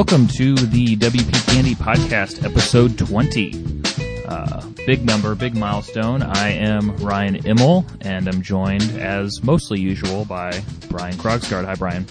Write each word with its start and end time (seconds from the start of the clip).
welcome 0.00 0.26
to 0.26 0.54
the 0.54 0.96
WP 0.96 1.46
Candy 1.52 1.74
Podcast, 1.74 2.42
episode 2.42 2.96
20. 2.96 4.24
Uh, 4.26 4.66
big 4.86 5.04
number, 5.04 5.34
big 5.34 5.54
milestone. 5.54 6.22
I 6.22 6.52
am 6.52 6.96
Ryan 6.96 7.42
Imel, 7.42 7.84
and 8.00 8.26
I'm 8.26 8.40
joined, 8.40 8.98
as 8.98 9.42
mostly 9.42 9.78
usual, 9.78 10.24
by 10.24 10.62
Brian 10.88 11.12
Krogsgard. 11.18 11.66
Hi, 11.66 11.74
Brian. 11.74 12.06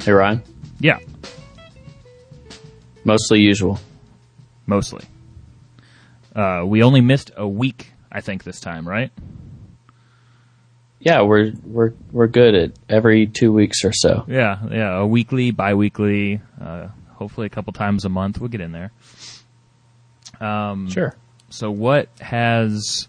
Hey, 0.00 0.12
Ryan. 0.12 0.40
Yeah, 0.78 1.00
Mostly 3.02 3.40
usual. 3.40 3.80
mostly. 4.64 5.04
Uh, 6.36 6.62
we 6.64 6.84
only 6.84 7.00
missed 7.00 7.32
a 7.36 7.48
week, 7.48 7.94
I 8.12 8.20
think, 8.20 8.44
this 8.44 8.60
time, 8.60 8.88
right? 8.88 9.10
Yeah, 11.04 11.22
we're 11.22 11.52
we're 11.64 11.92
we're 12.12 12.28
good 12.28 12.54
at 12.54 12.70
every 12.88 13.26
two 13.26 13.52
weeks 13.52 13.84
or 13.84 13.92
so. 13.92 14.24
Yeah, 14.28 14.58
yeah, 14.70 14.98
a 14.98 15.06
weekly, 15.06 15.50
bi-weekly, 15.50 16.40
uh, 16.60 16.88
hopefully 17.14 17.46
a 17.48 17.50
couple 17.50 17.72
times 17.72 18.04
a 18.04 18.08
month. 18.08 18.38
We'll 18.38 18.50
get 18.50 18.60
in 18.60 18.70
there. 18.70 18.92
Um, 20.40 20.88
Sure. 20.88 21.16
So, 21.50 21.70
what 21.72 22.08
has 22.20 23.08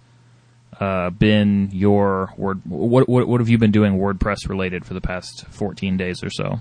uh, 0.79 1.11
been 1.11 1.69
your 1.71 2.33
word? 2.35 2.61
What, 2.65 3.07
what 3.07 3.27
what 3.27 3.39
have 3.41 3.49
you 3.49 3.59
been 3.59 3.71
doing 3.71 3.99
WordPress 3.99 4.49
related 4.49 4.85
for 4.85 4.95
the 4.95 5.01
past 5.01 5.45
fourteen 5.51 5.95
days 5.95 6.23
or 6.23 6.29
so? 6.31 6.59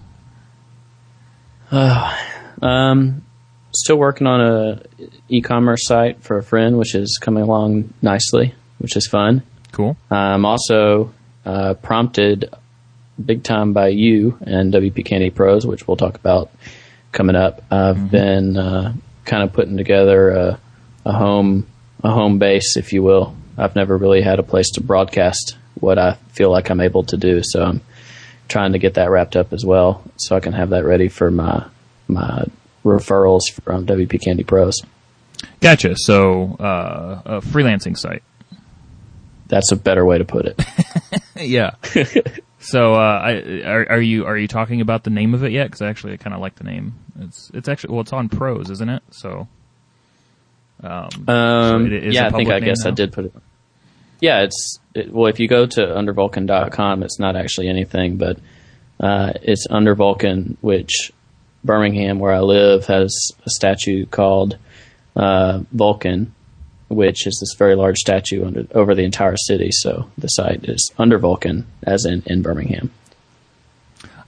Um, 2.60 3.24
still 3.72 3.96
working 3.96 4.26
on 4.26 4.40
a 4.40 4.82
e-commerce 5.28 5.86
site 5.86 6.22
for 6.22 6.36
a 6.36 6.42
friend, 6.42 6.76
which 6.78 6.94
is 6.94 7.18
coming 7.20 7.42
along 7.42 7.94
nicely, 8.02 8.54
which 8.78 8.96
is 8.96 9.06
fun. 9.06 9.42
Cool. 9.72 9.96
I'm 10.10 10.44
also 10.44 11.12
uh, 11.44 11.74
prompted 11.74 12.52
big 13.24 13.42
time 13.42 13.72
by 13.72 13.88
you 13.88 14.38
and 14.42 14.72
WP 14.72 15.04
Candy 15.04 15.30
Pros, 15.30 15.66
which 15.66 15.86
we'll 15.86 15.96
talk 15.96 16.16
about 16.16 16.50
coming 17.12 17.36
up. 17.36 17.62
I've 17.70 18.10
been 18.10 18.56
uh, 18.56 18.94
kind 19.24 19.42
of 19.42 19.52
putting 19.52 19.76
together 19.76 20.30
a, 20.30 20.60
a 21.04 21.12
home 21.12 21.66
a 22.02 22.10
home 22.10 22.38
base, 22.38 22.76
if 22.76 22.92
you 22.92 23.02
will. 23.02 23.36
I've 23.56 23.76
never 23.76 23.96
really 23.96 24.22
had 24.22 24.38
a 24.38 24.42
place 24.42 24.70
to 24.70 24.80
broadcast 24.80 25.56
what 25.74 25.98
I 25.98 26.14
feel 26.32 26.50
like 26.50 26.70
I'm 26.70 26.80
able 26.80 27.04
to 27.04 27.16
do, 27.16 27.42
so 27.44 27.62
I'm 27.62 27.80
trying 28.48 28.72
to 28.72 28.78
get 28.78 28.94
that 28.94 29.10
wrapped 29.10 29.36
up 29.36 29.52
as 29.52 29.64
well, 29.64 30.02
so 30.16 30.34
I 30.36 30.40
can 30.40 30.52
have 30.52 30.70
that 30.70 30.84
ready 30.84 31.08
for 31.08 31.30
my 31.30 31.64
my 32.08 32.44
referrals 32.84 33.42
from 33.62 33.86
WP 33.86 34.22
Candy 34.22 34.42
Pros. 34.44 34.82
Gotcha. 35.60 35.94
So, 35.96 36.56
uh, 36.58 37.22
a 37.24 37.40
freelancing 37.40 37.96
site. 37.96 38.22
That's 39.52 39.70
a 39.70 39.76
better 39.76 40.02
way 40.06 40.16
to 40.16 40.24
put 40.24 40.46
it. 40.46 40.58
Yeah. 41.36 41.74
so, 42.60 42.94
uh, 42.94 43.18
I, 43.24 43.62
are, 43.64 43.86
are 43.92 44.00
you 44.00 44.26
are 44.26 44.36
you 44.36 44.46
talking 44.46 44.80
about 44.80 45.02
the 45.02 45.10
name 45.10 45.34
of 45.34 45.42
it 45.42 45.50
yet? 45.50 45.64
Because 45.64 45.82
actually, 45.82 46.12
I 46.12 46.18
kind 46.18 46.34
of 46.34 46.40
like 46.40 46.54
the 46.54 46.64
name. 46.64 46.94
It's 47.18 47.50
it's 47.52 47.68
actually 47.68 47.92
well, 47.94 48.02
it's 48.02 48.12
on 48.12 48.28
Pros, 48.28 48.70
isn't 48.70 48.88
it? 48.88 49.02
So, 49.10 49.48
um, 50.84 51.08
Um, 51.26 51.88
So 51.88 51.94
yeah, 51.94 52.26
I 52.26 52.30
think 52.30 52.50
I 52.50 52.60
guess 52.60 52.86
I 52.86 52.90
did 52.90 53.12
put 53.12 53.24
it. 53.24 53.34
Yeah, 54.20 54.42
it's 54.42 54.78
it, 54.94 55.12
well. 55.12 55.26
If 55.26 55.40
you 55.40 55.48
go 55.48 55.66
to 55.66 55.80
undervulcan.com, 55.80 57.02
it's 57.02 57.18
not 57.18 57.34
actually 57.34 57.68
anything, 57.68 58.18
but 58.18 58.38
uh, 59.00 59.32
it's 59.42 59.66
under 59.68 59.96
Vulcan, 59.96 60.58
which 60.60 61.10
Birmingham, 61.64 62.20
where 62.20 62.32
I 62.32 62.40
live, 62.40 62.86
has 62.86 63.32
a 63.44 63.50
statue 63.50 64.06
called 64.06 64.58
uh, 65.16 65.62
Vulcan, 65.72 66.34
which 66.92 67.26
is 67.26 67.38
this 67.40 67.56
very 67.58 67.74
large 67.74 67.96
statue 67.98 68.44
under 68.44 68.66
over 68.74 68.94
the 68.94 69.04
entire 69.04 69.36
city. 69.36 69.70
So 69.72 70.10
the 70.18 70.28
site 70.28 70.64
is 70.64 70.92
under 70.98 71.18
Vulcan, 71.18 71.66
as 71.82 72.04
in 72.04 72.22
in 72.26 72.42
Birmingham. 72.42 72.90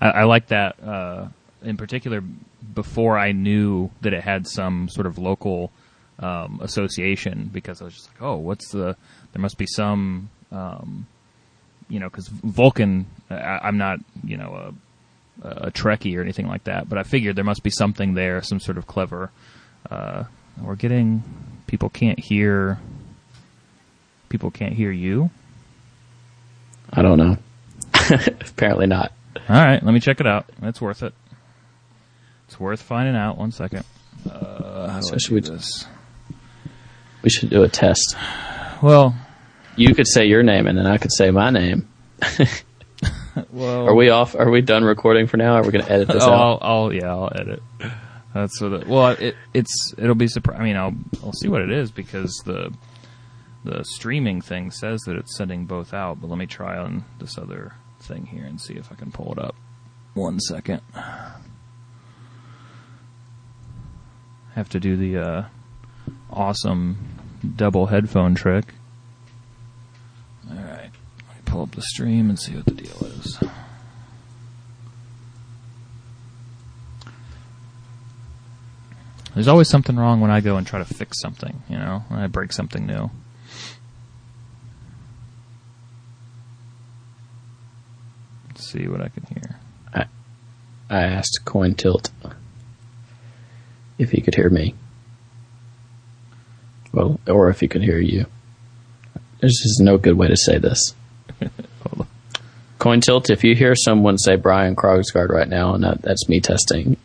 I, 0.01 0.09
I 0.09 0.25
like 0.25 0.49
that 0.49 0.83
uh, 0.83 1.29
in 1.63 1.77
particular. 1.77 2.23
Before 2.75 3.17
I 3.17 3.31
knew 3.33 3.91
that 4.01 4.13
it 4.13 4.25
had 4.25 4.49
some 4.49 4.89
sort 4.89 5.07
of 5.07 5.17
local 5.17 5.71
um, 6.19 6.61
association, 6.61 7.51
because 7.53 7.81
I 7.81 7.85
was 7.85 7.95
just 7.95 8.09
like, 8.09 8.23
"Oh, 8.23 8.37
what's 8.37 8.71
the? 8.73 8.97
There 9.33 9.41
must 9.41 9.59
be 9.59 9.67
some, 9.67 10.31
um, 10.51 11.07
you 11.89 12.01
know, 12.01 12.09
because 12.09 12.27
Vulcan. 12.29 13.07
I, 13.31 13.61
I'm 13.63 13.79
not, 13.79 14.01
you 14.25 14.37
know, 14.37 14.75
a, 15.43 15.49
a 15.67 15.71
Trekkie 15.71 16.17
or 16.17 16.23
anything 16.23 16.49
like 16.49 16.65
that, 16.65 16.89
but 16.89 16.99
I 16.99 17.05
figured 17.05 17.37
there 17.37 17.45
must 17.45 17.63
be 17.63 17.71
something 17.71 18.15
there, 18.15 18.43
some 18.43 18.59
sort 18.59 18.79
of 18.79 18.87
clever. 18.87 19.31
Uh, 19.89 20.25
we're 20.61 20.77
getting 20.77 21.23
people 21.67 21.89
can't 21.89 22.19
hear. 22.19 22.79
People 24.29 24.51
can't 24.51 24.73
hear 24.73 24.91
you. 24.91 25.31
I 26.93 27.03
don't 27.03 27.19
know. 27.19 27.37
Apparently 28.49 28.87
not. 28.87 29.13
All 29.49 29.57
right, 29.57 29.83
let 29.83 29.93
me 29.93 30.01
check 30.01 30.21
it 30.21 30.27
out. 30.27 30.47
It's 30.63 30.81
worth 30.81 31.03
it. 31.03 31.13
It's 32.47 32.59
worth 32.61 32.81
finding 32.83 33.17
out. 33.17 33.37
One 33.39 33.53
second. 33.53 33.85
Uh, 34.31 35.01
So 35.01 35.17
should 35.19 35.35
we- 35.35 35.41
this? 35.41 35.87
We 37.23 37.31
should 37.31 37.49
do 37.51 37.63
a 37.63 37.69
test. 37.69 38.17
Well, 38.83 39.15
You 39.77 39.95
could 39.95 40.07
say 40.07 40.27
your 40.27 40.43
name, 40.43 40.67
and 40.67 40.77
then 40.79 40.87
I 40.87 40.99
could 40.99 41.11
say 41.13 41.31
my 41.31 41.51
name. 41.51 41.89
well, 43.51 43.89
Are 43.89 43.95
we 43.95 44.11
off? 44.11 44.35
Are 44.37 44.51
we 44.51 44.61
done 44.61 44.85
recording 44.85 45.27
for 45.27 45.37
now? 45.37 45.55
Are 45.55 45.63
we 45.63 45.71
going 45.73 45.85
to 45.85 45.91
edit 45.91 46.09
this 46.09 46.23
Oh, 46.27 46.31
out? 46.31 46.59
I'll, 46.63 46.83
I'll 46.85 46.93
yeah, 46.93 47.09
I'll 47.11 47.33
edit. 47.35 47.63
That's 48.35 48.61
what. 48.61 48.73
It, 48.73 48.87
well, 48.89 49.11
it, 49.11 49.37
it's 49.55 49.95
it'll 49.97 50.17
be 50.17 50.27
surpri- 50.27 50.59
I 50.59 50.65
mean, 50.65 50.77
I'll 50.77 50.95
I'll 51.23 51.33
see 51.33 51.49
what 51.49 51.63
it 51.63 51.71
is 51.71 51.91
because 51.93 52.35
the 52.45 52.75
the 53.65 53.85
streaming 53.85 54.41
thing 54.41 54.71
says 54.73 55.01
that 55.07 55.17
it's 55.17 55.37
sending 55.37 55.67
both 55.67 55.95
out. 55.95 56.21
But 56.21 56.29
let 56.29 56.39
me 56.39 56.47
try 56.47 56.77
on 56.77 57.05
this 57.21 57.39
other 57.39 57.75
thing 58.01 58.27
here 58.27 58.45
and 58.45 58.61
see 58.61 58.75
if 58.75 58.91
I 58.93 58.97
can 58.97 59.13
pull 59.13 59.33
it 59.33 59.39
up. 59.39 59.55
One 60.15 60.41
second. 60.41 60.83
Have 64.55 64.69
to 64.71 64.81
do 64.81 64.97
the 64.97 65.19
uh, 65.19 65.45
awesome 66.31 66.97
double 67.57 67.87
headphone 67.87 68.35
trick. 68.35 68.75
All 70.51 70.57
right, 70.57 70.91
let 71.29 71.37
me 71.37 71.43
pull 71.45 71.63
up 71.63 71.75
the 71.75 71.83
stream 71.83 72.29
and 72.29 72.39
see 72.39 72.55
what 72.55 72.65
the 72.67 72.73
deal 72.73 73.05
is. 73.07 73.39
There's 79.35 79.49
always 79.49 79.69
something 79.69 79.97
wrong 79.97 80.21
when 80.21 80.31
I 80.31 80.41
go 80.41 80.57
and 80.57 80.67
try 80.67 80.79
to 80.79 80.85
fix 80.85 81.21
something, 81.21 81.63
you 81.69 81.77
know, 81.77 82.05
when 82.09 82.21
I 82.21 82.29
break 82.29 82.53
something 82.53 82.87
new. 82.87 83.11
Let's 88.49 88.71
see 88.71 88.87
what 88.87 89.01
I 89.01 89.09
can 89.09 89.25
hear. 89.27 89.59
I 90.91 91.03
asked 91.03 91.41
Coin 91.45 91.75
Tilt 91.75 92.11
if 93.99 94.11
he 94.11 94.21
could 94.21 94.35
hear 94.35 94.51
me. 94.51 94.75
Well, 96.93 97.19
or 97.27 97.49
if 97.49 97.61
he 97.61 97.69
could 97.69 97.83
hear 97.83 97.99
you. 97.99 98.27
There's 99.41 99.61
just 99.61 99.81
no 99.81 99.99
good 99.99 100.17
way 100.17 100.29
to 100.29 100.37
say 100.37 100.59
this. 100.59 100.95
Hold 101.41 102.01
on. 102.01 102.07
Coin 102.79 103.01
Tilt, 103.01 103.31
if 103.31 103.43
you 103.43 103.57
hear 103.57 103.75
someone 103.75 104.19
say 104.19 104.37
Brian 104.37 104.77
Krogsgard 104.77 105.31
right 105.31 105.49
now, 105.49 105.75
and 105.75 105.83
that, 105.83 106.03
that's 106.03 106.29
me 106.29 106.41
testing, 106.41 106.97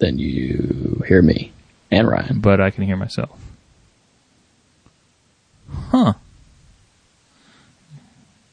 then 0.00 0.18
you 0.18 1.02
hear 1.06 1.22
me 1.22 1.52
and 1.90 2.08
Ryan. 2.08 2.40
But 2.40 2.60
I 2.60 2.70
can 2.70 2.84
hear 2.84 2.96
myself. 2.96 3.38
Huh. 5.72 6.14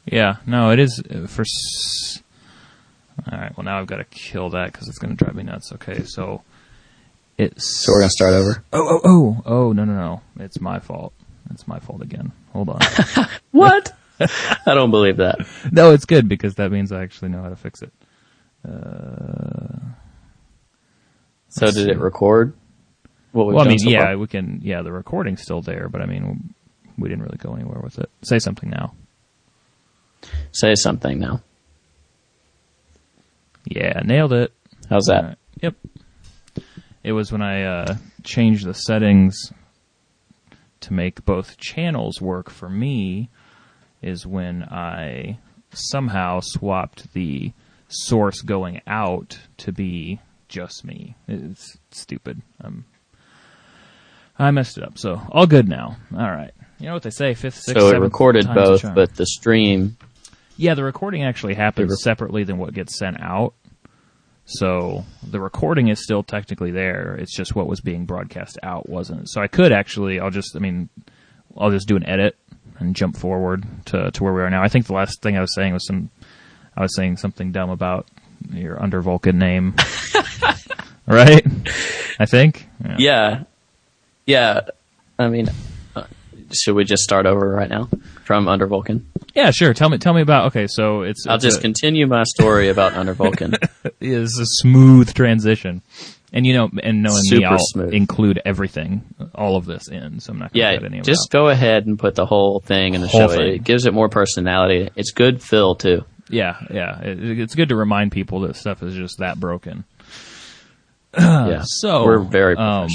Yeah, 0.06 0.36
no, 0.46 0.70
it 0.70 0.78
is 0.78 1.00
uh, 1.10 1.26
for. 1.26 1.42
S- 1.42 2.22
All 3.30 3.38
right, 3.38 3.54
well 3.56 3.64
now 3.64 3.78
I've 3.78 3.86
got 3.86 3.96
to 3.96 4.04
kill 4.04 4.50
that 4.50 4.72
because 4.72 4.88
it's 4.88 4.98
going 4.98 5.14
to 5.16 5.22
drive 5.24 5.34
me 5.34 5.42
nuts. 5.42 5.72
Okay, 5.72 6.04
so 6.04 6.42
it's. 7.36 7.84
So 7.84 7.92
we're 7.92 8.00
going 8.00 8.08
to 8.08 8.12
start 8.12 8.32
over. 8.34 8.64
Oh, 8.72 8.88
oh, 8.88 9.00
oh, 9.04 9.42
oh, 9.44 9.72
no, 9.72 9.84
no, 9.84 9.94
no. 9.94 10.20
It's 10.42 10.60
my 10.60 10.78
fault. 10.78 11.12
It's 11.50 11.66
my 11.68 11.78
fault 11.80 12.02
again. 12.02 12.32
Hold 12.52 12.70
on. 12.70 12.80
What? 13.50 13.92
I 14.20 14.74
don't 14.74 14.90
believe 14.90 15.16
that. 15.18 15.38
no, 15.72 15.92
it's 15.92 16.04
good 16.04 16.28
because 16.28 16.56
that 16.56 16.70
means 16.70 16.90
I 16.92 17.02
actually 17.02 17.28
know 17.30 17.42
how 17.42 17.48
to 17.48 17.56
fix 17.56 17.82
it. 17.82 17.92
Uh, 18.66 19.78
So 21.48 21.70
did 21.70 21.88
it 21.88 21.98
record? 21.98 22.54
Well, 23.32 23.58
I 23.60 23.68
mean, 23.68 23.78
so 23.78 23.90
yeah, 23.90 24.06
far? 24.06 24.18
we 24.18 24.26
can. 24.26 24.60
Yeah, 24.62 24.82
the 24.82 24.92
recording's 24.92 25.42
still 25.42 25.60
there, 25.60 25.88
but 25.88 26.00
I 26.00 26.06
mean, 26.06 26.54
we 26.96 27.08
didn't 27.08 27.24
really 27.24 27.38
go 27.38 27.54
anywhere 27.54 27.80
with 27.82 27.98
it. 27.98 28.10
Say 28.22 28.38
something 28.38 28.70
now. 28.70 28.94
Say 30.52 30.74
something 30.74 31.18
now. 31.18 31.42
Yeah, 33.64 34.00
nailed 34.04 34.32
it. 34.32 34.52
How's 34.88 35.04
that? 35.06 35.24
Right. 35.24 35.38
Yep. 35.62 35.74
It 37.04 37.12
was 37.12 37.30
when 37.30 37.42
I 37.42 37.62
uh, 37.62 37.96
changed 38.24 38.66
the 38.66 38.74
settings 38.74 39.52
to 40.80 40.92
make 40.92 41.24
both 41.24 41.58
channels 41.58 42.20
work 42.20 42.50
for 42.50 42.68
me. 42.68 43.30
Is 44.00 44.26
when 44.26 44.62
I 44.62 45.38
somehow 45.72 46.40
swapped 46.42 47.12
the 47.12 47.52
source 47.88 48.40
going 48.42 48.80
out 48.86 49.38
to 49.58 49.72
be 49.72 50.20
just 50.48 50.84
me. 50.84 51.14
It's 51.26 51.78
stupid. 51.90 52.42
Um, 52.62 52.84
I 54.38 54.50
messed 54.50 54.78
it 54.78 54.84
up. 54.84 54.98
So 54.98 55.20
all 55.32 55.46
good 55.46 55.68
now. 55.68 55.96
All 56.12 56.30
right. 56.30 56.52
You 56.78 56.86
know 56.86 56.94
what 56.94 57.02
they 57.02 57.10
say? 57.10 57.34
Fifth, 57.34 57.54
sixth, 57.56 57.80
So 57.80 57.88
it 57.88 57.90
seventh 57.90 58.04
recorded 58.04 58.46
both, 58.54 58.94
but 58.94 59.14
the 59.16 59.26
stream 59.26 59.96
Yeah, 60.56 60.74
the 60.74 60.84
recording 60.84 61.24
actually 61.24 61.54
happens 61.54 61.90
rec- 61.90 61.98
separately 61.98 62.44
than 62.44 62.58
what 62.58 62.72
gets 62.72 62.96
sent 62.96 63.20
out. 63.20 63.54
So 64.44 65.04
the 65.28 65.40
recording 65.40 65.88
is 65.88 66.02
still 66.02 66.22
technically 66.22 66.70
there. 66.70 67.16
It's 67.16 67.36
just 67.36 67.54
what 67.54 67.66
was 67.66 67.80
being 67.80 68.06
broadcast 68.06 68.58
out 68.62 68.88
wasn't. 68.88 69.28
So 69.28 69.42
I 69.42 69.46
could 69.48 69.72
actually, 69.72 70.20
I'll 70.20 70.30
just, 70.30 70.56
I 70.56 70.60
mean, 70.60 70.88
I'll 71.56 71.70
just 71.70 71.86
do 71.88 71.96
an 71.96 72.06
edit 72.08 72.36
and 72.78 72.94
jump 72.96 73.16
forward 73.16 73.66
to, 73.86 74.10
to 74.12 74.24
where 74.24 74.32
we 74.32 74.40
are 74.40 74.48
now. 74.50 74.62
I 74.62 74.68
think 74.68 74.86
the 74.86 74.94
last 74.94 75.20
thing 75.20 75.36
I 75.36 75.40
was 75.40 75.54
saying 75.54 75.74
was 75.74 75.86
some, 75.86 76.10
I 76.76 76.80
was 76.82 76.94
saying 76.94 77.16
something 77.18 77.50
dumb 77.52 77.68
about 77.70 78.06
your 78.50 78.80
under 78.80 79.02
Vulcan 79.02 79.38
name. 79.38 79.74
right? 81.08 81.44
I 82.18 82.26
think. 82.26 82.66
Yeah. 82.98 83.44
Yeah. 84.26 84.60
I 85.18 85.28
mean, 85.28 85.48
uh, 85.96 86.04
should 86.52 86.74
we 86.74 86.84
just 86.84 87.02
start 87.02 87.26
over 87.26 87.48
right 87.48 87.68
now 87.68 87.88
from 88.24 88.48
Under 88.48 88.66
Vulcan? 88.66 89.06
Yeah, 89.34 89.50
sure. 89.50 89.74
Tell 89.74 89.88
me, 89.88 89.98
tell 89.98 90.14
me 90.14 90.20
about. 90.22 90.46
Okay, 90.46 90.66
so 90.68 91.02
it's. 91.02 91.26
I'll 91.26 91.36
it's 91.36 91.44
just 91.44 91.58
a, 91.58 91.62
continue 91.62 92.06
my 92.06 92.24
story 92.24 92.68
about 92.68 92.94
Under 92.94 93.12
Vulcan. 93.14 93.54
is 94.00 94.38
a 94.40 94.46
smooth 94.46 95.12
transition, 95.14 95.82
and 96.32 96.46
you 96.46 96.54
know, 96.54 96.70
and 96.82 97.02
knowing 97.02 97.22
me, 97.30 97.44
I'll 97.44 97.58
smooth. 97.58 97.92
include 97.92 98.40
everything, 98.44 99.02
all 99.34 99.56
of 99.56 99.64
this 99.66 99.88
in. 99.88 100.20
So 100.20 100.32
I'm 100.32 100.38
not. 100.40 100.52
Gonna 100.52 100.72
Yeah, 100.72 100.76
cut 100.76 100.84
any 100.86 100.98
of 101.00 101.04
just 101.04 101.30
go 101.30 101.48
ahead 101.48 101.86
and 101.86 101.98
put 101.98 102.14
the 102.14 102.26
whole 102.26 102.60
thing 102.60 102.94
in 102.94 103.00
the 103.00 103.08
Whole 103.08 103.28
show. 103.28 103.36
thing. 103.36 103.54
It 103.54 103.64
gives 103.64 103.86
it 103.86 103.94
more 103.94 104.08
personality. 104.08 104.90
It's 104.96 105.12
good 105.12 105.42
fill 105.42 105.74
too. 105.76 106.04
Yeah, 106.30 106.56
yeah. 106.70 107.00
It, 107.00 107.38
it's 107.40 107.54
good 107.54 107.68
to 107.70 107.76
remind 107.76 108.12
people 108.12 108.40
that 108.40 108.56
stuff 108.56 108.82
is 108.82 108.94
just 108.94 109.18
that 109.18 109.38
broken. 109.38 109.84
Yeah. 111.18 111.62
So 111.64 112.04
we're 112.04 112.18
very 112.20 112.56
um, 112.56 112.88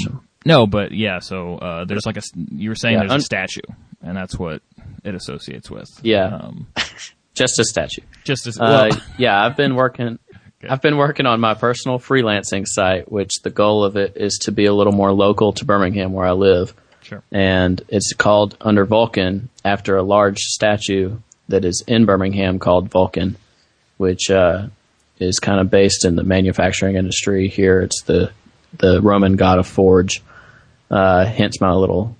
no, 0.46 0.66
but 0.66 0.92
yeah. 0.92 1.18
So 1.20 1.56
uh, 1.56 1.84
there's 1.84 2.04
like 2.06 2.16
a 2.16 2.22
You 2.50 2.70
were 2.70 2.74
saying 2.74 2.94
Yeah, 2.94 3.00
there's 3.00 3.12
un- 3.12 3.18
a 3.18 3.22
statue, 3.22 3.62
and 4.02 4.16
that's 4.16 4.38
what 4.38 4.62
it 5.04 5.14
associates 5.14 5.70
with. 5.70 5.88
Yeah. 6.02 6.26
Um, 6.26 6.66
just 7.34 7.58
a 7.58 7.64
statue. 7.64 8.02
just 8.24 8.46
as 8.46 8.58
Uh, 8.58 8.88
well. 8.90 9.00
yeah, 9.18 9.42
I've 9.44 9.56
been 9.56 9.74
working. 9.74 10.18
I've 10.68 10.80
been 10.80 10.96
working 10.96 11.26
on 11.26 11.40
my 11.40 11.52
personal 11.54 11.98
freelancing 11.98 12.64
site, 12.66 13.10
which 13.12 13.42
the 13.42 13.50
goal 13.50 13.84
of 13.84 13.96
it 13.96 14.16
is 14.16 14.38
to 14.44 14.52
be 14.52 14.64
a 14.64 14.72
little 14.72 14.94
more 14.94 15.12
local 15.12 15.52
to 15.54 15.64
Birmingham, 15.66 16.12
where 16.14 16.26
I 16.26 16.32
live. 16.32 16.72
sure. 17.02 17.22
and 17.30 17.82
it's 17.88 18.14
called 18.14 18.56
Under 18.62 18.86
Vulcan 18.86 19.50
after 19.62 19.96
a 19.98 20.02
large 20.02 20.38
statue 20.38 21.18
that 21.48 21.66
is 21.66 21.84
in 21.86 22.06
Birmingham 22.06 22.58
called 22.58 22.88
Vulcan, 22.90 23.36
which 23.98 24.30
uh, 24.30 24.68
is 25.18 25.38
kind 25.38 25.60
of 25.60 25.70
based 25.70 26.04
in 26.04 26.16
the 26.16 26.24
manufacturing 26.24 26.96
industry 26.96 27.48
here. 27.48 27.80
It's 27.80 28.02
the 28.02 28.30
the 28.78 29.00
Roman 29.00 29.36
god 29.36 29.58
of 29.58 29.66
forge. 29.66 30.22
Uh, 30.90 31.24
hence 31.24 31.60
my 31.60 31.72
little 31.72 32.16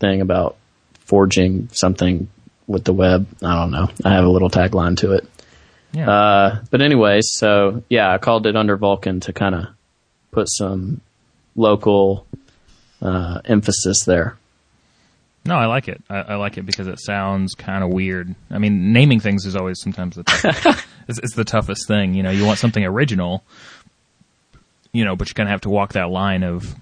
thing 0.00 0.20
about 0.20 0.56
forging 1.00 1.68
something 1.72 2.28
with 2.66 2.84
the 2.84 2.92
web. 2.92 3.26
I 3.42 3.54
don't 3.54 3.70
know. 3.70 3.88
I 4.04 4.12
have 4.14 4.24
a 4.24 4.28
little 4.28 4.50
tagline 4.50 4.96
to 4.98 5.12
it. 5.12 5.28
Yeah. 5.92 6.10
Uh, 6.10 6.60
but 6.70 6.82
anyways, 6.82 7.30
so 7.34 7.82
yeah, 7.88 8.12
I 8.12 8.18
called 8.18 8.46
it 8.46 8.56
Under 8.56 8.76
Vulcan 8.76 9.20
to 9.20 9.32
kind 9.32 9.54
of 9.54 9.66
put 10.30 10.48
some 10.50 11.00
local 11.54 12.26
uh, 13.00 13.40
emphasis 13.44 14.04
there. 14.04 14.36
No, 15.46 15.56
I 15.56 15.66
like 15.66 15.88
it. 15.88 16.02
I, 16.08 16.20
I 16.20 16.34
like 16.36 16.56
it 16.56 16.64
because 16.64 16.86
it 16.86 16.98
sounds 17.00 17.54
kind 17.54 17.84
of 17.84 17.90
weird. 17.90 18.34
I 18.50 18.58
mean, 18.58 18.92
naming 18.92 19.20
things 19.20 19.44
is 19.44 19.56
always 19.56 19.80
sometimes 19.80 20.16
the 20.16 20.22
toughest. 20.24 20.86
it's, 21.08 21.18
it's 21.18 21.34
the 21.34 21.44
toughest 21.44 21.86
thing. 21.86 22.14
You 22.14 22.22
know, 22.22 22.30
you 22.30 22.46
want 22.46 22.58
something 22.58 22.82
original, 22.84 23.44
you 24.92 25.04
know, 25.04 25.16
but 25.16 25.28
you 25.28 25.34
kind 25.34 25.48
of 25.48 25.50
have 25.50 25.60
to 25.62 25.70
walk 25.70 25.92
that 25.92 26.10
line 26.10 26.42
of 26.42 26.74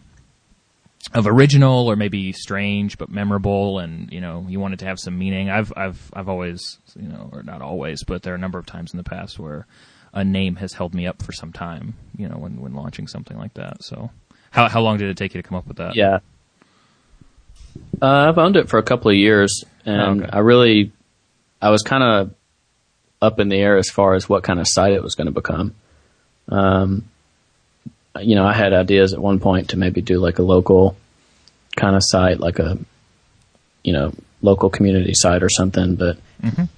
of 1.13 1.27
original 1.27 1.89
or 1.89 1.97
maybe 1.97 2.33
strange 2.33 2.97
but 2.99 3.09
memorable, 3.09 3.81
and 3.81 4.13
you 4.13 4.21
know, 4.21 4.47
you 4.49 4.61
want 4.61 4.75
it 4.75 4.79
to 4.79 4.87
have 4.87 5.01
some 5.01 5.19
meaning. 5.19 5.51
I've 5.51 5.73
I've 5.77 6.11
I've 6.13 6.29
always, 6.29 6.79
you 6.95 7.09
know, 7.09 7.31
or 7.33 7.43
not 7.43 7.63
always, 7.63 8.05
but 8.05 8.23
there 8.23 8.33
are 8.33 8.37
a 8.37 8.41
number 8.41 8.61
of 8.61 8.67
times 8.67 8.93
in 8.93 8.97
the 8.97 9.05
past 9.05 9.41
where 9.41 9.67
a 10.15 10.25
name 10.25 10.57
has 10.57 10.75
held 10.75 10.95
me 10.95 11.07
up 11.07 11.21
for 11.23 11.33
some 11.33 11.53
time. 11.53 11.95
You 12.17 12.29
know, 12.29 12.37
when 12.37 12.61
when 12.61 12.75
launching 12.75 13.09
something 13.09 13.37
like 13.37 13.55
that. 13.55 13.83
So, 13.83 14.11
how 14.53 14.69
how 14.69 14.81
long 14.83 14.99
did 14.99 15.09
it 15.09 15.17
take 15.17 15.35
you 15.35 15.43
to 15.43 15.49
come 15.49 15.59
up 15.59 15.67
with 15.67 15.79
that? 15.79 15.97
Yeah. 15.97 16.21
Uh, 18.01 18.29
I've 18.29 18.39
owned 18.39 18.57
it 18.57 18.69
for 18.69 18.79
a 18.79 18.83
couple 18.83 19.11
of 19.11 19.17
years, 19.17 19.65
and 19.87 20.23
Okay. 20.23 20.31
I 20.33 20.39
really, 20.41 20.93
I 21.61 21.71
was 21.71 21.83
kind 21.83 22.03
of 22.03 22.35
up 23.21 23.39
in 23.39 23.49
the 23.49 23.57
air 23.57 23.77
as 23.77 23.89
far 23.89 24.15
as 24.15 24.29
what 24.29 24.43
kind 24.43 24.59
of 24.59 24.67
site 24.69 24.93
it 24.93 25.03
was 25.03 25.15
going 25.15 25.27
to 25.27 25.33
become. 25.33 25.75
Um, 26.49 27.05
you 28.21 28.35
know, 28.35 28.45
I 28.45 28.53
had 28.53 28.73
ideas 28.73 29.13
at 29.13 29.21
one 29.21 29.39
point 29.41 29.71
to 29.71 29.77
maybe 29.79 30.01
do 30.03 30.19
like 30.19 30.39
a 30.39 30.43
local 30.43 30.97
kind 31.77 31.95
of 31.97 32.03
site, 32.05 32.41
like 32.41 32.59
a, 32.59 32.77
you 33.85 33.93
know, 33.93 34.13
local 34.43 34.69
community 34.71 35.13
site 35.15 35.43
or 35.43 35.49
something, 35.49 35.95
but 35.95 36.19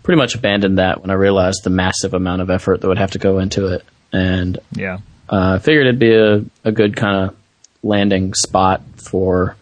pretty 0.02 0.18
much 0.18 0.34
abandoned 0.34 0.76
that 0.78 1.00
when 1.00 1.10
I 1.10 1.14
realized 1.14 1.64
the 1.64 1.70
massive 1.70 2.12
amount 2.12 2.42
of 2.42 2.50
effort 2.50 2.82
that 2.82 2.88
would 2.88 2.98
have 2.98 3.12
to 3.12 3.18
go 3.18 3.38
into 3.38 3.68
it. 3.68 3.82
And 4.12 4.58
Yeah. 4.72 4.98
uh, 5.30 5.54
I 5.54 5.58
figured 5.58 5.86
it'd 5.86 5.98
be 5.98 6.14
a, 6.14 6.44
a 6.64 6.70
good 6.72 6.94
kind 6.94 7.24
of 7.30 7.36
landing 7.82 8.34
spot 8.34 8.82
for, 8.96 9.56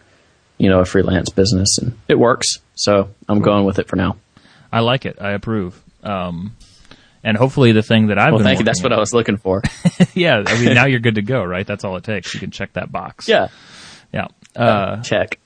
you 0.57 0.69
know, 0.69 0.79
a 0.79 0.85
freelance 0.85 1.29
business, 1.29 1.77
and 1.79 1.97
it 2.07 2.17
works. 2.19 2.59
So 2.75 3.09
I'm 3.29 3.39
going 3.41 3.65
with 3.65 3.79
it 3.79 3.87
for 3.87 3.95
now. 3.95 4.17
I 4.71 4.79
like 4.79 5.05
it. 5.05 5.17
I 5.21 5.31
approve. 5.31 5.81
Um, 6.03 6.55
and 7.23 7.37
hopefully 7.37 7.71
the 7.71 7.83
thing 7.83 8.07
that 8.07 8.17
I've 8.17 8.31
Well, 8.31 8.39
been 8.39 8.45
thank 8.45 8.59
you. 8.59 8.65
That's 8.65 8.83
what 8.83 8.91
I 8.91 8.97
was 8.99 9.13
looking 9.13 9.37
for. 9.37 9.61
yeah, 10.13 10.43
I 10.45 10.59
mean 10.59 10.73
now 10.73 10.85
you're 10.85 10.99
good 10.99 11.15
to 11.15 11.21
go, 11.21 11.43
right? 11.43 11.65
That's 11.65 11.83
all 11.83 11.95
it 11.97 12.03
takes. 12.03 12.33
You 12.33 12.39
can 12.39 12.51
check 12.51 12.73
that 12.73 12.91
box. 12.91 13.27
yeah. 13.29 13.47
Yeah. 14.11 14.27
Uh, 14.55 15.01
Check. 15.01 15.39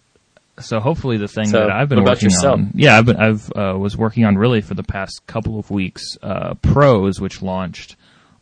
so 0.60 0.80
hopefully 0.82 1.16
the 1.18 1.28
thing 1.30 1.46
So, 1.46 1.60
that 1.60 1.70
I've 1.72 1.88
been 1.88 2.00
about 2.00 2.16
working 2.16 2.30
yourself? 2.30 2.54
on, 2.60 2.72
yeah, 2.76 2.98
I've 2.98 3.06
been, 3.06 3.16
I've 3.16 3.50
uh, 3.56 3.78
was 3.78 3.96
working 3.96 4.26
on 4.26 4.38
really 4.38 4.60
for 4.62 4.74
the 4.74 4.84
past 4.84 5.22
couple 5.28 5.58
of 5.60 5.70
weeks. 5.72 6.18
Uh, 6.22 6.56
Pros, 6.56 7.22
which 7.22 7.42
launched 7.42 7.96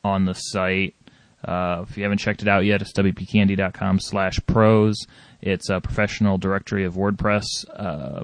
on 0.03 0.25
the 0.25 0.33
site. 0.33 0.95
Uh, 1.43 1.85
if 1.87 1.95
you 1.97 2.01
haven't 2.03 2.17
checked 2.17 2.41
it 2.41 2.47
out 2.47 2.65
yet, 2.65 2.81
it's 2.81 2.91
wpcandy.com 2.93 3.99
slash 3.99 4.39
pros. 4.47 5.05
It's 5.45 5.69
a 5.69 5.79
professional 5.79 6.39
directory 6.39 6.85
of 6.85 6.95
WordPress 6.95 7.45
uh, 7.75 8.23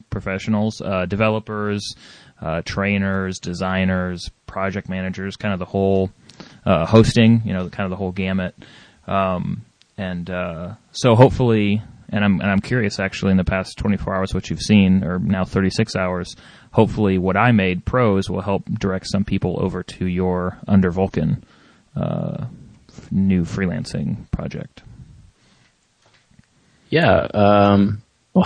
professionals, 0.10 0.80
uh, 0.80 1.06
developers, 1.06 1.94
uh, 2.40 2.62
trainers, 2.64 3.38
designers, 3.38 4.28
project 4.46 4.88
managers, 4.88 5.36
kind 5.36 5.54
of 5.54 5.60
the 5.60 5.66
whole 5.66 6.10
uh, 6.66 6.84
hosting, 6.84 7.42
you 7.44 7.52
know, 7.52 7.68
kind 7.68 7.84
of 7.84 7.90
the 7.90 7.96
whole 7.96 8.10
gamut. 8.10 8.56
Um, 9.06 9.64
and 9.96 10.28
uh, 10.28 10.74
so 10.90 11.14
hopefully, 11.14 11.80
and 12.08 12.24
I'm 12.24 12.40
and 12.40 12.50
I'm 12.50 12.60
curious 12.60 12.98
actually 12.98 13.30
in 13.30 13.36
the 13.36 13.44
past 13.44 13.78
24 13.78 14.16
hours 14.16 14.34
what 14.34 14.50
you've 14.50 14.60
seen, 14.60 15.04
or 15.04 15.20
now 15.20 15.44
36 15.44 15.94
hours. 15.94 16.34
Hopefully, 16.72 17.18
what 17.18 17.36
I 17.36 17.52
made 17.52 17.84
pros 17.84 18.28
will 18.28 18.40
help 18.40 18.64
direct 18.66 19.06
some 19.08 19.24
people 19.24 19.58
over 19.62 19.84
to 19.84 20.06
your 20.06 20.58
Under 20.66 20.90
Vulcan 20.90 21.44
new 23.12 23.44
freelancing 23.44 24.30
project. 24.30 24.81
Yeah. 26.92 27.26
Um, 27.32 28.02
well, 28.34 28.44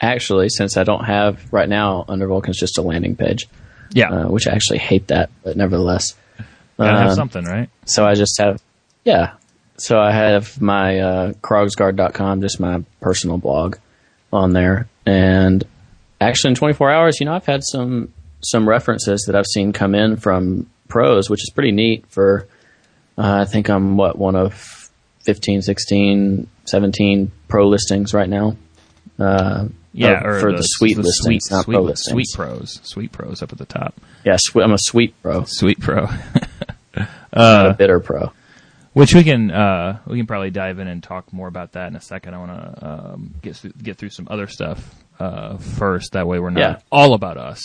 actually, 0.00 0.48
since 0.48 0.76
I 0.76 0.84
don't 0.84 1.04
have 1.04 1.52
right 1.52 1.68
now, 1.68 2.04
Under 2.08 2.28
Vulcan's 2.28 2.58
just 2.58 2.78
a 2.78 2.82
landing 2.82 3.16
page, 3.16 3.48
Yeah, 3.92 4.10
uh, 4.10 4.28
which 4.28 4.46
I 4.46 4.52
actually 4.52 4.78
hate 4.78 5.08
that, 5.08 5.28
but 5.42 5.56
nevertheless. 5.56 6.14
gotta 6.78 6.98
have 6.98 7.08
um, 7.10 7.14
something, 7.16 7.44
right? 7.44 7.68
So 7.86 8.06
I 8.06 8.14
just 8.14 8.40
have, 8.40 8.62
yeah. 9.04 9.32
So 9.76 9.98
I 9.98 10.12
have 10.12 10.60
my 10.60 11.00
uh, 11.00 11.32
Krogsgard.com, 11.42 12.40
just 12.42 12.60
my 12.60 12.84
personal 13.00 13.38
blog 13.38 13.76
on 14.32 14.52
there. 14.52 14.88
And 15.04 15.64
actually, 16.20 16.50
in 16.50 16.54
24 16.54 16.90
hours, 16.92 17.16
you 17.18 17.26
know, 17.26 17.34
I've 17.34 17.46
had 17.46 17.62
some 17.64 18.12
some 18.42 18.68
references 18.68 19.24
that 19.26 19.34
I've 19.36 19.46
seen 19.46 19.72
come 19.72 19.94
in 19.94 20.16
from 20.16 20.70
pros, 20.88 21.28
which 21.28 21.42
is 21.42 21.50
pretty 21.54 21.72
neat 21.72 22.06
for, 22.08 22.46
uh, 23.18 23.40
I 23.42 23.44
think 23.44 23.68
I'm, 23.68 23.98
what, 23.98 24.16
one 24.16 24.34
of 24.34 24.79
15, 25.24 25.62
16, 25.62 26.48
17 26.64 27.32
pro 27.48 27.68
listings 27.68 28.14
right 28.14 28.28
now. 28.28 28.56
Uh, 29.18 29.68
Yeah, 29.92 30.22
or 30.24 30.36
or 30.36 30.40
for 30.40 30.52
the, 30.52 30.62
suite 30.62 30.96
the 30.96 31.02
listings, 31.02 31.44
sweet, 31.46 31.54
not 31.56 31.64
sweet, 31.64 31.74
pro 31.74 31.82
li- 31.82 31.88
listings. 31.88 32.12
sweet 32.12 32.26
pros, 32.36 32.80
sweet 32.84 33.12
pros 33.12 33.42
up 33.42 33.52
at 33.52 33.58
the 33.58 33.66
top. 33.66 33.94
Yeah, 34.24 34.36
I'm 34.56 34.72
a 34.72 34.78
sweet 34.78 35.14
pro, 35.22 35.44
Sweet 35.44 35.80
pro, 35.80 36.06
not 37.34 37.66
a 37.66 37.74
bitter 37.76 38.00
pro. 38.00 38.32
which 38.92 39.14
we 39.14 39.22
can 39.24 39.50
uh, 39.50 39.98
we 40.06 40.16
can 40.16 40.26
probably 40.26 40.50
dive 40.50 40.78
in 40.78 40.86
and 40.88 41.02
talk 41.02 41.32
more 41.32 41.48
about 41.48 41.72
that 41.72 41.88
in 41.88 41.96
a 41.96 42.00
second. 42.00 42.34
I 42.34 42.38
want 42.38 42.50
to 42.52 42.86
um, 42.88 43.34
get 43.42 43.56
through, 43.56 43.72
get 43.82 43.96
through 43.98 44.10
some 44.10 44.28
other 44.30 44.46
stuff 44.46 44.94
uh, 45.18 45.58
first. 45.58 46.12
That 46.12 46.26
way, 46.26 46.38
we're 46.38 46.50
not 46.50 46.60
Yeah. 46.60 46.76
all 46.90 47.14
about 47.14 47.36
us 47.36 47.60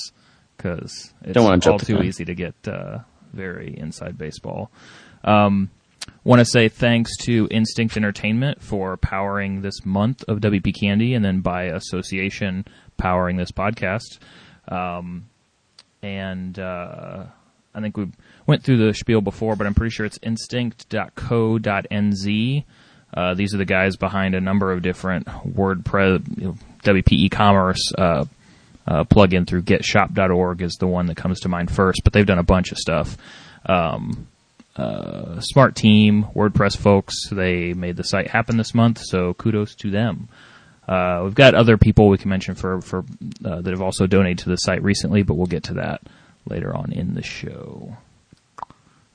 because 0.58 1.14
it's 1.24 1.34
Don't 1.34 1.44
wanna 1.46 1.58
jump 1.60 1.74
all 1.74 1.80
too 1.80 1.96
gun. 1.98 2.06
easy 2.06 2.26
to 2.26 2.36
get 2.36 2.56
uh, 2.68 3.00
very 3.34 3.76
inside 3.78 4.18
baseball. 4.18 4.72
Um, 5.24 5.70
want 6.24 6.40
to 6.40 6.46
say 6.46 6.70
thanks 6.70 7.16
to 7.26 7.48
Instinct 7.52 7.98
Entertainment 7.98 8.62
for 8.62 8.98
powering 8.98 9.62
this 9.62 9.86
month 9.86 10.24
of 10.28 10.40
WP 10.40 10.74
Candy, 10.80 11.14
and 11.14 11.24
then 11.24 11.42
by 11.42 11.66
association 11.66 12.66
powering 12.98 13.38
this 13.38 13.52
podcast. 13.52 14.20
Um, 14.68 15.26
and 16.02 16.58
uh, 16.58 17.26
I 17.74 17.82
think 17.82 17.98
we 17.98 18.08
went 18.48 18.64
through 18.64 18.86
the 18.86 18.94
spiel 18.94 19.22
before, 19.22 19.56
but 19.56 19.68
I'm 19.68 19.74
pretty 19.74 19.92
sure 19.92 20.06
it's 20.06 20.20
instinct.co.nz. 20.22 22.64
Uh, 23.14 23.34
these 23.34 23.54
are 23.54 23.58
the 23.58 23.66
guys 23.66 23.96
behind 23.96 24.36
a 24.36 24.42
number 24.42 24.72
of 24.72 24.82
different 24.82 25.26
WordPress, 25.28 26.38
you 26.38 26.48
know, 26.48 26.58
WP 26.84 27.14
e-commerce 27.14 27.92
uh, 27.98 28.26
uh, 28.88 29.04
plugin 29.06 29.48
through 29.48 29.64
getshopped.org 29.64 30.62
is 30.62 30.74
the 30.74 30.88
one 30.88 31.08
that 31.08 31.18
comes 31.18 31.40
to 31.42 31.50
mind 31.50 31.72
first, 31.72 32.02
but 32.04 32.14
they've 32.14 32.26
done 32.26 32.40
a 32.40 32.44
bunch 32.44 32.72
of 32.72 32.78
stuff. 32.78 33.18
Um, 33.66 34.28
uh, 34.76 35.40
smart 35.40 35.76
team, 35.76 36.26
WordPress 36.36 36.78
folks. 36.78 37.30
They 37.30 37.74
made 37.74 37.96
the 37.96 38.04
site 38.04 38.30
happen 38.30 38.58
this 38.58 38.74
month, 38.74 39.00
so 39.02 39.34
kudos 39.34 39.76
to 39.76 39.90
them. 39.90 40.28
Uh, 40.88 41.22
we've 41.24 41.36
got 41.36 41.56
other 41.56 41.78
people 41.78 42.10
we 42.10 42.18
can 42.18 42.30
mention 42.30 42.56
for 42.56 42.82
for 42.82 43.00
uh, 43.44 43.62
that 43.62 43.72
have 43.72 43.82
also 43.82 44.06
donated 44.06 44.40
to 44.40 44.50
the 44.50 44.58
site 44.58 44.84
recently, 44.84 45.24
but 45.24 45.36
we'll 45.36 45.48
get 45.48 45.64
to 45.64 45.76
that 45.76 46.02
later 46.48 46.76
on 46.76 46.92
in 46.92 47.16
the 47.16 47.24
show. 47.24 47.98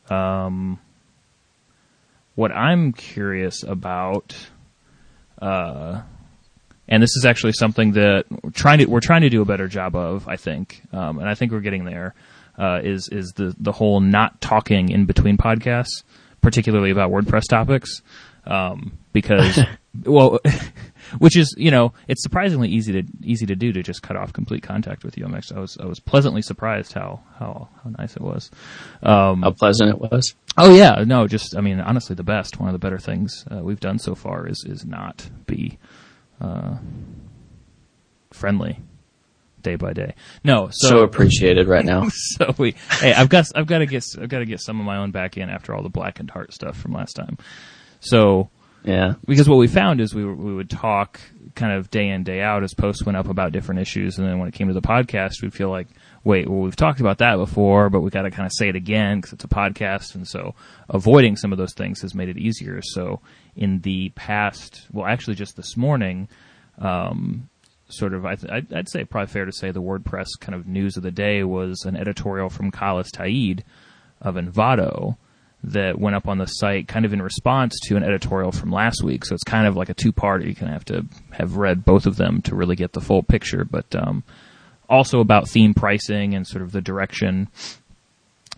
Um, 0.08 0.80
what 2.34 2.50
I'm 2.50 2.92
curious 2.92 3.62
about, 3.62 4.34
uh, 5.40 6.02
and 6.88 7.02
this 7.02 7.14
is 7.16 7.24
actually 7.24 7.52
something 7.52 7.92
that 7.92 8.24
we're 8.42 8.50
trying 8.50 8.78
to 8.78 8.86
we're 8.86 9.00
trying 9.00 9.22
to 9.22 9.30
do 9.30 9.42
a 9.42 9.44
better 9.44 9.68
job 9.68 9.94
of, 9.94 10.26
I 10.26 10.36
think, 10.36 10.82
um, 10.92 11.18
and 11.18 11.28
I 11.28 11.34
think 11.34 11.52
we're 11.52 11.60
getting 11.60 11.84
there. 11.84 12.14
Uh, 12.60 12.78
is 12.82 13.08
is 13.08 13.32
the 13.36 13.54
the 13.58 13.72
whole 13.72 14.00
not 14.00 14.38
talking 14.42 14.90
in 14.90 15.06
between 15.06 15.38
podcasts, 15.38 16.02
particularly 16.42 16.90
about 16.90 17.10
WordPress 17.10 17.48
topics, 17.48 18.02
um, 18.44 18.98
because 19.14 19.58
well, 20.04 20.38
which 21.18 21.38
is 21.38 21.54
you 21.56 21.70
know 21.70 21.94
it's 22.06 22.22
surprisingly 22.22 22.68
easy 22.68 22.92
to 22.92 23.02
easy 23.22 23.46
to 23.46 23.56
do 23.56 23.72
to 23.72 23.82
just 23.82 24.02
cut 24.02 24.14
off 24.14 24.34
complete 24.34 24.62
contact 24.62 25.04
with 25.04 25.16
you. 25.16 25.24
I'm 25.24 25.34
I 25.34 25.58
was 25.58 25.78
I 25.78 25.86
was 25.86 26.00
pleasantly 26.00 26.42
surprised 26.42 26.92
how 26.92 27.22
how 27.38 27.68
how 27.82 27.90
nice 27.98 28.14
it 28.14 28.22
was. 28.22 28.50
Um, 29.02 29.40
How 29.42 29.52
pleasant 29.52 29.90
it 29.90 29.98
was. 29.98 30.34
Oh 30.58 30.74
yeah, 30.74 31.02
no, 31.06 31.26
just 31.26 31.56
I 31.56 31.62
mean 31.62 31.80
honestly, 31.80 32.14
the 32.14 32.22
best. 32.22 32.60
One 32.60 32.68
of 32.68 32.74
the 32.74 32.78
better 32.78 32.98
things 32.98 33.46
uh, 33.50 33.62
we've 33.62 33.80
done 33.80 33.98
so 33.98 34.14
far 34.14 34.46
is 34.46 34.64
is 34.68 34.84
not 34.84 35.30
be 35.46 35.78
uh, 36.42 36.76
friendly 38.32 38.80
day 39.62 39.76
by 39.76 39.92
day. 39.92 40.14
No, 40.44 40.68
So, 40.72 40.88
so 40.88 40.98
appreciated 41.00 41.68
right 41.68 41.84
now. 41.84 42.08
so 42.10 42.54
we 42.58 42.74
hey, 43.00 43.12
I've 43.14 43.28
got 43.28 43.46
I've 43.54 43.66
got 43.66 43.78
to 43.78 43.86
get 43.86 44.04
I've 44.20 44.28
got 44.28 44.38
to 44.40 44.46
get 44.46 44.60
some 44.60 44.80
of 44.80 44.86
my 44.86 44.96
own 44.98 45.10
back 45.10 45.36
in 45.36 45.48
after 45.50 45.74
all 45.74 45.82
the 45.82 45.88
blackened 45.88 46.30
heart 46.30 46.52
stuff 46.52 46.76
from 46.76 46.92
last 46.92 47.14
time. 47.14 47.38
So 48.00 48.48
Yeah. 48.84 49.14
because 49.26 49.48
what 49.48 49.58
we 49.58 49.66
found 49.68 50.00
is 50.00 50.14
we 50.14 50.24
were, 50.24 50.34
we 50.34 50.54
would 50.54 50.70
talk 50.70 51.20
kind 51.54 51.72
of 51.72 51.90
day 51.90 52.08
in 52.08 52.22
day 52.22 52.40
out 52.40 52.62
as 52.62 52.72
posts 52.74 53.04
went 53.04 53.16
up 53.18 53.28
about 53.28 53.52
different 53.52 53.80
issues, 53.80 54.18
and 54.18 54.26
then 54.26 54.38
when 54.38 54.48
it 54.48 54.54
came 54.54 54.68
to 54.68 54.74
the 54.74 54.80
podcast, 54.80 55.42
we'd 55.42 55.52
feel 55.52 55.68
like, 55.68 55.88
wait, 56.24 56.48
well 56.48 56.60
we've 56.60 56.76
talked 56.76 57.00
about 57.00 57.18
that 57.18 57.36
before, 57.36 57.90
but 57.90 58.00
we 58.00 58.10
got 58.10 58.22
to 58.22 58.30
kind 58.30 58.46
of 58.46 58.52
say 58.56 58.68
it 58.68 58.76
again 58.76 59.18
because 59.18 59.32
it's 59.34 59.44
a 59.44 59.48
podcast, 59.48 60.14
and 60.14 60.26
so 60.26 60.54
avoiding 60.88 61.36
some 61.36 61.52
of 61.52 61.58
those 61.58 61.74
things 61.74 62.00
has 62.02 62.14
made 62.14 62.28
it 62.28 62.38
easier. 62.38 62.80
So 62.82 63.20
in 63.56 63.80
the 63.80 64.10
past, 64.14 64.86
well, 64.92 65.06
actually 65.06 65.34
just 65.34 65.56
this 65.56 65.76
morning. 65.76 66.28
Um, 66.78 67.48
Sort 67.92 68.14
of, 68.14 68.24
I 68.24 68.36
I'd 68.50 68.88
say 68.88 69.04
probably 69.04 69.32
fair 69.32 69.44
to 69.44 69.52
say 69.52 69.70
the 69.70 69.82
WordPress 69.82 70.28
kind 70.40 70.54
of 70.54 70.66
news 70.66 70.96
of 70.96 71.02
the 71.02 71.10
day 71.10 71.42
was 71.44 71.84
an 71.84 71.96
editorial 71.96 72.48
from 72.48 72.70
Collis 72.70 73.10
Ta'eed 73.10 73.64
of 74.20 74.34
Envato 74.36 75.16
that 75.62 75.98
went 75.98 76.16
up 76.16 76.26
on 76.26 76.38
the 76.38 76.46
site 76.46 76.88
kind 76.88 77.04
of 77.04 77.12
in 77.12 77.20
response 77.20 77.78
to 77.84 77.96
an 77.96 78.02
editorial 78.02 78.52
from 78.52 78.72
last 78.72 79.02
week. 79.02 79.24
So 79.24 79.34
it's 79.34 79.44
kind 79.44 79.66
of 79.66 79.76
like 79.76 79.90
a 79.90 79.94
two 79.94 80.12
part. 80.12 80.42
You 80.42 80.52
of 80.52 80.58
have 80.58 80.84
to 80.86 81.06
have 81.32 81.56
read 81.56 81.84
both 81.84 82.06
of 82.06 82.16
them 82.16 82.40
to 82.42 82.54
really 82.54 82.76
get 82.76 82.92
the 82.92 83.00
full 83.00 83.22
picture. 83.22 83.64
But 83.64 83.94
um, 83.94 84.24
also 84.88 85.20
about 85.20 85.48
theme 85.48 85.74
pricing 85.74 86.34
and 86.34 86.46
sort 86.46 86.62
of 86.62 86.72
the 86.72 86.80
direction 86.80 87.48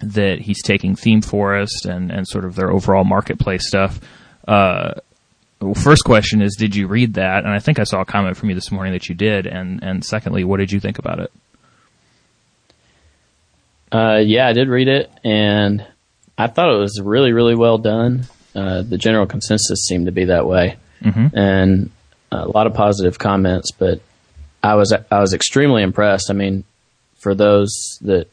that 0.01 0.41
he's 0.41 0.63
taking 0.63 0.97
Theme 0.97 1.23
Forest 1.23 1.87
and, 1.87 2.11
and 2.11 2.27
sort 2.27 2.45
of 2.45 2.55
their 2.55 2.71
overall 2.71 3.05
marketplace 3.05 3.67
stuff. 3.67 4.01
Uh, 4.47 4.95
well, 5.63 5.75
first 5.75 6.05
question 6.05 6.43
is, 6.43 6.57
did 6.59 6.75
you 6.77 6.87
read 6.89 7.15
that? 7.15 7.45
And 7.45 7.53
I 7.53 7.59
think 7.61 7.79
I 7.79 7.85
saw 7.85 8.01
a 8.01 8.05
comment 8.05 8.37
from 8.37 8.49
you 8.49 8.55
this 8.55 8.71
morning 8.73 8.93
that 8.93 9.09
you 9.09 9.15
did. 9.15 9.47
And, 9.47 9.83
and 9.83 10.05
secondly, 10.05 10.45
what 10.45 10.59
did 10.59 10.73
you 10.73 10.81
think 10.81 10.99
about 10.99 11.21
it? 11.21 11.33
Uh, 13.91 14.21
yeah, 14.25 14.49
I 14.49 14.53
did 14.55 14.69
read 14.69 14.89
it, 14.89 15.11
and 15.23 15.87
I 16.39 16.47
thought 16.47 16.75
it 16.75 16.79
was 16.79 16.99
really, 17.01 17.33
really 17.33 17.55
well 17.55 17.77
done. 17.79 18.25
Uh, 18.55 18.83
the 18.83 18.97
general 18.97 19.27
consensus 19.27 19.85
seemed 19.87 20.07
to 20.07 20.13
be 20.13 20.27
that 20.27 20.47
way, 20.47 20.77
Mhm. 21.03 21.31
and 21.35 21.91
a 22.31 22.49
lot 22.49 22.67
of 22.67 22.73
positive 22.75 23.19
comments. 23.19 23.71
But 23.71 24.01
I 24.63 24.77
was 24.77 24.93
I 24.93 25.21
was 25.21 25.35
extremely 25.35 25.83
impressed. 25.83 26.31
I 26.31 26.33
mean, 26.35 26.65
for 27.19 27.35
those 27.35 27.99
that 28.03 28.29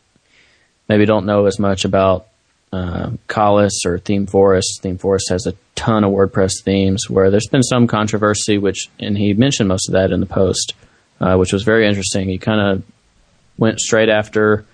maybe 0.88 1.06
don't 1.06 1.26
know 1.26 1.46
as 1.46 1.60
much 1.60 1.84
about 1.84 2.28
uh, 2.72 3.12
Collis 3.28 3.86
or 3.86 4.00
Theme 4.00 4.28
Forest, 4.28 4.82
Theme 4.82 4.98
Forest 4.98 5.30
has 5.30 5.48
a 5.48 5.54
ton 5.76 6.04
of 6.04 6.12
WordPress 6.12 6.64
themes 6.64 7.10
where 7.10 7.32
there's 7.32 7.48
been 7.48 7.64
some 7.64 7.88
controversy, 7.88 8.58
which 8.58 8.90
and 9.00 9.18
he 9.18 9.34
mentioned 9.34 9.70
most 9.70 9.90
of 9.90 9.94
that 9.94 10.12
in 10.12 10.20
the 10.20 10.26
post, 10.26 10.74
uh, 11.20 11.36
which 11.36 11.54
was 11.54 11.64
very 11.64 11.88
interesting. 11.88 12.28
He 12.28 12.38
kind 12.38 12.60
of 12.60 12.84
went 13.58 13.80
straight 13.80 14.10
after 14.10 14.66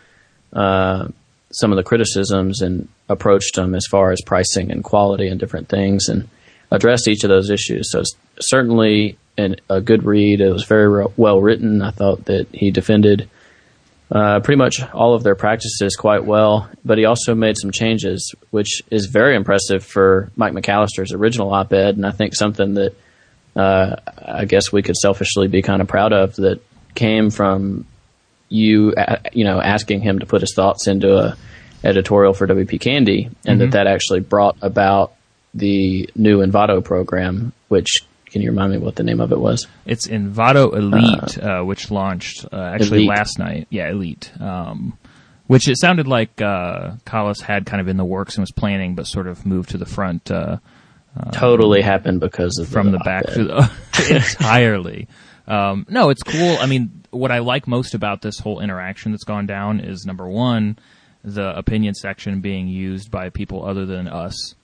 uh, 0.54 1.08
some 1.52 1.72
of 1.72 1.78
the 1.78 1.84
criticisms 1.84 2.62
and 2.62 2.88
approached 3.08 3.56
them 3.56 3.76
as 3.76 3.86
far 3.90 4.12
as 4.12 4.22
pricing 4.26 4.72
and 4.72 4.84
quality 4.84 5.28
and 5.28 5.40
different 5.40 5.70
things 5.70 6.10
and 6.10 6.28
addressed 6.72 7.08
each 7.08 7.24
of 7.24 7.30
those 7.30 7.50
issues. 7.50 7.92
So 7.92 8.00
it's 8.00 8.16
certainly 8.40 9.18
an, 9.38 9.58
a 9.70 9.82
good 9.82 10.04
read. 10.04 10.42
It 10.42 10.52
was 10.52 10.66
very 10.66 11.06
well 11.16 11.42
written. 11.42 11.82
I 11.82 11.92
thought 11.92 12.26
that 12.26 12.48
he 12.52 12.72
defended 12.72 13.30
uh, 14.12 14.40
pretty 14.42 14.58
much 14.58 14.84
all 14.94 15.16
of 15.16 15.24
their 15.24 15.36
practices 15.36 15.96
quite 15.96 16.26
well, 16.26 16.70
but 16.84 16.98
he 16.98 17.06
also 17.06 17.34
made 17.34 17.58
some 17.58 17.72
changes, 17.72 18.36
which 18.52 18.84
is 18.92 19.08
very 19.08 19.36
impressive 19.36 19.84
for 19.84 20.32
Mike 20.36 20.54
McAlister's 20.54 21.12
original 21.12 21.52
op-ed, 21.54 21.96
and 21.96 22.06
I 22.06 22.12
think 22.12 22.36
something 22.36 22.76
that 22.76 22.96
uh, 23.56 23.96
I 24.18 24.46
guess 24.46 24.72
we 24.72 24.84
could 24.84 24.96
selfishly 24.96 25.48
be 25.48 25.62
kind 25.62 25.82
of 25.82 25.88
proud 25.88 26.14
of 26.14 26.36
that 26.36 26.62
came 26.94 27.30
from 27.30 27.86
you, 28.50 28.94
uh, 28.96 29.18
you 29.34 29.44
know, 29.44 29.60
asking 29.60 30.02
him 30.02 30.20
to 30.20 30.26
put 30.26 30.42
his 30.42 30.54
thoughts 30.54 30.88
into 30.88 31.18
a 31.18 31.38
editorial 31.84 32.34
for 32.34 32.48
WP 32.48 32.80
Candy, 32.80 33.30
and 33.46 33.62
that 33.62 33.72
that 33.72 33.88
actually 33.88 34.20
brought 34.20 34.58
about 34.62 35.14
the 35.54 36.10
new 36.16 36.40
Envato 36.40 36.84
program. 36.84 37.54
Which 37.70 38.06
can 38.36 38.42
you 38.42 38.50
remind 38.50 38.74
me 38.74 38.78
what 38.78 38.98
the 38.98 39.04
name 39.04 39.22
of 39.22 39.32
it 39.32 39.40
was? 39.40 39.66
It's 39.86 40.10
Envato 40.10 40.76
Elite, 40.76 41.38
uh, 41.38 41.62
which 41.64 41.90
launched 41.90 42.46
uh, 42.52 42.58
actually 42.74 43.06
Elite. 43.06 43.18
last 43.18 43.40
night. 43.40 43.66
Yeah, 43.70 43.90
Elite. 43.90 44.30
Um, 44.42 44.98
which 45.48 45.70
it 45.70 45.80
sounded 45.80 46.06
like 46.06 46.42
uh, 46.42 46.96
Collis 47.06 47.40
had 47.40 47.66
kind 47.66 47.80
of 47.80 47.88
in 47.88 47.96
the 47.96 48.04
works 48.04 48.36
and 48.36 48.42
was 48.42 48.52
planning, 48.52 48.94
but 48.94 49.08
sort 49.08 49.28
of 49.28 49.46
moved 49.46 49.70
to 49.70 49.78
the 49.78 49.86
front 49.86 50.30
uh, 50.30 50.58
totally 51.32 51.82
happened 51.82 52.20
because 52.20 52.58
of 52.58 52.68
from 52.68 52.92
the 52.92 53.00
back 53.00 53.26
to 53.28 53.46
the 53.46 53.72
entirely. 54.42 55.08
Um, 55.48 55.86
no, 55.88 56.10
it's 56.10 56.24
cool. 56.24 56.58
I 56.60 56.66
mean, 56.66 57.06
what 57.12 57.32
I 57.32 57.40
like 57.40 57.70
most 57.70 57.94
about 57.94 58.22
this 58.22 58.38
whole 58.40 58.60
interaction 58.60 59.14
that's 59.14 59.24
gone 59.24 59.46
down 59.46 59.80
is 59.80 60.06
number 60.06 60.28
one, 60.28 60.78
the 61.24 61.58
opinion 61.58 61.94
section 61.94 62.42
being 62.42 62.68
used 62.68 63.10
by 63.10 63.30
people 63.30 63.66
other 63.66 63.86
than 63.86 64.10
us, 64.10 64.56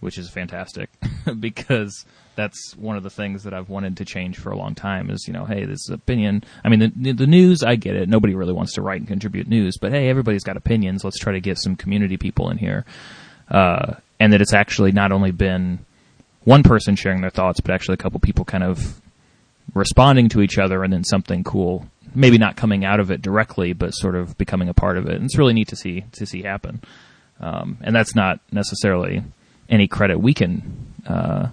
which 0.00 0.18
is 0.18 0.28
fantastic 0.28 0.90
because 1.40 2.04
that's 2.34 2.74
one 2.76 2.96
of 2.96 3.02
the 3.02 3.10
things 3.10 3.44
that 3.44 3.54
I've 3.54 3.68
wanted 3.68 3.96
to 3.98 4.04
change 4.04 4.38
for 4.38 4.50
a 4.50 4.56
long 4.56 4.74
time 4.74 5.10
is, 5.10 5.26
you 5.26 5.32
know, 5.32 5.44
hey, 5.44 5.64
this 5.64 5.80
is 5.80 5.90
opinion. 5.90 6.44
I 6.64 6.68
mean, 6.68 6.92
the, 6.96 7.12
the 7.12 7.26
news, 7.26 7.62
I 7.62 7.76
get 7.76 7.96
it. 7.96 8.08
Nobody 8.08 8.34
really 8.34 8.52
wants 8.52 8.74
to 8.74 8.82
write 8.82 9.00
and 9.00 9.08
contribute 9.08 9.48
news, 9.48 9.76
but 9.80 9.92
hey, 9.92 10.08
everybody's 10.08 10.44
got 10.44 10.56
opinions. 10.56 11.04
Let's 11.04 11.18
try 11.18 11.32
to 11.32 11.40
get 11.40 11.58
some 11.58 11.76
community 11.76 12.16
people 12.16 12.50
in 12.50 12.58
here. 12.58 12.84
Uh, 13.50 13.94
and 14.20 14.32
that 14.32 14.40
it's 14.40 14.54
actually 14.54 14.92
not 14.92 15.12
only 15.12 15.30
been 15.30 15.80
one 16.44 16.62
person 16.62 16.96
sharing 16.96 17.20
their 17.20 17.30
thoughts, 17.30 17.60
but 17.60 17.72
actually 17.72 17.94
a 17.94 17.98
couple 17.98 18.20
people 18.20 18.44
kind 18.44 18.64
of 18.64 19.00
responding 19.74 20.28
to 20.30 20.40
each 20.40 20.58
other 20.58 20.82
and 20.84 20.92
then 20.92 21.04
something 21.04 21.42
cool, 21.42 21.86
maybe 22.14 22.38
not 22.38 22.56
coming 22.56 22.84
out 22.84 23.00
of 23.00 23.10
it 23.10 23.22
directly, 23.22 23.72
but 23.72 23.90
sort 23.90 24.14
of 24.14 24.36
becoming 24.38 24.68
a 24.68 24.74
part 24.74 24.98
of 24.98 25.06
it. 25.06 25.14
And 25.14 25.24
it's 25.24 25.38
really 25.38 25.54
neat 25.54 25.68
to 25.68 25.76
see, 25.76 26.04
to 26.12 26.26
see 26.26 26.42
happen. 26.42 26.82
Um, 27.40 27.78
and 27.82 27.94
that's 27.94 28.14
not 28.14 28.40
necessarily 28.52 29.22
any 29.68 29.88
credit 29.88 30.18
we 30.18 30.34
can, 30.34 30.94
uh, 31.06 31.48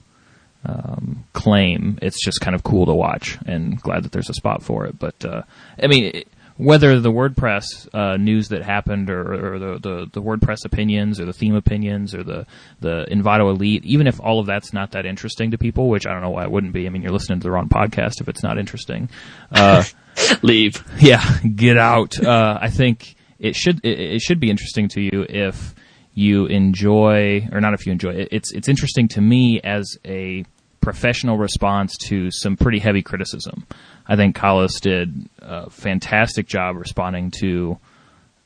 um, 0.66 1.26
claim. 1.34 1.98
It's 2.02 2.24
just 2.24 2.42
kind 2.42 2.56
of 2.56 2.64
cool 2.64 2.86
to 2.86 2.94
watch 2.94 3.38
and 3.46 3.80
glad 3.82 4.04
that 4.04 4.12
there's 4.12 4.30
a 4.30 4.34
spot 4.34 4.64
for 4.64 4.86
it. 4.86 5.00
But, 5.00 5.24
uh, 5.26 5.44
I 5.82 5.88
mean, 5.88 6.12
it, 6.16 6.28
whether 6.58 7.00
the 7.00 7.12
WordPress 7.12 7.90
uh, 7.94 8.18
news 8.18 8.50
that 8.50 8.62
happened, 8.62 9.10
or, 9.10 9.56
or 9.56 9.60
the, 9.60 9.80
the 9.80 10.10
the 10.14 10.22
WordPress 10.22 10.64
opinions, 10.64 11.20
or 11.20 11.26
the 11.26 11.34
theme 11.34 11.56
opinions, 11.56 12.14
or 12.14 12.24
the 12.24 12.46
the 12.80 13.08
Envato 13.10 13.50
Elite, 13.50 13.84
even 13.84 14.06
if 14.06 14.20
all 14.22 14.40
of 14.40 14.46
that's 14.46 14.72
not 14.72 14.92
that 14.92 15.08
interesting 15.08 15.52
to 15.52 15.58
people, 15.58 15.90
which 15.90 16.06
I 16.06 16.14
don't 16.14 16.22
know 16.22 16.30
why 16.30 16.44
it 16.44 16.52
wouldn't 16.52 16.74
be. 16.74 16.86
I 16.86 16.90
mean, 16.90 17.02
you're 17.02 17.12
listening 17.12 17.40
to 17.40 17.44
the 17.44 17.52
wrong 17.52 17.68
podcast 17.68 18.22
if 18.22 18.28
it's 18.28 18.44
not 18.44 18.60
interesting. 18.60 19.10
Uh, 19.52 19.84
Leave. 20.44 20.84
yeah, 21.00 21.24
get 21.56 21.78
out. 21.78 22.22
Uh, 22.24 22.60
I 22.62 22.70
think 22.70 23.16
it 23.40 23.56
should 23.56 23.84
it, 23.84 24.00
it 24.00 24.22
should 24.22 24.40
be 24.40 24.52
interesting 24.52 24.88
to 24.90 25.02
you 25.02 25.26
if 25.28 25.74
you 26.14 26.46
enjoy, 26.46 27.48
or 27.52 27.62
not 27.62 27.74
if 27.74 27.86
you 27.86 27.92
enjoy 27.92 28.12
it. 28.12 28.30
It's 28.32 28.52
it's 28.52 28.68
interesting 28.68 29.08
to 29.10 29.22
me 29.22 29.62
as 29.62 29.98
a 30.06 30.46
professional 30.82 31.38
response 31.38 31.96
to 31.96 32.32
some 32.32 32.58
pretty 32.58 32.80
heavy 32.80 33.02
criticism. 33.02 33.66
I 34.08 34.16
think 34.16 34.36
Collis 34.36 34.80
did 34.80 35.30
a 35.40 35.70
fantastic 35.70 36.48
job 36.48 36.76
responding 36.76 37.32
to, 37.40 37.78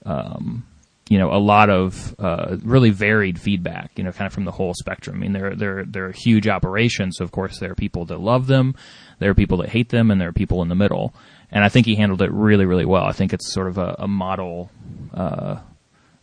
um, 0.05 0.65
you 1.09 1.17
know, 1.17 1.31
a 1.31 1.39
lot 1.39 1.69
of 1.69 2.13
uh, 2.19 2.57
really 2.61 2.89
varied 2.91 3.39
feedback. 3.39 3.91
You 3.95 4.03
know, 4.03 4.11
kind 4.11 4.27
of 4.27 4.33
from 4.33 4.45
the 4.45 4.51
whole 4.51 4.73
spectrum. 4.73 5.17
I 5.17 5.19
mean, 5.19 5.33
they're 5.33 5.85
they're 5.85 6.11
huge 6.11 6.47
operation, 6.47 7.11
so 7.11 7.23
of 7.23 7.31
course 7.31 7.59
there 7.59 7.71
are 7.71 7.75
people 7.75 8.05
that 8.05 8.19
love 8.19 8.47
them, 8.47 8.75
there 9.19 9.31
are 9.31 9.35
people 9.35 9.57
that 9.57 9.69
hate 9.69 9.89
them, 9.89 10.11
and 10.11 10.21
there 10.21 10.29
are 10.29 10.33
people 10.33 10.61
in 10.61 10.69
the 10.69 10.75
middle. 10.75 11.13
And 11.51 11.63
I 11.63 11.69
think 11.69 11.85
he 11.85 11.95
handled 11.95 12.21
it 12.21 12.31
really, 12.31 12.65
really 12.65 12.85
well. 12.85 13.05
I 13.05 13.13
think 13.13 13.31
it's 13.31 13.53
sort 13.53 13.67
of 13.67 13.77
a, 13.77 13.95
a 13.99 14.07
model 14.07 14.71
uh, 15.13 15.59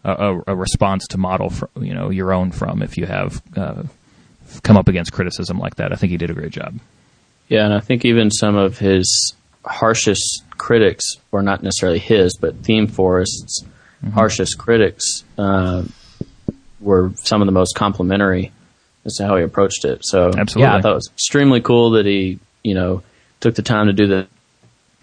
a, 0.05 0.41
a 0.47 0.57
response 0.57 1.07
to 1.09 1.19
model 1.19 1.51
from, 1.51 1.69
you 1.81 1.95
know 1.95 2.11
your 2.11 2.33
own 2.33 2.51
from 2.51 2.83
if 2.83 2.97
you 2.97 3.07
have 3.07 3.43
uh, 3.57 3.83
come 4.63 4.77
up 4.77 4.89
against 4.89 5.13
criticism 5.13 5.59
like 5.59 5.77
that. 5.77 5.93
I 5.93 5.97
think 5.97 6.11
he 6.11 6.17
did 6.17 6.31
a 6.31 6.35
great 6.35 6.53
job. 6.53 6.79
Yeah, 7.49 7.65
and 7.65 7.75
I 7.75 7.81
think 7.81 8.05
even 8.05 8.31
some 8.31 8.57
of 8.57 8.79
his 8.79 9.35
harshest 9.65 10.45
critics, 10.57 11.05
or 11.31 11.43
not 11.43 11.63
necessarily 11.63 11.99
his, 11.99 12.37
but 12.37 12.57
Theme 12.57 12.87
Forest's 12.87 13.63
mm-hmm. 13.63 14.11
harshest 14.11 14.59
critics, 14.59 15.25
uh, 15.39 15.85
were 16.81 17.13
some 17.17 17.43
of 17.43 17.47
the 17.47 17.53
most 17.53 17.75
complimentary 17.77 18.53
as 19.05 19.15
to 19.15 19.27
how 19.27 19.37
he 19.37 19.45
approached 19.45 19.85
it. 19.85 20.05
So, 20.05 20.29
Absolutely. 20.29 20.63
yeah, 20.63 20.77
I 20.77 20.81
thought 20.81 20.93
it 20.93 20.97
was 20.97 21.11
extremely 21.13 21.61
cool 21.61 21.91
that 21.93 22.07
he, 22.07 22.39
you 22.63 22.75
know, 22.75 23.03
took 23.41 23.55
the 23.55 23.63
time 23.63 23.87
to 23.87 23.93
do, 23.93 24.07
the, 24.07 24.27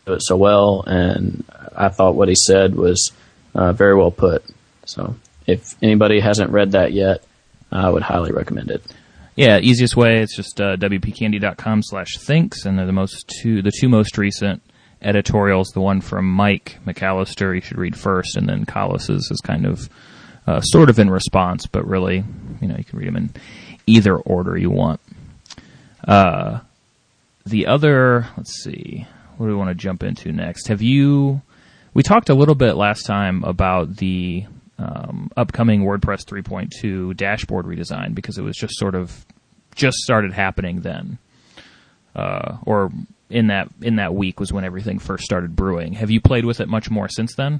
do 0.05 0.13
it 0.13 0.21
so 0.23 0.35
well, 0.35 0.83
and 0.85 1.43
I 1.75 1.89
thought 1.89 2.15
what 2.15 2.29
he 2.29 2.35
said 2.35 2.75
was 2.75 3.11
uh, 3.53 3.73
very 3.73 3.95
well 3.95 4.11
put. 4.11 4.43
So, 4.89 5.15
if 5.45 5.75
anybody 5.81 6.19
hasn't 6.19 6.51
read 6.51 6.71
that 6.71 6.93
yet, 6.93 7.23
I 7.71 7.89
would 7.89 8.03
highly 8.03 8.31
recommend 8.31 8.71
it. 8.71 8.83
Yeah, 9.35 9.59
easiest 9.59 9.95
way 9.95 10.21
it's 10.21 10.35
just 10.35 10.59
uh, 10.59 10.75
wpcandy.com 10.75 11.83
slash 11.83 12.17
thinks, 12.17 12.65
and 12.65 12.77
they're 12.77 12.85
the 12.85 12.91
most 12.91 13.31
two 13.41 13.61
the 13.61 13.71
two 13.71 13.87
most 13.87 14.17
recent 14.17 14.61
editorials. 15.01 15.69
The 15.69 15.81
one 15.81 16.01
from 16.01 16.29
Mike 16.29 16.79
McAlister 16.85 17.55
you 17.55 17.61
should 17.61 17.77
read 17.77 17.97
first, 17.97 18.35
and 18.35 18.49
then 18.49 18.65
Collis's 18.65 19.29
is 19.31 19.39
kind 19.41 19.65
of 19.65 19.89
uh, 20.45 20.61
sort 20.61 20.89
of 20.89 20.99
in 20.99 21.09
response, 21.09 21.67
but 21.67 21.87
really, 21.87 22.23
you 22.59 22.67
know, 22.67 22.75
you 22.75 22.83
can 22.83 22.99
read 22.99 23.07
them 23.07 23.15
in 23.15 23.29
either 23.85 24.17
order 24.17 24.57
you 24.57 24.71
want. 24.71 24.99
Uh, 26.05 26.59
the 27.45 27.67
other, 27.67 28.27
let's 28.35 28.63
see, 28.63 29.07
what 29.37 29.45
do 29.45 29.51
we 29.51 29.57
want 29.57 29.69
to 29.69 29.75
jump 29.75 30.03
into 30.03 30.31
next? 30.31 30.67
Have 30.67 30.81
you? 30.81 31.41
We 31.93 32.03
talked 32.03 32.29
a 32.29 32.35
little 32.35 32.55
bit 32.55 32.75
last 32.75 33.05
time 33.05 33.43
about 33.43 33.97
the 33.97 34.45
um, 34.79 35.29
upcoming 35.35 35.83
WordPress 35.83 36.23
3.2 36.25 37.15
dashboard 37.15 37.65
redesign 37.65 38.15
because 38.15 38.37
it 38.37 38.43
was 38.43 38.55
just 38.55 38.75
sort 38.75 38.95
of 38.95 39.25
just 39.75 39.97
started 39.97 40.33
happening 40.33 40.81
then, 40.81 41.17
uh, 42.15 42.57
or 42.65 42.91
in 43.29 43.47
that 43.47 43.69
in 43.81 43.97
that 43.97 44.15
week 44.15 44.39
was 44.39 44.51
when 44.51 44.63
everything 44.63 44.99
first 44.99 45.23
started 45.23 45.55
brewing. 45.55 45.93
Have 45.93 46.09
you 46.09 46.21
played 46.21 46.45
with 46.45 46.61
it 46.61 46.67
much 46.67 46.89
more 46.89 47.09
since 47.09 47.35
then? 47.35 47.59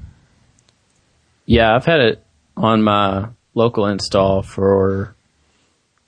Yeah, 1.46 1.76
I've 1.76 1.86
had 1.86 2.00
it 2.00 2.24
on 2.56 2.84
my 2.84 3.28
local 3.54 3.86
install 3.88 4.42
for 4.42 5.16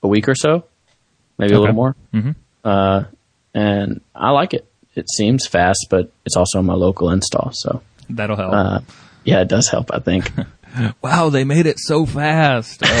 a 0.02 0.08
week 0.08 0.28
or 0.28 0.34
so, 0.34 0.64
maybe 1.36 1.52
okay. 1.52 1.56
a 1.56 1.60
little 1.60 1.74
more. 1.74 1.96
Mm-hmm. 2.14 2.30
Uh, 2.64 3.04
and 3.54 4.00
I 4.14 4.30
like 4.30 4.54
it. 4.54 4.66
It 4.94 5.10
seems 5.10 5.46
fast, 5.46 5.86
but 5.90 6.10
it's 6.24 6.36
also 6.36 6.58
on 6.58 6.66
my 6.66 6.74
local 6.74 7.10
install, 7.10 7.50
so 7.52 7.82
that'll 8.08 8.36
help. 8.36 8.52
Uh, 8.52 8.80
yeah, 9.24 9.40
it 9.40 9.48
does 9.48 9.68
help. 9.68 9.90
I 9.92 9.98
think. 9.98 10.30
wow, 11.02 11.28
they 11.30 11.44
made 11.44 11.66
it 11.66 11.78
so 11.78 12.06
fast. 12.06 12.82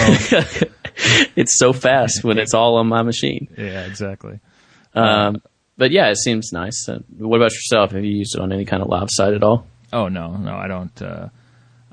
Oh. 0.94 1.28
it's 1.36 1.58
so 1.58 1.72
fast 1.72 2.22
when 2.22 2.38
it's 2.38 2.52
all 2.52 2.76
on 2.76 2.86
my 2.86 3.02
machine. 3.02 3.48
Yeah, 3.56 3.86
exactly. 3.86 4.40
Um, 4.94 5.42
but 5.78 5.90
yeah, 5.90 6.10
it 6.10 6.18
seems 6.18 6.52
nice. 6.52 6.86
Uh, 6.86 7.00
what 7.18 7.38
about 7.38 7.52
yourself? 7.52 7.92
Have 7.92 8.04
you 8.04 8.10
used 8.10 8.36
it 8.36 8.42
on 8.42 8.52
any 8.52 8.66
kind 8.66 8.82
of 8.82 8.88
live 8.88 9.08
site 9.10 9.32
at 9.32 9.42
all? 9.42 9.66
Oh 9.92 10.08
no, 10.08 10.36
no, 10.36 10.54
I 10.54 10.68
don't. 10.68 11.02
Uh, 11.02 11.28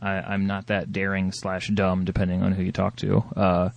I, 0.02 0.34
am 0.34 0.48
not 0.48 0.68
that 0.68 0.92
daring 0.92 1.32
slash 1.32 1.70
dumb, 1.70 2.06
depending 2.06 2.44
on 2.44 2.52
who 2.52 2.64
you 2.64 2.72
talk 2.72 2.96
to. 2.98 3.24
Uh, 3.36 3.70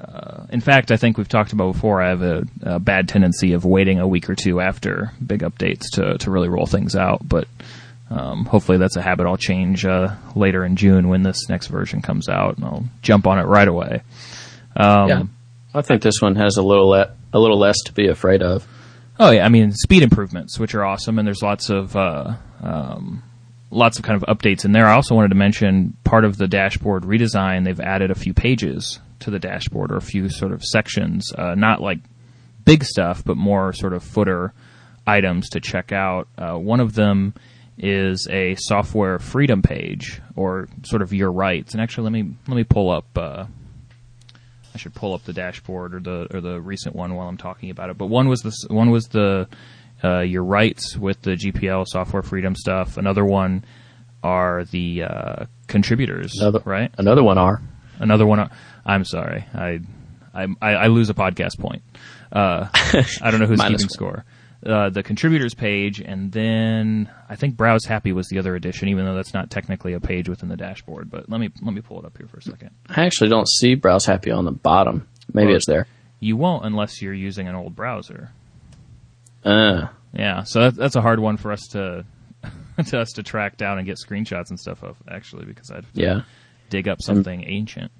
uh, 0.00 0.46
in 0.50 0.60
fact, 0.60 0.90
I 0.90 0.96
think 0.96 1.16
we've 1.16 1.28
talked 1.28 1.52
about 1.52 1.72
before. 1.72 2.02
I 2.02 2.10
have 2.10 2.22
a, 2.22 2.44
a, 2.62 2.78
bad 2.78 3.08
tendency 3.08 3.54
of 3.54 3.64
waiting 3.64 3.98
a 3.98 4.06
week 4.06 4.28
or 4.28 4.34
two 4.34 4.60
after 4.60 5.12
big 5.24 5.40
updates 5.40 5.84
to 5.92 6.18
to 6.18 6.30
really 6.30 6.48
roll 6.48 6.66
things 6.66 6.94
out. 6.94 7.26
But 7.26 7.48
um, 8.08 8.44
hopefully, 8.44 8.78
that's 8.78 8.96
a 8.96 9.02
habit 9.02 9.26
I'll 9.26 9.36
change 9.36 9.84
uh, 9.84 10.14
later 10.34 10.64
in 10.64 10.76
June 10.76 11.08
when 11.08 11.22
this 11.22 11.48
next 11.48 11.66
version 11.66 12.02
comes 12.02 12.28
out, 12.28 12.56
and 12.56 12.64
I'll 12.64 12.84
jump 13.02 13.26
on 13.26 13.38
it 13.38 13.44
right 13.44 13.66
away. 13.66 14.02
Um, 14.76 15.08
yeah, 15.08 15.22
I 15.74 15.82
think 15.82 16.02
this 16.02 16.20
one 16.20 16.36
has 16.36 16.56
a 16.56 16.62
little 16.62 16.88
le- 16.88 17.12
a 17.32 17.38
little 17.38 17.58
less 17.58 17.76
to 17.86 17.92
be 17.92 18.08
afraid 18.08 18.42
of. 18.42 18.66
Oh 19.18 19.30
yeah, 19.30 19.44
I 19.44 19.48
mean 19.48 19.72
speed 19.72 20.02
improvements, 20.02 20.58
which 20.58 20.74
are 20.74 20.84
awesome, 20.84 21.18
and 21.18 21.26
there's 21.26 21.42
lots 21.42 21.68
of 21.68 21.96
uh, 21.96 22.34
um, 22.62 23.24
lots 23.70 23.98
of 23.98 24.04
kind 24.04 24.22
of 24.22 24.28
updates 24.28 24.64
in 24.64 24.72
there. 24.72 24.86
I 24.86 24.94
also 24.94 25.14
wanted 25.14 25.28
to 25.28 25.36
mention 25.36 25.96
part 26.04 26.24
of 26.24 26.36
the 26.36 26.46
dashboard 26.46 27.02
redesign. 27.02 27.64
They've 27.64 27.80
added 27.80 28.10
a 28.10 28.14
few 28.14 28.34
pages 28.34 29.00
to 29.20 29.30
the 29.30 29.38
dashboard 29.38 29.90
or 29.90 29.96
a 29.96 30.02
few 30.02 30.28
sort 30.28 30.52
of 30.52 30.62
sections, 30.62 31.32
uh, 31.36 31.54
not 31.54 31.80
like 31.80 31.98
big 32.64 32.84
stuff, 32.84 33.24
but 33.24 33.36
more 33.36 33.72
sort 33.72 33.94
of 33.94 34.04
footer 34.04 34.52
items 35.06 35.48
to 35.50 35.60
check 35.60 35.90
out. 35.90 36.28
Uh, 36.36 36.54
one 36.56 36.80
of 36.80 36.94
them 36.94 37.34
is 37.78 38.26
a 38.30 38.54
software 38.56 39.18
freedom 39.18 39.62
page 39.62 40.20
or 40.34 40.68
sort 40.84 41.02
of 41.02 41.12
your 41.12 41.30
rights. 41.30 41.72
And 41.72 41.82
actually, 41.82 42.04
let 42.04 42.12
me 42.12 42.34
let 42.48 42.56
me 42.56 42.64
pull 42.64 42.90
up. 42.90 43.06
Uh, 43.16 43.46
I 44.74 44.78
should 44.78 44.94
pull 44.94 45.14
up 45.14 45.24
the 45.24 45.32
dashboard 45.32 45.94
or 45.94 46.00
the 46.00 46.26
or 46.34 46.40
the 46.40 46.60
recent 46.60 46.94
one 46.94 47.14
while 47.14 47.28
I'm 47.28 47.38
talking 47.38 47.70
about 47.70 47.90
it. 47.90 47.98
But 47.98 48.06
one 48.06 48.28
was 48.28 48.42
the 48.42 48.54
one 48.68 48.90
was 48.90 49.06
the 49.08 49.48
uh, 50.02 50.20
your 50.20 50.44
rights 50.44 50.96
with 50.96 51.20
the 51.22 51.32
GPL 51.32 51.86
software 51.86 52.22
freedom 52.22 52.54
stuff. 52.54 52.96
Another 52.96 53.24
one 53.24 53.64
are 54.22 54.64
the 54.64 55.02
uh, 55.04 55.44
contributors, 55.66 56.38
another, 56.38 56.60
right? 56.64 56.92
Another 56.98 57.22
one 57.22 57.38
are 57.38 57.62
another 57.98 58.26
one. 58.26 58.40
Are, 58.40 58.50
I'm 58.84 59.04
sorry, 59.04 59.46
I, 59.54 59.80
I 60.34 60.46
I 60.60 60.86
lose 60.88 61.10
a 61.10 61.14
podcast 61.14 61.58
point. 61.58 61.82
Uh, 62.32 62.68
I 63.22 63.30
don't 63.30 63.40
know 63.40 63.46
who's 63.46 63.60
keeping 63.68 63.88
score 63.88 64.24
uh, 64.66 64.90
the 64.90 65.02
contributors 65.02 65.54
page, 65.54 66.00
and 66.00 66.32
then 66.32 67.10
I 67.28 67.36
think 67.36 67.56
Browse 67.56 67.84
Happy 67.84 68.12
was 68.12 68.28
the 68.28 68.38
other 68.38 68.56
addition, 68.56 68.88
even 68.88 69.04
though 69.04 69.14
that's 69.14 69.32
not 69.32 69.50
technically 69.50 69.92
a 69.92 70.00
page 70.00 70.28
within 70.28 70.48
the 70.48 70.56
dashboard. 70.56 71.10
But 71.10 71.30
let 71.30 71.40
me 71.40 71.50
let 71.62 71.72
me 71.72 71.80
pull 71.80 72.00
it 72.00 72.04
up 72.04 72.16
here 72.18 72.26
for 72.26 72.38
a 72.38 72.42
second. 72.42 72.70
I 72.88 73.04
actually 73.04 73.30
don't 73.30 73.48
see 73.48 73.74
Browse 73.74 74.06
Happy 74.06 74.30
on 74.30 74.44
the 74.44 74.52
bottom. 74.52 75.08
Maybe 75.32 75.48
well, 75.48 75.56
it's 75.56 75.66
there. 75.66 75.86
You 76.18 76.36
won't 76.36 76.64
unless 76.64 77.00
you're 77.00 77.14
using 77.14 77.46
an 77.48 77.54
old 77.54 77.76
browser. 77.76 78.30
Uh. 79.44 79.88
Yeah, 80.12 80.44
so 80.44 80.62
that, 80.62 80.74
that's 80.74 80.96
a 80.96 81.02
hard 81.02 81.20
one 81.20 81.36
for 81.36 81.52
us 81.52 81.68
to 81.72 82.04
to 82.86 82.98
us 82.98 83.12
to 83.12 83.22
track 83.22 83.56
down 83.56 83.78
and 83.78 83.86
get 83.86 83.98
screenshots 83.98 84.50
and 84.50 84.58
stuff 84.58 84.82
of 84.82 84.96
actually 85.08 85.44
because 85.44 85.70
I'd 85.70 85.84
yeah 85.92 86.22
dig 86.70 86.88
up 86.88 87.00
something 87.00 87.42
and 87.42 87.50
ancient. 87.50 87.92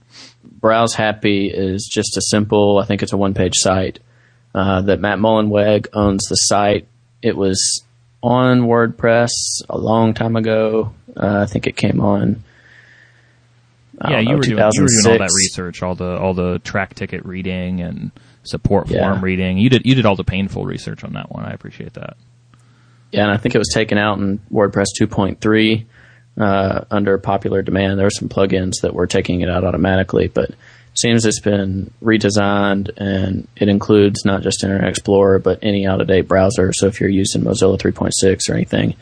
Browse 0.43 0.95
Happy 0.95 1.49
is 1.49 1.89
just 1.93 2.17
a 2.17 2.23
simple. 2.23 2.79
I 2.79 2.87
think 2.87 3.03
it's 3.03 3.13
a 3.13 3.17
one 3.17 3.35
page 3.35 3.55
site 3.55 4.01
uh, 4.57 4.81
that 4.81 5.01
Matt 5.01 5.19
Mullenweg 5.19 5.89
owns 5.93 6.25
the 6.29 6.35
site. 6.35 6.89
It 7.21 7.37
was 7.37 7.85
on 8.23 8.63
WordPress 8.63 9.31
a 9.69 9.77
long 9.77 10.15
time 10.15 10.35
ago. 10.35 10.95
Uh, 11.15 11.41
I 11.43 11.47
think 11.47 11.67
it 11.67 11.77
came 11.77 12.01
on. 12.01 12.43
yeah, 14.03 14.19
you, 14.19 14.31
know, 14.31 14.37
were 14.37 14.43
doing, 14.43 14.59
you 14.59 14.83
were 14.83 14.89
doing 14.89 15.13
all 15.13 15.19
that 15.19 15.35
research, 15.37 15.83
all 15.83 15.95
the 15.95 16.19
all 16.19 16.33
the 16.33 16.59
Trac 16.61 16.95
ticket 16.95 17.25
reading 17.27 17.83
and 17.83 18.11
support 18.45 18.89
yeah. 18.89 19.11
form 19.11 19.23
reading. 19.23 19.59
You 19.59 19.69
did 19.69 19.85
you 19.85 19.95
did 19.95 20.07
all 20.07 20.17
the 20.17 20.25
painful 20.25 20.65
research 20.65 21.05
on 21.05 21.13
that 21.13 21.31
one. 21.31 21.45
I 21.45 21.53
appreciate 21.53 21.93
that. 21.95 22.17
Yeah, 23.13 23.25
and 23.25 23.31
I 23.31 23.37
think 23.37 23.55
it 23.55 23.59
was 23.59 23.71
taken 23.73 23.99
out 23.99 24.19
in 24.19 24.41
WordPress 24.51 24.87
2.3 24.99 25.85
uh, 26.39 26.85
under 26.91 27.19
popular 27.19 27.63
demand. 27.63 27.99
There 27.99 28.07
were 28.07 28.11
some 28.11 28.29
plugins 28.29 28.81
that 28.83 28.95
were 28.95 29.07
taking 29.07 29.43
it 29.43 29.49
out 29.49 29.65
automatically, 29.65 30.29
but 30.29 30.51
seems 30.99 31.25
it's 31.25 31.41
been 31.41 31.93
redesigned 32.03 32.91
and 32.97 33.49
it 33.57 33.69
includes 33.69 34.25
not 34.25 34.43
just 34.43 34.65
Internet 34.65 34.89
Explorer 34.89 35.39
but 35.39 35.59
any 35.63 35.87
out 35.87 36.01
of 36.01 36.09
date 36.09 36.29
browser. 36.29 36.73
So 36.73 36.87
if 36.87 37.01
you're 37.01 37.11
using 37.11 37.43
Mozilla 37.43 37.79
3.6 37.79 38.51
or 38.51 38.55
anything, 38.55 38.95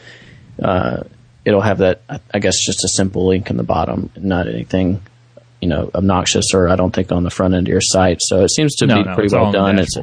uh, 0.62 1.04
it'll 1.44 1.60
have 1.60 1.78
that. 1.78 2.02
I 2.32 2.38
guess 2.38 2.56
just 2.64 2.84
a 2.84 2.88
simple 2.88 3.26
link 3.26 3.50
in 3.50 3.56
the 3.56 3.64
bottom, 3.64 4.10
not 4.16 4.48
anything 4.48 5.02
you 5.60 5.68
know 5.68 5.90
obnoxious 5.94 6.52
or 6.52 6.68
I 6.68 6.76
don't 6.76 6.94
think 6.94 7.10
on 7.10 7.22
the 7.22 7.30
front 7.30 7.54
end 7.54 7.68
of 7.68 7.72
your 7.72 7.80
site. 7.80 8.18
So 8.20 8.44
it 8.44 8.50
seems 8.50 8.74
to 8.76 8.86
no, 8.86 8.96
be 8.96 9.08
no, 9.08 9.14
pretty 9.14 9.34
well 9.34 9.50
done. 9.50 9.78
It's 9.78 9.96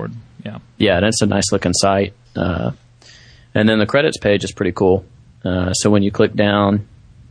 yeah, 0.44 0.58
yeah, 0.78 0.98
and 0.98 1.06
it's 1.06 1.22
a 1.22 1.28
nice 1.28 1.52
looking 1.52 1.74
site. 1.74 2.14
Uh, 2.36 2.72
and 3.54 3.70
then 3.70 3.78
the 3.78 3.86
credits 3.86 4.18
page 4.18 4.44
is 4.44 4.52
pretty 4.52 4.72
cool. 4.72 5.06
Uh, 5.46 5.74
so 5.74 5.90
when 5.90 6.02
you 6.02 6.12
click 6.12 6.34
down 6.34 6.88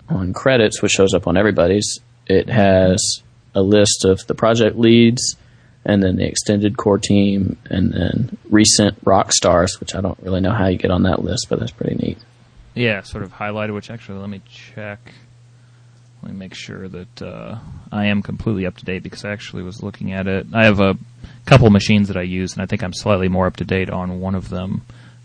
on 0.09 0.33
credits, 0.33 0.81
which 0.81 0.93
shows 0.93 1.15
up 1.15 1.27
on 1.27 1.37
everybody's, 1.37 2.01
it 2.27 2.49
has 2.49 3.23
a 3.55 3.63
list 3.63 4.05
of 4.05 4.27
the 4.27 4.35
project 4.35 4.77
leads 4.77 5.37
and 5.85 6.03
then 6.03 6.17
the 6.17 6.27
extended 6.27 6.77
core 6.77 6.99
team 6.99 7.57
and 7.71 7.93
then 7.93 8.37
recent 8.51 8.99
rock 9.05 9.33
stars, 9.33 9.81
which 9.81 9.95
I 9.95 10.01
don't 10.01 10.19
really 10.23 10.41
know 10.41 10.53
how 10.53 10.67
you 10.67 10.77
get 10.77 10.91
on 10.91 11.05
that 11.05 11.25
list, 11.25 11.47
but 11.49 11.59
that's 11.59 11.73
pretty 11.73 11.97
neat. 11.97 12.19
Yeah, 12.75 13.03
sort 13.03 13.25
of 13.25 13.33
highlighted, 13.33 13.75
which 13.75 13.91
actually 13.91 14.19
let 14.19 14.29
me 14.29 14.43
check. 14.49 15.01
Let 16.23 16.33
me 16.33 16.39
make 16.39 16.55
sure 16.55 16.87
that 16.87 17.23
uh, 17.23 17.59
I 17.91 18.07
am 18.07 18.23
completely 18.23 18.67
up 18.67 18.77
to 18.77 18.85
date 18.85 19.03
because 19.03 19.25
I 19.25 19.33
actually 19.33 19.63
was 19.63 19.83
looking 19.83 20.13
at 20.13 20.27
it. 20.27 20.47
I 20.53 20.67
have 20.67 20.79
a 20.79 20.99
couple 21.47 21.71
machines 21.71 22.09
that 22.09 22.17
I 22.17 22.23
use, 22.23 22.53
and 22.53 22.63
I 22.63 22.67
think 22.67 22.83
I'm 22.83 22.93
slightly 22.93 23.29
more 23.29 23.47
up 23.47 23.57
to 23.57 23.65
date 23.65 23.89
on 23.89 24.21
one 24.21 24.35
of 24.35 24.51
them 24.51 24.83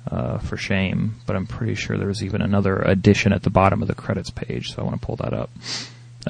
uh, 0.10 0.38
for 0.38 0.56
shame, 0.56 1.16
but 1.26 1.36
I'm 1.36 1.48
pretty 1.48 1.76
sure 1.76 1.98
there's 1.98 2.24
even 2.24 2.42
another 2.42 2.78
addition 2.78 3.34
at 3.34 3.44
the 3.44 3.50
bottom 3.50 3.82
of 3.82 3.90
the 3.90 3.96
credits 3.96 4.30
page, 4.30 4.70
so 4.70 4.82
I 4.82 4.86
want 4.86 5.00
to 5.00 5.06
pull 5.06 5.18
that 5.18 5.34
up. 5.34 5.50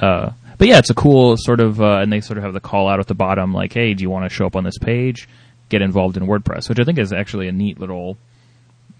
Uh, 0.00 0.30
but 0.58 0.68
yeah, 0.68 0.78
it's 0.78 0.90
a 0.90 0.94
cool 0.94 1.36
sort 1.38 1.60
of, 1.60 1.80
uh, 1.80 1.98
and 1.98 2.12
they 2.12 2.20
sort 2.20 2.38
of 2.38 2.44
have 2.44 2.52
the 2.52 2.60
call 2.60 2.88
out 2.88 3.00
at 3.00 3.06
the 3.06 3.14
bottom, 3.14 3.52
like, 3.52 3.72
"Hey, 3.72 3.94
do 3.94 4.02
you 4.02 4.10
want 4.10 4.28
to 4.28 4.34
show 4.34 4.46
up 4.46 4.56
on 4.56 4.64
this 4.64 4.78
page? 4.78 5.28
Get 5.68 5.82
involved 5.82 6.16
in 6.16 6.24
WordPress," 6.26 6.68
which 6.68 6.78
I 6.78 6.84
think 6.84 6.98
is 6.98 7.12
actually 7.12 7.48
a 7.48 7.52
neat 7.52 7.78
little 7.80 8.16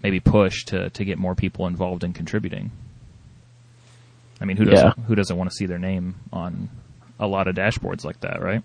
maybe 0.03 0.19
push 0.19 0.65
to 0.65 0.89
to 0.91 1.05
get 1.05 1.17
more 1.17 1.35
people 1.35 1.67
involved 1.67 2.03
in 2.03 2.13
contributing. 2.13 2.71
I 4.39 4.45
mean, 4.45 4.57
who 4.57 4.65
doesn't 4.65 4.99
who 5.05 5.15
doesn't 5.15 5.35
want 5.35 5.49
to 5.49 5.55
see 5.55 5.65
their 5.65 5.79
name 5.79 6.15
on 6.31 6.69
a 7.19 7.27
lot 7.27 7.47
of 7.47 7.55
dashboards 7.55 8.03
like 8.05 8.19
that, 8.21 8.41
right? 8.41 8.61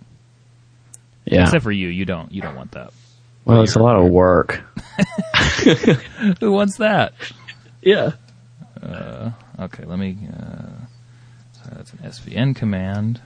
Yeah. 1.24 1.44
Except 1.44 1.62
for 1.62 1.72
you, 1.72 1.88
you 1.88 2.05
don't 2.05 2.33
you 2.33 2.42
don't 2.42 2.57
want 2.57 2.72
that. 2.72 2.92
well, 3.44 3.62
it's 3.62 3.76
a 3.76 3.83
lot 3.83 3.96
of 3.96 4.11
work. 4.11 4.61
Who 6.40 6.52
wants 6.52 6.76
that? 6.78 7.14
Yeah. 7.81 8.11
Okay, 9.59 9.85
let 9.85 9.98
me. 9.98 10.18
Uh, 10.28 10.66
so 10.66 10.82
that's 11.70 11.92
an 11.92 11.98
SVN 12.01 12.55
command. 12.57 13.20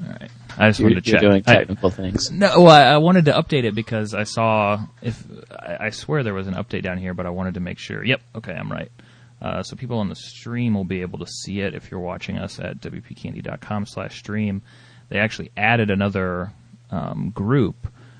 All 0.00 0.08
right. 0.12 0.30
I 0.56 0.68
just 0.68 0.80
You're, 0.80 0.88
wanted 0.90 1.04
to 1.04 1.10
you're 1.10 1.20
check. 1.20 1.28
doing 1.30 1.42
I- 1.46 1.54
technical 1.54 1.90
things. 1.90 2.30
no, 2.30 2.62
well, 2.62 2.68
I, 2.74 2.94
I 2.94 2.96
wanted 2.98 3.26
to 3.26 3.32
update 3.32 3.64
it 3.64 3.74
because 3.74 4.12
I 4.14 4.24
saw 4.24 4.80
if 5.02 5.22
I, 5.50 5.86
I 5.86 5.90
swear 5.90 6.22
there 6.22 6.34
was 6.34 6.46
an 6.48 6.54
update 6.54 6.82
down 6.82 6.98
here, 6.98 7.14
but 7.14 7.26
I 7.26 7.30
wanted 7.30 7.54
to 7.54 7.60
make 7.60 7.78
sure. 7.78 8.04
Yep. 8.04 8.20
Okay, 8.36 8.52
I'm 8.52 8.70
right. 8.70 8.90
Uh, 9.40 9.62
so 9.62 9.76
people 9.76 9.98
on 9.98 10.08
the 10.08 10.16
stream 10.16 10.74
will 10.74 10.84
be 10.84 11.00
able 11.02 11.20
to 11.20 11.26
see 11.26 11.60
it 11.60 11.74
if 11.74 11.90
you're 11.90 12.00
watching 12.00 12.38
us 12.38 12.58
at 12.58 12.80
wpcandy.com/stream. 12.80 14.62
They 15.10 15.18
actually 15.18 15.52
added 15.56 15.90
another 15.90 16.52
um, 16.90 17.30
group 17.30 17.76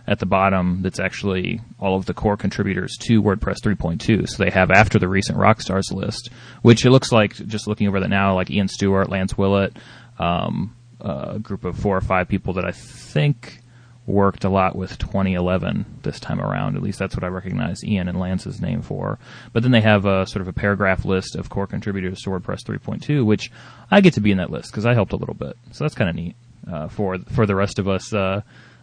at 0.09 0.19
the 0.19 0.27
bottom 0.27 0.81
that's 0.81 0.99
actually 0.99 1.61
all 1.79 1.95
of 1.95 2.07
the 2.07 2.15
core 2.15 2.37
contributors 2.37 2.97
to 2.97 3.23
WordPress 3.23 3.57
3.2. 3.63 4.27
So 4.27 4.43
they 4.43 4.51
have 4.51 4.71
after 4.71 4.99
the 4.99 5.07
recent 5.07 5.39
rock 5.39 5.61
stars 5.61 5.93
list, 5.93 6.31
which 6.63 6.87
it 6.87 6.91
looks 6.91 7.13
like 7.13 7.35
just 7.35 7.69
looking 7.69 7.87
over 7.87 8.01
that 8.01 8.09
now, 8.09 8.35
like 8.35 8.51
Ian 8.51 8.69
Stewart, 8.69 9.11
Lance 9.11 9.37
Willett, 9.37 9.77
um, 10.19 10.75
a 11.01 11.39
group 11.39 11.65
of 11.65 11.79
four 11.79 11.97
or 11.97 12.01
five 12.01 12.27
people 12.27 12.55
that 12.55 12.65
I 12.65 12.73
think 12.73 13.61
worked 14.07 14.45
a 14.45 14.49
lot 14.49 14.75
with 14.75 14.97
2011 14.97 16.01
this 16.03 16.19
time 16.19 16.41
around. 16.41 16.77
At 16.77 16.83
least 16.83 16.99
that's 16.99 17.15
what 17.15 17.23
I 17.23 17.29
recognize 17.29 17.85
Ian 17.85 18.09
and 18.09 18.19
Lance's 18.19 18.63
name 18.63 18.81
for. 18.81 19.19
But 19.53 19.63
then 19.63 19.73
they 19.73 19.83
have 19.83 20.07
a 20.07 20.27
sort 20.27 20.41
of 20.41 20.49
a 20.49 20.55
paragraph 20.55 21.05
list 21.05 21.37
of 21.37 21.51
core 21.51 21.67
contributors 21.67 22.23
to 22.23 22.31
WordPress 22.31 22.65
3.2, 22.65 23.27
which 23.27 23.53
I 23.91 24.01
get 24.01 24.15
to 24.15 24.23
be 24.23 24.33
in 24.33 24.39
that 24.39 24.51
list 24.51 24.71
because 24.71 24.87
I 24.87 24.95
helped 24.95 25.13
a 25.13 25.17
little 25.17 25.35
bit. 25.35 25.59
So 25.73 25.85
that's 25.85 25.95
kind 25.95 26.09
of 26.09 26.17
neat 26.17 26.35
uh, 26.67 26.89
for 26.89 27.19
for 27.19 27.45
the 27.45 27.55
rest 27.55 27.79
of 27.79 27.87
us 27.87 28.15
uh, 28.15 28.41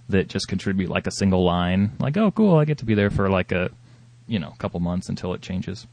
that 0.10 0.28
just 0.28 0.48
contribute 0.48 0.90
like 0.90 1.08
a 1.08 1.12
single 1.12 1.44
line. 1.44 1.92
Like, 2.00 2.16
oh, 2.18 2.32
cool, 2.32 2.58
I 2.58 2.66
get 2.66 2.78
to 2.80 2.86
be 2.86 2.94
there 2.96 3.10
for 3.10 3.30
like 3.30 3.52
a 3.52 3.70
you 4.28 4.40
know 4.40 4.54
couple 4.58 4.80
months 4.80 5.10
until 5.10 5.34
it 5.34 5.42
changes. 5.42 5.86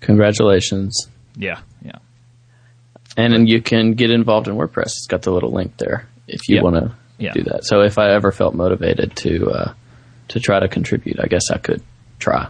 Congratulations. 0.00 1.08
Yeah, 1.36 1.60
yeah. 1.82 1.96
And 3.16 3.32
then 3.32 3.46
you 3.46 3.60
can 3.60 3.92
get 3.94 4.10
involved 4.10 4.48
in 4.48 4.54
WordPress. 4.54 4.86
It's 4.86 5.06
got 5.08 5.22
the 5.22 5.30
little 5.32 5.50
link 5.52 5.76
there 5.76 6.06
if 6.28 6.48
you 6.48 6.56
Yep. 6.56 6.64
want 6.64 6.76
to 6.76 6.92
Yeah. 7.18 7.32
do 7.32 7.42
that. 7.44 7.64
So 7.64 7.82
if 7.82 7.98
I 7.98 8.10
ever 8.12 8.32
felt 8.32 8.54
motivated 8.54 9.14
to 9.16 9.50
uh, 9.50 9.72
to 10.28 10.40
try 10.40 10.60
to 10.60 10.68
contribute, 10.68 11.18
I 11.20 11.26
guess 11.26 11.50
I 11.50 11.58
could 11.58 11.82
try. 12.18 12.48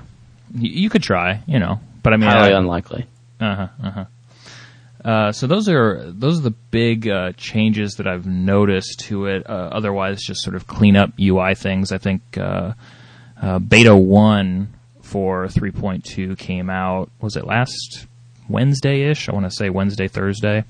You, 0.55 0.91
could 0.91 1.03
try, 1.03 1.43
you 1.47 1.59
know, 1.61 1.81
but 2.03 2.13
I 2.13 2.17
mean, 2.17 2.29
Highly 2.29 2.53
I- 2.55 2.59
unlikely. 2.59 3.07
Uh-huh, 3.41 3.69
uh-huh. 3.83 4.01
Uh, 4.01 4.05
so 5.05 5.47
those 5.47 5.69
are 5.69 6.11
those 6.13 6.39
are 6.39 6.43
the 6.43 6.51
big 6.51 7.09
uh, 7.09 7.33
changes 7.37 7.95
that 7.95 8.07
I've 8.07 8.27
noticed 8.27 9.01
to 9.09 9.27
it. 9.27 9.49
Uh, 9.49 9.71
otherwise, 9.73 10.23
just 10.23 10.43
sort 10.43 10.57
of 10.57 10.67
clean 10.67 10.97
up 10.97 11.13
UI 11.19 11.55
things. 11.55 11.93
I 11.93 11.99
think 11.99 12.37
uh, 12.37 12.73
uh, 13.41 13.59
beta 13.59 13.97
one 13.97 14.75
for 15.01 15.47
3.2 15.47 16.39
came 16.39 16.71
out. 16.71 17.11
Was 17.21 17.37
it 17.37 17.45
last 17.45 18.07
Wednesday 18.49 19.11
ish? 19.11 19.29
I 19.29 19.33
want 19.33 19.47
to 19.47 19.51
say 19.51 19.71
Wednesday, 19.71 20.09
Thursday. 20.09 20.65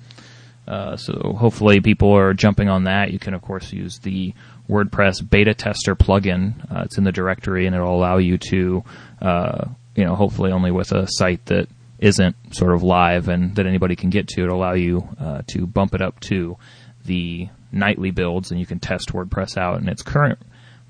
Uh, 0.66 0.96
so 0.96 1.34
hopefully 1.36 1.80
people 1.80 2.12
are 2.12 2.32
jumping 2.32 2.68
on 2.68 2.84
that. 2.84 3.10
You 3.10 3.18
can 3.18 3.34
of 3.34 3.42
course 3.42 3.72
use 3.72 3.98
the 3.98 4.32
WordPress 4.68 5.28
beta 5.28 5.52
tester 5.52 5.96
plugin. 5.96 6.54
Uh, 6.70 6.82
it's 6.82 6.96
in 6.96 7.04
the 7.04 7.12
directory 7.12 7.66
and 7.66 7.74
it'll 7.74 7.94
allow 7.94 8.18
you 8.18 8.38
to, 8.38 8.84
uh, 9.20 9.66
you 9.96 10.04
know, 10.04 10.14
hopefully 10.14 10.52
only 10.52 10.70
with 10.70 10.92
a 10.92 11.06
site 11.08 11.44
that 11.46 11.68
isn't 12.00 12.34
sort 12.54 12.74
of 12.74 12.82
live 12.82 13.28
and 13.28 13.54
that 13.56 13.66
anybody 13.66 13.94
can 13.94 14.10
get 14.10 14.26
to, 14.26 14.42
it'll 14.42 14.56
allow 14.56 14.72
you 14.72 15.06
uh, 15.20 15.42
to 15.46 15.66
bump 15.66 15.94
it 15.94 16.00
up 16.00 16.18
to 16.20 16.56
the 17.04 17.48
nightly 17.70 18.10
builds 18.10 18.50
and 18.50 18.58
you 18.58 18.66
can 18.66 18.80
test 18.80 19.12
WordPress 19.12 19.56
out 19.56 19.80
in 19.80 19.88
its 19.88 20.02
current 20.02 20.38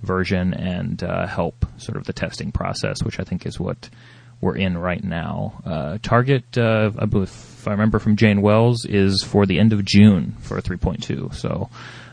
version 0.02 0.54
and 0.54 1.02
uh, 1.02 1.26
help 1.26 1.66
sort 1.76 1.96
of 1.96 2.04
the 2.04 2.12
testing 2.12 2.52
process, 2.52 3.02
which 3.02 3.20
I 3.20 3.24
think 3.24 3.44
is 3.44 3.60
what 3.60 3.90
we're 4.40 4.56
in 4.56 4.78
right 4.78 5.02
now. 5.02 5.60
Uh, 5.66 5.98
target, 6.02 6.56
uh, 6.56 6.90
if 6.98 7.68
I 7.68 7.72
remember 7.72 7.98
from 7.98 8.16
Jane 8.16 8.40
Wells, 8.40 8.86
is 8.86 9.22
for 9.22 9.44
the 9.44 9.58
end 9.58 9.72
of 9.72 9.84
June 9.84 10.36
for 10.40 10.60
3.2. 10.60 11.34
So 11.34 11.68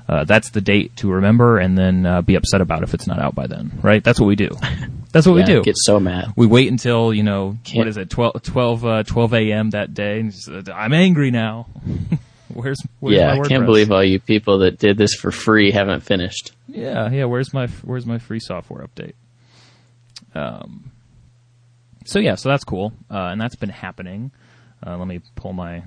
uh, 0.10 0.24
that's 0.24 0.52
the 0.52 0.62
date 0.62 0.96
to 0.98 1.12
remember, 1.12 1.58
and 1.60 1.78
then 1.78 2.06
uh, 2.06 2.22
be 2.22 2.36
upset 2.36 2.62
about 2.62 2.84
if 2.84 2.94
it's 2.94 3.08
not 3.08 3.20
out 3.20 3.36
by 3.36 3.48
then. 3.48 3.78
Right? 3.82 4.04
That's 4.04 4.20
what 4.20 4.28
we 4.28 4.36
do. 4.36 4.50
That's 5.14 5.26
what 5.26 5.36
Yeah, 5.36 5.46
we 5.46 5.54
do. 5.54 5.64
Get 5.64 5.76
so 5.78 6.00
mad. 6.02 6.34
we 6.36 6.46
wait 6.46 6.70
until 6.70 7.14
you 7.14 7.24
know 7.24 7.48
what 7.52 7.64
Can't- 7.64 7.88
is 7.88 7.98
it 7.98 8.10
12 8.10 8.42
12, 8.44 8.86
uh, 8.86 9.04
12 9.04 9.34
a.m. 9.34 9.70
that 9.72 9.94
day. 9.94 10.20
And 10.20 10.32
just, 10.32 10.50
uh, 10.50 10.62
I'm 10.76 10.94
angry 10.94 11.32
now. 11.32 11.68
where's 12.54 12.78
where's 13.00 13.18
yeah, 13.18 13.34
my 13.36 13.40
I 13.42 13.48
can't 13.48 13.66
believe 13.66 13.90
all 13.92 14.04
you 14.04 14.20
people 14.20 14.60
that 14.60 14.78
did 14.78 14.98
this 14.98 15.16
for 15.16 15.32
free 15.32 15.72
haven't 15.72 16.02
finished. 16.02 16.52
Yeah, 16.68 17.10
yeah. 17.10 17.24
Where's 17.26 17.54
my 17.54 17.68
where's 17.84 18.06
my 18.06 18.20
free 18.20 18.40
software 18.42 18.86
update? 18.86 19.14
Um. 20.36 20.92
So 22.06 22.20
yeah, 22.20 22.36
so 22.36 22.50
that's 22.50 22.64
cool, 22.64 22.94
uh, 23.10 23.30
and 23.32 23.42
that's 23.42 23.56
been 23.56 23.70
happening. 23.70 24.32
Uh, 24.86 24.98
let 24.98 25.08
me 25.08 25.22
pull 25.36 25.54
my 25.54 25.84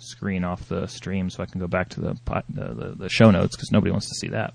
screen 0.00 0.44
off 0.44 0.68
the 0.68 0.86
stream 0.86 1.30
so 1.30 1.42
I 1.42 1.46
can 1.46 1.60
go 1.60 1.66
back 1.66 1.90
to 1.90 2.00
the 2.00 2.14
pot, 2.24 2.44
the, 2.48 2.74
the, 2.74 2.94
the 2.96 3.08
show 3.08 3.30
notes 3.30 3.56
because 3.56 3.70
nobody 3.70 3.90
wants 3.90 4.08
to 4.08 4.14
see 4.14 4.28
that. 4.28 4.54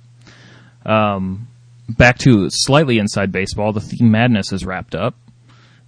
Um, 0.86 1.48
back 1.90 2.18
to 2.20 2.48
slightly 2.50 2.98
inside 2.98 3.32
baseball. 3.32 3.74
The 3.74 3.82
theme 3.82 4.12
madness 4.12 4.52
is 4.52 4.66
wrapped 4.66 4.96
up. 4.96 5.16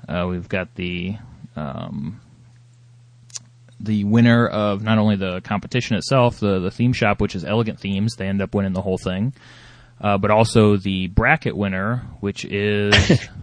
Uh, 0.08 0.26
we've 0.30 0.48
got 0.48 0.74
the 0.76 1.18
um, 1.56 2.22
the 3.80 4.04
winner 4.06 4.48
of 4.48 4.84
not 4.84 4.98
only 4.98 5.16
the 5.16 5.42
competition 5.42 5.98
itself, 5.98 6.40
the 6.40 6.60
the 6.60 6.72
theme 6.72 6.94
shop, 6.94 7.20
which 7.20 7.36
is 7.36 7.44
Elegant 7.44 7.80
Themes. 7.80 8.16
They 8.16 8.28
end 8.28 8.42
up 8.42 8.56
winning 8.56 8.74
the 8.74 8.82
whole 8.82 8.98
thing, 8.98 9.34
uh, 10.00 10.18
but 10.18 10.32
also 10.32 10.78
the 10.78 11.08
bracket 11.08 11.56
winner, 11.56 12.08
which 12.22 12.46
is 12.46 13.28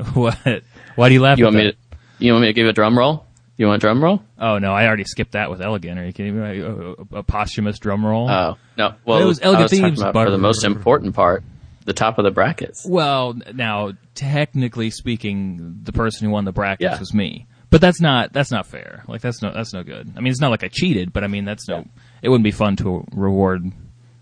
what? 0.14 0.62
Why 0.96 1.08
do 1.08 1.14
you 1.14 1.20
laugh? 1.20 1.38
You 1.38 1.46
at 1.46 1.48
want 1.48 1.56
me 1.56 1.64
that? 1.64 1.76
to? 1.90 2.24
You 2.24 2.32
want 2.32 2.42
me 2.42 2.48
to 2.48 2.52
give 2.52 2.66
a 2.66 2.72
drum 2.72 2.98
roll? 2.98 3.26
You 3.60 3.66
want 3.66 3.76
a 3.76 3.86
drum 3.86 4.02
roll? 4.02 4.22
Oh 4.38 4.56
no, 4.56 4.72
I 4.72 4.86
already 4.86 5.04
skipped 5.04 5.32
that 5.32 5.50
with 5.50 5.60
Elegant. 5.60 5.98
Are 5.98 6.06
you 6.06 6.14
kidding 6.14 6.40
me? 6.40 6.60
A, 6.60 6.70
a- 6.72 7.18
a 7.18 7.22
posthumous 7.22 7.78
drum 7.78 8.06
roll. 8.06 8.30
Oh 8.30 8.56
no. 8.78 8.94
Well, 9.04 9.20
It 9.20 9.26
was 9.26 9.38
Elegant 9.42 9.64
was 9.64 9.70
Themes, 9.70 10.02
but- 10.02 10.12
for 10.14 10.30
the 10.30 10.38
most 10.38 10.64
important 10.64 11.14
part, 11.14 11.44
the 11.84 11.92
top 11.92 12.16
of 12.16 12.24
the 12.24 12.30
brackets. 12.30 12.86
Well, 12.88 13.34
now 13.52 13.92
technically 14.14 14.88
speaking, 14.88 15.80
the 15.82 15.92
person 15.92 16.24
who 16.26 16.32
won 16.32 16.46
the 16.46 16.52
brackets 16.52 16.90
Yeah. 16.90 16.98
was 16.98 17.12
me. 17.12 17.48
But 17.68 17.82
that's 17.82 18.00
not 18.00 18.32
that's 18.32 18.50
not 18.50 18.66
fair. 18.66 19.04
Like 19.06 19.20
that's 19.20 19.42
no 19.42 19.52
that's 19.52 19.74
no 19.74 19.82
good. 19.82 20.10
I 20.16 20.20
mean, 20.20 20.30
it's 20.30 20.40
not 20.40 20.50
like 20.50 20.64
I 20.64 20.68
cheated, 20.68 21.12
but 21.12 21.22
I 21.22 21.26
mean 21.26 21.44
that's 21.44 21.68
no. 21.68 21.84
It 22.22 22.30
wouldn't 22.30 22.44
be 22.44 22.52
fun 22.52 22.76
to 22.76 23.04
reward 23.12 23.70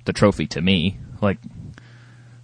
the 0.04 0.12
trophy 0.12 0.48
to 0.48 0.60
me. 0.60 0.98
Like 1.22 1.38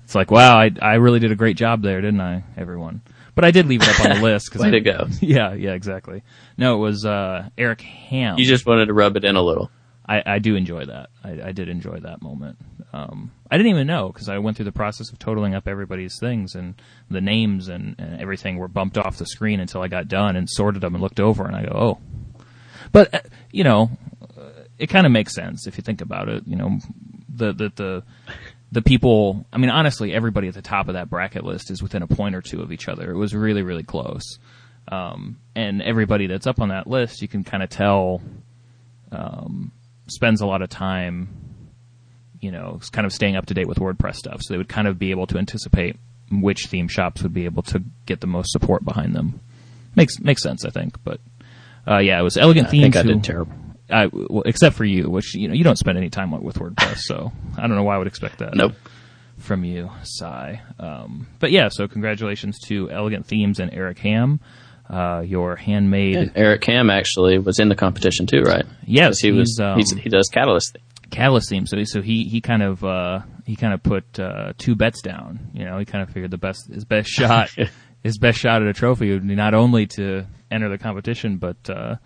it's 0.05 0.15
like 0.15 0.31
wow, 0.31 0.57
I 0.57 0.71
I 0.81 0.95
really 0.95 1.19
did 1.19 1.33
a 1.33 1.37
great 1.37 1.57
job 1.57 1.83
there, 1.83 2.01
didn't 2.01 2.21
I, 2.21 2.45
everyone? 2.57 3.03
But 3.35 3.45
I 3.45 3.51
did 3.51 3.67
leave 3.67 3.83
it 3.83 3.89
up 3.89 4.01
on 4.05 4.17
the 4.17 4.23
list 4.23 4.47
because 4.47 4.63
Way 4.63 4.69
I 4.69 4.71
to 4.73 4.81
go. 4.81 5.07
Yeah, 5.21 5.55
yeah, 5.55 5.73
exactly. 5.73 6.23
No, 6.57 6.77
it 6.77 6.79
was 6.79 7.05
uh, 7.05 7.49
Eric 7.59 7.81
Hamm. 7.81 8.39
You 8.39 8.45
just 8.45 8.67
wanted 8.67 8.87
to 8.87 8.95
rub 8.95 9.17
it 9.17 9.25
in 9.25 9.37
a 9.37 9.43
little. 9.43 9.71
I, 10.07 10.23
I 10.27 10.39
do 10.39 10.55
enjoy 10.55 10.85
that. 10.85 11.11
I, 11.23 11.49
I 11.49 11.53
did 11.53 11.69
enjoy 11.69 12.01
that 12.01 12.21
moment. 12.21 12.59
Um, 12.93 13.33
I 13.51 13.57
didn't 13.57 13.71
even 13.71 13.87
know 13.87 14.09
because 14.09 14.29
I 14.29 14.39
went 14.39 14.57
through 14.57 14.67
the 14.67 14.73
process 14.73 15.11
of 15.11 15.19
totaling 15.19 15.55
up 15.55 15.67
everybody's 15.67 16.19
things 16.21 16.55
and 16.55 16.75
the 17.11 17.21
names 17.21 17.69
and, 17.69 17.97
and 17.99 18.21
everything 18.21 18.57
were 18.57 18.69
bumped 18.69 18.99
off 18.99 19.17
the 19.17 19.27
screen 19.27 19.61
until 19.61 19.81
I 19.83 19.89
got 19.89 20.07
done 20.09 20.37
and 20.37 20.49
sorted 20.49 20.83
them 20.83 20.95
and 20.95 21.03
looked 21.03 21.21
over 21.21 21.47
and 21.47 21.57
I 21.57 21.65
go, 21.65 21.73
oh. 21.73 22.45
But 22.93 23.15
uh, 23.15 23.21
you 23.51 23.65
know, 23.65 23.91
uh, 24.39 24.51
it 24.79 24.89
kind 24.89 25.07
of 25.07 25.13
makes 25.13 25.35
sense 25.35 25.67
if 25.67 25.77
you 25.79 25.83
think 25.83 26.01
about 26.03 26.29
it. 26.29 26.47
You 26.47 26.57
know, 26.57 26.79
the 27.29 27.53
the 27.53 27.73
the 27.75 28.03
the 28.75 28.83
people. 28.83 29.47
I 29.53 29.59
mean, 29.59 29.71
honestly, 29.71 30.13
everybody 30.13 30.49
at 30.49 30.55
the 30.55 30.63
top 30.63 30.89
of 30.89 30.95
that 30.95 31.09
bracket 31.09 31.45
list 31.45 31.71
is 31.71 31.83
within 31.83 32.03
a 32.03 32.07
point 32.09 32.35
or 32.35 32.43
two 32.43 32.61
of 32.61 32.73
each 32.73 32.89
other. 32.89 33.11
It 33.11 33.17
was 33.17 33.35
really 33.35 33.63
really 33.63 33.85
close. 33.85 34.39
Um, 34.89 35.39
and 35.57 35.81
everybody 35.81 36.27
that's 36.27 36.47
up 36.47 36.61
on 36.61 36.69
that 36.69 36.87
list, 36.87 37.23
you 37.23 37.29
can 37.29 37.45
kind 37.45 37.63
of 37.63 37.71
tell 37.71 38.21
spends 40.09 40.41
a 40.41 40.47
lot 40.47 40.63
of 40.63 40.69
time, 40.69 41.29
you 42.41 42.51
know, 42.51 42.81
kind 42.93 43.07
of 43.07 43.13
staying 43.13 43.37
up 43.37 43.47
to 43.47 43.55
date 43.55 43.67
with 43.69 43.79
WordPress 43.79 44.17
stuff. 44.17 44.41
So 44.43 44.53
they 44.55 44.59
would 44.59 44.69
kind 44.69 44.89
of 44.89 44.99
be 44.99 45.11
able 45.11 45.27
to 45.29 45.39
anticipate 45.39 45.97
which 46.31 46.67
theme 46.67 46.89
shops 46.89 47.23
would 47.23 47.35
be 47.35 47.45
able 47.45 47.63
to 47.65 47.83
get 48.07 48.21
the 48.21 48.27
most 48.27 48.53
support 48.53 48.85
behind 48.85 49.15
them. 49.15 49.41
Makes 49.97 50.21
makes 50.21 50.43
sense, 50.43 50.65
I 50.65 50.71
think. 50.71 51.03
But 51.05 51.21
uh, 51.89 51.99
yeah, 51.99 52.19
it 52.19 52.23
was 52.23 52.37
Elegant 52.37 52.69
I 52.69 52.71
Themes. 52.71 52.83
think 52.83 52.97
I 52.97 53.03
did 53.03 53.25
terrible. 53.25 53.55
I, 53.91 54.07
well, 54.07 54.43
except 54.47 54.77
for 54.77 54.85
you, 54.85 55.11
which 55.11 55.35
you 55.35 55.49
know 55.49 55.55
you 55.55 55.65
don't 55.65 55.77
spend 55.79 55.99
any 55.99 56.11
time 56.11 56.31
with 56.43 56.57
WordPress, 56.57 56.99
so 57.01 57.33
I 57.57 57.63
don't 57.63 57.77
know 57.77 57.83
why 57.83 57.97
I 57.97 57.99
would 57.99 58.07
expect 58.07 58.39
that 58.39 58.55
Nope. 58.55 58.73
from 59.39 59.65
you, 59.65 59.91
Sigh. 60.03 60.63
Um, 60.79 61.27
but 61.41 61.51
yeah, 61.51 61.69
so 61.69 61.87
congratulations 61.89 62.59
to 62.67 62.91
Elegant 62.91 63.27
Themes 63.27 63.61
and 63.61 63.73
Eric 63.75 63.99
Hamm, 63.99 64.41
uh, 64.89 65.23
your 65.27 65.57
handmade. 65.57 66.17
And 66.17 66.33
Eric 66.35 66.65
Hamm 66.65 66.89
actually 66.91 67.39
was 67.39 67.59
in 67.59 67.69
the 67.69 67.75
competition 67.77 68.27
too, 68.27 68.43
right? 68.43 68.65
Yes, 68.87 69.19
he 69.19 69.33
was. 69.33 69.59
um, 69.61 69.79
he 69.79 70.09
does 70.09 70.29
Catalyst. 70.33 70.79
Catalyst 71.11 71.49
theme. 71.51 71.67
So 71.67 71.83
so 71.85 72.01
he 72.03 72.25
he 72.25 72.41
kind 72.41 72.63
of 72.63 72.83
uh, 72.83 73.21
he 73.45 73.55
kind 73.55 73.73
of 73.75 73.83
put 73.83 74.19
uh, 74.19 74.55
two 74.59 74.75
bets 74.75 75.01
down. 75.03 75.51
You 75.53 75.65
know, 75.65 75.79
he 75.79 75.85
kind 75.85 76.03
of 76.03 76.09
figured 76.11 76.31
the 76.31 76.39
best 76.39 76.67
his 76.73 76.85
best 76.85 77.09
shot 77.09 77.51
his 78.03 78.19
best 78.19 78.39
shot 78.39 78.63
at 78.63 78.69
a 78.69 78.73
trophy 78.73 79.11
would 79.13 79.27
be 79.29 79.35
not 79.35 79.55
only 79.55 79.87
to 79.89 80.25
enter 80.51 80.69
the 80.71 80.79
competition, 80.79 81.37
but 81.37 81.57
uh, 81.69 81.97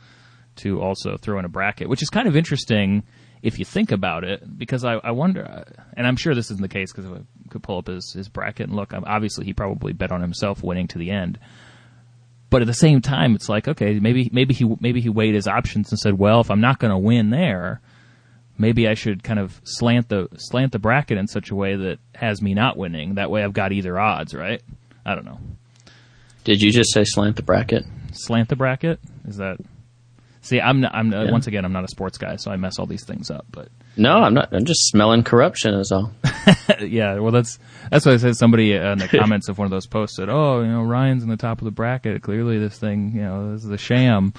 to 0.59 0.81
also 0.81 1.17
throw 1.17 1.39
in 1.39 1.45
a 1.45 1.49
bracket, 1.49 1.89
which 1.89 2.03
is 2.03 2.11
kind 2.11 2.29
of 2.29 2.37
interesting 2.37 3.03
if 3.43 3.59
you 3.59 3.65
think 3.65 3.93
about 3.93 4.25
it, 4.25 4.59
because 4.59 4.85
I, 4.85 4.95
I 4.95 5.13
wonder, 5.13 5.65
and 5.97 6.07
I'm 6.07 6.17
sure 6.17 6.35
this 6.35 6.51
isn't 6.51 6.61
the 6.61 6.69
case 6.69 6.93
because 6.93 7.11
I 7.11 7.21
could 7.51 7.63
pull 7.63 7.79
up 7.79 7.87
his, 7.87 8.13
his 8.13 8.29
bracket 8.29 8.67
and 8.67 8.77
look. 8.77 8.93
Um, 8.93 9.05
obviously, 9.07 9.45
he 9.45 9.53
probably 9.53 9.93
bet 9.93 10.11
on 10.11 10.21
himself 10.21 10.63
winning 10.63 10.89
to 10.89 10.99
the 10.99 11.11
end. 11.11 11.39
But 12.51 12.63
at 12.63 12.67
the 12.67 12.75
same 12.75 13.01
time, 13.01 13.35
it's 13.35 13.49
like, 13.49 13.69
okay, 13.69 13.99
maybe 14.01 14.31
maybe 14.33 14.55
he 14.55 14.65
maybe 14.81 15.01
he 15.01 15.11
weighed 15.11 15.35
his 15.35 15.47
options 15.47 15.91
and 15.91 15.99
said, 15.99 16.19
well, 16.19 16.41
if 16.41 16.51
I'm 16.51 16.63
not 16.63 16.79
going 16.79 16.91
to 16.91 16.99
win 16.99 17.31
there, 17.31 17.81
maybe 18.57 18.89
I 18.89 18.95
should 18.95 19.23
kind 19.23 19.39
of 19.39 19.61
slant 19.65 20.09
the 20.09 20.29
slant 20.37 20.73
the 20.73 20.79
bracket 20.79 21.19
in 21.19 21.29
such 21.29 21.51
a 21.51 21.55
way 21.55 21.77
that 21.77 21.99
has 22.15 22.41
me 22.41 22.55
not 22.55 22.77
winning. 22.79 23.17
That 23.17 23.31
way, 23.31 23.45
I've 23.45 23.53
got 23.53 23.73
either 23.73 23.99
odds, 23.99 24.35
right? 24.35 24.63
I 25.05 25.15
don't 25.15 25.27
know. 25.27 25.39
Did 26.45 26.63
you 26.63 26.73
just 26.73 26.93
say 26.93 27.05
slant 27.05 27.37
the 27.37 27.43
bracket? 27.43 27.85
Slant 28.13 28.49
the 28.49 28.57
bracket 28.57 28.99
is 29.27 29.37
that 29.37 29.59
See, 30.49 30.63
I'm 30.63 30.81
not, 30.81 30.95
I'm 30.95 31.13
yeah. 31.13 31.31
once 31.31 31.47
again 31.47 31.67
I'm 31.67 31.75
not 31.75 31.85
a 31.85 31.89
sports 31.89 32.17
guy, 32.17 32.37
so 32.37 32.51
I 32.51 32.57
mess 32.57 32.79
all 32.79 32.87
these 32.87 33.05
things 33.05 33.31
up. 33.31 33.45
But 33.51 33.69
no, 33.99 34.17
I'm 34.17 34.33
not. 34.33 34.49
I'm 34.55 34.65
just 34.65 34.89
smelling 34.89 35.23
corruption, 35.23 35.75
is 35.75 35.93
all. 35.93 36.11
yeah, 36.81 37.19
well, 37.19 37.33
that's 37.33 37.59
that's 37.91 38.07
what 38.07 38.15
I 38.15 38.17
said. 38.17 38.35
Somebody 38.35 38.73
in 38.73 38.97
the 38.97 39.09
comments 39.09 39.51
of 39.51 39.59
one 39.59 39.67
of 39.67 39.71
those 39.71 39.87
posts 39.87 40.17
said, 40.17 40.31
"Oh, 40.31 40.63
you 40.63 40.69
know, 40.69 40.85
Ryan's 40.85 41.23
in 41.23 41.29
the 41.29 41.37
top 41.37 41.59
of 41.59 41.67
the 41.67 41.71
bracket. 41.71 42.23
Clearly, 42.23 42.59
this 42.59 42.79
thing, 42.79 43.13
you 43.15 43.21
know, 43.21 43.53
this 43.53 43.63
is 43.63 43.71
a 43.71 43.77
sham." 43.77 44.33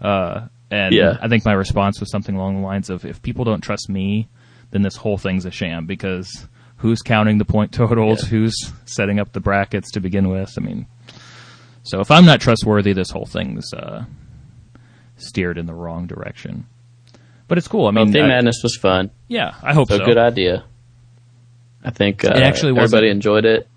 Uh, 0.00 0.46
and 0.70 0.94
yeah. 0.94 1.18
I 1.20 1.26
think 1.26 1.44
my 1.44 1.52
response 1.52 1.98
was 1.98 2.12
something 2.12 2.36
along 2.36 2.60
the 2.60 2.66
lines 2.66 2.88
of, 2.88 3.04
"If 3.04 3.20
people 3.20 3.44
don't 3.44 3.60
trust 3.60 3.88
me, 3.88 4.28
then 4.70 4.82
this 4.82 4.94
whole 4.94 5.18
thing's 5.18 5.44
a 5.46 5.50
sham 5.50 5.86
because." 5.86 6.46
Who's 6.80 7.00
counting 7.00 7.38
the 7.38 7.46
point 7.46 7.72
totals? 7.72 8.22
Yeah. 8.24 8.28
Who's 8.28 8.72
setting 8.84 9.18
up 9.18 9.32
the 9.32 9.40
brackets 9.40 9.92
to 9.92 10.00
begin 10.00 10.28
with? 10.28 10.52
I 10.58 10.60
mean, 10.60 10.86
so 11.84 12.00
if 12.00 12.10
I'm 12.10 12.26
not 12.26 12.42
trustworthy, 12.42 12.92
this 12.92 13.08
whole 13.10 13.24
thing's 13.24 13.72
uh, 13.72 14.04
steered 15.16 15.58
in 15.58 15.66
the 15.66 15.74
wrong 15.74 16.06
direction. 16.06 16.66
But 17.48 17.58
it's 17.58 17.68
cool. 17.68 17.86
I 17.86 17.92
mean, 17.92 18.12
Theme 18.12 18.28
Madness 18.28 18.60
was 18.62 18.76
fun. 18.76 19.10
Yeah, 19.28 19.54
I 19.62 19.72
hope 19.72 19.88
so. 19.88 19.98
so. 19.98 20.04
Good 20.04 20.18
idea. 20.18 20.64
I 21.84 21.90
think 21.90 22.24
uh, 22.24 22.32
it 22.34 22.42
actually 22.42 22.76
everybody 22.76 23.08
enjoyed 23.08 23.44
it. 23.44 23.68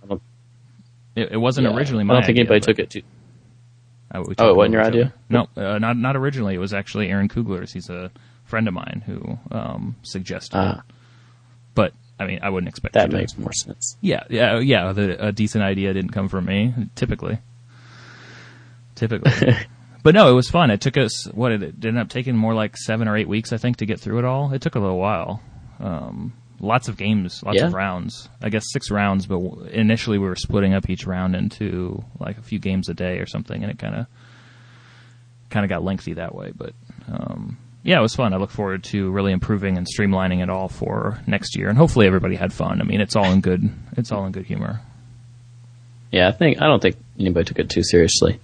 It, 1.15 1.33
it 1.33 1.37
wasn't 1.37 1.67
yeah, 1.67 1.75
originally 1.75 2.03
my. 2.03 2.13
I 2.13 2.17
don't 2.17 2.25
think 2.25 2.35
idea, 2.37 2.51
anybody 2.51 2.61
took 2.61 2.79
it 2.79 2.89
too. 2.89 3.01
Uh, 4.11 4.23
oh, 4.39 4.49
it 4.49 4.55
wasn't 4.55 4.73
your 4.73 4.83
idea? 4.83 5.13
No, 5.29 5.47
uh, 5.55 5.77
not 5.77 5.97
not 5.97 6.15
originally. 6.15 6.55
It 6.55 6.59
was 6.59 6.73
actually 6.73 7.09
Aaron 7.09 7.27
Kugler's. 7.27 7.71
He's 7.71 7.89
a 7.89 8.11
friend 8.45 8.67
of 8.67 8.73
mine 8.73 9.03
who 9.05 9.37
um, 9.55 9.95
suggested 10.01 10.57
it. 10.57 10.59
Ah. 10.59 10.81
But 11.75 11.93
I 12.19 12.25
mean, 12.25 12.39
I 12.41 12.49
wouldn't 12.49 12.69
expect 12.69 12.95
that 12.95 13.11
makes 13.11 13.37
more 13.37 13.53
sense. 13.53 13.97
Yeah, 14.01 14.23
yeah, 14.29 14.57
yeah. 14.59 14.91
The, 14.93 15.27
a 15.27 15.31
decent 15.31 15.63
idea 15.63 15.93
didn't 15.93 16.11
come 16.11 16.27
from 16.27 16.45
me. 16.45 16.73
Typically, 16.95 17.37
typically. 18.95 19.55
but 20.03 20.13
no, 20.13 20.29
it 20.29 20.33
was 20.33 20.49
fun. 20.49 20.71
It 20.71 20.81
took 20.81 20.97
us 20.97 21.25
what 21.27 21.51
it, 21.51 21.63
it 21.63 21.73
ended 21.85 21.97
up 21.97 22.09
taking 22.09 22.35
more 22.35 22.53
like 22.53 22.77
seven 22.77 23.07
or 23.07 23.17
eight 23.17 23.27
weeks, 23.27 23.51
I 23.51 23.57
think, 23.57 23.77
to 23.77 23.85
get 23.85 23.99
through 23.99 24.19
it 24.19 24.25
all. 24.25 24.53
It 24.53 24.61
took 24.61 24.75
a 24.75 24.79
little 24.79 24.99
while. 24.99 25.41
Um, 25.79 26.33
lots 26.59 26.87
of 26.87 26.97
games, 26.97 27.41
lots 27.43 27.59
yeah. 27.59 27.67
of 27.67 27.73
rounds. 27.73 28.29
I 28.41 28.49
guess 28.49 28.65
six 28.71 28.91
rounds, 28.91 29.25
but 29.25 29.39
initially 29.71 30.17
we 30.17 30.27
were 30.27 30.35
splitting 30.35 30.73
up 30.73 30.89
each 30.89 31.05
round 31.05 31.35
into 31.35 32.03
like 32.19 32.37
a 32.37 32.41
few 32.41 32.59
games 32.59 32.89
a 32.89 32.93
day 32.93 33.19
or 33.19 33.25
something, 33.25 33.61
and 33.61 33.71
it 33.71 33.79
kind 33.79 33.95
of 33.95 34.07
kind 35.49 35.65
of 35.65 35.69
got 35.69 35.83
lengthy 35.83 36.13
that 36.13 36.35
way. 36.35 36.51
But 36.55 36.73
um, 37.11 37.57
yeah, 37.83 37.99
it 37.99 38.01
was 38.01 38.15
fun. 38.15 38.33
I 38.33 38.37
look 38.37 38.51
forward 38.51 38.83
to 38.85 39.09
really 39.11 39.31
improving 39.31 39.77
and 39.77 39.87
streamlining 39.87 40.43
it 40.43 40.49
all 40.49 40.67
for 40.67 41.19
next 41.27 41.57
year, 41.57 41.69
and 41.69 41.77
hopefully 41.77 42.07
everybody 42.07 42.35
had 42.35 42.53
fun. 42.53 42.81
I 42.81 42.83
mean, 42.83 43.01
it's 43.01 43.15
all 43.15 43.31
in 43.31 43.41
good. 43.41 43.69
It's 43.97 44.11
all 44.11 44.25
in 44.25 44.31
good 44.31 44.45
humor. 44.45 44.81
Yeah, 46.11 46.27
I 46.27 46.31
think 46.31 46.61
I 46.61 46.65
don't 46.65 46.81
think 46.81 46.97
anybody 47.19 47.45
took 47.45 47.59
it 47.59 47.69
too 47.69 47.83
seriously. 47.83 48.39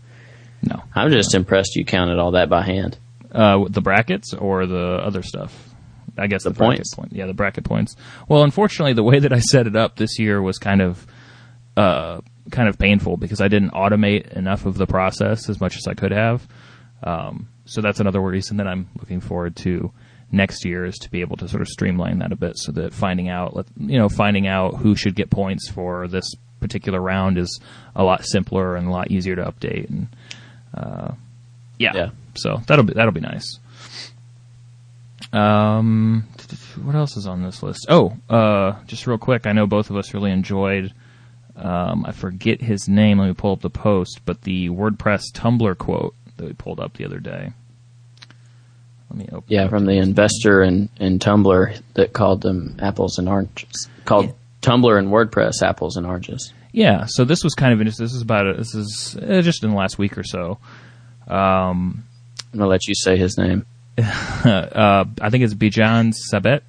No. 0.66 0.82
I'm 0.94 1.12
just 1.12 1.36
impressed 1.36 1.76
you 1.76 1.86
counted 1.86 2.20
all 2.20 2.32
that 2.32 2.50
by 2.50 2.64
hand. 2.64 2.98
Uh, 3.32 3.66
the 3.70 3.82
brackets 3.82 4.34
or 4.34 4.66
the 4.66 5.00
other 5.04 5.22
stuff? 5.22 5.54
I 6.18 6.28
guess 6.28 6.44
the, 6.44 6.52
the 6.52 6.60
points. 6.60 6.96
Point. 6.96 7.14
Yeah, 7.14 7.26
the 7.26 7.34
bracket 7.34 7.66
points. 7.66 7.96
Well, 8.28 8.44
unfortunately, 8.44 8.94
the 8.94 9.04
way 9.04 9.20
that 9.20 9.34
I 9.34 9.40
set 9.40 9.68
it 9.68 9.76
up 9.76 9.98
this 9.98 10.18
year 10.18 10.42
was 10.42 10.58
kind 10.58 10.82
of, 10.82 11.06
uh, 11.76 12.22
kind 12.52 12.70
of 12.70 12.78
painful 12.80 13.18
because 13.18 13.42
I 13.42 13.48
didn't 13.48 13.72
automate 13.72 14.32
enough 14.34 14.66
of 14.66 14.78
the 14.78 14.88
process 14.88 15.50
as 15.50 15.60
much 15.60 15.76
as 15.76 15.88
I 15.88 15.94
could 15.94 16.12
have. 16.12 16.48
Um, 17.04 17.50
so 17.66 17.82
that's 17.82 18.00
another 18.00 18.22
reason 18.22 18.58
that 18.58 18.68
I'm 18.68 18.88
looking 18.98 19.20
forward 19.20 19.56
to 19.58 19.92
next 20.32 20.66
year 20.66 20.86
is 20.86 20.96
to 21.00 21.10
be 21.10 21.22
able 21.22 21.38
to 21.38 21.48
sort 21.48 21.62
of 21.62 21.68
streamline 21.68 22.20
that 22.20 22.32
a 22.32 22.36
bit 22.36 22.58
so 22.58 22.72
that 22.74 22.94
finding 22.94 23.30
out, 23.30 23.68
you 23.78 23.98
know, 23.98 24.10
finding 24.10 24.48
out 24.48 24.78
who 24.78 24.96
should 24.96 25.16
get 25.16 25.30
points 25.30 25.70
for 25.70 26.08
this 26.08 26.34
particular 26.60 27.00
round 27.02 27.38
is 27.38 27.60
a 27.96 28.04
lot 28.04 28.26
simpler 28.26 28.76
and 28.76 28.88
a 28.88 28.92
lot 28.92 29.12
easier 29.12 29.36
to 29.36 29.44
update 29.44 29.90
and 29.90 30.08
uh, 30.76 31.14
yeah. 31.80 31.92
yeah. 31.96 32.10
So 32.36 32.62
that'll 32.68 32.86
be 32.86 32.94
that'll 32.94 33.14
be 33.14 33.22
nice. 33.22 33.60
Um, 35.34 36.26
what 36.84 36.96
else 36.96 37.18
is 37.18 37.28
on 37.28 37.44
this 37.44 37.64
list? 37.64 37.88
Oh, 37.90 38.16
uh, 38.30 38.76
just 38.86 39.08
real 39.08 39.18
quick. 39.18 39.46
I 39.46 39.52
know 39.52 39.68
both 39.68 39.90
of 39.90 39.98
us 39.98 40.14
really 40.14 40.32
enjoyed. 40.32 40.94
Um, 41.56 42.06
I 42.06 42.12
forget 42.12 42.62
his 42.62 42.88
name. 42.88 43.20
Let 43.20 43.28
me 43.28 43.34
pull 43.34 43.54
up 43.54 43.62
the 43.62 43.70
post, 43.70 44.22
but 44.26 44.42
the 44.42 44.70
WordPress 44.70 45.32
Tumblr 45.34 45.78
quote 45.78 46.16
that 46.38 46.46
we 46.46 46.54
pulled 46.54 46.80
up 46.80 46.94
the 46.94 47.06
other 47.06 47.20
day. 47.20 47.52
Let 49.10 49.18
me 49.18 49.28
open. 49.32 49.44
Yeah, 49.48 49.68
from 49.70 49.86
the 49.86 49.98
investor 49.98 50.64
in, 50.64 50.90
in 51.00 51.20
Tumblr 51.20 51.82
that 51.94 52.14
called 52.14 52.42
them 52.42 52.78
apples 52.82 53.18
and 53.18 53.30
oranges. 53.30 53.90
Called 54.04 54.26
yeah. 54.28 54.32
Tumblr 54.62 54.98
and 55.00 55.10
WordPress 55.10 55.62
apples 55.62 55.96
and 55.96 56.06
oranges. 56.06 56.54
Yeah, 56.76 57.06
so 57.08 57.24
this 57.24 57.42
was 57.42 57.54
kind 57.54 57.72
of 57.72 57.80
interesting. 57.80 58.04
This 58.04 58.14
is 58.14 58.22
about 58.22 58.48
it. 58.48 58.58
This 58.58 58.76
is 58.76 59.18
uh, 59.18 59.42
just 59.42 59.64
in 59.64 59.70
the 59.70 59.78
last 59.78 59.98
week 59.98 60.18
or 60.18 60.24
so. 60.24 60.58
Um, 61.26 62.04
I'm 62.52 62.60
gonna 62.60 62.68
let 62.68 62.86
you 62.90 62.94
say 62.96 63.16
his 63.16 63.38
name. 63.38 63.66
uh, 63.98 65.06
I 65.22 65.30
think 65.30 65.46
it's 65.46 65.54
Bijan 65.54 66.14
Sabet. 66.34 66.64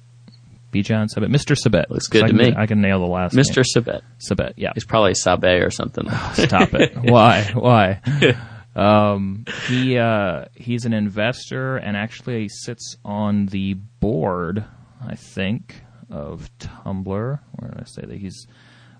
Bijan 0.71 1.13
Sabet, 1.13 1.27
Mr. 1.27 1.57
Sabet. 1.57 1.89
Looks 1.89 2.07
good 2.07 2.21
so 2.21 2.27
to 2.27 2.33
can, 2.33 2.37
me. 2.37 2.53
I 2.55 2.67
can 2.67 2.79
nail 2.79 3.01
the 3.01 3.05
last. 3.05 3.35
Mr. 3.35 3.65
Sabet. 3.65 3.99
Sabet, 4.17 4.53
yeah. 4.55 4.71
He's 4.73 4.85
probably 4.85 5.13
Sabe 5.13 5.61
or 5.61 5.71
something. 5.71 6.05
Oh, 6.09 6.33
stop 6.37 6.73
it. 6.73 6.95
Why? 6.95 7.51
Why? 7.53 8.01
Um, 8.77 9.45
he 9.67 9.97
uh, 9.97 10.45
he's 10.53 10.85
an 10.85 10.93
investor 10.93 11.77
and 11.77 11.97
actually 11.97 12.47
sits 12.47 12.95
on 13.03 13.47
the 13.47 13.73
board, 13.73 14.63
I 15.03 15.15
think, 15.15 15.81
of 16.11 16.51
Tumblr. 16.59 17.39
Where 17.53 17.71
did 17.71 17.81
I 17.81 17.85
say 17.85 18.03
that 18.03 18.19
he's 18.19 18.45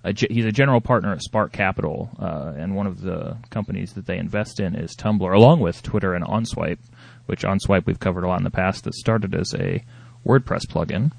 a, 0.08 0.28
he's 0.30 0.46
a 0.46 0.52
general 0.52 0.82
partner 0.82 1.12
at 1.12 1.22
Spark 1.22 1.52
Capital, 1.52 2.10
uh, 2.20 2.54
and 2.58 2.76
one 2.76 2.88
of 2.88 3.02
the 3.02 3.38
companies 3.50 3.94
that 3.94 4.06
they 4.06 4.18
invest 4.18 4.60
in 4.60 4.76
is 4.76 4.96
Tumblr, 4.96 5.36
along 5.36 5.60
with 5.60 5.84
Twitter 5.84 6.14
and 6.14 6.26
OnSwipe, 6.26 6.80
which 7.26 7.44
OnSwipe 7.44 7.86
we've 7.86 8.00
covered 8.00 8.24
a 8.24 8.28
lot 8.28 8.40
in 8.40 8.44
the 8.44 8.50
past. 8.50 8.84
That 8.84 8.94
started 8.94 9.36
as 9.36 9.54
a 9.54 9.84
WordPress 10.26 10.68
plugin 10.68 11.12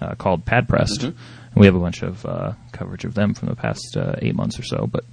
uh, 0.00 0.14
called 0.14 0.44
PadPressed, 0.44 1.00
mm-hmm. 1.00 1.06
and 1.06 1.56
we 1.56 1.66
have 1.66 1.74
a 1.74 1.80
bunch 1.80 2.02
of 2.02 2.24
uh, 2.26 2.52
coverage 2.72 3.04
of 3.04 3.14
them 3.14 3.34
from 3.34 3.48
the 3.48 3.56
past 3.56 3.96
uh, 3.96 4.14
eight 4.18 4.34
months 4.34 4.58
or 4.58 4.64
so. 4.64 4.88
But 4.90 5.04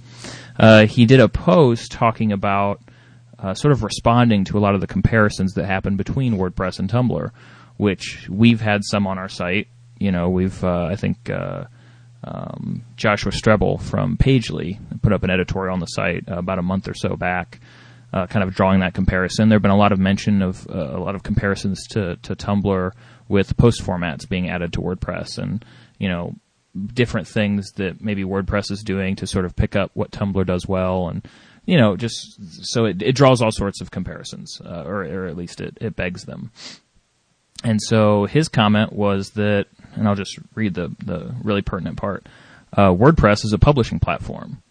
uh, 0.58 0.86
he 0.86 1.06
did 1.06 1.20
a 1.20 1.28
post 1.28 1.92
talking 1.92 2.32
about 2.32 2.80
uh, 3.38 3.54
sort 3.54 3.72
of 3.72 3.82
responding 3.82 4.44
to 4.44 4.58
a 4.58 4.60
lot 4.60 4.74
of 4.74 4.80
the 4.80 4.86
comparisons 4.86 5.54
that 5.54 5.66
happen 5.66 5.96
between 5.96 6.36
WordPress 6.36 6.78
and 6.78 6.90
Tumblr, 6.90 7.30
which 7.76 8.28
we've 8.28 8.60
had 8.60 8.82
some 8.84 9.06
on 9.06 9.18
our 9.18 9.28
site. 9.28 9.68
You 9.98 10.10
know, 10.10 10.28
we've 10.30 10.64
I 10.64 10.96
think 10.96 11.30
um, 12.24 12.84
Joshua 12.96 13.32
Strebel 13.32 13.80
from 13.80 14.16
Pagely 14.16 14.78
put 15.02 15.12
up 15.12 15.24
an 15.24 15.30
editorial 15.30 15.72
on 15.72 15.80
the 15.80 15.86
site 15.86 16.28
uh, 16.28 16.38
about 16.38 16.58
a 16.58 16.62
month 16.62 16.88
or 16.88 16.94
so 16.94 17.16
back, 17.16 17.60
uh, 18.12 18.26
kind 18.26 18.42
of 18.42 18.54
drawing 18.54 18.80
that 18.80 18.94
comparison. 18.94 19.48
There 19.48 19.56
have 19.56 19.62
been 19.62 19.70
a 19.70 19.76
lot 19.76 19.92
of 19.92 19.98
mention 19.98 20.42
of 20.42 20.68
uh, 20.68 20.96
a 20.96 21.00
lot 21.00 21.14
of 21.14 21.22
comparisons 21.22 21.86
to, 21.88 22.16
to 22.16 22.36
Tumblr 22.36 22.92
with 23.28 23.56
post 23.56 23.82
formats 23.82 24.28
being 24.28 24.50
added 24.50 24.72
to 24.74 24.80
WordPress 24.80 25.38
and, 25.38 25.64
you 25.98 26.08
know, 26.08 26.34
different 26.94 27.28
things 27.28 27.72
that 27.72 28.00
maybe 28.00 28.24
WordPress 28.24 28.70
is 28.70 28.82
doing 28.82 29.16
to 29.16 29.26
sort 29.26 29.44
of 29.44 29.56
pick 29.56 29.76
up 29.76 29.90
what 29.94 30.10
Tumblr 30.10 30.46
does 30.46 30.66
well 30.66 31.08
and, 31.08 31.26
you 31.64 31.76
know, 31.76 31.96
just 31.96 32.38
so 32.72 32.84
it, 32.86 33.02
it 33.02 33.14
draws 33.14 33.40
all 33.40 33.52
sorts 33.52 33.80
of 33.80 33.90
comparisons, 33.90 34.60
uh, 34.64 34.82
or, 34.84 35.04
or 35.04 35.26
at 35.26 35.36
least 35.36 35.60
it, 35.60 35.76
it 35.80 35.96
begs 35.96 36.24
them. 36.24 36.50
And 37.64 37.80
so 37.80 38.26
his 38.26 38.48
comment 38.48 38.92
was 38.92 39.30
that 39.30 39.66
and 39.94 40.08
I'll 40.08 40.14
just 40.14 40.38
read 40.54 40.74
the, 40.74 40.94
the 41.04 41.34
really 41.42 41.62
pertinent 41.62 41.96
part. 41.96 42.26
Uh, 42.72 42.90
WordPress 42.90 43.44
is 43.44 43.52
a 43.52 43.58
publishing 43.58 44.00
platform. 44.00 44.62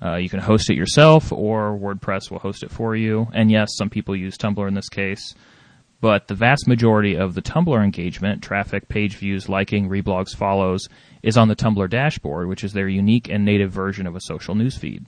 Uh, 0.00 0.16
you 0.16 0.28
can 0.28 0.38
host 0.38 0.70
it 0.70 0.76
yourself, 0.76 1.32
or 1.32 1.76
WordPress 1.76 2.30
will 2.30 2.38
host 2.38 2.62
it 2.62 2.70
for 2.70 2.94
you. 2.94 3.26
And 3.32 3.50
yes, 3.50 3.70
some 3.76 3.90
people 3.90 4.14
use 4.14 4.38
Tumblr 4.38 4.66
in 4.66 4.74
this 4.74 4.88
case, 4.88 5.34
but 6.00 6.28
the 6.28 6.34
vast 6.34 6.68
majority 6.68 7.16
of 7.16 7.34
the 7.34 7.42
Tumblr 7.42 7.82
engagement, 7.82 8.42
traffic, 8.42 8.88
page 8.88 9.16
views, 9.16 9.48
liking, 9.48 9.88
reblogs, 9.88 10.36
follows, 10.36 10.88
is 11.22 11.36
on 11.36 11.48
the 11.48 11.56
Tumblr 11.56 11.90
dashboard, 11.90 12.46
which 12.46 12.62
is 12.62 12.72
their 12.72 12.88
unique 12.88 13.28
and 13.28 13.44
native 13.44 13.72
version 13.72 14.06
of 14.06 14.14
a 14.14 14.20
social 14.20 14.54
newsfeed. 14.54 15.04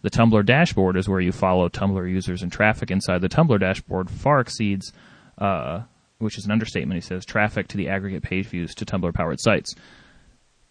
The 0.00 0.10
Tumblr 0.10 0.46
dashboard 0.46 0.96
is 0.96 1.08
where 1.08 1.20
you 1.20 1.32
follow 1.32 1.68
Tumblr 1.68 2.10
users 2.10 2.42
and 2.42 2.50
traffic 2.50 2.90
inside 2.90 3.20
the 3.20 3.28
Tumblr 3.28 3.60
dashboard 3.60 4.08
far 4.08 4.40
exceeds 4.40 4.94
uh, 5.36 5.82
which 6.20 6.38
is 6.38 6.44
an 6.44 6.52
understatement. 6.52 7.02
He 7.02 7.06
says 7.06 7.24
traffic 7.24 7.68
to 7.68 7.76
the 7.76 7.88
aggregate 7.88 8.22
page 8.22 8.46
views 8.46 8.74
to 8.76 8.84
Tumblr 8.84 9.12
powered 9.14 9.40
sites. 9.40 9.74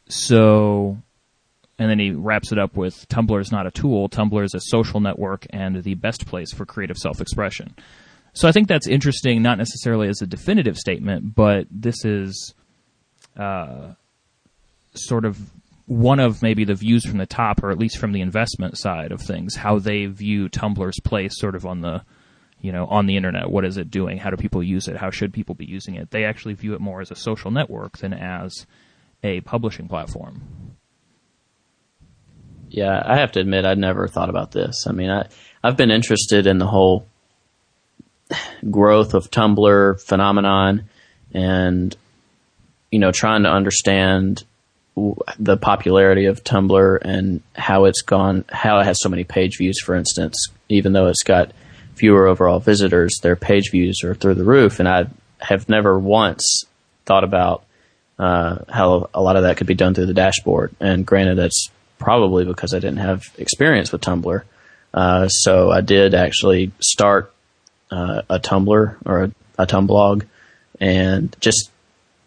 So 0.08 0.98
and 1.80 1.90
then 1.90 2.00
he 2.00 2.12
wraps 2.12 2.52
it 2.52 2.60
up 2.60 2.76
with 2.76 3.08
Tumblr 3.08 3.40
is 3.40 3.52
not 3.52 3.66
a 3.66 3.72
tool. 3.72 4.10
Tumblr 4.10 4.44
is 4.44 4.54
a 4.54 4.60
social 4.60 5.00
network 5.00 5.48
and 5.52 5.82
the 5.82 5.96
best 5.96 6.28
place 6.28 6.52
for 6.52 6.66
creative 6.66 6.98
self-expression. 6.98 7.74
So 8.34 8.48
I 8.48 8.52
think 8.52 8.68
that's 8.68 8.88
interesting, 8.88 9.42
not 9.42 9.58
necessarily 9.58 10.10
as 10.10 10.22
a 10.22 10.28
definitive 10.28 10.78
statement, 10.78 11.34
but 11.34 11.68
this 11.72 12.04
is 12.04 12.54
uh, 13.38 13.94
sort 14.94 15.24
of 15.24 15.40
one 15.86 16.20
of 16.20 16.44
maybe 16.44 16.66
the 16.66 16.76
views 16.76 17.06
from 17.06 17.18
the 17.18 17.26
top, 17.26 17.64
or 17.64 17.72
at 17.72 17.80
least 17.80 17.98
from 17.98 18.12
the 18.12 18.22
investment 18.22 18.78
side 18.78 19.12
of 19.12 19.22
things, 19.22 19.56
how 19.56 19.80
they 19.80 20.06
view 20.06 20.50
Tumblr's 20.50 21.00
place 21.00 21.40
sort 21.40 21.56
of 21.56 21.66
on 21.66 21.82
the 21.82 22.04
you 22.62 22.72
know, 22.72 22.86
on 22.88 23.06
the 23.06 23.16
internet. 23.16 23.50
What 23.50 23.66
is 23.66 23.78
it 23.78 23.90
doing? 23.90 24.18
How 24.18 24.30
do 24.30 24.38
people 24.38 24.64
use 24.64 24.88
it? 24.88 24.98
How 24.98 25.12
should 25.12 25.34
people 25.34 25.56
be 25.56 25.66
using 25.66 25.96
it? 25.96 26.12
They 26.12 26.26
actually 26.26 26.54
view 26.54 26.74
it 26.74 26.82
more 26.82 27.02
as 27.02 27.12
a 27.12 27.16
social 27.16 27.52
network 27.52 27.98
than 27.98 28.14
as 28.14 28.66
a 29.24 29.42
publishing 29.42 29.88
platform. 29.88 30.42
Yeah, 32.70 33.02
I 33.04 33.18
have 33.18 33.32
to 33.34 33.40
admit 33.40 33.66
I'd 33.66 33.78
never 33.78 34.08
thought 34.08 34.30
about 34.30 34.52
this. 34.52 34.86
I 34.88 34.92
mean, 34.92 35.10
I 35.10 35.28
I've 35.64 35.78
been 35.78 35.92
interested 35.92 36.48
in 36.48 36.58
the 36.60 36.68
whole 36.68 37.08
growth 38.70 39.14
of 39.14 39.32
Tumblr 39.32 40.02
phenomenon 40.02 40.90
and 41.34 41.96
you 42.92 43.00
know, 43.00 43.12
trying 43.12 43.44
to 43.44 43.50
understand 43.50 44.44
the 45.38 45.58
popularity 45.58 46.26
of 46.26 46.44
Tumblr 46.44 47.00
and 47.02 47.42
how 47.54 47.86
it's 47.86 48.02
gone, 48.02 48.46
how 48.50 48.80
it 48.80 48.86
has 48.86 49.00
so 49.00 49.10
many 49.10 49.24
page 49.24 49.58
views, 49.58 49.80
for 49.80 49.96
instance, 49.96 50.48
even 50.68 50.94
though 50.94 51.08
it's 51.08 51.24
got 51.24 51.52
fewer 52.00 52.28
overall 52.28 52.60
visitors, 52.60 53.20
their 53.22 53.36
page 53.36 53.72
views 53.72 54.04
are 54.04 54.16
through 54.16 54.36
the 54.36 54.44
roof. 54.44 54.80
And 54.80 54.88
I 54.88 55.08
have 55.40 55.70
never 55.70 55.98
once 55.98 56.64
thought 57.06 57.24
about 57.24 57.64
uh, 58.18 58.60
how 58.70 59.10
a 59.14 59.22
lot 59.22 59.36
of 59.36 59.44
that 59.44 59.58
could 59.58 59.68
be 59.68 59.76
done 59.76 59.94
through 59.94 60.08
the 60.08 60.14
dashboard. 60.14 60.74
And 60.80 61.06
granted, 61.06 61.38
that's 61.38 61.70
probably 61.98 62.46
because 62.46 62.74
I 62.74 62.80
didn't 62.80 62.98
have 62.98 63.24
experience 63.38 63.92
with 63.92 64.02
Tumblr. 64.02 64.44
Uh, 64.94 65.28
so 65.28 65.70
I 65.70 65.82
did 65.82 66.16
actually 66.16 66.72
start 66.80 67.34
uh, 67.92 68.22
a 68.30 68.40
Tumblr 68.40 68.96
or 69.06 69.24
a, 69.24 69.32
a 69.58 69.68
Tumblr 69.68 70.26
and 70.80 71.36
just 71.40 71.72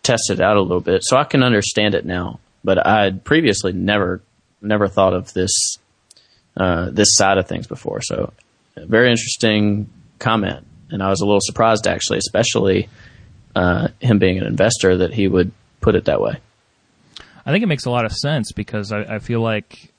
test 0.03 0.31
it 0.31 0.41
out 0.41 0.57
a 0.57 0.63
little 0.63 0.81
bit. 0.81 1.03
So 1.05 1.17
I 1.17 1.25
can 1.25 1.43
understand 1.43 1.95
it 1.95 2.05
now. 2.05 2.41
But 2.65 2.87
I 2.87 3.05
had 3.05 3.25
previously 3.25 3.73
never 3.73 4.21
never 4.61 4.87
thought 4.87 5.15
of 5.15 5.33
this 5.33 5.79
uh, 6.57 6.91
this 6.91 7.17
side 7.17 7.39
of 7.39 7.49
things 7.49 7.67
before. 7.67 8.01
So 8.03 8.33
very 8.77 9.11
interesting 9.11 9.91
comment, 10.19 10.67
and 10.91 11.03
I 11.03 11.11
was 11.11 11.21
a 11.21 11.25
little 11.25 11.41
surprised 11.43 11.87
actually, 11.87 12.19
especially 12.19 12.89
uh, 13.55 13.89
him 14.01 14.19
being 14.19 14.39
an 14.39 14.47
investor 14.47 14.99
that 14.99 15.13
he 15.13 15.29
would 15.29 15.53
put 15.81 15.95
it 15.95 16.07
that 16.07 16.21
way. 16.21 16.39
I 17.45 17.51
think 17.51 17.63
it 17.63 17.67
makes 17.67 17.87
a 17.87 17.91
lot 17.91 18.05
of 18.05 18.13
sense 18.13 18.53
because 18.53 18.93
I, 18.93 19.17
I 19.17 19.19
feel 19.19 19.41
like 19.41 19.93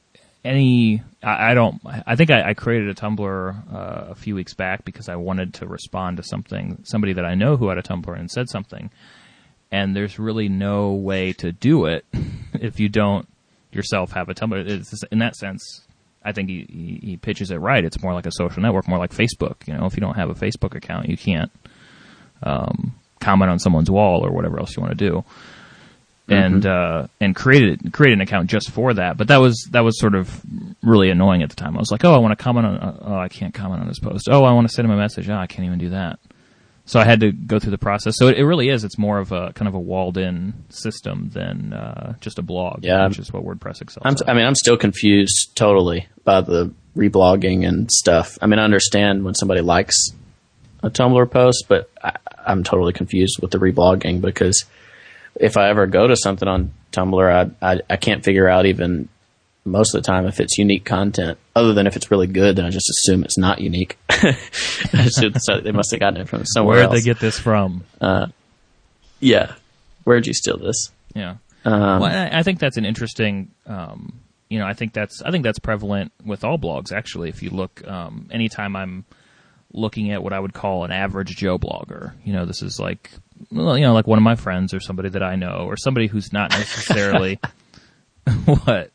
any 0.46 1.02
I, 1.22 1.52
I, 1.52 1.54
don't 1.54 1.82
I 1.86 2.16
think 2.16 2.32
I, 2.32 2.50
I 2.50 2.54
created 2.54 2.90
a 2.90 2.94
Tumblr 2.94 3.74
uh, 3.74 4.12
a 4.12 4.16
few 4.16 4.36
weeks 4.36 4.54
back 4.54 4.86
because 4.86 5.10
I 5.10 5.16
wanted 5.16 5.54
to 5.56 5.68
respond 5.68 6.18
to 6.18 6.24
something 6.24 6.80
somebody 6.84 7.14
that 7.14 7.26
I 7.26 7.36
know 7.36 7.58
who 7.58 7.70
had 7.70 7.78
a 7.78 7.84
Tumblr 7.84 8.18
and 8.18 8.30
said 8.30 8.50
something, 8.50 8.90
and 9.72 9.96
there's 9.96 10.20
really 10.20 10.50
no 10.50 10.94
way 10.94 11.34
to 11.34 11.52
do 11.52 11.86
it 11.86 12.06
if 12.54 12.80
you 12.80 12.90
don't 12.90 13.28
yourself 13.72 14.12
have 14.12 14.30
a 14.30 14.34
Tumblr. 14.34 14.70
It's, 14.70 15.04
in 15.12 15.20
that 15.20 15.36
sense, 15.36 15.83
I 16.24 16.32
think 16.32 16.50
he, 16.50 16.66
he, 16.70 17.08
he 17.08 17.18
pitches 17.18 17.52
it 17.52 17.58
right. 17.58 17.84
It's 17.84 18.02
more 18.02 18.14
like 18.14 18.26
a 18.26 18.32
social 18.32 18.62
network, 18.62 18.88
more 18.88 19.00
like 19.00 19.12
Facebook. 19.12 19.68
You 19.68 19.74
know, 19.74 19.86
if 19.86 19.96
you 19.96 20.02
don't 20.02 20.16
have 20.16 20.30
a 20.30 20.34
Facebook 20.34 20.76
account, 20.76 21.10
you 21.10 21.18
can't 21.18 21.52
um, 22.42 22.94
comment 23.20 23.52
on 23.52 23.60
someone's 23.60 23.92
wall 23.92 24.26
or 24.26 24.32
whatever 24.32 24.60
else 24.60 24.76
you 24.76 24.82
want 24.82 24.98
to 24.98 25.10
do. 25.10 25.24
And 26.30 26.64
mm-hmm. 26.64 27.04
uh, 27.04 27.08
and 27.20 27.36
created 27.36 27.92
create 27.92 28.14
an 28.14 28.22
account 28.22 28.50
just 28.50 28.70
for 28.72 28.94
that, 28.94 29.18
but 29.18 29.28
that 29.28 29.42
was 29.42 29.68
that 29.72 29.82
was 29.82 30.00
sort 30.00 30.16
of 30.16 30.42
really 30.82 31.10
annoying 31.10 31.44
at 31.44 31.50
the 31.50 31.56
time. 31.58 31.76
I 31.76 31.80
was 31.80 31.92
like, 31.92 32.06
oh, 32.06 32.14
I 32.14 32.20
want 32.20 32.38
to 32.38 32.42
comment 32.42 32.66
on, 32.66 32.76
uh, 32.78 32.98
oh, 33.02 33.18
I 33.18 33.28
can't 33.28 33.54
comment 33.54 33.82
on 33.82 33.90
this 33.90 34.00
post. 34.00 34.30
Oh, 34.32 34.46
I 34.46 34.54
want 34.54 34.66
to 34.66 34.74
send 34.74 34.86
him 34.86 34.94
a 34.94 34.98
message. 34.98 35.30
Oh, 35.30 35.36
I 35.36 35.48
can't 35.48 35.66
even 35.66 35.80
do 35.80 35.90
that. 35.90 36.20
So 36.86 37.00
I 37.00 37.06
had 37.06 37.22
to 37.22 37.32
go 37.32 37.60
through 37.60 37.72
the 37.72 37.78
process. 37.78 38.18
So 38.18 38.28
it, 38.28 38.38
it 38.38 38.46
really 38.46 38.70
is. 38.70 38.84
It's 38.84 38.98
more 38.98 39.20
of 39.20 39.32
a 39.32 39.54
kind 39.54 39.68
of 39.68 39.74
a 39.74 39.80
walled-in 39.80 40.54
system 40.70 41.30
than 41.34 41.72
uh, 41.72 42.16
just 42.20 42.40
a 42.40 42.42
blog, 42.42 42.84
yeah, 42.84 43.08
which 43.08 43.20
is 43.20 43.32
what 43.32 43.46
WordPress 43.46 43.82
excels. 43.82 44.04
I'm, 44.04 44.16
I 44.28 44.34
mean, 44.34 44.46
I'm 44.46 44.56
still 44.56 44.76
confused 44.76 45.56
totally 45.56 46.08
by 46.26 46.42
the 46.42 46.74
reblogging 46.98 47.66
and 47.68 47.90
stuff. 47.90 48.38
I 48.42 48.48
mean, 48.48 48.60
I 48.60 48.64
understand 48.64 49.24
when 49.24 49.34
somebody 49.34 49.62
likes 49.62 49.96
a 50.82 50.90
Tumblr 50.90 51.32
post, 51.32 51.66
but 51.70 51.90
I, 52.04 52.18
I'm 52.46 52.64
totally 52.64 52.94
confused 52.94 53.40
with 53.42 53.52
the 53.52 53.60
reblogging 53.60 54.20
because 54.20 54.66
if 55.36 55.56
I 55.56 55.70
ever 55.70 55.88
go 55.88 56.08
to 56.08 56.18
something 56.18 56.48
on 56.48 56.74
Tumblr, 56.92 57.56
I, 57.62 57.72
I, 57.74 57.80
I 57.90 57.96
can't 57.96 58.24
figure 58.24 58.48
out 58.48 58.66
even 58.66 59.08
most 59.66 59.96
of 59.96 60.04
the 60.04 60.06
time 60.06 60.26
if 60.26 60.40
it's 60.40 60.58
unique 60.58 60.86
content. 60.86 61.38
Other 61.56 61.74
than 61.74 61.88
if 61.88 61.96
it's 61.96 62.12
really 62.12 62.28
good, 62.28 62.56
then 62.56 62.66
I 62.66 62.70
just 62.70 62.90
assume 62.90 63.24
it's 63.24 63.38
not 63.38 63.60
unique. 63.62 63.98
so 64.12 65.62
they 65.62 65.72
must 65.72 65.92
have 65.92 66.00
gotten 66.00 66.22
it 66.22 66.28
from 66.28 66.46
somewhere 66.46 66.78
Where'd 66.78 66.90
else. 66.90 66.96
they 66.96 67.06
get 67.06 67.20
this 67.20 67.40
from? 67.40 67.84
Uh, 68.02 68.28
yeah. 69.20 69.54
Where'd 70.04 70.28
you 70.28 70.34
steal 70.34 70.58
this? 70.58 70.92
Yeah. 71.16 71.36
Um, 71.66 72.02
well, 72.02 72.06
I, 72.06 72.40
I 72.40 72.44
think 72.44 72.60
that's 72.60 72.78
an 72.78 72.86
interesting. 72.86 73.52
Um, 73.66 74.20
you 74.50 74.60
know, 74.60 74.66
I 74.66 74.74
think 74.74 74.94
that's 74.94 75.22
I 75.22 75.32
think 75.32 75.44
that's 75.44 75.60
prevalent 75.60 76.12
with 76.26 76.44
all 76.44 76.58
blogs. 76.58 76.92
Actually, 76.92 77.30
if 77.30 77.42
you 77.42 77.50
look, 77.50 77.88
um, 77.88 78.28
anytime 78.32 78.76
I'm 78.76 79.06
looking 79.72 80.12
at 80.12 80.22
what 80.22 80.34
I 80.34 80.40
would 80.40 80.54
call 80.54 80.84
an 80.84 80.92
average 80.92 81.36
Joe 81.38 81.58
blogger, 81.58 82.14
you 82.24 82.34
know, 82.34 82.46
this 82.46 82.62
is 82.62 82.80
like, 82.80 83.10
well, 83.52 83.78
you 83.78 83.86
know, 83.86 83.94
like 83.94 84.08
one 84.08 84.20
of 84.20 84.24
my 84.24 84.36
friends 84.36 84.74
or 84.74 84.80
somebody 84.80 85.10
that 85.10 85.24
I 85.24 85.36
know 85.36 85.66
or 85.68 85.78
somebody 85.78 86.08
who's 86.08 86.34
not 86.34 86.52
necessarily 86.58 87.40
what 88.46 88.92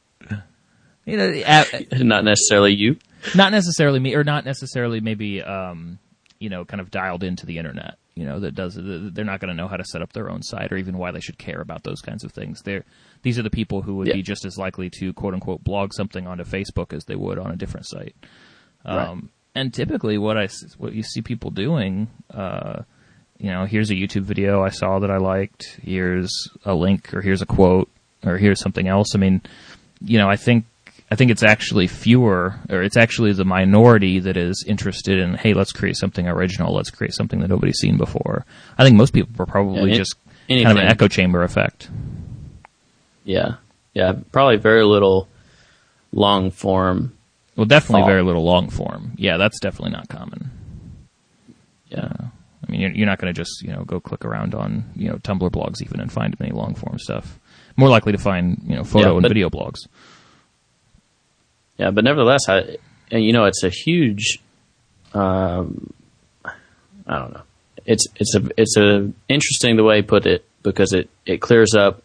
you 1.09 1.17
know, 1.17 1.65
not 2.05 2.25
necessarily 2.25 2.75
you. 2.75 2.97
Not 3.35 3.53
necessarily 3.53 3.99
me, 3.99 4.15
or 4.15 4.25
not 4.25 4.45
necessarily 4.45 5.01
maybe, 5.01 5.43
um, 5.43 5.99
you 6.39 6.49
know, 6.49 6.65
kind 6.65 6.81
of 6.81 6.91
dialed 6.91 7.25
into 7.25 7.47
the 7.47 7.59
internet. 7.59 7.97
You 8.15 8.25
know, 8.25 8.41
that 8.41 8.55
does. 8.55 8.77
They're 8.77 9.25
not 9.25 9.41
going 9.41 9.49
to 9.49 9.55
know 9.55 9.69
how 9.69 9.77
to 9.77 9.85
set 9.85 10.03
up 10.03 10.13
their 10.13 10.31
own 10.31 10.43
site, 10.43 10.73
or 10.73 10.77
even 10.77 10.99
why 10.99 11.13
they 11.13 11.21
should 11.21 11.39
care 11.39 11.61
about 11.61 11.85
those 11.85 12.01
kinds 12.01 12.25
of 12.25 12.33
things. 12.33 12.63
They're 12.63 12.85
these 13.23 13.39
are 13.39 13.43
the 13.43 13.51
people 13.51 13.83
who 13.83 13.97
would 13.97 14.09
yeah. 14.09 14.15
be 14.15 14.23
just 14.23 14.45
as 14.45 14.59
likely 14.59 14.91
to 14.99 15.13
quote 15.13 15.35
unquote 15.35 15.65
blog 15.65 15.93
something 15.93 16.27
onto 16.27 16.45
Facebook 16.45 16.93
as 16.93 17.05
they 17.05 17.17
would 17.17 17.39
on 17.39 17.51
a 17.51 17.57
different 17.57 17.87
site. 17.87 18.15
Um, 18.85 18.99
right. 18.99 19.19
And 19.55 19.75
typically, 19.75 20.19
what 20.19 20.37
I 20.37 20.49
what 20.79 20.93
you 20.93 21.03
see 21.03 21.23
people 21.23 21.51
doing, 21.51 22.09
uh, 22.33 22.83
you 23.39 23.51
know, 23.51 23.65
here's 23.65 23.91
a 23.91 23.95
YouTube 23.95 24.23
video 24.23 24.63
I 24.63 24.71
saw 24.71 24.99
that 25.01 25.11
I 25.11 25.19
liked. 25.19 25.79
Here's 25.83 26.31
a 26.65 26.75
link, 26.75 27.15
or 27.15 27.21
here's 27.21 27.43
a 27.43 27.47
quote, 27.47 27.89
or 28.25 28.37
here's 28.37 28.61
something 28.61 28.87
else. 28.89 29.15
I 29.15 29.19
mean, 29.19 29.43
you 30.01 30.19
know, 30.19 30.29
I 30.29 30.37
think 30.37 30.65
I 31.11 31.15
think 31.15 31.31
it's 31.31 31.43
actually 31.43 31.87
fewer, 31.87 32.55
or 32.69 32.83
it's 32.83 32.97
actually 32.97 33.33
the 33.33 33.45
minority 33.45 34.19
that 34.21 34.37
is 34.37 34.63
interested 34.67 35.19
in, 35.19 35.35
hey, 35.35 35.55
let's 35.55 35.73
create 35.73 35.97
something 35.97 36.29
original, 36.29 36.75
let's 36.75 36.91
create 36.91 37.15
something 37.15 37.41
that 37.41 37.49
nobody's 37.49 37.79
seen 37.79 37.97
before. 37.97 38.45
I 38.77 38.85
think 38.85 38.97
most 38.97 39.15
people 39.15 39.33
are 39.43 39.47
probably 39.47 39.93
yeah, 39.93 39.97
just 39.97 40.17
anything. 40.49 40.67
kind 40.67 40.79
of 40.79 40.85
an 40.85 40.91
echo 40.91 41.09
chamber 41.09 41.43
effect. 41.43 41.89
Yeah, 43.25 43.55
yeah, 43.95 44.13
probably 44.33 44.57
very 44.57 44.85
little 44.85 45.29
long 46.13 46.51
form. 46.51 47.17
Well, 47.57 47.67
definitely 47.67 48.03
thought. 48.03 48.09
very 48.09 48.23
little 48.23 48.45
long 48.45 48.69
form. 48.69 49.13
Yeah, 49.17 49.39
that's 49.39 49.61
definitely 49.61 49.93
not 49.93 50.09
common. 50.09 50.51
Yeah. 51.89 52.05
Uh, 52.05 52.25
I 52.67 52.71
mean, 52.71 52.81
you're, 52.83 52.91
you're 52.91 53.07
not 53.07 53.19
going 53.19 53.33
to 53.33 53.39
just 53.39 53.63
you 53.63 53.73
know 53.73 53.85
go 53.85 53.99
click 53.99 54.25
around 54.25 54.55
on 54.55 54.85
you 54.95 55.09
know 55.09 55.17
Tumblr 55.17 55.51
blogs 55.51 55.81
even 55.83 56.01
and 56.01 56.13
find 56.13 56.37
any 56.41 56.51
long 56.51 56.75
form 56.75 56.99
stuff. 56.99 57.39
More 57.77 57.89
likely 57.89 58.13
to 58.13 58.19
find 58.19 58.61
you 58.67 58.77
know 58.77 58.85
photo 58.85 59.13
yeah, 59.13 59.17
and 59.17 59.29
video 59.29 59.49
blogs. 59.49 59.87
Yeah, 61.79 61.91
but 61.91 62.05
nevertheless, 62.05 62.49
I, 62.49 62.77
you 63.11 63.33
know, 63.33 63.45
it's 63.45 63.63
a 63.63 63.71
huge. 63.71 64.41
Um, 65.15 65.93
I 66.45 67.19
don't 67.19 67.33
know. 67.33 67.43
It's 67.87 68.07
it's 68.17 68.35
a 68.35 68.49
it's 68.57 68.77
a 68.77 69.11
interesting 69.29 69.77
the 69.77 69.85
way 69.85 69.97
he 69.97 70.03
put 70.03 70.27
it 70.27 70.45
because 70.63 70.93
it 70.93 71.09
it 71.25 71.41
clears 71.41 71.75
up 71.75 72.03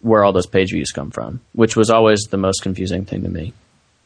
where 0.00 0.24
all 0.24 0.32
those 0.32 0.46
page 0.46 0.70
views 0.70 0.92
come 0.92 1.10
from, 1.10 1.40
which 1.52 1.76
was 1.76 1.90
always 1.90 2.20
the 2.30 2.36
most 2.36 2.62
confusing 2.62 3.04
thing 3.04 3.22
to 3.22 3.28
me. 3.28 3.52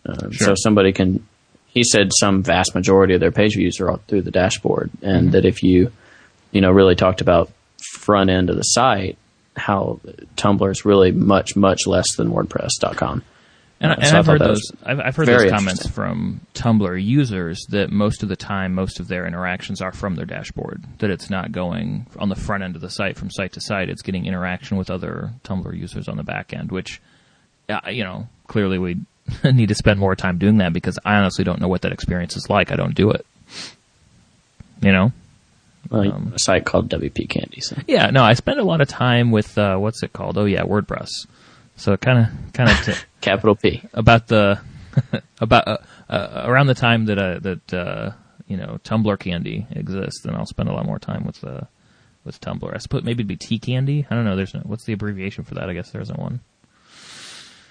Um, 0.07 0.31
sure. 0.31 0.49
So 0.49 0.55
somebody 0.57 0.93
can, 0.93 1.27
he 1.67 1.85
said, 1.85 2.11
some 2.19 2.43
vast 2.43 2.75
majority 2.75 3.15
of 3.15 3.21
their 3.21 3.33
page 3.33 3.55
views 3.57 3.81
are 3.81 3.91
all 3.91 4.01
through 4.09 4.23
the 4.23 4.31
dashboard, 4.31 4.91
and 5.03 5.25
mm-hmm. 5.25 5.31
that 5.33 5.45
if 5.45 5.63
you, 5.63 5.93
you 6.53 6.61
know, 6.61 6.71
really 6.71 6.95
talked 6.95 7.21
about 7.21 7.51
front 7.99 8.31
end 8.31 8.51
of 8.51 8.57
the 8.57 8.63
site, 8.63 9.17
how 9.57 10.01
Tumblr 10.37 10.71
is 10.71 10.85
really 10.85 11.13
much 11.13 11.57
much 11.57 11.87
less 11.87 12.15
than 12.17 12.31
WordPress.com. 12.31 13.23
And, 13.81 13.93
and 13.93 14.07
so 14.07 14.19
I've 14.19 14.27
heard 14.27 14.41
those. 14.43 14.73
I've, 14.85 15.01
I've 15.01 15.17
heard 15.17 15.27
those 15.27 15.51
comments 15.51 15.87
from 15.89 16.41
Tumblr 16.55 17.03
users 17.03 17.65
that 17.71 17.91
most 17.91 18.23
of 18.23 18.29
the 18.29 18.37
time, 18.37 18.75
most 18.75 19.01
of 19.01 19.09
their 19.09 19.27
interactions 19.27 19.81
are 19.81 19.93
from 19.93 20.17
their 20.17 20.27
dashboard. 20.27 20.85
That 20.99 21.11
it's 21.11 21.31
not 21.31 21.51
going 21.51 22.07
on 22.19 22.29
the 22.29 22.37
front 22.37 22.63
end 22.63 22.77
of 22.77 22.83
the 22.83 22.91
site 22.91 23.17
from 23.17 23.31
site 23.31 23.53
to 23.55 23.61
site. 23.61 23.89
It's 23.89 24.03
getting 24.03 24.27
interaction 24.27 24.77
with 24.77 24.91
other 24.91 25.31
Tumblr 25.45 25.75
users 25.75 26.09
on 26.09 26.19
the 26.19 26.23
back 26.23 26.53
end. 26.53 26.71
Which, 26.71 27.01
uh, 27.71 27.81
you 27.89 28.05
know, 28.05 28.29
clearly 28.49 28.79
we 28.79 28.99
need 29.45 29.71
to 29.71 29.75
spend 29.75 29.99
more 29.99 30.15
time 30.15 30.37
doing 30.37 30.59
that 30.59 30.75
because 30.75 30.99
I 31.03 31.15
honestly 31.15 31.45
don't 31.45 31.61
know 31.61 31.69
what 31.69 31.81
that 31.83 31.93
experience 31.93 32.37
is 32.37 32.51
like. 32.51 32.71
I 32.71 32.77
don't 32.77 32.95
do 32.95 33.11
it. 33.11 33.25
You 34.83 34.93
know. 34.93 35.13
Well, 35.91 36.13
um, 36.13 36.33
a 36.35 36.39
site 36.39 36.67
called 36.67 36.91
WP 36.91 37.31
Candy. 37.31 37.63
So. 37.63 37.77
Yeah, 37.87 38.11
no, 38.11 38.23
I 38.23 38.35
spend 38.35 38.61
a 38.61 38.65
lot 38.65 38.83
of 38.83 38.89
time 38.89 39.31
with 39.31 39.57
uh, 39.57 39.77
what's 39.79 40.03
it 40.03 40.13
called? 40.13 40.37
Oh 40.37 40.45
yeah, 40.45 40.65
WordPress. 40.65 41.09
So 41.77 41.97
kind 41.97 42.19
of 42.19 42.53
kind 42.53 42.69
of 42.69 43.07
Capital 43.21 43.55
P. 43.57 43.83
about 43.93 44.27
the 44.29 44.61
about 45.41 45.69
uh, 45.69 45.79
uh, 46.09 46.43
around 46.47 46.67
the 46.67 46.75
time 46.75 47.07
that 47.07 47.19
uh, 47.19 47.39
that 47.41 47.75
uh, 47.75 48.11
you 48.47 48.57
know 48.57 48.79
Tumblr 48.85 49.19
candy 49.21 49.67
exists, 49.71 50.23
then 50.25 50.35
I'll 50.35 50.47
spend 50.47 50.69
a 50.69 50.73
lot 50.73 50.87
more 50.87 50.99
time 50.99 51.25
with 51.25 51.43
uh, 51.45 51.63
with 52.25 52.41
Tumblr. 52.41 52.75
I 52.75 52.79
suppose 52.79 53.03
maybe 53.05 53.21
it'd 53.23 53.29
be 53.29 53.37
T 53.37 53.59
candy. 53.59 54.07
I 54.11 54.15
don't 54.15 54.25
know. 54.25 54.37
There's 54.37 54.55
no, 54.55 54.61
what's 54.65 54.85
the 54.85 54.93
abbreviation 54.93 55.45
for 55.45 55.55
that? 55.55 55.71
I 55.71 55.75
guess 55.75 55.91
there 55.91 56.03
isn't 56.03 56.19
one. 56.19 56.41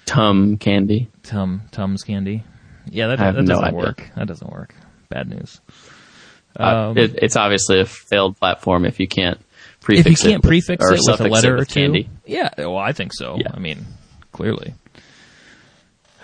Tum 0.06 0.58
Candy. 0.58 1.10
Tum 1.24 1.62
Tums 1.72 2.04
candy. 2.04 2.44
Yeah, 2.90 3.08
that, 3.08 3.20
that 3.20 3.36
no 3.36 3.42
doesn't 3.44 3.64
idea. 3.66 3.78
work. 3.80 4.10
That 4.16 4.28
doesn't 4.28 4.52
work. 4.52 4.74
Bad 5.10 5.30
news. 5.30 5.62
Uh, 6.60 6.90
Um, 6.90 6.98
it, 6.98 7.16
it's 7.22 7.36
obviously 7.36 7.80
a 7.80 7.86
failed 7.86 8.38
platform 8.38 8.86
if 8.86 9.00
you 9.00 9.08
can't 9.08 9.38
if 9.40 9.80
prefix 9.82 10.24
you 10.24 10.30
it 10.30 10.32
can't 10.34 10.44
with- 10.44 10.50
prefix 10.50 10.84
or 10.84 10.94
it 10.96 11.02
with 11.06 11.20
a 11.22 11.28
letter 11.28 11.56
it 11.58 11.62
or 11.62 11.66
two, 11.66 11.80
candy. 11.82 12.10
yeah, 12.26 12.50
well, 12.58 12.78
I 12.78 12.92
think 12.94 13.14
so. 13.14 13.36
Yeah. 13.38 13.52
I 13.54 13.60
mean, 13.60 13.86
clearly. 14.32 14.74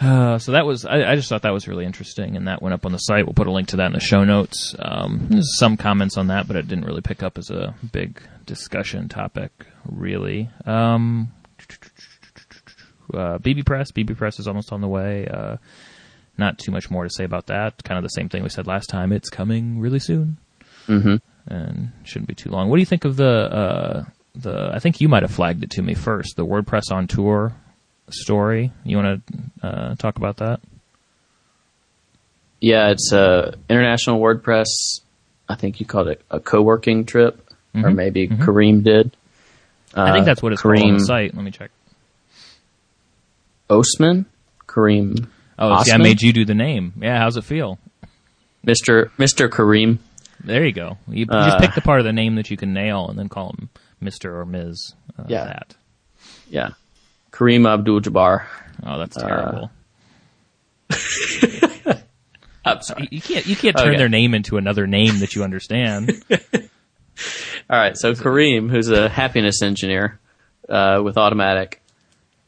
Uh, 0.01 0.37
so 0.37 0.51
that 0.51 0.65
was, 0.65 0.85
I, 0.85 1.11
I 1.11 1.15
just 1.15 1.29
thought 1.29 1.43
that 1.43 1.53
was 1.53 1.67
really 1.67 1.85
interesting, 1.85 2.35
and 2.35 2.47
that 2.47 2.61
went 2.61 2.73
up 2.73 2.85
on 2.85 2.91
the 2.91 2.97
site. 2.97 3.25
We'll 3.25 3.33
put 3.33 3.47
a 3.47 3.51
link 3.51 3.69
to 3.69 3.77
that 3.77 3.87
in 3.87 3.93
the 3.93 3.99
show 3.99 4.23
notes. 4.23 4.75
Um, 4.77 5.27
there's 5.29 5.57
some 5.57 5.77
comments 5.77 6.17
on 6.17 6.27
that, 6.27 6.47
but 6.47 6.57
it 6.57 6.67
didn't 6.67 6.85
really 6.85 7.01
pick 7.01 7.23
up 7.23 7.37
as 7.37 7.49
a 7.49 7.73
big 7.91 8.21
discussion 8.45 9.07
topic, 9.07 9.51
really. 9.85 10.49
Um, 10.65 11.31
uh, 13.13 13.37
bbPress, 13.37 13.91
BB 13.93 14.17
Press 14.17 14.39
is 14.39 14.47
almost 14.47 14.73
on 14.73 14.81
the 14.81 14.87
way. 14.87 15.27
Uh, 15.27 15.57
not 16.37 16.57
too 16.59 16.71
much 16.71 16.91
more 16.91 17.03
to 17.05 17.09
say 17.09 17.23
about 17.23 17.47
that. 17.47 17.81
Kind 17.83 17.97
of 17.97 18.03
the 18.03 18.09
same 18.09 18.27
thing 18.27 18.43
we 18.43 18.49
said 18.49 18.67
last 18.67 18.87
time. 18.87 19.13
It's 19.13 19.29
coming 19.29 19.79
really 19.79 19.99
soon 19.99 20.37
hmm 20.85 21.15
and 21.47 21.91
shouldn't 22.03 22.27
be 22.27 22.33
too 22.33 22.49
long. 22.49 22.69
What 22.69 22.77
do 22.77 22.79
you 22.79 22.87
think 22.87 23.05
of 23.05 23.17
the 23.17 23.29
uh, 23.29 24.03
the? 24.33 24.71
I 24.73 24.79
think 24.79 24.99
you 24.99 25.07
might 25.07 25.21
have 25.21 25.31
flagged 25.31 25.63
it 25.63 25.69
to 25.71 25.81
me 25.83 25.93
first. 25.93 26.35
The 26.35 26.45
WordPress 26.45 26.91
on 26.91 27.05
tour 27.07 27.55
story. 28.09 28.71
You 28.83 28.97
want 28.97 29.25
to 29.61 29.67
uh, 29.67 29.95
talk 29.95 30.17
about 30.17 30.37
that? 30.37 30.59
Yeah, 32.61 32.89
it's 32.89 33.11
a 33.11 33.55
international 33.69 34.19
WordPress. 34.19 34.67
I 35.47 35.55
think 35.55 35.79
you 35.79 35.85
called 35.85 36.07
it 36.07 36.21
a 36.31 36.39
co-working 36.39 37.05
trip, 37.05 37.39
or 37.75 37.81
Mhm. 37.91 37.95
maybe 37.95 38.27
Kareem 38.27 38.83
did. 38.83 39.15
I 39.93 40.11
think 40.13 40.23
Uh, 40.23 40.25
that's 40.25 40.41
what 40.41 40.53
it's 40.53 40.61
called 40.61 40.79
on 40.81 40.93
the 40.93 40.99
site. 41.05 41.35
Let 41.35 41.43
me 41.43 41.51
check. 41.51 41.71
Osman, 43.69 44.25
Kareem, 44.67 45.27
Oh, 45.57 45.81
see, 45.83 45.91
I 45.93 45.97
made 45.97 46.21
you 46.21 46.33
do 46.33 46.43
the 46.43 46.53
name. 46.53 46.93
Yeah, 47.01 47.17
how's 47.19 47.37
it 47.37 47.43
feel? 47.45 47.79
Mister 48.63 49.11
Mister 49.17 49.47
Kareem. 49.47 49.99
There 50.43 50.65
you 50.65 50.73
go. 50.73 50.97
You, 51.07 51.19
you 51.19 51.25
Uh, 51.29 51.45
just 51.45 51.59
pick 51.59 51.75
the 51.75 51.81
part 51.81 51.99
of 51.99 52.05
the 52.05 52.11
name 52.13 52.35
that 52.35 52.51
you 52.51 52.57
can 52.57 52.73
nail, 52.73 53.07
and 53.07 53.17
then 53.17 53.29
call 53.29 53.55
him 53.57 53.69
Mister 54.01 54.37
or 54.39 54.45
Ms. 54.45 54.93
Uh, 55.17 55.23
Yeah. 55.27 55.45
That. 55.45 55.75
Yeah, 56.49 56.69
Kareem 57.35 57.67
Abdul-Jabbar. 57.67 58.45
Oh, 58.85 58.97
that's 58.99 59.17
Uh, 59.17 59.27
terrible. 59.27 59.71
I'm 62.65 62.81
sorry. 62.81 63.03
You- 63.03 63.07
you 63.17 63.21
can't. 63.21 63.45
You 63.45 63.55
can't 63.55 63.77
turn 63.77 63.89
Okay. 63.89 63.97
their 63.97 64.09
name 64.09 64.33
into 64.33 64.57
another 64.57 64.87
name 64.87 65.19
that 65.19 65.35
you 65.35 65.43
understand. 65.43 66.11
All 67.69 67.77
right, 67.79 67.95
so 67.97 68.13
Kareem, 68.13 68.69
who's 68.69 68.89
a 68.89 69.07
happiness 69.09 69.61
engineer 69.61 70.19
uh, 70.69 71.01
with 71.03 71.15
Automattic, 71.15 71.75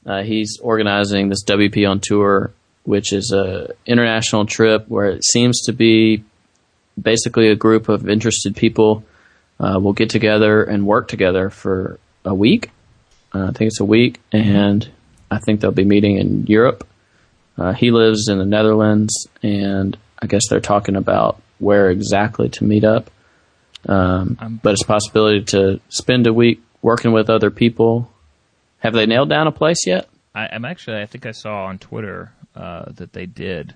uh, 0.06 0.24
he's 0.24 0.58
organizing 0.62 1.30
this 1.30 1.44
WP 1.46 1.90
on 1.90 2.00
tour, 2.00 2.52
which 2.84 3.14
is 3.14 3.32
a 3.32 3.74
international 3.86 4.46
trip 4.46 4.88
where 4.88 5.08
it 5.08 5.24
seems 5.24 5.62
to 5.64 5.74
be 5.74 6.24
basically 7.02 7.50
a 7.50 7.56
group 7.56 7.90
of 7.90 8.10
interested 8.10 8.56
people 8.56 9.04
uh, 9.60 9.80
will 9.82 9.94
get 9.94 10.10
together 10.10 10.64
and 10.64 10.86
work 10.86 11.08
together 11.08 11.50
for 11.50 12.00
a 12.26 12.34
week. 12.34 12.70
Uh, 13.38 13.50
I 13.50 13.52
think 13.52 13.68
it's 13.68 13.80
a 13.80 13.86
week, 13.86 14.20
and 14.32 14.90
I 15.30 15.38
think 15.40 15.62
they'll 15.62 15.72
be 15.72 15.86
meeting 15.86 16.18
in 16.18 16.48
Europe. 16.48 16.88
Uh, 17.58 17.74
he 17.74 17.92
lives 17.92 18.28
in 18.30 18.40
the 18.40 18.46
Netherlands, 18.46 19.28
and 19.44 19.98
I 20.20 20.26
guess 20.26 20.48
they're 20.50 20.60
talking 20.60 20.96
about 20.96 21.42
where 21.60 21.90
exactly 21.90 22.50
to 22.50 22.64
meet 22.64 22.84
up. 22.84 23.12
Um, 23.88 24.60
but 24.64 24.74
it's 24.74 24.84
a 24.84 24.88
possibility 24.88 25.44
to 25.46 25.80
spend 25.90 26.28
a 26.28 26.34
week 26.34 26.62
working 26.82 27.12
with 27.12 27.30
other 27.30 27.52
people. 27.52 28.12
Have 28.80 28.94
they 28.94 29.06
nailed 29.06 29.30
down 29.30 29.48
a 29.48 29.52
place 29.52 29.86
yet? 29.86 30.10
I, 30.34 30.48
I'm 30.52 30.66
actually. 30.66 31.02
I 31.02 31.06
think 31.06 31.26
I 31.26 31.32
saw 31.32 31.66
on 31.66 31.78
Twitter 31.78 32.32
uh, 32.56 32.92
that 32.94 33.14
they 33.14 33.28
did, 33.28 33.76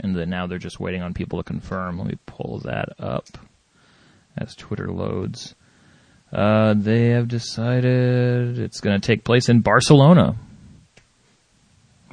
and 0.00 0.16
that 0.16 0.26
now 0.26 0.46
they're 0.46 0.58
just 0.58 0.80
waiting 0.80 1.02
on 1.02 1.14
people 1.14 1.38
to 1.38 1.44
confirm. 1.44 1.98
Let 1.98 2.08
me 2.08 2.18
pull 2.26 2.58
that 2.64 2.88
up 2.98 3.26
as 4.36 4.54
Twitter 4.56 4.90
loads. 4.90 5.54
Uh, 6.36 6.74
they 6.76 7.08
have 7.08 7.28
decided 7.28 8.58
it's 8.58 8.80
going 8.80 9.00
to 9.00 9.06
take 9.06 9.24
place 9.24 9.48
in 9.48 9.60
Barcelona. 9.60 10.36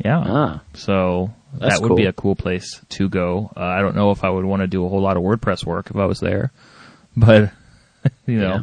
Yeah. 0.03 0.24
Ah, 0.26 0.61
So 0.74 1.34
that 1.59 1.82
would 1.82 1.95
be 1.97 2.05
a 2.05 2.13
cool 2.13 2.36
place 2.36 2.80
to 2.89 3.09
go. 3.09 3.51
Uh, 3.55 3.59
I 3.59 3.82
don't 3.82 3.95
know 3.97 4.11
if 4.11 4.24
I 4.24 4.30
would 4.30 4.45
want 4.45 4.61
to 4.61 4.67
do 4.67 4.86
a 4.86 4.89
whole 4.89 5.01
lot 5.01 5.17
of 5.17 5.24
WordPress 5.24 5.65
work 5.65 5.89
if 5.89 5.97
I 5.97 6.05
was 6.05 6.19
there, 6.21 6.51
but 7.17 7.51
you 8.26 8.39
know, 8.39 8.53
Yeah. 8.55 8.61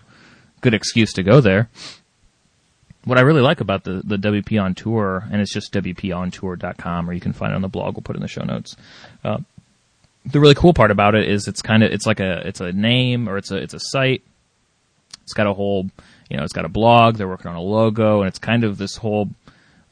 good 0.63 0.73
excuse 0.75 1.13
to 1.15 1.23
go 1.23 1.41
there. 1.43 1.69
What 3.05 3.19
I 3.19 3.23
really 3.23 3.43
like 3.43 3.61
about 3.61 3.85
the, 3.85 4.03
the 4.05 4.17
WP 4.17 4.63
on 4.63 4.75
tour, 4.75 5.25
and 5.31 5.41
it's 5.43 5.53
just 5.53 5.73
WPOntour.com, 5.75 7.09
or 7.09 7.13
you 7.13 7.21
can 7.21 7.33
find 7.33 7.53
it 7.53 7.57
on 7.57 7.63
the 7.63 7.69
blog. 7.69 7.95
We'll 7.97 8.03
put 8.03 8.17
it 8.17 8.19
in 8.19 8.23
the 8.23 8.29
show 8.29 8.45
notes. 8.45 8.77
Uh, 9.25 9.39
the 10.27 10.41
really 10.41 10.55
cool 10.55 10.75
part 10.75 10.91
about 10.91 11.15
it 11.15 11.29
is 11.29 11.49
it's 11.49 11.63
kind 11.63 11.83
of 11.83 11.93
it's 11.93 12.07
like 12.07 12.21
a 12.21 12.47
it's 12.47 12.61
a 12.61 12.73
name 12.73 13.27
or 13.29 13.37
it's 13.39 13.51
a 13.51 13.57
it's 13.57 13.73
a 13.75 13.81
site. 13.81 14.23
It's 15.31 15.35
got 15.35 15.47
a 15.47 15.55
whole 15.55 15.89
you 16.29 16.37
know 16.37 16.43
it's 16.43 16.53
got 16.53 16.65
a 16.65 16.69
blog. 16.69 17.17
They're 17.17 17.29
working 17.29 17.51
on 17.51 17.57
a 17.57 17.63
logo, 17.63 18.21
and 18.21 18.29
it's 18.29 18.39
kind 18.39 18.65
of 18.65 18.79
this 18.79 18.97
whole 18.97 19.29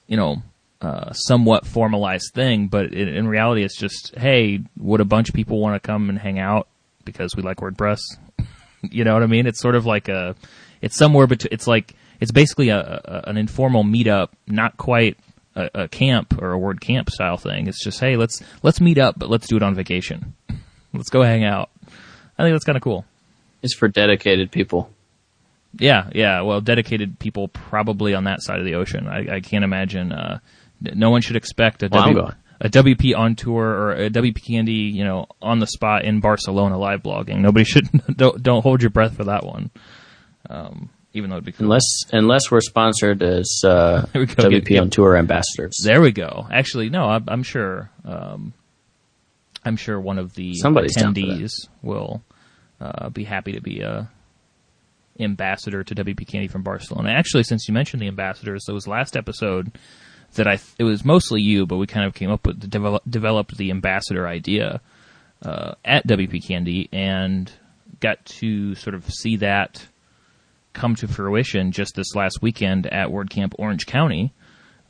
you 0.07 0.17
know 0.17 0.43
uh, 0.81 1.13
somewhat 1.13 1.67
formalized 1.67 2.33
thing, 2.35 2.69
but 2.69 2.93
in, 2.93 3.09
in 3.09 3.27
reality, 3.27 3.65
it's 3.65 3.77
just, 3.77 4.15
hey, 4.17 4.61
would 4.77 5.01
a 5.01 5.05
bunch 5.05 5.29
of 5.29 5.35
people 5.35 5.59
want 5.59 5.81
to 5.81 5.85
come 5.85 6.09
and 6.09 6.19
hang 6.19 6.39
out 6.39 6.69
because 7.05 7.35
we 7.35 7.43
like 7.43 7.59
WordPress? 7.59 7.99
you 8.83 9.05
know 9.05 9.15
what 9.15 9.23
I 9.23 9.27
mean? 9.27 9.47
It's 9.47 9.61
sort 9.61 9.75
of 9.75 9.87
like 9.87 10.09
a, 10.09 10.37
it's 10.81 10.97
somewhere 10.97 11.27
between, 11.27 11.53
it's 11.53 11.67
like, 11.67 11.95
it's 12.21 12.31
basically 12.31 12.69
a, 12.69 13.01
a 13.05 13.29
an 13.29 13.37
informal 13.37 13.85
meetup, 13.85 14.29
not 14.47 14.77
quite 14.77 15.17
a, 15.55 15.71
a 15.75 15.89
camp 15.89 16.41
or 16.41 16.53
a 16.53 16.59
word 16.59 16.81
camp 16.81 17.11
style 17.11 17.37
thing. 17.37 17.67
It's 17.67 17.83
just, 17.83 18.01
hey, 18.01 18.17
let's 18.17 18.43
let's 18.63 18.81
meet 18.81 18.99
up, 18.99 19.19
but 19.19 19.31
let's 19.31 19.47
do 19.47 19.57
it 19.57 19.63
on 19.63 19.75
vacation. 19.75 20.35
let's 20.93 21.11
go 21.11 21.23
hang 21.23 21.45
out. 21.45 21.71
I 22.39 22.45
think 22.45 22.55
that's 22.55 22.65
kind 22.65 22.77
of 22.77 22.83
cool. 22.83 23.05
it's 23.63 23.75
for 23.75 23.89
dedicated 23.89 24.51
people. 24.51 24.91
Yeah, 25.79 26.11
yeah. 26.15 26.43
Well, 26.43 26.61
dedicated 26.61 27.19
people 27.19 27.49
probably 27.49 28.15
on 28.15 28.25
that 28.25 28.43
side 28.43 28.59
of 28.59 28.65
the 28.65 28.75
ocean. 28.75 29.07
I, 29.07 29.37
I 29.37 29.41
can't 29.41 29.65
imagine. 29.65 30.13
Uh, 30.13 30.39
no 30.81 31.11
one 31.11 31.21
should 31.23 31.37
expect 31.37 31.83
a 31.83 31.89
Well, 31.91 32.13
W- 32.15 32.33
a 32.61 32.69
WP 32.69 33.17
on 33.17 33.37
tour 33.37 33.65
or 33.65 33.93
a 33.93 34.11
WP 34.11 34.45
Candy, 34.45 34.73
you 34.73 35.05
know, 35.05 35.27
on 35.41 35.59
the 35.61 35.67
spot 35.67 36.05
in 36.05 36.21
Barcelona 36.21 36.77
live 36.79 37.03
blogging. 37.03 37.39
Nobody 37.39 37.65
should 37.65 37.89
don't 38.17 38.43
don't 38.43 38.63
hold 38.63 38.83
your 38.83 38.91
breath 38.91 39.17
for 39.17 39.25
that 39.25 39.45
one. 39.45 39.71
Um, 40.51 40.91
even 41.15 41.31
though 41.31 41.37
it'd 41.37 41.45
be 41.45 41.53
cool. 41.53 41.67
Unless 41.67 42.05
unless 42.13 42.51
we're 42.51 42.61
sponsored 42.61 43.23
as 43.23 43.63
uh, 43.65 44.07
go. 44.13 44.21
WP 44.21 44.65
Get- 44.67 44.81
on 44.81 44.91
tour 44.91 45.17
ambassadors. 45.17 45.81
There 45.85 46.01
we 46.01 46.13
go. 46.13 46.47
Actually, 46.51 46.91
no, 46.91 47.05
I'm, 47.05 47.25
I'm 47.29 47.43
sure. 47.43 47.91
Um, 48.05 48.53
I'm 49.65 49.77
sure 49.77 50.01
one 50.01 50.19
of 50.19 50.35
the 50.35 50.55
Somebody's 50.55 50.97
attendees 50.97 51.51
will 51.83 52.23
uh, 52.81 53.11
be 53.11 53.25
happy 53.25 53.53
to 53.53 53.61
be 53.61 53.81
a 53.81 54.09
ambassador 55.21 55.85
to 55.85 55.95
WP 55.95 56.27
Candy 56.27 56.49
from 56.49 56.63
Barcelona. 56.63 57.11
Actually, 57.11 57.45
since 57.45 57.69
you 57.69 57.75
mentioned 57.75 58.03
the 58.03 58.09
ambassadors, 58.09 58.65
there 58.67 58.75
was 58.75 58.87
last 58.87 59.17
episode 59.17 59.73
that 60.35 60.47
I 60.47 60.59
it 60.79 60.85
was 60.85 61.05
mostly 61.05 61.41
you, 61.41 61.67
but 61.67 61.77
we 61.77 61.87
kind 61.87 62.07
of 62.07 62.15
came 62.15 62.31
up 62.31 62.47
with 62.47 62.61
the 62.61 62.67
develop, 62.67 63.03
developed 63.09 63.57
the 63.57 63.71
ambassador 63.71 64.27
idea 64.27 64.81
uh, 65.43 65.75
at 65.85 66.07
WP 66.07 66.45
Candy 66.45 66.89
and 66.93 67.51
got 68.01 68.25
to 68.25 68.75
sort 68.75 68.95
of 68.95 69.09
see 69.11 69.37
that 69.37 69.87
come 70.73 70.95
to 70.97 71.09
fruition 71.09 71.73
just 71.73 71.95
this 71.97 72.15
last 72.15 72.41
weekend 72.43 72.87
at 72.87 73.09
WordCamp 73.09 73.55
Orange 73.59 73.87
County, 73.87 74.33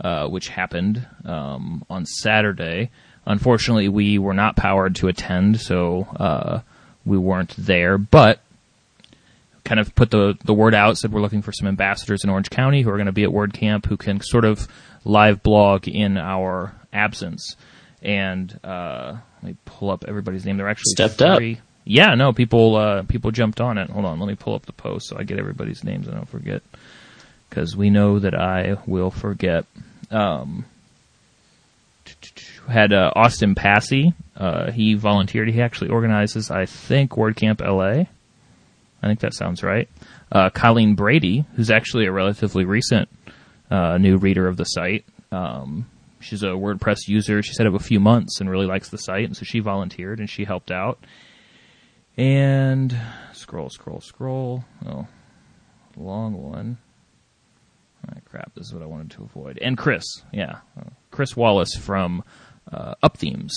uh, 0.01 0.29
which 0.29 0.49
happened 0.49 1.07
um, 1.25 1.85
on 1.89 2.05
Saturday. 2.05 2.91
Unfortunately, 3.25 3.89
we 3.89 4.19
were 4.19 4.35
not 4.35 4.57
powered 4.57 4.95
to 4.97 5.09
attend, 5.09 5.61
so 5.61 6.07
uh, 6.17 6.61
we 7.05 7.17
weren't 7.19 7.55
there. 7.57 7.99
But 7.99 8.41
kind 9.69 9.79
of 9.81 9.95
put 9.95 10.11
the 10.11 10.37
the 10.45 10.55
word 10.55 10.75
out, 10.75 10.97
said 10.97 11.13
we're 11.13 11.21
looking 11.21 11.43
for 11.43 11.53
some 11.53 11.69
ambassadors 11.69 12.25
in 12.25 12.31
Orange 12.31 12.49
County 12.49 12.81
who 12.81 12.89
are 12.91 12.97
going 12.97 13.07
to 13.07 13.13
be 13.13 13.25
at 13.25 13.31
WordCamp 13.31 13.85
who 13.85 13.99
can 13.99 14.21
sort 14.23 14.47
of 14.47 14.67
live 15.05 15.43
blog 15.43 15.87
in 15.87 16.17
our 16.17 16.75
absence. 16.91 17.55
And 18.01 18.59
uh, 18.65 19.17
let 19.43 19.43
me 19.43 19.57
pull 19.67 19.91
up 19.91 20.05
everybody's 20.09 20.47
name. 20.47 20.57
They're 20.57 20.69
actually 20.69 20.93
Stepped 20.93 21.21
up. 21.21 21.43
Yeah, 21.85 22.15
no, 22.15 22.33
people 22.33 22.77
uh, 22.77 23.03
people 23.03 23.31
jumped 23.31 23.61
on 23.61 23.77
it. 23.77 23.91
Hold 23.91 24.07
on, 24.07 24.19
let 24.19 24.27
me 24.27 24.37
pull 24.37 24.55
up 24.55 24.65
the 24.65 24.73
post 24.73 25.09
so 25.09 25.19
I 25.19 25.25
get 25.25 25.39
everybody's 25.39 25.85
names 25.85 26.07
and 26.07 26.15
I 26.15 26.19
don't 26.19 26.29
forget 26.29 26.63
because 27.51 27.77
we 27.77 27.91
know 27.91 28.19
that 28.19 28.35
I 28.35 28.79
will 28.87 29.11
forget. 29.11 29.67
Um, 30.11 30.65
had 32.69 32.93
uh, 32.93 33.13
Austin 33.15 33.55
Passy. 33.55 34.15
Uh, 34.35 34.71
he 34.71 34.95
volunteered. 34.95 35.49
He 35.49 35.61
actually 35.61 35.91
organizes, 35.91 36.51
I 36.51 36.65
think, 36.65 37.13
WordCamp 37.13 37.61
LA. 37.61 38.07
I 39.03 39.07
think 39.07 39.21
that 39.21 39.35
sounds 39.35 39.63
right. 39.63 39.89
Uh, 40.33 40.51
Colleen 40.51 40.95
Brady, 40.95 41.45
who's 41.55 41.71
actually 41.71 42.07
a 42.07 42.13
relatively 42.13 42.65
recent 42.65 43.09
uh, 43.71 43.97
new 43.99 44.17
reader 44.17 44.47
of 44.49 44.57
the 44.57 44.65
site, 44.65 45.05
Um, 45.31 45.87
she's 46.21 46.43
a 46.43 46.47
WordPress 46.49 47.07
user. 47.07 47.43
She 47.43 47.53
set 47.53 47.67
up 47.67 47.75
a 47.75 47.79
few 47.79 48.01
months 48.01 48.41
and 48.41 48.51
really 48.51 48.67
likes 48.67 48.89
the 48.89 48.97
site, 48.99 49.25
and 49.27 49.37
so 49.37 49.45
she 49.45 49.61
volunteered 49.61 50.19
and 50.19 50.29
she 50.29 50.45
helped 50.45 50.71
out. 50.71 50.99
And 52.17 52.99
scroll, 53.33 53.71
scroll, 53.71 54.01
scroll. 54.01 54.65
Oh, 54.87 55.07
long 55.97 56.33
one. 56.35 56.79
Oh, 58.09 58.19
crap, 58.29 58.55
this 58.55 58.67
is 58.69 58.73
what 58.75 58.83
I 58.83 58.87
wanted 58.87 59.11
to 59.13 59.23
avoid. 59.23 59.59
And 59.63 59.77
Chris, 59.79 60.05
yeah, 60.33 60.57
uh, 60.79 60.91
Chris 61.11 61.37
Wallace 61.37 61.75
from 61.77 62.25
uh, 62.73 62.95
UpThemes, 63.03 63.53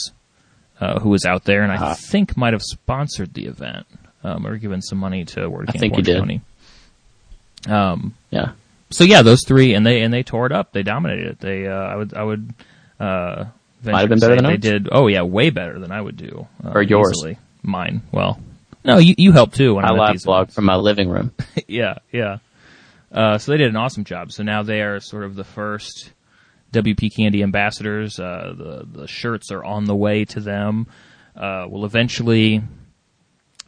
uh, 0.79 0.99
who 0.99 1.09
was 1.09 1.25
out 1.25 1.45
there 1.45 1.63
and 1.63 1.71
I 1.71 1.77
Ah. 1.77 1.93
think 1.95 2.37
might 2.37 2.53
have 2.53 2.61
sponsored 2.61 3.33
the 3.33 3.45
event 3.45 3.87
um, 4.23 4.45
or 4.47 4.57
given 4.57 4.81
some 4.81 4.97
money 4.97 5.25
to 5.25 5.41
WordCamp 5.41 5.69
I 5.69 5.71
think 5.73 5.93
he 5.95 5.97
Orange 5.97 6.05
did. 6.05 6.17
County. 6.19 6.41
Um, 7.67 8.13
Yeah. 8.29 8.51
so 8.89 9.03
yeah, 9.03 9.21
those 9.21 9.43
three, 9.45 9.73
and 9.73 9.85
they 9.85 10.01
and 10.01 10.13
they 10.13 10.23
tore 10.23 10.45
it 10.45 10.51
up. 10.51 10.71
They 10.73 10.83
dominated 10.83 11.27
it. 11.27 11.39
They, 11.39 11.67
uh, 11.67 11.73
I 11.73 11.95
would, 11.95 12.13
I 12.13 12.23
would, 12.23 12.53
uh, 12.99 13.45
Might 13.83 13.99
have 14.01 14.09
been 14.09 14.19
better 14.19 14.35
than 14.35 14.43
they 14.45 14.51
ours? 14.51 14.59
did. 14.59 14.89
Oh 14.91 15.07
yeah, 15.07 15.23
way 15.23 15.49
better 15.49 15.79
than 15.79 15.91
I 15.91 16.01
would 16.01 16.17
do. 16.17 16.47
Uh, 16.63 16.71
Or 16.75 16.81
yours. 16.83 17.13
easily. 17.17 17.37
Mine. 17.63 18.01
Well, 18.11 18.39
no, 18.83 18.97
you 18.97 19.15
you 19.17 19.31
helped 19.31 19.55
too. 19.55 19.75
When 19.75 19.85
I 19.85 19.89
at 19.89 19.93
live 19.95 20.23
blog 20.23 20.41
events. 20.43 20.55
from 20.55 20.65
my 20.65 20.75
living 20.75 21.09
room. 21.09 21.31
yeah, 21.67 21.95
yeah. 22.11 22.37
Uh, 23.11 23.37
so 23.37 23.51
they 23.51 23.57
did 23.57 23.69
an 23.69 23.75
awesome 23.75 24.03
job. 24.05 24.31
So 24.31 24.41
now 24.43 24.63
they 24.63 24.81
are 24.81 24.99
sort 24.99 25.23
of 25.23 25.35
the 25.35 25.43
first 25.43 26.11
WP 26.73 27.15
Candy 27.15 27.43
ambassadors. 27.43 28.19
Uh, 28.19 28.53
the 28.57 28.99
the 29.01 29.07
shirts 29.07 29.51
are 29.51 29.63
on 29.63 29.85
the 29.85 29.95
way 29.95 30.25
to 30.25 30.39
them. 30.39 30.87
Uh, 31.35 31.65
we'll 31.69 31.85
eventually 31.85 32.61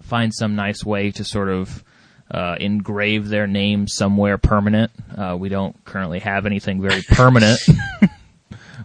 find 0.03 0.33
some 0.33 0.55
nice 0.55 0.85
way 0.85 1.11
to 1.11 1.23
sort 1.23 1.49
of 1.49 1.83
uh, 2.31 2.55
engrave 2.59 3.27
their 3.29 3.47
name 3.47 3.87
somewhere 3.87 4.37
permanent. 4.37 4.91
Uh, 5.15 5.35
we 5.39 5.49
don't 5.49 5.83
currently 5.85 6.19
have 6.19 6.45
anything 6.45 6.81
very 6.81 7.01
permanent, 7.09 7.59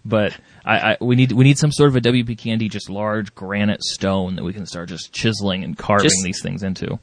but 0.04 0.36
I, 0.64 0.92
I, 0.92 0.96
we 1.00 1.16
need 1.16 1.32
we 1.32 1.44
need 1.44 1.58
some 1.58 1.72
sort 1.72 1.88
of 1.88 1.96
a 1.96 2.00
WP 2.00 2.36
Candy 2.38 2.68
just 2.68 2.90
large 2.90 3.34
granite 3.34 3.82
stone 3.82 4.36
that 4.36 4.44
we 4.44 4.52
can 4.52 4.66
start 4.66 4.88
just 4.88 5.12
chiseling 5.12 5.64
and 5.64 5.76
carving 5.76 6.04
Just- 6.10 6.24
these 6.24 6.42
things 6.42 6.62
into. 6.62 6.98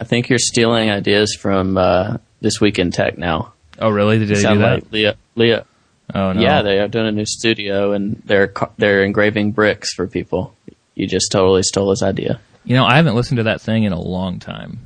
I 0.00 0.04
think 0.04 0.28
you're 0.28 0.38
stealing 0.38 0.90
ideas 0.90 1.34
from 1.34 1.76
uh, 1.76 2.18
this 2.40 2.60
week 2.60 2.78
in 2.78 2.92
tech 2.92 3.18
now. 3.18 3.52
Oh, 3.80 3.90
really? 3.90 4.18
Did 4.20 4.28
they 4.28 4.34
do 4.34 4.42
that? 4.42 4.56
like 4.58 4.92
Leah. 4.92 5.16
Leah. 5.34 5.66
oh 6.14 6.32
no. 6.32 6.40
Yeah, 6.40 6.62
they 6.62 6.78
are 6.78 6.86
doing 6.88 7.06
a 7.08 7.12
new 7.12 7.26
studio 7.26 7.92
and 7.92 8.22
they're 8.24 8.52
they're 8.76 9.02
engraving 9.02 9.52
bricks 9.52 9.92
for 9.94 10.06
people. 10.06 10.54
You 10.98 11.06
just 11.06 11.30
totally 11.30 11.62
stole 11.62 11.90
his 11.90 12.02
idea. 12.02 12.40
You 12.64 12.74
know, 12.74 12.84
I 12.84 12.96
haven't 12.96 13.14
listened 13.14 13.36
to 13.36 13.44
that 13.44 13.60
thing 13.60 13.84
in 13.84 13.92
a 13.92 14.00
long 14.00 14.40
time. 14.40 14.80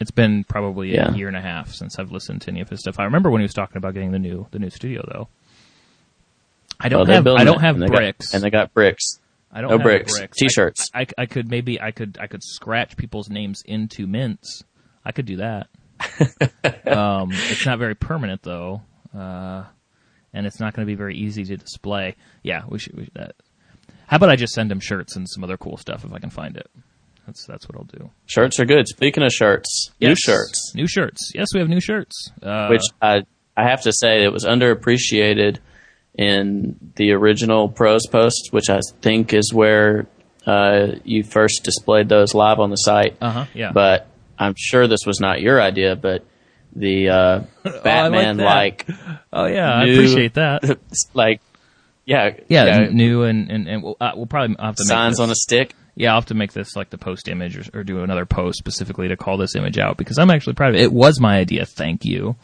It's 0.00 0.10
been 0.10 0.42
probably 0.44 0.92
Yeah. 0.94 1.12
a 1.12 1.16
year 1.16 1.28
and 1.28 1.36
a 1.36 1.40
half 1.40 1.70
since 1.72 1.98
I've 1.98 2.10
listened 2.10 2.42
to 2.42 2.50
any 2.50 2.60
of 2.60 2.68
his 2.68 2.80
stuff. 2.80 2.98
I 2.98 3.04
remember 3.04 3.30
when 3.30 3.40
he 3.40 3.44
was 3.44 3.54
talking 3.54 3.76
about 3.76 3.94
getting 3.94 4.10
the 4.10 4.18
new 4.18 4.46
the 4.50 4.58
new 4.58 4.68
studio 4.70 5.02
though. 5.10 5.28
I 6.80 6.88
don't 6.88 7.06
Well, 7.06 7.16
have 7.16 7.26
I 7.26 7.44
don't 7.44 7.58
it, 7.58 7.60
have 7.60 7.74
and 7.76 7.82
they 7.84 7.86
got- 7.88 7.96
bricks. 7.96 8.34
and 8.34 8.42
they 8.42 8.50
got 8.50 8.74
bricks. 8.74 9.20
I 9.52 9.60
don't 9.60 9.70
no 9.70 9.76
have 9.78 9.84
bricks. 9.84 10.18
bricks. 10.18 10.38
T-shirts. 10.38 10.90
I, 10.94 11.02
I, 11.02 11.06
I 11.18 11.26
could 11.26 11.48
maybe 11.50 11.80
I 11.80 11.92
could 11.92 12.18
I 12.20 12.26
could 12.26 12.42
scratch 12.42 12.96
people's 12.96 13.28
names 13.30 13.62
into 13.64 14.06
mints. 14.06 14.64
I 15.04 15.12
could 15.12 15.26
do 15.26 15.36
that. 15.36 15.68
um, 16.86 17.30
it's 17.32 17.66
not 17.66 17.78
very 17.78 17.94
permanent 17.94 18.42
though, 18.42 18.82
uh, 19.16 19.64
and 20.32 20.46
it's 20.46 20.58
not 20.60 20.74
going 20.74 20.86
to 20.86 20.90
be 20.90 20.96
very 20.96 21.16
easy 21.16 21.44
to 21.44 21.56
display. 21.56 22.16
Yeah, 22.42 22.62
we 22.68 22.78
should. 22.78 22.96
We 22.96 23.08
that. 23.14 23.34
How 24.10 24.16
about 24.16 24.28
I 24.28 24.34
just 24.34 24.54
send 24.54 24.72
him 24.72 24.80
shirts 24.80 25.14
and 25.14 25.28
some 25.30 25.44
other 25.44 25.56
cool 25.56 25.76
stuff 25.76 26.04
if 26.04 26.12
I 26.12 26.18
can 26.18 26.30
find 26.30 26.56
it. 26.56 26.68
That's 27.26 27.46
that's 27.46 27.68
what 27.68 27.76
I'll 27.76 27.84
do. 27.84 28.10
Shirts 28.26 28.58
are 28.58 28.64
good. 28.64 28.88
Speaking 28.88 29.22
of 29.22 29.30
shirts, 29.32 29.92
new 30.00 30.16
shirts, 30.16 30.72
New 30.74 30.88
shirts. 30.88 31.30
Yes, 31.32 31.46
we 31.54 31.60
have 31.60 31.68
new 31.68 31.78
shirts. 31.78 32.32
Uh, 32.42 32.66
which 32.66 32.82
I 33.00 33.22
I 33.56 33.68
have 33.68 33.82
to 33.82 33.92
say 33.92 34.24
it 34.24 34.32
was 34.32 34.44
underappreciated 34.44 35.58
in 36.18 36.92
the 36.96 37.12
original 37.12 37.68
pros 37.68 38.08
post, 38.08 38.48
which 38.50 38.68
I 38.68 38.80
think 39.00 39.32
is 39.32 39.54
where 39.54 40.08
uh, 40.44 40.96
you 41.04 41.22
first 41.22 41.62
displayed 41.62 42.08
those 42.08 42.34
live 42.34 42.58
on 42.58 42.70
the 42.70 42.76
site. 42.76 43.16
uh 43.20 43.30
huh. 43.30 43.44
Yeah. 43.54 43.70
But 43.70 44.08
I'm 44.36 44.54
sure 44.58 44.88
this 44.88 45.06
was 45.06 45.20
not 45.20 45.40
your 45.40 45.62
idea, 45.62 45.94
but 45.94 46.24
the 46.74 47.10
uh, 47.10 47.40
Batman 47.84 48.38
that. 48.38 48.44
like 48.44 48.86
oh 49.32 49.46
yeah, 49.46 49.72
I 49.72 49.84
appreciate 49.84 50.34
that. 50.34 50.80
like 51.14 51.40
yeah 52.04 52.34
Yeah, 52.48 52.64
yeah, 52.64 52.88
new 52.90 53.22
and 53.24 53.50
and, 53.50 53.68
and 53.68 53.82
we'll, 53.82 53.96
uh, 54.00 54.12
we'll 54.14 54.26
probably 54.26 54.56
have 54.58 54.76
to 54.76 54.84
make 54.84 54.88
signs 54.88 55.20
on 55.20 55.30
a 55.30 55.34
stick. 55.34 55.74
Yeah, 55.96 56.10
I'll 56.10 56.16
have 56.18 56.26
to 56.26 56.34
make 56.34 56.52
this 56.52 56.76
like 56.76 56.88
the 56.90 56.98
post 56.98 57.28
image 57.28 57.58
or, 57.58 57.80
or 57.80 57.84
do 57.84 58.02
another 58.02 58.24
post 58.24 58.58
specifically 58.58 59.08
to 59.08 59.16
call 59.16 59.36
this 59.36 59.54
image 59.56 59.78
out 59.78 59.96
because 59.96 60.18
I'm 60.18 60.30
actually 60.30 60.54
proud 60.54 60.70
of 60.70 60.76
it. 60.76 60.82
It 60.84 60.92
was 60.92 61.20
my 61.20 61.36
idea. 61.38 61.66
Thank 61.66 62.04
you. 62.04 62.36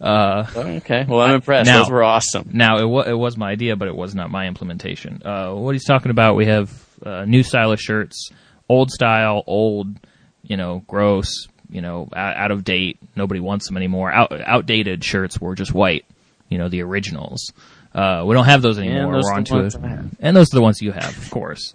Uh, 0.00 0.44
Okay, 0.56 1.04
well 1.08 1.20
I'm 1.20 1.34
impressed. 1.36 1.66
now- 1.68 1.82
Those 1.82 1.90
were 1.90 2.02
awesome. 2.02 2.50
now 2.52 2.78
it, 2.78 2.86
wa- 2.88 3.02
it 3.02 3.16
was 3.16 3.36
my 3.36 3.50
idea, 3.50 3.76
but 3.76 3.88
it 3.88 3.94
was 3.96 4.14
not 4.14 4.30
my 4.30 4.46
implementation. 4.46 5.22
Uh, 5.24 5.52
what 5.52 5.74
he's 5.74 5.84
talking 5.84 6.10
about, 6.10 6.34
we 6.36 6.46
have 6.46 6.70
uh, 7.04 7.24
new 7.24 7.42
stylish 7.42 7.80
shirts, 7.80 8.30
old 8.68 8.90
style, 8.90 9.42
old, 9.46 9.98
you 10.42 10.56
know, 10.56 10.82
gross, 10.88 11.46
you 11.70 11.80
know, 11.80 12.08
out, 12.14 12.36
out 12.36 12.50
of 12.50 12.64
date. 12.64 12.98
Nobody 13.16 13.40
wants 13.40 13.66
them 13.68 13.76
anymore. 13.76 14.12
Out, 14.12 14.32
outdated 14.44 15.04
shirts 15.04 15.40
were 15.40 15.54
just 15.54 15.72
white, 15.72 16.04
you 16.52 16.58
know, 16.58 16.68
the 16.68 16.82
originals. 16.82 17.52
Uh, 17.94 18.24
we 18.26 18.34
don't 18.34 18.44
have 18.46 18.62
those 18.62 18.78
anymore. 18.78 19.12
those 19.12 19.24
We're 19.24 19.34
on 19.34 19.44
to 19.44 19.58
it, 19.64 19.74
and 20.20 20.36
those 20.36 20.52
are 20.52 20.56
the 20.56 20.62
ones 20.62 20.80
you 20.80 20.92
have, 20.92 21.16
of 21.16 21.30
course. 21.30 21.74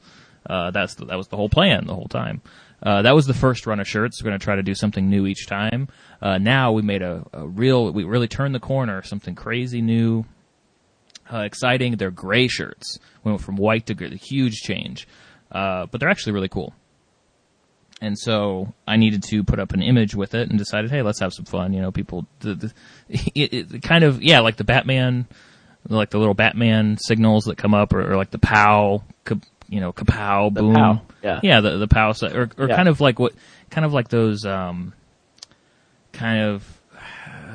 Uh, 0.49 0.71
that's 0.71 0.95
the, 0.95 1.05
that 1.05 1.17
was 1.17 1.27
the 1.27 1.35
whole 1.35 1.49
plan 1.49 1.85
the 1.85 1.93
whole 1.93 2.07
time. 2.07 2.41
Uh, 2.81 3.01
that 3.01 3.15
was 3.15 3.25
the 3.25 3.33
first 3.33 3.65
run 3.65 3.79
of 3.79 3.87
shirts. 3.87 4.21
We're 4.21 4.29
going 4.29 4.39
to 4.39 4.43
try 4.43 4.55
to 4.55 4.63
do 4.63 4.75
something 4.75 5.09
new 5.09 5.25
each 5.25 5.47
time. 5.47 5.87
Uh, 6.21 6.37
now 6.37 6.71
we 6.71 6.83
made 6.83 7.01
a, 7.01 7.25
a 7.33 7.47
real, 7.47 7.91
we 7.91 8.03
really 8.03 8.27
turned 8.27 8.53
the 8.53 8.59
corner, 8.59 9.01
something 9.01 9.35
crazy 9.35 9.81
new, 9.81 10.25
uh, 11.33 11.39
exciting. 11.39 11.95
They're 11.97 12.11
gray 12.11 12.47
shirts. 12.47 12.99
We 13.23 13.31
went 13.31 13.41
from 13.41 13.55
white 13.55 13.87
to 13.87 13.93
gray, 13.95 14.11
a 14.11 14.15
huge 14.15 14.61
change. 14.61 15.07
Uh, 15.51 15.87
but 15.87 15.99
they're 15.99 16.09
actually 16.09 16.33
really 16.33 16.49
cool. 16.49 16.73
And 17.99 18.17
so 18.17 18.73
I 18.87 18.95
needed 18.97 19.23
to 19.23 19.43
put 19.43 19.59
up 19.59 19.73
an 19.73 19.81
image 19.81 20.13
with 20.13 20.35
it 20.35 20.49
and 20.49 20.59
decided, 20.59 20.91
hey, 20.91 21.01
let's 21.01 21.19
have 21.19 21.33
some 21.33 21.45
fun. 21.45 21.73
You 21.73 21.81
know, 21.81 21.91
people, 21.91 22.27
the, 22.41 22.53
the, 22.53 22.73
it, 23.35 23.73
it 23.73 23.81
kind 23.81 24.03
of, 24.03 24.21
yeah, 24.21 24.41
like 24.41 24.55
the 24.57 24.63
Batman, 24.63 25.25
like 25.89 26.11
the 26.11 26.19
little 26.19 26.35
Batman 26.35 26.97
signals 26.99 27.45
that 27.45 27.57
come 27.57 27.73
up 27.73 27.93
or, 27.93 28.11
or 28.11 28.15
like 28.15 28.29
the 28.29 28.37
pow, 28.37 29.01
ka, 29.25 29.35
you 29.67 29.79
know, 29.79 29.93
kapow, 29.93 30.53
boom. 30.53 30.75
pow, 30.75 31.01
yeah. 31.23 31.39
Yeah, 31.41 31.61
the, 31.61 31.77
the 31.77 31.87
pow, 31.87 32.13
or, 32.21 32.49
or 32.57 32.67
Yeah. 32.69 32.75
kind 32.75 32.87
of 32.87 33.01
like 33.01 33.17
what, 33.17 33.33
kind 33.71 33.83
of 33.83 33.93
like 33.93 34.09
those, 34.09 34.45
um, 34.45 34.93
kind 36.13 36.43
of, 36.43 36.81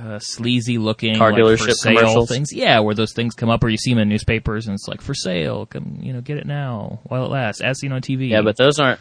uh, 0.05 0.19
sleazy 0.19 0.79
looking 0.79 1.17
Car 1.17 1.31
like, 1.33 1.41
dealership 1.41 1.75
sale 1.75 1.95
commercials? 1.97 2.29
things. 2.29 2.53
Yeah, 2.53 2.81
where 2.81 2.95
those 2.97 3.13
things 3.13 3.35
come 3.35 3.49
up, 3.49 3.63
or 3.63 3.69
you 3.69 3.77
see 3.77 3.91
them 3.93 4.01
in 4.01 4.09
newspapers, 4.09 4.67
and 4.67 4.75
it's 4.75 4.89
like 4.89 5.01
for 5.01 5.15
sale. 5.15 5.67
Come, 5.67 5.99
you 6.01 6.13
know, 6.13 6.21
get 6.21 6.39
it 6.39 6.47
now 6.47 6.99
while 7.05 7.25
it 7.25 7.29
lasts, 7.31 7.61
as 7.61 7.79
seen 7.79 7.93
on 7.93 8.03
TV. 8.03 8.29
Yeah, 8.31 8.43
but 8.43 8.57
those 8.57 8.81
aren't. 8.81 8.99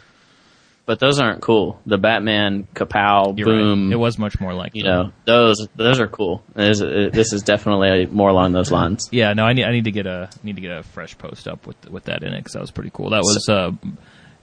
But 0.84 0.98
those 0.98 1.20
aren't 1.20 1.40
cool. 1.40 1.80
The 1.86 1.96
Batman 1.96 2.66
kapow 2.74 3.38
You're 3.38 3.46
boom. 3.46 3.84
right. 3.86 3.92
It 3.92 3.96
was 3.96 4.18
much 4.18 4.40
more 4.40 4.52
like 4.52 4.74
you 4.74 4.82
them. 4.82 5.06
know 5.06 5.12
those 5.24 5.68
those 5.76 6.00
are 6.00 6.08
cool. 6.08 6.42
This 6.54 6.80
is, 6.80 7.12
this 7.12 7.32
is 7.32 7.42
definitely 7.42 8.06
more 8.06 8.28
along 8.30 8.52
those 8.52 8.72
lines. 8.72 9.08
Yeah, 9.12 9.32
no, 9.32 9.44
I 9.44 9.52
need 9.52 9.64
I 9.64 9.70
need 9.70 9.84
to 9.84 9.92
get 9.92 10.06
a 10.06 10.28
need 10.42 10.56
to 10.56 10.60
get 10.60 10.76
a 10.76 10.82
fresh 10.82 11.16
post 11.16 11.46
up 11.46 11.66
with 11.68 11.88
with 11.88 12.04
that 12.04 12.24
in 12.24 12.32
it 12.34 12.38
because 12.38 12.54
that 12.54 12.60
was 12.60 12.72
pretty 12.72 12.90
cool. 12.92 13.10
That 13.10 13.20
was 13.22 13.48
uh, 13.48 13.70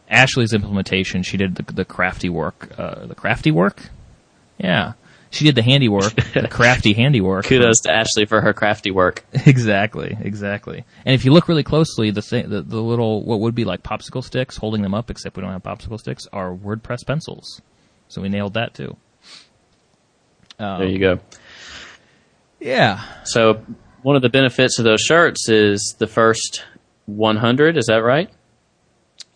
Ashley's 0.09 0.53
implementation. 0.53 1.23
She 1.23 1.35
did 1.35 1.55
the, 1.55 1.73
the 1.73 1.85
crafty 1.85 2.29
work. 2.29 2.71
Uh, 2.77 3.05
the 3.05 3.15
crafty 3.15 3.51
work. 3.51 3.89
Yeah, 4.57 4.93
she 5.31 5.45
did 5.45 5.55
the 5.55 5.61
handiwork, 5.61 6.13
the 6.33 6.47
crafty 6.51 6.93
handiwork. 6.93 7.45
Kudos 7.45 7.81
to 7.81 7.91
Ashley 7.91 8.25
for 8.25 8.41
her 8.41 8.53
crafty 8.53 8.91
work. 8.91 9.23
Exactly, 9.45 10.17
exactly. 10.21 10.85
And 11.05 11.15
if 11.15 11.25
you 11.25 11.31
look 11.31 11.47
really 11.47 11.63
closely, 11.63 12.11
the, 12.11 12.21
thing, 12.21 12.49
the 12.49 12.61
the 12.61 12.81
little 12.81 13.23
what 13.23 13.39
would 13.39 13.55
be 13.55 13.65
like 13.65 13.83
popsicle 13.83 14.23
sticks 14.23 14.57
holding 14.57 14.81
them 14.81 14.93
up, 14.93 15.09
except 15.09 15.35
we 15.35 15.41
don't 15.41 15.51
have 15.51 15.63
popsicle 15.63 15.99
sticks, 15.99 16.27
are 16.33 16.51
WordPress 16.53 17.05
pencils. 17.05 17.61
So 18.07 18.21
we 18.21 18.29
nailed 18.29 18.53
that 18.55 18.73
too. 18.73 18.95
There 20.57 20.87
you 20.87 20.99
go. 20.99 21.19
Yeah. 22.59 23.03
So 23.23 23.63
one 24.01 24.15
of 24.15 24.21
the 24.21 24.29
benefits 24.29 24.79
of 24.79 24.85
those 24.85 25.01
shirts 25.01 25.49
is 25.49 25.95
the 25.97 26.07
first 26.07 26.65
100. 27.05 27.77
Is 27.77 27.85
that 27.85 28.03
right? 28.03 28.29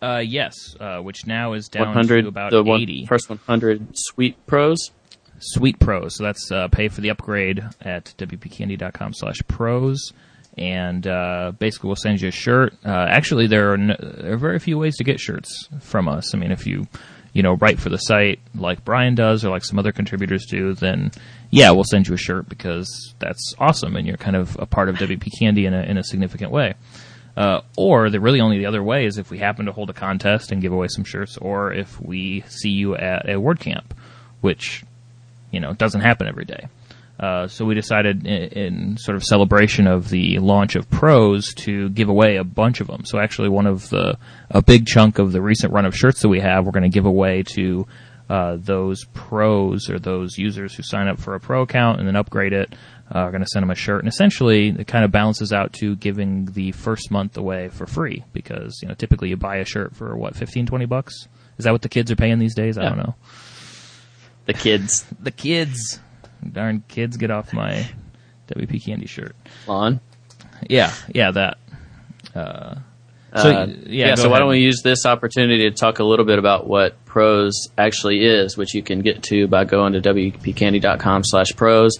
Uh, 0.02 0.18
yes. 0.18 0.76
Uh, 0.78 0.98
which 0.98 1.26
now 1.26 1.54
is 1.54 1.68
down 1.68 1.94
to 2.06 2.28
about 2.28 2.50
the 2.50 2.62
one, 2.62 2.80
eighty. 2.80 3.06
first 3.06 3.28
100 3.30 3.88
Sweet 3.94 4.46
Pros. 4.46 4.90
Sweet 5.52 5.78
Pros. 5.78 6.16
So 6.16 6.24
that's 6.24 6.50
uh, 6.50 6.68
pay 6.68 6.88
for 6.88 7.00
the 7.00 7.10
upgrade 7.10 7.62
at 7.80 8.14
wpcandy.com 8.18 9.14
slash 9.14 9.36
pros. 9.48 10.12
And 10.56 11.06
uh, 11.06 11.52
basically, 11.58 11.88
we'll 11.88 11.96
send 11.96 12.20
you 12.20 12.28
a 12.28 12.32
shirt. 12.32 12.74
Uh, 12.84 13.06
actually, 13.08 13.48
there 13.48 13.72
are, 13.72 13.74
n- 13.74 13.96
there 13.98 14.34
are 14.34 14.38
very 14.38 14.58
few 14.60 14.78
ways 14.78 14.96
to 14.98 15.04
get 15.04 15.18
shirts 15.18 15.68
from 15.80 16.08
us. 16.08 16.34
I 16.34 16.38
mean, 16.38 16.52
if 16.52 16.64
you, 16.64 16.86
you 17.32 17.42
know, 17.42 17.54
write 17.54 17.80
for 17.80 17.88
the 17.88 17.98
site 17.98 18.38
like 18.54 18.84
Brian 18.84 19.16
does 19.16 19.44
or 19.44 19.50
like 19.50 19.64
some 19.64 19.80
other 19.80 19.90
contributors 19.90 20.46
do, 20.46 20.74
then 20.74 21.10
yeah, 21.50 21.72
we'll 21.72 21.84
send 21.84 22.06
you 22.06 22.14
a 22.14 22.18
shirt 22.18 22.48
because 22.48 23.14
that's 23.18 23.54
awesome 23.58 23.96
and 23.96 24.06
you're 24.06 24.16
kind 24.16 24.36
of 24.36 24.56
a 24.60 24.66
part 24.66 24.88
of 24.88 24.96
WP 24.96 25.28
Candy 25.38 25.66
in 25.66 25.74
a, 25.74 25.82
in 25.82 25.98
a 25.98 26.04
significant 26.04 26.52
way. 26.52 26.74
Uh, 27.36 27.60
or 27.76 28.10
the 28.10 28.20
really 28.20 28.40
only 28.40 28.58
the 28.58 28.66
other 28.66 28.82
way 28.82 29.06
is 29.06 29.18
if 29.18 29.30
we 29.30 29.38
happen 29.38 29.66
to 29.66 29.72
hold 29.72 29.90
a 29.90 29.92
contest 29.92 30.52
and 30.52 30.62
give 30.62 30.72
away 30.72 30.86
some 30.88 31.02
shirts, 31.02 31.36
or 31.38 31.72
if 31.72 32.00
we 32.00 32.42
see 32.48 32.70
you 32.70 32.94
at 32.94 33.28
a 33.28 33.32
WordCamp, 33.32 33.86
which 34.40 34.84
you 35.54 35.60
know 35.60 35.72
doesn't 35.72 36.02
happen 36.02 36.26
every 36.26 36.44
day. 36.44 36.68
Uh, 37.18 37.46
so 37.46 37.64
we 37.64 37.74
decided 37.74 38.26
in, 38.26 38.42
in, 38.42 38.96
sort 38.96 39.16
of 39.16 39.22
celebration 39.22 39.86
of 39.86 40.10
the 40.10 40.38
launch 40.40 40.74
of 40.74 40.90
pros 40.90 41.54
to 41.54 41.88
give 41.90 42.08
away 42.08 42.36
a 42.36 42.44
bunch 42.44 42.80
of 42.80 42.88
them. 42.88 43.04
So 43.04 43.20
actually 43.20 43.48
one 43.48 43.66
of 43.66 43.88
the, 43.90 44.18
a 44.50 44.60
big 44.60 44.86
chunk 44.86 45.20
of 45.20 45.30
the 45.30 45.40
recent 45.40 45.72
run 45.72 45.84
of 45.84 45.94
shirts 45.94 46.22
that 46.22 46.28
we 46.28 46.40
have, 46.40 46.64
we're 46.64 46.72
going 46.72 46.82
to 46.82 46.88
give 46.88 47.06
away 47.06 47.44
to, 47.54 47.86
uh, 48.28 48.56
those 48.58 49.04
pros 49.12 49.88
or 49.90 49.98
those 50.00 50.38
users 50.38 50.74
who 50.74 50.82
sign 50.82 51.06
up 51.06 51.20
for 51.20 51.34
a 51.34 51.40
pro 51.40 51.62
account 51.62 51.98
and 52.00 52.08
then 52.08 52.16
upgrade 52.16 52.52
it. 52.52 52.74
Uh, 53.14 53.18
are 53.18 53.30
going 53.30 53.42
to 53.42 53.48
send 53.48 53.62
them 53.62 53.70
a 53.70 53.74
shirt 53.74 54.00
and 54.02 54.08
essentially 54.08 54.70
it 54.70 54.86
kind 54.86 55.04
of 55.04 55.12
balances 55.12 55.52
out 55.52 55.74
to 55.74 55.94
giving 55.96 56.46
the 56.46 56.72
first 56.72 57.10
month 57.10 57.36
away 57.36 57.68
for 57.68 57.86
free 57.86 58.24
because, 58.32 58.80
you 58.80 58.88
know, 58.88 58.94
typically 58.94 59.28
you 59.28 59.36
buy 59.36 59.56
a 59.56 59.64
shirt 59.64 59.94
for 59.94 60.16
what, 60.16 60.34
15, 60.34 60.64
20 60.64 60.86
bucks? 60.86 61.28
Is 61.58 61.66
that 61.66 61.72
what 61.72 61.82
the 61.82 61.90
kids 61.90 62.10
are 62.10 62.16
paying 62.16 62.38
these 62.38 62.54
days? 62.54 62.78
I 62.78 62.88
don't 62.88 62.96
know. 62.96 63.14
The 64.46 64.52
kids. 64.52 65.04
The 65.20 65.30
kids. 65.30 66.00
Darn 66.52 66.84
kids, 66.88 67.16
get 67.16 67.30
off 67.30 67.52
my 67.52 67.88
WP 68.48 68.84
Candy 68.84 69.06
shirt. 69.06 69.34
On. 69.66 70.00
Yeah, 70.68 70.92
yeah, 71.12 71.30
that. 71.30 71.58
Uh, 72.34 72.76
so 73.36 73.50
uh, 73.50 73.66
yeah, 73.66 74.08
yeah 74.08 74.14
so 74.14 74.22
ahead. 74.22 74.30
why 74.30 74.38
don't 74.38 74.48
we 74.48 74.60
use 74.60 74.82
this 74.82 75.06
opportunity 75.06 75.68
to 75.68 75.70
talk 75.70 75.98
a 75.98 76.04
little 76.04 76.24
bit 76.24 76.38
about 76.38 76.66
what 76.66 77.02
pros 77.04 77.68
actually 77.76 78.24
is, 78.24 78.56
which 78.56 78.74
you 78.74 78.82
can 78.82 79.00
get 79.00 79.22
to 79.24 79.48
by 79.48 79.64
going 79.64 79.94
to 79.94 80.00
wpcandy.com 80.00 81.22
slash 81.24 81.48
pros. 81.56 81.96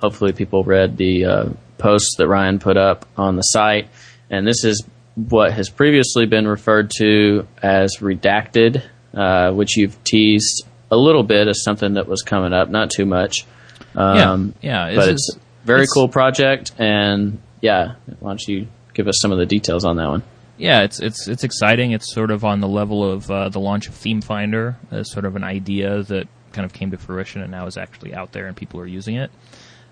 Hopefully 0.00 0.32
people 0.32 0.62
read 0.62 0.96
the 0.96 1.24
uh, 1.24 1.48
posts 1.78 2.16
that 2.18 2.28
Ryan 2.28 2.58
put 2.58 2.76
up 2.76 3.06
on 3.16 3.36
the 3.36 3.42
site. 3.42 3.88
And 4.30 4.46
this 4.46 4.64
is 4.64 4.84
what 5.14 5.52
has 5.52 5.70
previously 5.70 6.26
been 6.26 6.46
referred 6.46 6.90
to 6.98 7.46
as 7.62 7.96
redacted, 8.00 8.82
uh, 9.14 9.52
which 9.52 9.76
you've 9.76 10.02
teased 10.04 10.66
a 10.90 10.96
little 10.96 11.22
bit 11.22 11.48
of 11.48 11.56
something 11.56 11.94
that 11.94 12.06
was 12.06 12.22
coming 12.22 12.52
up, 12.52 12.68
not 12.68 12.90
too 12.90 13.06
much. 13.06 13.46
Um, 13.94 14.54
yeah, 14.60 14.88
yeah. 14.88 14.96
But 14.96 15.08
it's 15.10 15.36
a 15.36 15.38
very 15.66 15.82
it's, 15.82 15.92
cool 15.92 16.08
project, 16.08 16.72
and 16.78 17.40
yeah, 17.60 17.94
why 18.20 18.30
don't 18.30 18.48
you 18.48 18.68
give 18.94 19.08
us 19.08 19.18
some 19.20 19.32
of 19.32 19.38
the 19.38 19.46
details 19.46 19.84
on 19.84 19.96
that 19.96 20.08
one? 20.08 20.22
Yeah, 20.58 20.82
it's 20.82 21.00
it's 21.00 21.28
it's 21.28 21.44
exciting. 21.44 21.92
It's 21.92 22.12
sort 22.12 22.30
of 22.30 22.44
on 22.44 22.60
the 22.60 22.68
level 22.68 23.04
of 23.10 23.30
uh, 23.30 23.48
the 23.48 23.60
launch 23.60 23.88
of 23.88 23.94
Theme 23.94 24.22
Finder 24.22 24.76
as 24.90 25.10
sort 25.10 25.24
of 25.24 25.36
an 25.36 25.44
idea 25.44 26.02
that 26.04 26.28
kind 26.52 26.64
of 26.64 26.72
came 26.72 26.90
to 26.90 26.96
fruition 26.96 27.42
and 27.42 27.50
now 27.50 27.66
is 27.66 27.76
actually 27.76 28.14
out 28.14 28.32
there 28.32 28.46
and 28.46 28.56
people 28.56 28.80
are 28.80 28.86
using 28.86 29.16
it. 29.16 29.30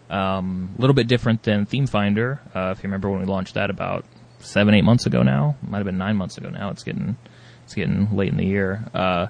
Um, 0.09 0.70
a 0.78 0.80
little 0.80 0.95
bit 0.95 1.07
different 1.07 1.42
than 1.42 1.66
Theme 1.66 1.86
Finder. 1.86 2.40
Uh, 2.55 2.72
if 2.76 2.78
you 2.78 2.84
remember 2.84 3.11
when 3.11 3.20
we 3.20 3.26
launched 3.26 3.55
that 3.55 3.68
about 3.68 4.05
seven, 4.38 4.74
eight 4.74 4.84
months 4.84 5.07
ago 5.07 5.22
now, 5.22 5.57
might 5.66 5.78
have 5.78 5.86
been 5.86 5.99
nine 5.99 6.16
months 6.16 6.38
ago 6.38 6.49
now. 6.49 6.70
It's 6.70 6.82
getting 6.82 7.16
it's 7.64 7.74
getting 7.74 8.14
late 8.14 8.30
in 8.30 8.36
the 8.36 8.47
year. 8.47 8.84
Uh, 8.95 9.26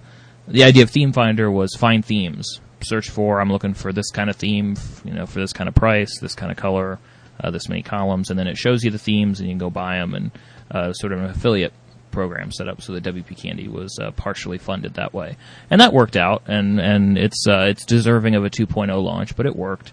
the 0.49 0.65
idea 0.65 0.83
of 0.83 0.91
Theme 0.91 1.13
Finder 1.13 1.51
was 1.51 1.75
find 1.75 2.05
themes 2.05 2.61
search 2.85 3.11
for 3.11 3.41
I'm 3.41 3.51
looking 3.51 3.75
for 3.75 3.93
this 3.93 4.11
kind 4.11 4.31
of 4.31 4.37
theme, 4.37 4.77
you 5.05 5.13
know, 5.13 5.27
for 5.27 5.41
this 5.41 5.53
kind 5.53 5.69
of 5.69 5.75
price, 5.75 6.19
this 6.21 6.35
kind 6.35 6.53
of 6.53 6.59
color, 6.59 6.99
uh, 7.43 7.51
this 7.51 7.69
many 7.69 7.83
columns, 7.83 8.31
and 8.31 8.39
then 8.39 8.47
it 8.47 8.57
shows 8.57 8.85
you 8.85 8.91
the 8.91 8.99
themes 8.99 9.41
and 9.41 9.49
you 9.49 9.53
can 9.53 9.59
go 9.59 9.71
buy 9.71 9.97
them 9.97 10.15
and 10.15 10.31
uh, 10.71 10.93
sort 10.93 11.13
of 11.13 11.21
an 11.21 11.27
affiliate 11.27 11.73
program 12.11 12.53
set 12.53 12.69
up 12.69 12.81
so 12.81 12.93
that 12.93 13.03
WP 13.03 13.37
Candy 13.37 13.69
was 13.69 13.99
uh, 14.01 14.11
partially 14.13 14.59
funded 14.59 14.95
that 14.95 15.13
way, 15.13 15.37
and 15.71 15.81
that 15.81 15.93
worked 15.93 16.17
out, 16.17 16.43
and 16.47 16.81
and 16.81 17.19
it's 17.19 17.47
uh, 17.49 17.67
it's 17.69 17.85
deserving 17.85 18.35
of 18.35 18.45
a 18.45 18.51
2.0 18.51 19.03
launch, 19.03 19.37
but 19.37 19.47
it 19.47 19.57
worked. 19.57 19.93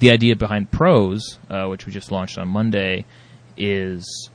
The 0.00 0.10
idea 0.10 0.36
behind 0.36 0.70
Pros, 0.70 1.38
uh, 1.48 1.66
which 1.66 1.86
we 1.86 1.92
just 1.92 2.12
launched 2.12 2.36
on 2.36 2.48
Monday, 2.48 3.06
is 3.56 4.28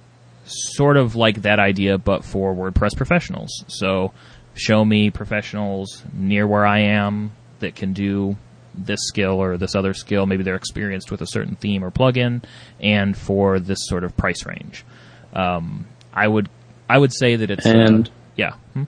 sort 0.45 0.97
of 0.97 1.15
like 1.15 1.43
that 1.43 1.59
idea, 1.59 1.97
but 1.97 2.23
for 2.23 2.55
WordPress 2.55 2.95
professionals. 2.95 3.63
So 3.67 4.13
show 4.59 4.83
me 4.83 5.09
professionals 5.09 6.03
near 6.13 6.45
where 6.47 6.65
I 6.65 6.79
am 6.79 7.31
that 7.59 7.75
can 7.75 7.93
do 7.93 8.37
this 8.73 8.99
skill 9.03 9.41
or 9.41 9.57
this 9.57 9.75
other 9.75 9.93
skill. 9.93 10.25
Maybe 10.25 10.43
they're 10.43 10.55
experienced 10.55 11.11
with 11.11 11.21
a 11.21 11.27
certain 11.27 11.55
theme 11.55 11.83
or 11.83 11.91
plugin, 11.91 12.43
and 12.79 13.17
for 13.17 13.59
this 13.59 13.79
sort 13.81 14.03
of 14.03 14.15
price 14.15 14.45
range. 14.45 14.85
Um, 15.33 15.87
I 16.13 16.27
would 16.27 16.49
I 16.89 16.97
would 16.97 17.13
say 17.13 17.35
that 17.35 17.51
it's 17.51 17.65
uh, 17.65 17.69
and 17.69 18.07
uh, 18.07 18.11
yeah, 18.35 18.53
hmm? 18.73 18.83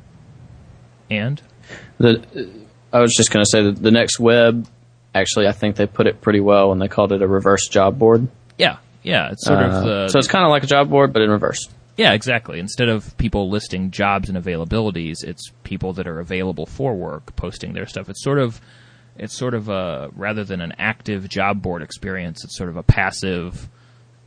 and 1.10 1.42
the 1.98 2.50
I 2.92 3.00
was 3.00 3.14
just 3.16 3.32
going 3.32 3.44
to 3.44 3.50
say 3.50 3.64
that 3.64 3.82
the 3.82 3.92
next 3.92 4.20
web 4.20 4.68
actually 5.14 5.48
I 5.48 5.52
think 5.52 5.76
they 5.76 5.88
put 5.88 6.08
it 6.08 6.22
pretty 6.22 6.40
well 6.40 6.70
when 6.70 6.80
they 6.80 6.88
called 6.88 7.12
it 7.12 7.22
a 7.22 7.28
reverse 7.28 7.68
job 7.68 8.00
board. 8.00 8.28
Yeah, 8.58 8.78
yeah, 9.04 9.32
it's 9.32 9.46
sort 9.46 9.60
uh, 9.60 9.66
of 9.66 9.84
the, 9.84 10.08
so 10.10 10.20
it's 10.20 10.28
kind 10.28 10.46
of 10.46 10.52
like 10.52 10.64
a 10.64 10.68
job 10.68 10.90
board 10.90 11.14
but 11.14 11.22
in 11.22 11.30
reverse. 11.30 11.68
Yeah, 12.02 12.14
exactly. 12.14 12.60
Instead 12.60 12.89
of 12.89 13.16
people 13.18 13.52
listing 13.52 13.91
jobs 13.91 14.28
and 14.28 14.36
availabilities, 14.36 15.24
it's 15.24 15.52
people 15.64 15.93
that 15.93 16.08
are 16.08 16.20
available 16.20 16.66
for 16.66 16.95
work 16.95 17.36
posting 17.36 17.74
their 17.74 17.86
stuff. 17.86 18.10
It's 18.10 18.24
sort 18.24 18.39
of 18.39 18.60
it's 19.20 19.38
sort 19.38 19.54
of 19.54 19.70
a 19.70 20.10
rather 20.16 20.43
than 20.43 20.62
an 20.62 20.74
active 20.80 21.30
job 21.30 21.62
board 21.62 21.84
experience, 21.84 22.43
it's 22.43 22.58
sort 22.58 22.70
of 22.70 22.78
a 22.78 22.82
passive 22.82 23.70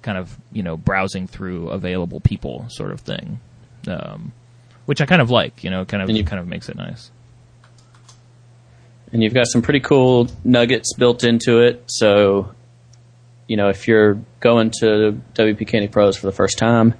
kind 0.03 0.17
of, 0.17 0.39
you 0.53 0.63
know, 0.63 0.77
browsing 0.77 1.27
through 1.27 1.69
available 1.71 2.21
people 2.21 2.67
sort 2.69 2.93
of 2.93 3.01
thing. 3.01 3.41
Um, 3.89 4.33
which 4.87 5.01
I 5.01 5.07
kind 5.07 5.21
of 5.21 5.31
like, 5.31 5.65
you 5.65 5.71
know, 5.71 5.85
kind 5.85 6.01
of 6.01 6.09
you, 6.11 6.23
kind 6.23 6.39
of 6.39 6.47
makes 6.47 6.69
it 6.69 6.77
nice. 6.77 7.11
And 9.11 9.21
you've 9.21 9.35
got 9.35 9.49
some 9.49 9.63
pretty 9.63 9.81
cool 9.81 10.29
nuggets 10.45 10.95
built 10.95 11.25
into 11.25 11.59
it. 11.59 11.83
So, 11.89 12.55
you 13.49 13.57
know, 13.57 13.69
if 13.69 13.89
you're 13.89 14.21
going 14.39 14.71
to 14.79 15.21
WP 15.35 15.67
Candy 15.67 15.89
Pros 15.89 16.17
for 16.17 16.27
the 16.27 16.33
first 16.33 16.57
time, 16.57 16.95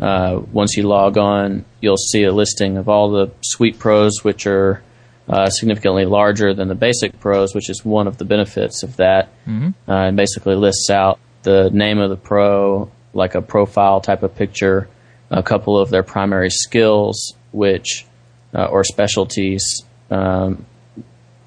uh, 0.00 0.40
once 0.52 0.76
you 0.76 0.84
log 0.84 1.18
on, 1.18 1.64
you'll 1.80 1.96
see 1.96 2.24
a 2.24 2.32
listing 2.32 2.76
of 2.76 2.88
all 2.88 3.10
the 3.10 3.30
Suite 3.42 3.78
Pros, 3.78 4.22
which 4.22 4.46
are 4.46 4.82
uh, 5.28 5.50
significantly 5.50 6.04
larger 6.04 6.54
than 6.54 6.68
the 6.68 6.74
Basic 6.74 7.18
Pros, 7.20 7.54
which 7.54 7.68
is 7.68 7.84
one 7.84 8.06
of 8.06 8.16
the 8.16 8.24
benefits 8.24 8.82
of 8.82 8.96
that. 8.96 9.28
Mm-hmm. 9.46 9.70
Uh, 9.90 10.06
and 10.08 10.16
basically 10.16 10.54
lists 10.54 10.88
out 10.90 11.18
the 11.42 11.70
name 11.70 11.98
of 11.98 12.10
the 12.10 12.16
pro, 12.16 12.90
like 13.12 13.34
a 13.34 13.42
profile 13.42 14.00
type 14.00 14.22
of 14.22 14.34
picture, 14.34 14.88
a 15.30 15.42
couple 15.42 15.78
of 15.78 15.90
their 15.90 16.02
primary 16.02 16.50
skills, 16.50 17.34
which 17.52 18.06
uh, 18.54 18.66
or 18.66 18.84
specialties, 18.84 19.82
um, 20.10 20.64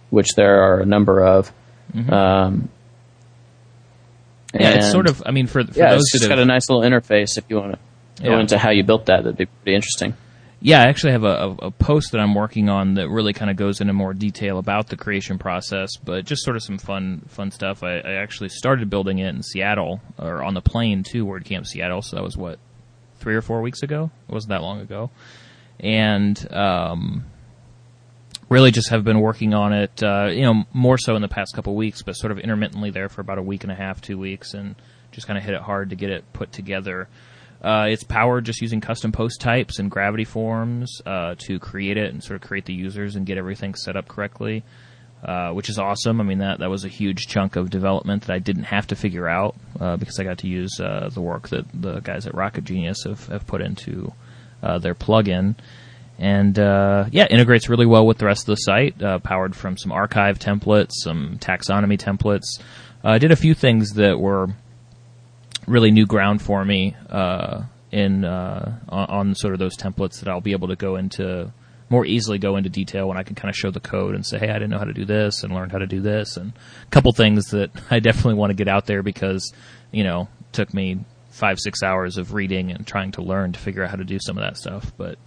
which 0.10 0.36
there 0.36 0.62
are 0.64 0.82
a 0.82 0.86
number 0.86 1.24
of. 1.26 1.52
Mm-hmm. 1.93 2.14
Um, 2.14 2.70
yeah, 4.54 4.72
it's 4.72 4.91
sort 4.91 5.08
of. 5.08 5.24
I 5.26 5.32
mean, 5.32 5.47
for, 5.47 5.64
for 5.64 5.80
yeah, 5.80 5.91
those 5.91 6.02
it's 6.02 6.12
just 6.12 6.30
got 6.30 6.38
a 6.38 6.45
nice 6.45 6.70
little 6.70 6.84
interface 6.84 7.38
if 7.38 7.45
you 7.47 7.56
want 7.56 7.74
to 7.74 7.80
go 8.24 8.39
into 8.39 8.57
how 8.57 8.72
you 8.72 8.84
built 8.84 9.05
that. 9.07 9.24
That'd 9.24 9.38
be 9.38 9.45
pretty 9.45 9.76
interesting. 9.76 10.15
Yeah, 10.63 10.82
I 10.82 10.86
actually 10.86 11.13
have 11.13 11.24
a, 11.24 11.28
a, 11.28 11.49
a 11.67 11.72
post 11.72 12.11
that 12.11 12.22
I'm 12.22 12.36
working 12.36 12.69
on 12.69 12.93
that 12.93 13.09
really 13.09 13.34
kind 13.34 13.49
of 13.49 13.57
goes 13.57 13.82
into 13.82 13.93
more 13.93 14.13
detail 14.13 14.59
about 14.59 14.89
the 14.89 14.95
creation 14.95 15.39
process, 15.39 15.89
but 15.97 16.24
just 16.24 16.43
sort 16.43 16.55
of 16.55 16.61
some 16.61 16.78
fun 16.78 17.24
fun 17.28 17.49
stuff. 17.49 17.82
I, 17.82 17.97
I 17.97 18.11
actually 18.22 18.49
started 18.49 18.88
building 18.88 19.17
it 19.17 19.30
in 19.30 19.41
Seattle 19.41 20.01
or 20.19 20.43
on 20.43 20.53
the 20.53 20.61
plane 20.61 21.01
to 21.11 21.26
WordCamp 21.26 21.65
Seattle, 21.65 22.03
so 22.03 22.15
that 22.15 22.24
was 22.24 22.38
what 22.38 22.59
three 23.15 23.36
or 23.36 23.41
four 23.41 23.61
weeks 23.61 23.82
ago. 23.82 24.11
It 24.30 24.32
wasn't 24.32 24.49
that 24.49 24.61
long 24.61 24.82
ago, 24.82 25.09
and 25.80 26.53
um, 26.53 27.26
really 28.47 28.69
just 28.69 28.89
have 28.89 29.03
been 29.03 29.19
working 29.19 29.55
on 29.55 29.74
it. 29.74 30.03
Uh, 30.03 30.28
you 30.32 30.43
know, 30.43 30.65
more 30.74 30.99
so 30.99 31.15
in 31.15 31.24
the 31.24 31.28
past 31.28 31.55
couple 31.55 31.74
weeks, 31.74 32.03
but 32.03 32.13
sort 32.13 32.32
of 32.32 32.38
intermittently 32.38 32.91
there 32.91 33.09
for 33.09 33.22
about 33.22 33.39
a 33.39 33.43
week 33.43 33.63
and 33.63 33.72
a 33.72 33.76
half, 33.76 33.99
two 33.99 34.17
weeks, 34.17 34.53
and 34.53 34.76
just 35.11 35.26
kind 35.26 35.39
of 35.39 35.43
hit 35.43 35.55
it 35.55 35.61
hard 35.61 35.89
to 35.89 35.95
get 35.95 36.11
it 36.11 36.24
put 36.34 36.51
together. 36.51 37.07
Uh, 37.64 37.86
it's 37.89 38.03
powered 38.03 38.43
just 38.43 38.62
using 38.62 38.82
custom 38.82 39.12
post 39.12 39.39
types 39.39 39.78
and 39.78 39.91
gravity 39.91 40.24
forms 40.24 41.01
uh, 41.05 41.36
to 41.38 41.59
create 41.59 41.95
it 41.97 42.12
and 42.12 42.24
sort 42.24 42.41
of 42.41 42.47
create 42.47 42.66
the 42.66 42.74
users 42.74 43.16
and 43.16 43.26
get 43.26 43.38
everything 43.38 43.76
set 43.76 43.95
up 43.95 44.07
correctly, 44.07 44.64
uh, 45.24 45.51
which 45.51 45.70
is 45.70 45.78
awesome. 45.78 46.20
I 46.20 46.24
mean 46.24 46.39
that 46.39 46.59
that 46.59 46.72
was 46.72 46.86
a 46.86 46.89
huge 46.89 47.28
chunk 47.28 47.55
of 47.55 47.70
development 47.70 48.24
that 48.24 48.34
I 48.34 48.39
didn't 48.39 48.64
have 48.64 48.88
to 48.88 48.95
figure 48.95 49.28
out 49.28 49.55
uh, 49.80 49.95
because 49.95 50.20
I 50.20 50.24
got 50.24 50.39
to 50.39 50.47
use 50.47 50.80
uh, 50.80 51.09
the 51.14 51.22
work 51.22 51.49
that 51.49 51.66
the 51.74 51.99
guys 51.99 52.26
at 52.26 52.34
Rocketgenius 52.34 53.07
have, 53.07 53.28
have 53.28 53.45
put 53.45 53.62
into 53.62 54.12
uh, 54.64 54.80
their 54.80 54.95
plugin. 54.95 55.55
And 56.18 56.55
yeah, 56.57 57.28
integrates 57.30 57.70
really 57.70 57.88
well 57.88 58.05
with 58.05 58.20
the 58.20 58.26
rest 58.26 58.43
of 58.43 58.47
the 58.47 58.55
site. 58.55 58.99
powered 59.24 59.55
from 59.55 59.78
some 59.78 59.91
archive 59.91 60.38
templates, 60.38 60.91
some 61.03 61.38
taxonomy 61.39 61.99
templates. 61.99 62.59
I 63.03 63.18
did 63.18 63.32
a 63.32 63.36
few 63.36 63.55
things 63.55 63.93
that 63.93 64.20
were 64.20 64.49
really 65.72 65.91
new 65.91 66.05
ground 66.05 66.41
for 66.41 66.63
me 66.63 66.95
uh, 67.09 67.63
in 67.91 68.26
uh, 68.26 68.80
on, 68.89 69.05
on, 69.09 69.36
sort 69.36 69.53
of 69.53 69.59
those 69.59 69.78
templates 69.78 70.19
that 70.19 70.28
I'll 70.28 70.41
be 70.41 70.51
able 70.51 70.67
to 70.67 70.76
go 70.76 70.97
into 70.97 71.51
more 71.89 72.05
easily 72.05 72.38
go 72.38 72.55
into 72.55 72.69
detail 72.69 73.07
when 73.07 73.17
I 73.17 73.24
can 73.24 73.36
kind 73.36 73.49
of 73.49 73.55
show 73.55 73.72
the 73.72 73.80
code 73.80 74.15
and 74.15 74.26
say, 74.26 74.38
hey, 74.39 74.49
I 74.49 74.53
didn't 74.53 74.69
know 74.69 74.78
how 74.78 74.86
to 74.86 74.93
do 74.93 75.05
this 75.05 75.43
and 75.43 75.53
learned 75.53 75.72
how 75.72 75.80
to 75.80 75.88
do 75.88 76.01
this 76.01 76.38
and 76.38 76.53
a 76.84 76.89
couple 76.89 77.11
things 77.13 77.47
that 77.47 77.72
I 77.91 77.99
definitely 77.99 78.36
want 78.36 78.51
to 78.51 78.55
get 78.55 78.67
out 78.67 78.86
there 78.86 79.01
because 79.01 79.53
you 79.91 80.03
know 80.03 80.28
took 80.51 80.74
me 80.74 80.99
five 81.30 81.59
six 81.59 81.82
hours 81.82 82.17
of 82.17 82.34
reading 82.34 82.72
and 82.72 82.86
trying 82.86 83.13
to 83.13 83.22
learn 83.22 83.53
to 83.53 83.59
figure 83.59 83.84
out 83.84 83.89
how 83.89 83.95
to 83.95 84.03
do 84.03 84.19
some 84.22 84.38
of 84.38 84.43
that 84.43 84.57
stuff, 84.57 84.91
but 84.97 85.17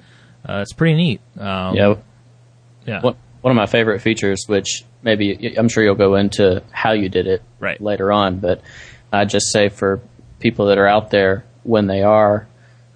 uh, 0.47 0.61
it's 0.61 0.75
pretty 0.75 0.95
neat. 0.95 1.21
Um, 1.39 1.75
yeah, 1.75 1.95
yeah. 2.87 3.01
One, 3.01 3.17
one 3.41 3.51
of 3.51 3.57
my 3.57 3.67
favorite 3.67 4.01
features, 4.01 4.45
which 4.47 4.85
maybe 5.03 5.55
I'm 5.57 5.69
sure 5.69 5.83
you'll 5.83 5.95
go 5.95 6.15
into 6.15 6.63
how 6.71 6.93
you 6.93 7.09
did 7.09 7.27
it 7.27 7.43
right. 7.61 7.81
later 7.81 8.13
on, 8.13 8.41
but 8.41 8.63
I 9.13 9.25
just 9.25 9.53
say 9.53 9.69
for 9.69 10.01
people 10.45 10.67
that 10.67 10.79
are 10.79 10.87
out 10.87 11.11
there 11.11 11.45
when 11.65 11.89
they 11.89 12.03
are 12.03 12.47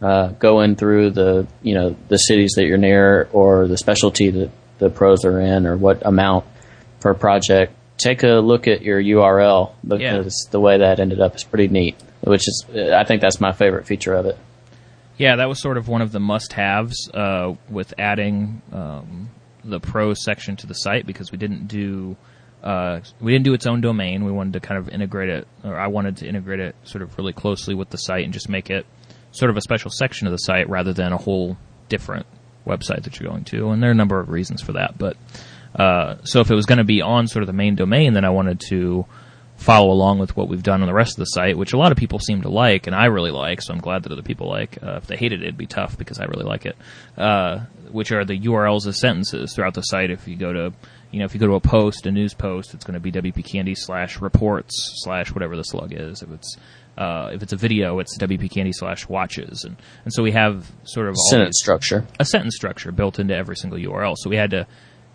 uh, 0.02 0.28
going 0.28 0.76
through 0.76 1.10
the 1.10 1.48
you 1.62 1.74
know 1.74 1.96
the 2.06 2.18
cities 2.18 2.52
that 2.54 2.66
you're 2.66 2.78
near 2.78 3.28
or 3.32 3.66
the 3.66 3.76
specialty 3.76 4.30
that 4.30 4.50
the 4.78 4.88
pros 4.88 5.24
are 5.24 5.40
in 5.40 5.66
or 5.66 5.76
what 5.76 6.06
amount 6.06 6.44
per 7.00 7.14
project 7.14 7.72
take 7.98 8.22
a 8.22 8.34
look 8.36 8.68
at 8.68 8.82
your 8.82 9.02
URL 9.02 9.72
because 9.82 10.44
yeah. 10.46 10.50
the 10.52 10.60
way 10.60 10.78
that 10.78 11.00
ended 11.00 11.20
up 11.20 11.36
is 11.36 11.44
pretty 11.44 11.68
neat. 11.68 11.96
Which 12.20 12.48
is, 12.48 12.66
I 12.74 13.04
think 13.04 13.20
that's 13.20 13.40
my 13.40 13.52
favorite 13.52 13.86
feature 13.86 14.14
of 14.14 14.26
it. 14.26 14.36
Yeah, 15.18 15.36
that 15.36 15.48
was 15.48 15.60
sort 15.60 15.76
of 15.76 15.88
one 15.88 16.02
of 16.02 16.12
the 16.12 16.20
must-haves 16.20 17.10
uh, 17.12 17.54
with 17.68 17.94
adding 17.98 18.62
um, 18.72 19.30
the 19.64 19.80
pros 19.80 20.24
section 20.24 20.56
to 20.56 20.66
the 20.66 20.74
site 20.74 21.06
because 21.06 21.32
we 21.32 21.38
didn't 21.38 21.66
do 21.68 22.16
uh, 22.62 23.00
we 23.20 23.32
didn't 23.32 23.44
do 23.44 23.54
its 23.54 23.66
own 23.66 23.80
domain. 23.80 24.24
We 24.24 24.32
wanted 24.32 24.54
to 24.54 24.60
kind 24.60 24.78
of 24.78 24.88
integrate 24.88 25.28
it, 25.28 25.48
or 25.64 25.78
I 25.78 25.86
wanted 25.86 26.18
to 26.18 26.28
integrate 26.28 26.60
it 26.60 26.74
sort 26.84 27.02
of 27.02 27.16
really 27.16 27.32
closely 27.32 27.74
with 27.74 27.90
the 27.90 27.98
site 27.98 28.24
and 28.24 28.32
just 28.32 28.48
make 28.48 28.70
it 28.70 28.86
sort 29.30 29.50
of 29.50 29.56
a 29.56 29.60
special 29.60 29.90
section 29.90 30.26
of 30.26 30.32
the 30.32 30.38
site 30.38 30.68
rather 30.68 30.92
than 30.92 31.12
a 31.12 31.16
whole 31.16 31.56
different 31.88 32.26
website 32.66 33.04
that 33.04 33.18
you're 33.18 33.30
going 33.30 33.44
to. 33.44 33.70
And 33.70 33.82
there 33.82 33.90
are 33.90 33.92
a 33.92 33.96
number 33.96 34.18
of 34.18 34.28
reasons 34.28 34.62
for 34.62 34.72
that. 34.72 34.98
But 34.98 35.16
uh, 35.74 36.16
so 36.24 36.40
if 36.40 36.50
it 36.50 36.54
was 36.54 36.66
going 36.66 36.78
to 36.78 36.84
be 36.84 37.00
on 37.00 37.26
sort 37.26 37.42
of 37.42 37.46
the 37.46 37.52
main 37.52 37.76
domain, 37.76 38.14
then 38.14 38.24
I 38.24 38.30
wanted 38.30 38.60
to 38.68 39.06
follow 39.56 39.90
along 39.90 40.20
with 40.20 40.36
what 40.36 40.48
we've 40.48 40.62
done 40.62 40.82
on 40.82 40.86
the 40.86 40.94
rest 40.94 41.12
of 41.12 41.18
the 41.18 41.26
site, 41.26 41.58
which 41.58 41.72
a 41.72 41.76
lot 41.76 41.90
of 41.90 41.98
people 41.98 42.20
seem 42.20 42.42
to 42.42 42.48
like, 42.48 42.86
and 42.86 42.94
I 42.94 43.06
really 43.06 43.32
like. 43.32 43.60
So 43.60 43.74
I'm 43.74 43.80
glad 43.80 44.04
that 44.04 44.12
other 44.12 44.22
people 44.22 44.48
like. 44.48 44.82
Uh, 44.82 44.96
if 44.96 45.06
they 45.06 45.16
hated 45.16 45.42
it, 45.42 45.46
it'd 45.46 45.58
be 45.58 45.66
tough 45.66 45.98
because 45.98 46.20
I 46.20 46.24
really 46.24 46.44
like 46.44 46.64
it. 46.64 46.76
Uh, 47.16 47.60
which 47.90 48.12
are 48.12 48.24
the 48.24 48.38
URLs 48.38 48.86
of 48.86 48.96
sentences 48.96 49.54
throughout 49.54 49.74
the 49.74 49.82
site. 49.82 50.10
If 50.10 50.28
you 50.28 50.36
go 50.36 50.52
to 50.52 50.72
you 51.10 51.18
know, 51.18 51.24
if 51.24 51.34
you 51.34 51.40
go 51.40 51.46
to 51.46 51.54
a 51.54 51.60
post, 51.60 52.06
a 52.06 52.10
news 52.10 52.34
post, 52.34 52.74
it's 52.74 52.84
going 52.84 52.94
to 52.94 53.00
be 53.00 53.10
WP 53.10 53.44
Candy 53.44 53.74
slash 53.74 54.20
reports 54.20 54.74
slash 55.02 55.32
whatever 55.32 55.56
the 55.56 55.62
slug 55.62 55.92
is. 55.92 56.22
If 56.22 56.30
it's 56.30 56.56
uh, 56.98 57.30
if 57.32 57.42
it's 57.42 57.52
a 57.52 57.56
video, 57.56 58.00
it's 58.00 58.18
WP 58.18 58.50
Candy 58.50 58.72
slash 58.72 59.08
watches, 59.08 59.64
and 59.64 59.76
and 60.04 60.12
so 60.12 60.22
we 60.22 60.32
have 60.32 60.70
sort 60.84 61.08
of 61.08 61.16
sentence 61.30 61.58
structure, 61.58 62.06
a 62.18 62.24
sentence 62.24 62.56
structure 62.56 62.92
built 62.92 63.18
into 63.18 63.34
every 63.34 63.56
single 63.56 63.78
URL. 63.78 64.14
So 64.18 64.28
we 64.28 64.36
had 64.36 64.50
to 64.50 64.66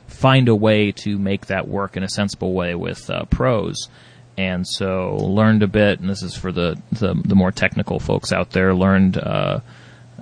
find 0.07 0.47
a 0.47 0.55
way 0.55 0.91
to 0.91 1.17
make 1.17 1.47
that 1.47 1.67
work 1.67 1.97
in 1.97 2.03
a 2.03 2.09
sensible 2.09 2.53
way 2.53 2.75
with 2.75 3.09
uh, 3.09 3.25
pros. 3.25 3.89
And 4.35 4.67
so 4.67 5.17
learned 5.17 5.61
a 5.61 5.67
bit, 5.67 5.99
and 5.99 6.09
this 6.09 6.23
is 6.23 6.35
for 6.35 6.51
the 6.51 6.81
the, 6.91 7.13
the 7.25 7.35
more 7.35 7.51
technical 7.51 7.99
folks 7.99 8.31
out 8.31 8.49
there. 8.51 8.73
Learned 8.73 9.17
uh, 9.17 9.59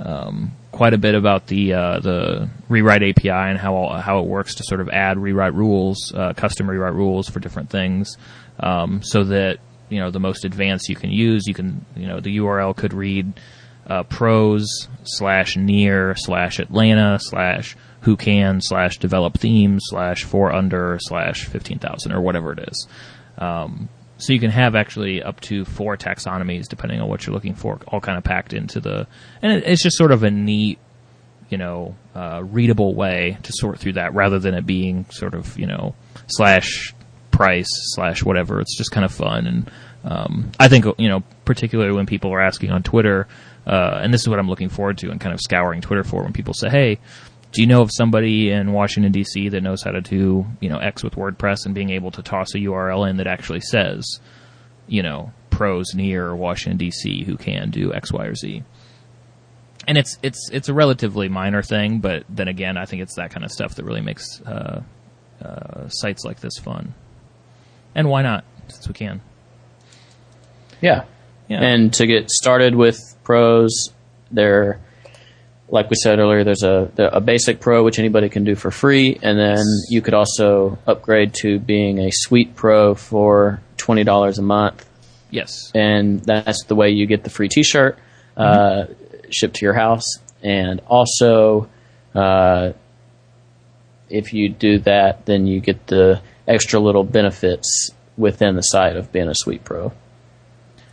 um, 0.01 0.51
quite 0.71 0.93
a 0.93 0.97
bit 0.97 1.15
about 1.15 1.47
the 1.47 1.73
uh, 1.73 1.99
the 1.99 2.49
rewrite 2.69 3.03
API 3.03 3.29
and 3.29 3.57
how 3.57 3.87
how 4.03 4.19
it 4.19 4.25
works 4.25 4.55
to 4.55 4.63
sort 4.63 4.81
of 4.81 4.89
add 4.89 5.17
rewrite 5.17 5.53
rules, 5.53 6.11
uh, 6.15 6.33
custom 6.33 6.69
rewrite 6.69 6.93
rules 6.93 7.29
for 7.29 7.39
different 7.39 7.69
things, 7.69 8.17
um, 8.59 9.01
so 9.03 9.23
that 9.25 9.59
you 9.89 9.99
know 9.99 10.09
the 10.11 10.19
most 10.19 10.45
advanced 10.45 10.89
you 10.89 10.95
can 10.95 11.11
use. 11.11 11.45
You 11.45 11.53
can 11.53 11.85
you 11.95 12.07
know 12.07 12.19
the 12.19 12.37
URL 12.37 12.75
could 12.75 12.93
read 12.93 13.39
uh, 13.87 14.03
pros 14.03 14.87
slash 15.03 15.55
near 15.55 16.15
slash 16.15 16.59
Atlanta 16.59 17.19
slash 17.19 17.75
who 18.01 18.17
can 18.17 18.59
slash 18.61 18.97
develop 18.97 19.37
themes 19.37 19.83
slash 19.85 20.23
four 20.23 20.51
under 20.51 20.97
slash 21.01 21.45
fifteen 21.45 21.77
thousand 21.79 22.11
or 22.11 22.21
whatever 22.21 22.53
it 22.53 22.59
is. 22.67 22.87
Um, 23.37 23.89
so 24.21 24.33
you 24.33 24.39
can 24.39 24.51
have 24.51 24.75
actually 24.75 25.23
up 25.23 25.39
to 25.41 25.65
four 25.65 25.97
taxonomies 25.97 26.67
depending 26.67 27.01
on 27.01 27.09
what 27.09 27.25
you're 27.25 27.33
looking 27.33 27.55
for, 27.55 27.79
all 27.87 27.99
kind 27.99 28.17
of 28.17 28.23
packed 28.23 28.53
into 28.53 28.79
the, 28.79 29.07
and 29.41 29.51
it, 29.51 29.63
it's 29.65 29.81
just 29.81 29.97
sort 29.97 30.11
of 30.11 30.23
a 30.23 30.29
neat, 30.29 30.77
you 31.49 31.57
know, 31.57 31.95
uh, 32.15 32.41
readable 32.43 32.93
way 32.93 33.37
to 33.43 33.51
sort 33.51 33.79
through 33.79 33.93
that 33.93 34.13
rather 34.13 34.37
than 34.37 34.53
it 34.53 34.65
being 34.65 35.05
sort 35.09 35.33
of, 35.33 35.57
you 35.57 35.65
know, 35.65 35.95
slash 36.27 36.93
price 37.31 37.67
slash 37.95 38.23
whatever. 38.23 38.61
It's 38.61 38.77
just 38.77 38.91
kind 38.91 39.05
of 39.05 39.11
fun. 39.11 39.47
And, 39.47 39.71
um, 40.03 40.51
I 40.59 40.67
think, 40.67 40.85
you 40.97 41.09
know, 41.09 41.23
particularly 41.43 41.93
when 41.93 42.05
people 42.05 42.31
are 42.31 42.41
asking 42.41 42.71
on 42.71 42.83
Twitter, 42.83 43.27
uh, 43.65 43.99
and 44.01 44.13
this 44.13 44.21
is 44.21 44.29
what 44.29 44.39
I'm 44.39 44.47
looking 44.47 44.69
forward 44.69 44.97
to 44.99 45.11
and 45.11 45.19
kind 45.19 45.33
of 45.33 45.39
scouring 45.41 45.81
Twitter 45.81 46.03
for 46.03 46.23
when 46.23 46.33
people 46.33 46.53
say, 46.53 46.69
hey, 46.69 46.99
do 47.51 47.61
you 47.61 47.67
know 47.67 47.81
of 47.81 47.89
somebody 47.91 48.49
in 48.49 48.71
Washington 48.71 49.11
D.C. 49.11 49.49
that 49.49 49.61
knows 49.61 49.83
how 49.83 49.91
to 49.91 50.01
do 50.01 50.45
you 50.59 50.69
know 50.69 50.77
X 50.77 51.03
with 51.03 51.15
WordPress 51.15 51.65
and 51.65 51.75
being 51.75 51.89
able 51.89 52.11
to 52.11 52.21
toss 52.21 52.53
a 52.55 52.59
URL 52.59 53.09
in 53.09 53.17
that 53.17 53.27
actually 53.27 53.61
says, 53.61 54.19
you 54.87 55.03
know, 55.03 55.31
pros 55.49 55.93
near 55.93 56.35
Washington 56.35 56.77
D.C. 56.77 57.23
who 57.23 57.37
can 57.37 57.69
do 57.69 57.93
X, 57.93 58.11
Y, 58.11 58.25
or 58.25 58.35
Z? 58.35 58.63
And 59.87 59.97
it's 59.97 60.17
it's 60.23 60.49
it's 60.51 60.69
a 60.69 60.73
relatively 60.73 61.27
minor 61.27 61.61
thing, 61.61 61.99
but 61.99 62.23
then 62.29 62.47
again, 62.47 62.77
I 62.77 62.85
think 62.85 63.01
it's 63.01 63.15
that 63.15 63.31
kind 63.31 63.43
of 63.43 63.51
stuff 63.51 63.75
that 63.75 63.83
really 63.83 64.01
makes 64.01 64.41
uh, 64.41 64.81
uh, 65.43 65.87
sites 65.89 66.23
like 66.23 66.39
this 66.39 66.57
fun. 66.57 66.93
And 67.95 68.07
why 68.07 68.21
not? 68.21 68.45
Since 68.67 68.87
we 68.87 68.93
can. 68.93 69.21
Yeah. 70.81 71.05
Yeah. 71.47 71.61
And 71.61 71.93
to 71.95 72.07
get 72.07 72.29
started 72.29 72.75
with 72.75 72.97
pros, 73.23 73.89
they're 74.31 74.79
like 75.71 75.89
we 75.89 75.95
said 75.95 76.19
earlier, 76.19 76.43
there's 76.43 76.63
a 76.63 76.91
a 76.97 77.21
basic 77.21 77.59
pro 77.61 77.83
which 77.83 77.97
anybody 77.97 78.29
can 78.29 78.43
do 78.43 78.55
for 78.55 78.69
free, 78.69 79.17
and 79.23 79.39
then 79.39 79.65
you 79.89 80.01
could 80.01 80.13
also 80.13 80.77
upgrade 80.85 81.33
to 81.35 81.59
being 81.59 81.99
a 81.99 82.09
suite 82.11 82.55
pro 82.55 82.93
for 82.93 83.61
twenty 83.77 84.03
dollars 84.03 84.37
a 84.37 84.41
month. 84.41 84.87
Yes, 85.29 85.71
and 85.73 86.19
that's 86.19 86.65
the 86.65 86.75
way 86.75 86.89
you 86.89 87.05
get 87.07 87.23
the 87.23 87.29
free 87.29 87.47
T-shirt 87.47 87.97
uh, 88.35 88.41
mm-hmm. 88.43 88.91
uh, 88.91 89.17
shipped 89.29 89.55
to 89.55 89.65
your 89.65 89.73
house, 89.73 90.05
and 90.43 90.81
also 90.87 91.69
uh, 92.13 92.73
if 94.09 94.33
you 94.33 94.49
do 94.49 94.79
that, 94.79 95.25
then 95.25 95.47
you 95.47 95.61
get 95.61 95.87
the 95.87 96.21
extra 96.47 96.81
little 96.81 97.05
benefits 97.05 97.91
within 98.17 98.55
the 98.55 98.61
site 98.61 98.97
of 98.97 99.11
being 99.13 99.29
a 99.29 99.35
suite 99.35 99.63
pro. 99.63 99.93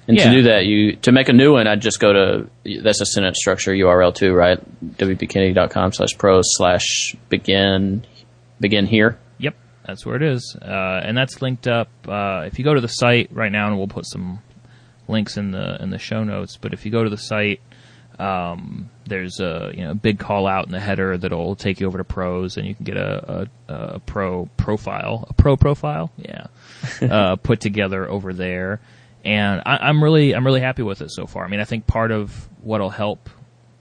And 0.08 0.16
yeah. 0.16 0.24
to 0.24 0.30
do 0.30 0.42
that, 0.44 0.64
you 0.64 0.96
to 0.96 1.12
make 1.12 1.28
a 1.28 1.34
new 1.34 1.52
one, 1.52 1.66
I'd 1.66 1.82
just 1.82 2.00
go 2.00 2.12
to 2.14 2.50
that's 2.82 3.02
a 3.02 3.06
sentence 3.06 3.38
structure 3.38 3.72
URL 3.72 4.14
too, 4.14 4.32
right? 4.32 4.58
wpcandy.com 4.96 5.92
slash 5.92 6.16
pros 6.16 6.46
slash 6.56 7.14
begin 7.28 8.06
begin 8.58 8.86
here. 8.86 9.18
Yep, 9.36 9.54
that's 9.86 10.06
where 10.06 10.16
it 10.16 10.22
is, 10.22 10.56
uh, 10.62 11.02
and 11.04 11.14
that's 11.14 11.42
linked 11.42 11.68
up. 11.68 11.90
Uh, 12.08 12.44
if 12.46 12.58
you 12.58 12.64
go 12.64 12.72
to 12.72 12.80
the 12.80 12.88
site 12.88 13.28
right 13.32 13.52
now, 13.52 13.68
and 13.68 13.76
we'll 13.76 13.86
put 13.86 14.06
some 14.06 14.38
links 15.08 15.36
in 15.36 15.50
the 15.50 15.76
in 15.82 15.90
the 15.90 15.98
show 15.98 16.24
notes. 16.24 16.56
But 16.56 16.72
if 16.72 16.86
you 16.86 16.90
go 16.90 17.04
to 17.04 17.10
the 17.10 17.18
site, 17.18 17.60
um, 18.18 18.88
there's 19.04 19.40
a 19.40 19.72
you 19.74 19.84
know 19.84 19.92
big 19.92 20.18
call 20.18 20.46
out 20.46 20.64
in 20.64 20.72
the 20.72 20.80
header 20.80 21.18
that'll 21.18 21.54
take 21.54 21.80
you 21.80 21.86
over 21.86 21.98
to 21.98 22.04
pros, 22.04 22.56
and 22.56 22.66
you 22.66 22.74
can 22.74 22.84
get 22.84 22.96
a, 22.96 23.46
a, 23.68 23.74
a 23.74 23.98
pro 23.98 24.46
profile, 24.56 25.26
a 25.28 25.34
pro 25.34 25.58
profile, 25.58 26.10
yeah, 26.16 26.46
uh, 27.02 27.36
put 27.36 27.60
together 27.60 28.08
over 28.08 28.32
there 28.32 28.80
and 29.24 29.62
I, 29.66 29.88
am 29.88 30.02
really 30.02 30.34
I'm 30.34 30.44
really 30.44 30.60
happy 30.60 30.82
with 30.82 31.02
it 31.02 31.10
so 31.10 31.26
far. 31.26 31.44
I 31.44 31.48
mean, 31.48 31.60
I 31.60 31.64
think 31.64 31.86
part 31.86 32.10
of 32.10 32.48
what'll 32.62 32.90
help 32.90 33.28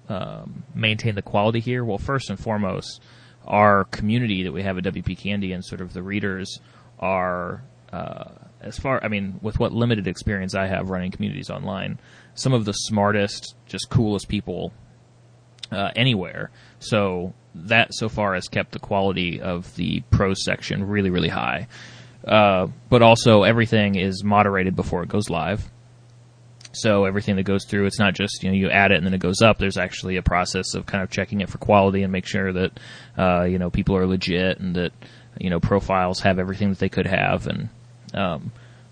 um, 0.09 0.63
maintain 0.73 1.15
the 1.15 1.21
quality 1.21 1.59
here, 1.59 1.83
well, 1.83 1.97
first 1.97 2.29
and 2.29 2.39
foremost, 2.39 3.01
our 3.45 3.85
community 3.85 4.43
that 4.43 4.51
we 4.51 4.63
have 4.63 4.77
at 4.77 4.83
WP 4.83 5.17
Candy 5.17 5.51
and 5.53 5.63
sort 5.63 5.81
of 5.81 5.93
the 5.93 6.03
readers 6.03 6.59
are 6.99 7.63
uh, 7.91 8.31
as 8.61 8.77
far 8.77 9.03
I 9.03 9.07
mean, 9.07 9.39
with 9.41 9.59
what 9.59 9.71
limited 9.71 10.07
experience 10.07 10.55
I 10.55 10.67
have 10.67 10.89
running 10.89 11.11
communities 11.11 11.49
online, 11.49 11.99
some 12.33 12.53
of 12.53 12.65
the 12.65 12.73
smartest, 12.73 13.55
just 13.65 13.89
coolest 13.89 14.27
people 14.27 14.73
uh, 15.71 15.91
anywhere. 15.95 16.51
So 16.79 17.33
that 17.55 17.93
so 17.93 18.09
far 18.09 18.35
has 18.35 18.47
kept 18.47 18.71
the 18.71 18.79
quality 18.79 19.41
of 19.41 19.75
the 19.75 20.01
pro 20.11 20.33
section 20.33 20.87
really, 20.87 21.09
really 21.09 21.29
high. 21.29 21.67
Uh, 22.25 22.67
but 22.89 23.01
also 23.01 23.43
everything 23.43 23.95
is 23.95 24.23
moderated 24.23 24.75
before 24.75 25.03
it 25.03 25.09
goes 25.09 25.29
live. 25.29 25.69
So 26.73 27.05
everything 27.05 27.37
that 27.37 27.43
goes 27.43 27.65
through, 27.65 27.85
it's 27.85 27.99
not 27.99 28.13
just 28.13 28.43
you 28.43 28.49
know 28.49 28.55
you 28.55 28.69
add 28.69 28.91
it 28.91 28.97
and 28.97 29.05
then 29.05 29.13
it 29.13 29.19
goes 29.19 29.41
up. 29.41 29.57
There's 29.57 29.77
actually 29.77 30.17
a 30.17 30.21
process 30.21 30.75
of 30.75 30.85
kind 30.85 31.03
of 31.03 31.09
checking 31.09 31.41
it 31.41 31.49
for 31.49 31.57
quality 31.57 32.03
and 32.03 32.11
make 32.11 32.25
sure 32.25 32.53
that 32.53 32.79
uh, 33.17 33.43
you 33.43 33.57
know 33.57 33.69
people 33.69 33.95
are 33.95 34.05
legit 34.05 34.59
and 34.59 34.75
that 34.75 34.91
you 35.39 35.49
know 35.49 35.59
profiles 35.59 36.19
have 36.21 36.39
everything 36.39 36.69
that 36.69 36.79
they 36.79 36.89
could 36.89 37.07
have. 37.07 37.47
And 37.47 37.69
um, 38.13 38.51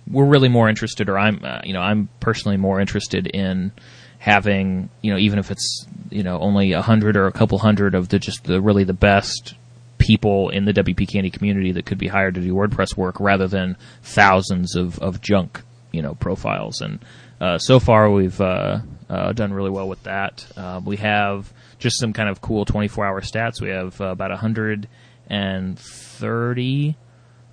we're 0.09 0.25
really 0.25 0.49
more 0.49 0.69
interested, 0.69 1.09
or 1.09 1.17
I'm 1.17 1.43
uh, 1.43 1.61
you 1.63 1.73
know 1.73 1.81
I'm 1.81 2.09
personally 2.19 2.57
more 2.57 2.79
interested 2.79 3.27
in 3.27 3.71
having 4.17 4.89
you 5.01 5.11
know 5.11 5.19
even 5.19 5.37
if 5.37 5.51
it's 5.51 5.85
you 6.09 6.23
know 6.23 6.39
only 6.39 6.71
a 6.71 6.81
hundred 6.81 7.17
or 7.17 7.27
a 7.27 7.31
couple 7.31 7.59
hundred 7.59 7.93
of 7.93 8.09
the 8.09 8.17
just 8.17 8.45
the 8.45 8.61
really 8.61 8.83
the 8.83 8.93
best 8.93 9.53
people 9.97 10.49
in 10.49 10.65
the 10.65 10.73
WP 10.73 11.07
Candy 11.07 11.29
community 11.29 11.71
that 11.73 11.85
could 11.85 11.97
be 11.97 12.07
hired 12.07 12.35
to 12.35 12.41
do 12.41 12.53
WordPress 12.53 12.97
work 12.97 13.19
rather 13.19 13.47
than 13.47 13.77
thousands 14.03 14.75
of, 14.75 14.99
of 14.99 15.21
junk, 15.21 15.61
you 15.91 16.01
know, 16.01 16.15
profiles. 16.15 16.81
And 16.81 16.99
uh, 17.39 17.57
so 17.57 17.79
far, 17.79 18.09
we've 18.09 18.39
uh, 18.39 18.79
uh, 19.09 19.33
done 19.33 19.53
really 19.53 19.69
well 19.69 19.87
with 19.87 20.03
that. 20.03 20.45
Uh, 20.55 20.81
we 20.83 20.97
have 20.97 21.51
just 21.79 21.99
some 21.99 22.13
kind 22.13 22.29
of 22.29 22.41
cool 22.41 22.65
24-hour 22.65 23.21
stats. 23.21 23.61
We 23.61 23.69
have 23.69 23.99
uh, 24.01 24.05
about 24.05 24.31
130 24.31 26.95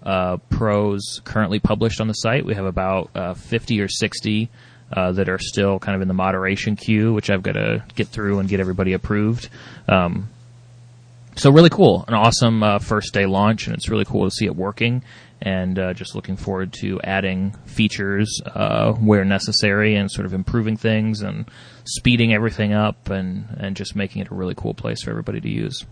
uh, 0.03 0.37
pros 0.49 1.21
currently 1.25 1.61
published 1.61 2.01
on 2.01 2.09
the 2.09 2.15
site. 2.15 2.45
We 2.45 2.55
have 2.55 2.65
about 2.65 3.39
50 3.39 3.81
or 3.81 3.89
60 3.89 4.51
that 4.95 5.29
are 5.29 5.39
still 5.39 5.79
kind 5.79 5.97
of 5.97 6.03
in 6.03 6.09
the 6.09 6.15
moderation 6.15 6.77
queue, 6.77 7.13
which 7.13 7.31
I've 7.31 7.43
got 7.43 7.53
to 7.53 7.85
get 7.95 8.09
through 8.09 8.41
and 8.41 8.49
get 8.49 8.61
everybody 8.61 8.93
approved. 8.93 9.49
Um, 9.89 10.29
so 11.37 11.51
really 11.51 11.71
cool, 11.71 12.05
an 12.09 12.15
awesome 12.15 12.63
uh, 12.63 12.79
first 12.79 13.15
day 13.15 13.27
launch, 13.27 13.67
and 13.67 13.75
it's 13.75 13.89
really 13.89 14.05
cool 14.05 14.25
to 14.25 14.31
see 14.31 14.47
it 14.47 14.57
working. 14.57 15.03
And 15.45 15.77
uh, 15.77 15.93
just 15.93 16.15
looking 16.15 16.37
forward 16.37 16.73
to 16.75 17.01
adding 17.03 17.57
features 17.67 18.41
uh, 18.47 18.93
where 18.93 19.25
necessary, 19.25 19.97
and 19.97 20.11
sort 20.11 20.25
of 20.25 20.35
improving 20.35 20.77
things 20.77 21.21
and 21.21 21.51
speeding 21.85 22.33
everything 22.33 22.73
up, 22.73 23.11
and 23.11 23.47
and 23.59 23.75
just 23.75 23.97
making 23.97 24.23
it 24.23 24.31
a 24.31 24.35
really 24.35 24.55
cool 24.55 24.73
place 24.75 25.03
for 25.03 25.11
everybody 25.11 25.41
to 25.41 25.49
use. 25.49 25.85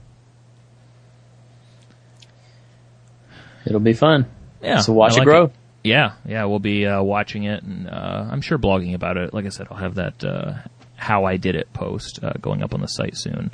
It'll 3.66 3.80
be 3.80 3.92
fun. 3.92 4.26
Yeah. 4.62 4.80
So 4.80 4.92
watch 4.92 5.12
I 5.12 5.16
it 5.16 5.18
like 5.18 5.24
grow. 5.26 5.52
Yeah, 5.82 6.12
yeah, 6.26 6.44
we'll 6.44 6.58
be 6.58 6.86
uh, 6.86 7.02
watching 7.02 7.44
it, 7.44 7.62
and 7.62 7.88
uh, 7.88 8.28
I'm 8.30 8.42
sure 8.42 8.58
blogging 8.58 8.94
about 8.94 9.16
it. 9.16 9.32
Like 9.32 9.46
I 9.46 9.48
said, 9.48 9.66
I'll 9.70 9.78
have 9.78 9.94
that 9.94 10.22
uh, 10.22 10.52
how 10.96 11.24
I 11.24 11.38
did 11.38 11.56
it 11.56 11.72
post 11.72 12.20
uh, 12.22 12.34
going 12.40 12.62
up 12.62 12.74
on 12.74 12.82
the 12.82 12.86
site 12.86 13.16
soon. 13.16 13.50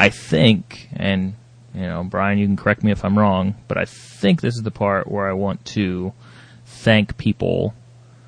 I 0.00 0.10
think, 0.10 0.88
and 0.92 1.34
you 1.74 1.82
know, 1.82 2.04
Brian, 2.04 2.38
you 2.38 2.46
can 2.46 2.56
correct 2.56 2.84
me 2.84 2.92
if 2.92 3.04
I'm 3.04 3.18
wrong, 3.18 3.56
but 3.66 3.76
I 3.76 3.84
think 3.84 4.40
this 4.40 4.54
is 4.54 4.62
the 4.62 4.70
part 4.70 5.10
where 5.10 5.28
I 5.28 5.32
want 5.32 5.64
to 5.66 6.12
thank 6.64 7.18
people. 7.18 7.74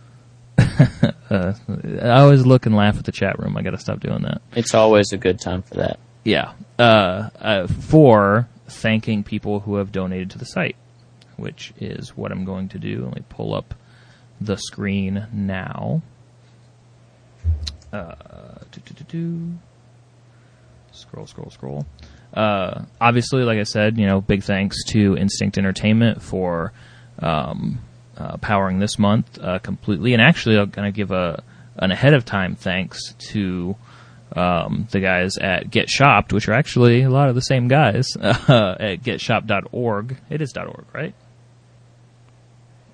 uh, 0.58 1.54
I 2.02 2.20
always 2.20 2.44
look 2.44 2.66
and 2.66 2.74
laugh 2.74 2.98
at 2.98 3.04
the 3.04 3.12
chat 3.12 3.38
room. 3.38 3.56
I 3.56 3.62
got 3.62 3.70
to 3.70 3.78
stop 3.78 4.00
doing 4.00 4.22
that. 4.22 4.42
It's 4.56 4.74
always 4.74 5.12
a 5.12 5.16
good 5.16 5.40
time 5.40 5.62
for 5.62 5.74
that. 5.74 6.00
Yeah, 6.24 6.54
uh, 6.76 7.30
uh, 7.40 7.66
for 7.68 8.48
thanking 8.66 9.22
people 9.22 9.60
who 9.60 9.76
have 9.76 9.92
donated 9.92 10.30
to 10.32 10.38
the 10.38 10.46
site, 10.46 10.76
which 11.36 11.72
is 11.78 12.16
what 12.16 12.32
I'm 12.32 12.44
going 12.44 12.68
to 12.70 12.78
do. 12.78 13.04
Let 13.04 13.14
me 13.14 13.22
pull 13.28 13.54
up 13.54 13.74
the 14.40 14.56
screen 14.56 15.28
now. 15.32 16.02
Uh. 17.92 18.16
Scroll, 21.00 21.26
scroll, 21.26 21.50
scroll. 21.50 21.86
Uh, 22.32 22.84
obviously, 23.00 23.42
like 23.42 23.58
I 23.58 23.64
said, 23.64 23.98
you 23.98 24.06
know, 24.06 24.20
big 24.20 24.42
thanks 24.42 24.84
to 24.88 25.16
Instinct 25.16 25.58
Entertainment 25.58 26.22
for 26.22 26.72
um, 27.18 27.80
uh, 28.16 28.36
powering 28.36 28.78
this 28.78 28.98
month 28.98 29.38
uh, 29.40 29.58
completely. 29.58 30.12
And 30.12 30.22
actually, 30.22 30.58
I'm 30.58 30.70
going 30.70 30.90
to 30.90 30.96
give 30.96 31.10
a 31.10 31.42
an 31.76 31.90
ahead 31.90 32.14
of 32.14 32.24
time 32.24 32.56
thanks 32.56 33.14
to 33.30 33.74
um, 34.36 34.86
the 34.90 35.00
guys 35.00 35.38
at 35.38 35.70
Get 35.70 35.88
Shopped, 35.88 36.32
which 36.32 36.48
are 36.48 36.52
actually 36.52 37.02
a 37.02 37.10
lot 37.10 37.28
of 37.28 37.34
the 37.34 37.40
same 37.40 37.68
guys 37.68 38.06
uh, 38.20 38.76
at 38.78 39.02
getshopped.org. 39.02 40.18
It 40.28 40.42
is 40.42 40.52
.org, 40.56 40.84
right? 40.92 41.14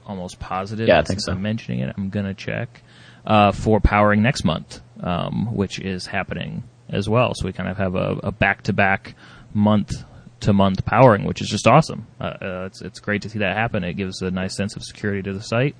Almost 0.06 0.38
positive. 0.38 0.88
Yeah, 0.88 1.00
I 1.00 1.02
think 1.02 1.20
so. 1.20 1.32
I'm 1.32 1.42
mentioning 1.42 1.80
it. 1.80 1.92
I'm 1.96 2.10
gonna 2.10 2.34
check 2.34 2.82
uh, 3.26 3.52
for 3.52 3.80
powering 3.80 4.22
next 4.22 4.44
month, 4.44 4.80
um, 5.00 5.54
which 5.54 5.80
is 5.80 6.06
happening 6.06 6.62
as 6.88 7.08
well. 7.08 7.32
So 7.34 7.46
we 7.46 7.52
kind 7.52 7.68
of 7.68 7.76
have 7.78 7.94
a, 7.94 8.18
a 8.22 8.32
back-to-back 8.32 9.14
month 9.54 9.92
to 10.40 10.52
month 10.52 10.84
powering, 10.84 11.24
which 11.24 11.40
is 11.40 11.48
just 11.48 11.66
awesome. 11.66 12.06
Uh, 12.20 12.24
uh, 12.24 12.64
it's 12.66 12.82
it's 12.82 13.00
great 13.00 13.22
to 13.22 13.30
see 13.30 13.38
that 13.38 13.56
happen. 13.56 13.84
It 13.84 13.94
gives 13.94 14.20
a 14.22 14.30
nice 14.30 14.54
sense 14.56 14.76
of 14.76 14.82
security 14.84 15.22
to 15.22 15.32
the 15.32 15.42
site. 15.42 15.74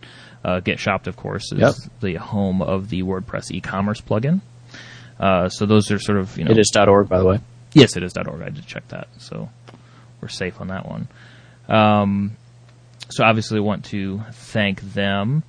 Uh, 0.45 0.61
Get 0.61 0.79
Shopped, 0.79 1.07
of 1.07 1.17
course, 1.17 1.53
is 1.53 1.59
Yep. 1.61 1.75
the 2.01 2.15
home 2.15 2.63
of 2.63 2.89
the 2.89 3.03
WordPress 3.03 3.51
e-commerce 3.51 4.01
plugin. 4.01 4.41
Uh, 5.21 5.49
so 5.49 5.67
those 5.67 5.91
are 5.91 5.99
sort 5.99 6.19
of 6.19 6.37
you 6.39 6.45
know 6.45 6.51
It 6.51 6.59
is 6.59 6.71
.org, 6.77 7.09
by 7.09 7.19
the 7.19 7.25
way. 7.27 7.41
Yes, 7.75 7.97
it 7.97 8.03
is 8.03 8.17
.org. 8.17 8.41
I 8.43 8.49
did 8.49 8.67
check 8.67 8.89
that, 8.89 9.09
so 9.19 9.51
we're 10.21 10.29
safe 10.29 10.61
on 10.61 10.69
that 10.69 10.87
one. 10.89 11.09
Um, 11.69 12.37
so 13.11 13.25
obviously, 13.25 13.61
want 13.61 13.85
to 13.87 14.21
thank 14.33 14.81
them. 14.81 15.43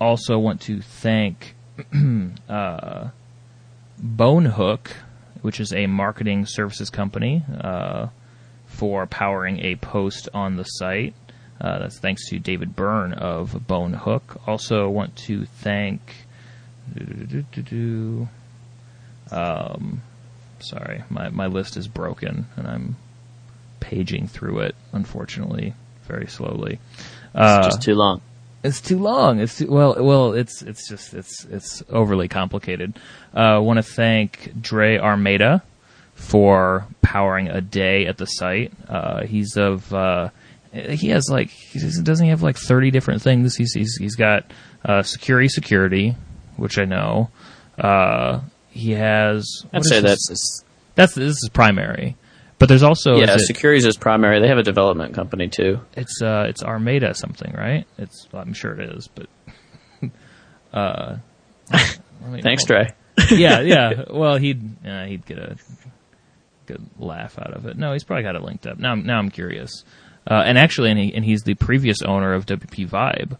Also, 0.00 0.38
want 0.38 0.60
to 0.62 0.80
thank 0.80 1.54
uh, 2.48 3.08
Bonehook, 4.04 4.90
which 5.42 5.58
is 5.60 5.72
a 5.72 5.86
marketing 5.86 6.44
services 6.46 6.90
company, 6.90 7.42
uh, 7.60 8.08
for 8.66 9.06
powering 9.06 9.60
a 9.60 9.76
post 9.76 10.28
on 10.34 10.56
the 10.56 10.64
site. 10.64 11.14
Uh, 11.60 11.78
that's 11.78 11.98
thanks 11.98 12.28
to 12.28 12.38
David 12.38 12.76
Byrne 12.76 13.14
of 13.14 13.66
Bonehook. 13.66 14.40
Also, 14.46 14.88
want 14.90 15.16
to 15.16 15.46
thank. 15.46 16.00
Um, 19.30 20.02
sorry, 20.60 21.04
my, 21.08 21.30
my 21.30 21.46
list 21.46 21.76
is 21.76 21.88
broken 21.88 22.46
and 22.56 22.66
I'm 22.66 22.96
paging 23.80 24.28
through 24.28 24.60
it, 24.60 24.74
unfortunately, 24.92 25.74
very 26.06 26.26
slowly. 26.26 26.78
It's 26.94 27.34
Uh, 27.34 27.62
just 27.62 27.82
too 27.82 27.94
long. 27.94 28.20
It's 28.64 28.80
too 28.80 28.98
long. 28.98 29.40
It's 29.40 29.58
too, 29.58 29.70
well, 29.70 29.94
well, 30.02 30.32
it's 30.32 30.62
it's 30.62 30.88
just 30.88 31.12
it's 31.12 31.44
it's 31.44 31.82
overly 31.90 32.28
complicated. 32.28 32.98
I 33.34 33.56
uh, 33.56 33.60
want 33.60 33.76
to 33.76 33.82
thank 33.82 34.52
Dre 34.60 34.96
Armeda 34.98 35.62
for 36.14 36.86
powering 37.02 37.48
a 37.48 37.60
day 37.60 38.06
at 38.06 38.16
the 38.16 38.24
site. 38.24 38.72
Uh, 38.88 39.24
he's 39.24 39.56
of 39.58 39.92
uh, 39.92 40.30
he 40.72 41.10
has 41.10 41.28
like 41.30 41.50
doesn't 42.02 42.24
he 42.24 42.30
have 42.30 42.42
like 42.42 42.56
thirty 42.56 42.90
different 42.90 43.20
things. 43.20 43.54
He's 43.54 43.74
he's 43.74 43.96
he's 43.96 44.14
got 44.16 44.50
uh, 44.84 45.02
security 45.02 45.48
security, 45.48 46.16
which 46.56 46.78
I 46.78 46.86
know. 46.86 47.30
Uh, 47.78 48.40
he 48.70 48.92
has. 48.92 49.46
I'd 49.74 49.84
say 49.84 49.96
his- 49.96 50.04
that's 50.04 50.28
his, 50.30 50.64
that's 50.94 51.14
this 51.14 51.36
is 51.36 51.50
primary, 51.52 52.16
but 52.64 52.70
there's 52.70 52.82
also 52.82 53.16
yeah. 53.16 53.34
is 53.34 53.42
it- 53.42 53.46
Securities 53.46 53.84
is 53.84 53.98
primary. 53.98 54.40
They 54.40 54.48
have 54.48 54.56
a 54.56 54.62
development 54.62 55.12
company 55.14 55.48
too. 55.48 55.80
it's 55.98 56.22
uh, 56.22 56.46
it's 56.48 56.62
Armada 56.62 57.12
something, 57.12 57.52
right? 57.52 57.86
It's 57.98 58.26
I'm 58.32 58.54
sure 58.54 58.72
it 58.80 58.88
is, 58.96 59.06
but 59.08 59.26
uh, 60.72 61.16
Thanks. 62.42 62.64
Trey. 62.66 62.88
yeah, 63.30 63.60
yeah. 63.60 64.04
Well, 64.10 64.38
he'd 64.38 64.62
uh, 64.86 65.04
he'd 65.04 65.26
get 65.26 65.38
a 65.38 65.56
good 66.64 66.80
laugh 66.98 67.38
out 67.38 67.52
of 67.52 67.66
it. 67.66 67.76
No, 67.76 67.92
he's 67.92 68.02
probably 68.02 68.22
got 68.22 68.34
it 68.34 68.40
linked 68.42 68.66
up. 68.66 68.78
Now, 68.78 68.90
I'm- 68.90 69.04
now 69.04 69.18
I'm 69.18 69.30
curious. 69.30 69.84
Uh, 70.26 70.42
and 70.46 70.56
actually, 70.56 70.88
and, 70.88 70.98
he, 70.98 71.14
and 71.14 71.22
he's 71.22 71.42
the 71.42 71.52
previous 71.52 72.00
owner 72.00 72.32
of 72.32 72.46
WP 72.46 72.88
Vibe, 72.88 73.36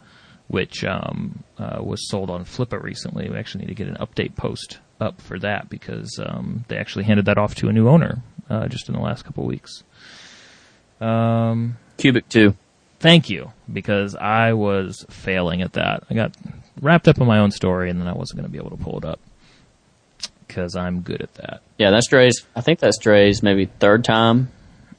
which 0.49 0.85
um, 0.85 1.43
uh, 1.57 1.79
was 1.83 2.07
sold 2.11 2.29
on 2.29 2.45
Flippa 2.45 2.79
recently. 2.83 3.31
We 3.31 3.39
actually 3.39 3.63
need 3.65 3.75
to 3.75 3.75
get 3.75 3.89
an 3.89 3.97
update 3.97 4.37
post 4.37 4.81
up 5.01 5.19
for 5.23 5.39
that 5.39 5.71
because 5.71 6.21
um, 6.23 6.67
they 6.69 6.77
actually 6.77 7.05
handed 7.05 7.25
that 7.25 7.39
off 7.39 7.55
to 7.55 7.69
a 7.69 7.73
new 7.73 7.89
owner 7.89 8.23
uh, 8.51 8.69
just 8.69 8.89
in 8.89 8.95
the 8.95 9.01
last 9.01 9.25
couple 9.25 9.45
weeks. 9.45 9.83
Um, 11.01 11.77
Cubic 11.97 12.29
two. 12.29 12.55
thank 13.01 13.29
you 13.31 13.53
because 13.73 14.15
I 14.17 14.53
was 14.53 15.05
failing 15.11 15.63
at 15.63 15.75
that. 15.75 16.05
I 16.11 16.15
got 16.15 16.35
wrapped 16.81 17.09
up 17.09 17.19
in 17.19 17.27
my 17.27 17.39
own 17.39 17.51
story 17.51 17.91
and 17.91 18.01
then 18.01 18.09
I 18.09 18.13
wasn't 18.13 18.39
going 18.41 18.47
to 18.47 18.53
be 18.53 18.59
able 18.59 18.77
to 18.77 18.83
pull 18.83 18.99
it 18.99 19.05
up 19.05 19.21
because 20.47 20.77
I'm 20.77 21.01
good 21.01 21.21
at 21.21 21.35
that. 21.35 21.63
Yeah, 21.79 21.91
that's 21.91 22.09
Dre's. 22.09 22.47
I 22.55 22.61
think 22.61 22.79
that's 22.79 22.99
Dre's 22.99 23.43
maybe 23.43 23.67
third 23.67 24.05
time. 24.05 24.49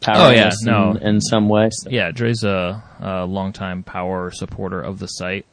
powering 0.02 0.38
Oh, 0.38 0.41
yeah, 0.41 0.48
us 0.48 0.64
no. 0.66 0.91
in, 0.91 0.98
in 0.98 1.22
some 1.22 1.48
way. 1.50 1.70
So. 1.72 1.89
Yeah, 1.89 2.12
Dre's 2.12 2.43
a, 2.43 2.84
a 3.00 3.26
longtime 3.26 3.84
power 3.84 4.32
supporter 4.32 4.82
of 4.82 5.00
the 5.00 5.08
site. 5.08 5.46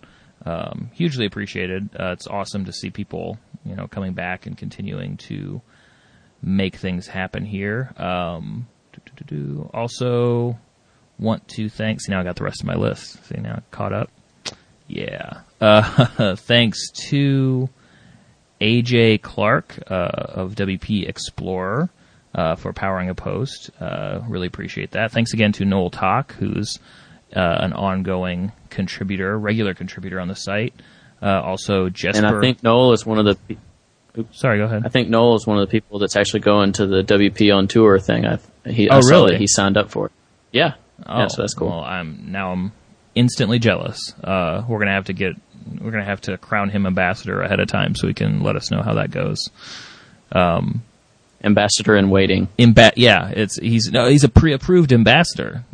Um, 0.45 0.91
hugely 0.93 1.25
appreciated. 1.27 1.89
Uh, 1.99 2.13
it's 2.13 2.27
awesome 2.27 2.65
to 2.65 2.73
see 2.73 2.91
people, 2.91 3.39
you 3.65 3.77
know, 3.77 3.87
coming 3.87 4.13
back 4.13 4.47
and 4.47 4.59
continuing 4.59 5.17
to 5.19 5.63
make 6.43 6.77
things 6.77 7.07
happen 7.07 7.45
here. 7.45 7.93
Um, 7.97 8.67
also, 9.73 10.59
want 11.19 11.47
to 11.49 11.69
thank. 11.69 12.01
See, 12.01 12.13
now 12.13 12.21
I 12.21 12.25
got 12.25 12.37
the 12.37 12.45
rest 12.45 12.61
of 12.61 12.67
my 12.67 12.75
list. 12.75 13.25
See, 13.27 13.39
now 13.39 13.57
I 13.57 13.63
caught 13.71 13.93
up. 13.93 14.11
Yeah. 14.89 15.41
Uh, 15.61 16.37
thanks 16.37 16.91
to 17.09 17.69
AJ 18.61 19.23
Clarke 19.23 19.79
uh, 19.91 19.95
of 19.95 20.55
WP 20.55 21.09
Explorer 21.09 21.89
uh, 22.35 22.57
for 22.57 22.73
powering 22.73 23.09
a 23.09 23.15
post. 23.15 23.71
Uh, 23.81 24.21
really 24.29 24.47
appreciate 24.47 24.93
that. 24.93 25.13
Thanks 25.13 25.33
again 25.33 25.53
to 25.53 25.65
Noel 25.65 25.91
Tock, 25.91 26.35
who's 26.35 26.79
uh, 27.35 27.41
an 27.61 27.73
ongoing 27.73 28.53
contributor, 28.71 29.39
regular 29.39 29.75
contributor 29.75 30.21
on 30.21 30.29
the 30.29 30.35
site. 30.35 30.75
Uh, 31.21 31.41
also, 31.41 31.89
Jesper. 31.89 32.27
And 32.27 32.37
I 32.37 32.41
think 32.41 32.63
Noel 32.63 32.93
is 32.93 33.07
one 33.07 33.19
of 33.19 33.25
the. 33.25 33.57
Pe- 34.15 34.25
Sorry, 34.33 34.59
go 34.59 34.65
ahead. 34.65 34.83
I 34.85 34.89
think 34.89 35.09
Noel 35.09 35.35
is 35.37 35.47
one 35.47 35.59
of 35.59 35.67
the 35.69 35.71
people 35.71 35.99
that's 35.99 36.17
actually 36.17 36.41
going 36.41 36.73
to 36.75 36.87
the 36.87 37.03
WP 37.03 37.55
on 37.55 37.69
tour 37.69 37.99
thing. 37.99 38.27
I 38.27 38.39
he 38.69 38.89
Oh, 38.89 38.97
I 38.97 38.99
really? 39.09 39.37
he 39.39 39.47
signed 39.47 39.77
up 39.77 39.91
for 39.91 40.07
it. 40.07 40.13
Yeah. 40.53 40.75
Oh, 41.07 41.19
yeah, 41.21 41.27
so 41.29 41.43
that's 41.43 41.55
cool. 41.55 41.69
Well, 41.69 41.81
I'm 41.81 42.31
now 42.31 42.53
I'm 42.53 42.73
instantly 43.15 43.59
jealous. 43.59 44.15
Uh, 44.23 44.63
we're 44.69 44.79
gonna 44.79 44.93
have 44.93 45.07
to 45.07 45.13
get 45.13 45.35
we're 45.81 45.91
gonna 45.91 46.05
have 46.05 46.21
to 46.23 46.39
crown 46.39 46.71
him 46.71 46.87
ambassador 46.87 47.41
ahead 47.43 47.59
of 47.61 47.67
time 47.69 47.95
so 47.95 48.07
he 48.07 48.15
can 48.15 48.43
let 48.43 48.55
us 48.57 48.71
know 48.71 48.83
how 48.83 48.95
that 48.95 49.11
goes. 49.11 49.49
Ambassador 51.45 51.97
in 51.97 52.09
waiting. 52.11 52.47
Imba- 52.59 52.93
yeah, 52.97 53.29
it's 53.35 53.59
he's 53.59 53.91
no, 53.91 54.07
he's 54.07 54.23
a 54.23 54.29
pre-approved 54.29 54.93
ambassador. 54.93 55.65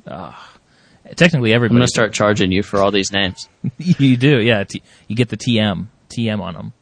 Technically, 1.17 1.55
I'm 1.55 1.61
going 1.69 1.81
to 1.81 1.87
start 1.89 2.13
charging 2.13 2.53
you 2.53 2.63
for 2.63 2.81
all 2.81 2.91
these 2.91 3.11
names. 3.13 3.49
you 3.79 4.17
do, 4.19 4.41
yeah. 4.43 4.65
T- 4.65 4.83
you 5.09 5.17
get 5.17 5.29
the 5.31 5.37
TM 5.39 5.87
TM 6.11 6.41
on 6.41 6.55
them. 6.55 6.73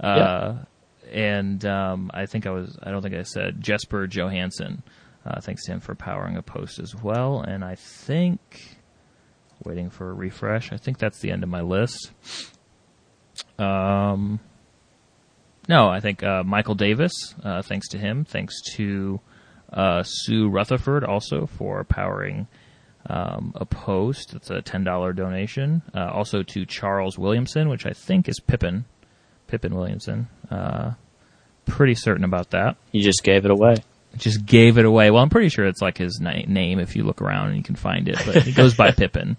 Uh, 0.00 0.54
and 1.12 1.64
um, 1.64 2.10
I 2.14 2.26
think 2.26 2.46
I 2.46 2.50
was 2.50 2.78
I 2.82 2.90
don't 2.90 3.02
think 3.02 3.14
I 3.14 3.22
said 3.22 3.60
Jesper 3.60 4.06
Johansson. 4.06 4.82
Uh, 5.26 5.40
thanks 5.40 5.64
to 5.64 5.72
him 5.72 5.80
for 5.80 5.94
powering 5.94 6.36
a 6.36 6.42
post 6.42 6.78
as 6.78 6.94
well. 6.94 7.40
And 7.40 7.64
I 7.64 7.74
think 7.74 8.78
waiting 9.64 9.90
for 9.90 10.10
a 10.10 10.14
refresh. 10.14 10.72
I 10.72 10.76
think 10.76 10.98
that's 10.98 11.20
the 11.20 11.30
end 11.30 11.42
of 11.42 11.48
my 11.48 11.60
list. 11.60 12.12
Um, 13.58 14.40
no, 15.68 15.88
I 15.88 16.00
think 16.00 16.22
uh, 16.22 16.42
Michael 16.44 16.74
Davis. 16.74 17.12
Uh, 17.42 17.62
thanks 17.62 17.88
to 17.88 17.98
him. 17.98 18.24
Thanks 18.24 18.54
to 18.76 19.20
uh, 19.72 20.02
Sue 20.04 20.48
Rutherford 20.48 21.04
also 21.04 21.46
for 21.46 21.84
powering 21.84 22.46
um, 23.06 23.52
a 23.54 23.66
post. 23.66 24.34
It's 24.34 24.50
a 24.50 24.62
ten 24.62 24.84
dollar 24.84 25.12
donation. 25.12 25.82
Uh, 25.94 26.10
also 26.10 26.42
to 26.42 26.64
Charles 26.64 27.18
Williamson, 27.18 27.68
which 27.68 27.84
I 27.84 27.92
think 27.92 28.28
is 28.28 28.40
Pippin, 28.40 28.86
Pippin 29.46 29.74
Williamson. 29.74 30.28
Uh, 30.50 30.92
pretty 31.66 31.94
certain 31.94 32.24
about 32.24 32.50
that. 32.50 32.76
You 32.92 33.02
just 33.02 33.22
gave 33.22 33.44
it 33.44 33.50
away. 33.50 33.76
Just 34.16 34.46
gave 34.46 34.78
it 34.78 34.84
away. 34.84 35.10
Well, 35.10 35.22
I'm 35.22 35.28
pretty 35.30 35.48
sure 35.50 35.66
it's 35.66 35.82
like 35.82 35.98
his 35.98 36.18
na- 36.20 36.42
name 36.46 36.78
if 36.78 36.96
you 36.96 37.04
look 37.04 37.20
around 37.22 37.48
and 37.48 37.56
you 37.56 37.62
can 37.62 37.76
find 37.76 38.08
it. 38.08 38.16
But 38.24 38.42
he 38.42 38.52
goes 38.52 38.74
by 38.74 38.90
Pippin. 38.92 39.36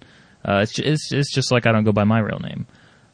Uh, 0.48 0.60
it's, 0.64 0.74
ju- 0.74 0.84
it's 0.86 1.12
it's 1.12 1.34
just 1.34 1.52
like 1.52 1.66
I 1.66 1.72
don't 1.72 1.84
go 1.84 1.92
by 1.92 2.04
my 2.06 2.20
real 2.20 2.40
name. 2.40 2.68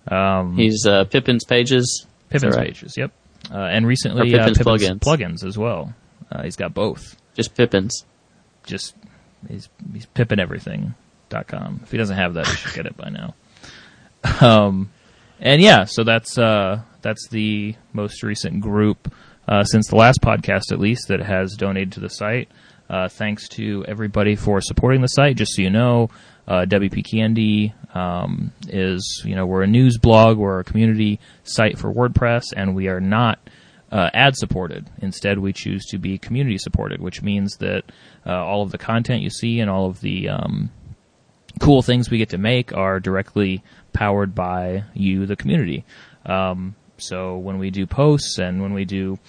Um, 0.08 0.56
He's 0.58 0.86
uh, 0.86 1.06
Pippin's 1.06 1.44
Pages. 1.46 2.06
Pippin's 2.30 2.56
right? 2.56 2.68
pages. 2.68 2.96
Yep. 2.98 3.12
Uh, 3.52 3.58
and 3.58 3.88
recently 3.88 4.34
Or 4.34 4.40
uh, 4.40 4.44
Pippin's 4.46 4.58
Pippin's 4.60 4.84
plugins. 4.84 5.00
plugins 5.00 5.46
as 5.46 5.58
well. 5.58 5.94
Uh, 6.32 6.44
he's 6.44 6.56
got 6.56 6.74
both. 6.74 7.16
Just 7.36 7.56
Pippin's. 7.56 8.06
Just 8.66 8.94
he's 9.48 9.70
he's 9.94 10.06
pippineverything.com. 10.08 11.80
If 11.84 11.92
he 11.92 11.98
doesn't 11.98 12.16
have 12.18 12.34
that, 12.36 12.48
he 12.48 12.56
should 12.56 12.74
get 12.74 12.86
it 12.86 12.98
by 12.98 13.10
now. 13.10 13.34
Um, 14.42 14.90
and 15.40 15.62
yeah, 15.62 15.84
so 15.86 16.04
that's 16.04 16.36
uh, 16.40 16.82
that's 17.06 17.28
the 17.28 17.76
most 17.94 18.24
recent 18.24 18.62
group 18.62 19.14
uh, 19.48 19.64
since 19.64 19.88
the 19.90 19.96
last 19.96 20.22
podcast, 20.22 20.72
at 20.72 20.80
least, 20.80 21.10
that 21.10 21.20
has 21.20 21.54
donated 21.54 21.92
to 21.94 22.00
the 22.00 22.10
site. 22.10 22.50
Uh, 22.90 23.08
thanks 23.08 23.48
to 23.48 23.86
everybody 23.88 24.36
for 24.36 24.60
supporting 24.60 25.02
the 25.02 25.08
site. 25.08 25.38
Just 25.38 25.54
so 25.54 25.62
you 25.62 25.70
know, 25.70 26.10
uh, 26.48 26.66
WP 26.68 27.06
Candy 27.08 27.76
um, 27.94 28.52
is 28.68 29.22
you 29.24 29.36
know 29.36 29.46
we're 29.46 29.62
a 29.62 29.68
news 29.68 30.00
blog, 30.00 30.38
we're 30.38 30.60
a 30.60 30.64
community 30.64 31.20
site 31.44 31.78
for 31.78 31.94
WordPress, 31.94 32.46
and 32.58 32.76
we 32.76 32.88
are 32.88 33.00
not 33.00 33.38
uh, 33.92 34.10
ad 34.16 34.36
supported. 34.36 34.90
Instead, 35.00 35.38
we 35.38 35.54
choose 35.54 35.86
to 35.86 36.00
be 36.00 36.18
community 36.18 36.58
supported, 36.58 37.02
which 37.02 37.22
means 37.22 37.58
that 37.58 37.84
uh, 38.26 38.44
all 38.44 38.64
of 38.64 38.72
the 38.72 38.80
content 38.80 39.22
you 39.22 39.30
see 39.30 39.60
and 39.60 39.70
all 39.70 39.86
of 39.86 40.02
the 40.02 40.30
um, 40.30 40.72
cool 41.60 41.84
things 41.84 42.10
we 42.10 42.18
get 42.18 42.30
to 42.30 42.40
make 42.40 42.74
are 42.76 43.00
directly 43.00 43.64
powered 43.94 44.34
by 44.34 44.86
you, 44.96 45.28
the 45.28 45.36
community. 45.36 45.86
Um, 46.26 46.76
so 46.98 47.38
when 47.38 47.58
we 47.58 47.72
do 47.72 47.86
posts 47.86 48.38
and 48.38 48.62
when 48.62 48.74
we 48.74 48.86
do, 48.86 49.20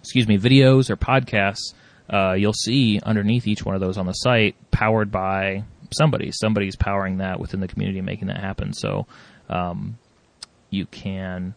excuse 0.00 0.26
me, 0.28 0.38
videos 0.38 0.90
or 0.90 0.96
podcasts, 0.96 1.74
uh, 2.08 2.32
you'll 2.32 2.52
see 2.52 3.00
underneath 3.02 3.46
each 3.46 3.64
one 3.64 3.74
of 3.74 3.80
those 3.80 3.96
on 3.96 4.06
the 4.06 4.12
site 4.12 4.56
powered 4.70 5.10
by 5.10 5.64
somebody. 5.92 6.30
Somebody's 6.32 6.76
powering 6.76 7.18
that 7.18 7.40
within 7.40 7.60
the 7.60 7.68
community, 7.68 8.00
making 8.00 8.28
that 8.28 8.40
happen. 8.40 8.72
So 8.72 9.06
um, 9.48 9.98
you 10.70 10.86
can 10.86 11.54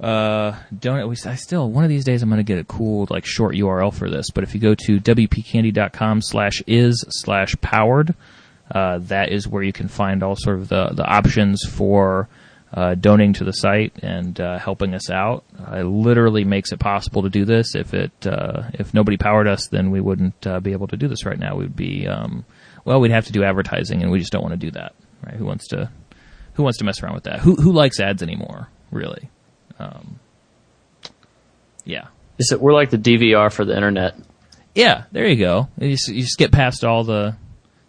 uh, 0.00 0.56
donate. 0.76 1.08
We, 1.08 1.16
I 1.26 1.36
still 1.36 1.70
one 1.70 1.84
of 1.84 1.90
these 1.90 2.04
days 2.04 2.22
I'm 2.22 2.28
going 2.28 2.38
to 2.38 2.44
get 2.44 2.58
a 2.58 2.64
cool 2.64 3.06
like 3.10 3.24
short 3.24 3.54
URL 3.54 3.94
for 3.94 4.10
this. 4.10 4.30
But 4.30 4.44
if 4.44 4.54
you 4.54 4.60
go 4.60 4.74
to 4.74 5.00
wpcandy.com 5.00 6.22
slash 6.22 6.62
is 6.66 7.04
slash 7.08 7.54
powered, 7.60 8.14
uh, 8.70 8.98
that 8.98 9.30
is 9.30 9.48
where 9.48 9.62
you 9.62 9.72
can 9.72 9.88
find 9.88 10.22
all 10.22 10.36
sort 10.36 10.58
of 10.58 10.68
the 10.68 10.88
the 10.88 11.04
options 11.04 11.62
for. 11.68 12.28
Uh, 12.74 12.94
donating 12.94 13.34
to 13.34 13.44
the 13.44 13.52
site 13.52 13.92
and 14.02 14.40
uh, 14.40 14.58
helping 14.58 14.94
us 14.94 15.10
out. 15.10 15.44
Uh, 15.60 15.80
it 15.80 15.82
literally 15.84 16.42
makes 16.42 16.72
it 16.72 16.78
possible 16.80 17.20
to 17.22 17.28
do 17.28 17.44
this. 17.44 17.74
If 17.74 17.92
it 17.92 18.12
uh, 18.26 18.62
if 18.72 18.94
nobody 18.94 19.18
powered 19.18 19.46
us, 19.46 19.68
then 19.68 19.90
we 19.90 20.00
wouldn't 20.00 20.46
uh, 20.46 20.58
be 20.58 20.72
able 20.72 20.86
to 20.88 20.96
do 20.96 21.06
this 21.06 21.26
right 21.26 21.38
now. 21.38 21.54
We'd 21.56 21.76
be 21.76 22.06
um, 22.08 22.46
well, 22.86 22.98
we'd 22.98 23.10
have 23.10 23.26
to 23.26 23.32
do 23.32 23.44
advertising, 23.44 24.02
and 24.02 24.10
we 24.10 24.18
just 24.20 24.32
don't 24.32 24.40
want 24.40 24.52
to 24.52 24.66
do 24.66 24.70
that. 24.70 24.94
Right? 25.22 25.34
Who 25.34 25.44
wants 25.44 25.68
to 25.68 25.90
who 26.54 26.62
wants 26.62 26.78
to 26.78 26.84
mess 26.84 27.02
around 27.02 27.12
with 27.14 27.24
that? 27.24 27.40
Who 27.40 27.56
who 27.56 27.72
likes 27.72 28.00
ads 28.00 28.22
anymore? 28.22 28.68
Really? 28.90 29.28
Um, 29.78 30.18
yeah, 31.84 32.06
Is 32.38 32.52
it, 32.52 32.60
we're 32.60 32.72
like 32.72 32.88
the 32.90 32.96
DVR 32.98 33.52
for 33.52 33.64
the 33.66 33.74
internet. 33.74 34.14
yeah. 34.74 35.04
There 35.12 35.26
you 35.26 35.36
go. 35.36 35.68
You 35.78 35.90
just, 35.90 36.08
you 36.08 36.24
skip 36.24 36.52
past 36.52 36.84
all 36.84 37.04
the 37.04 37.36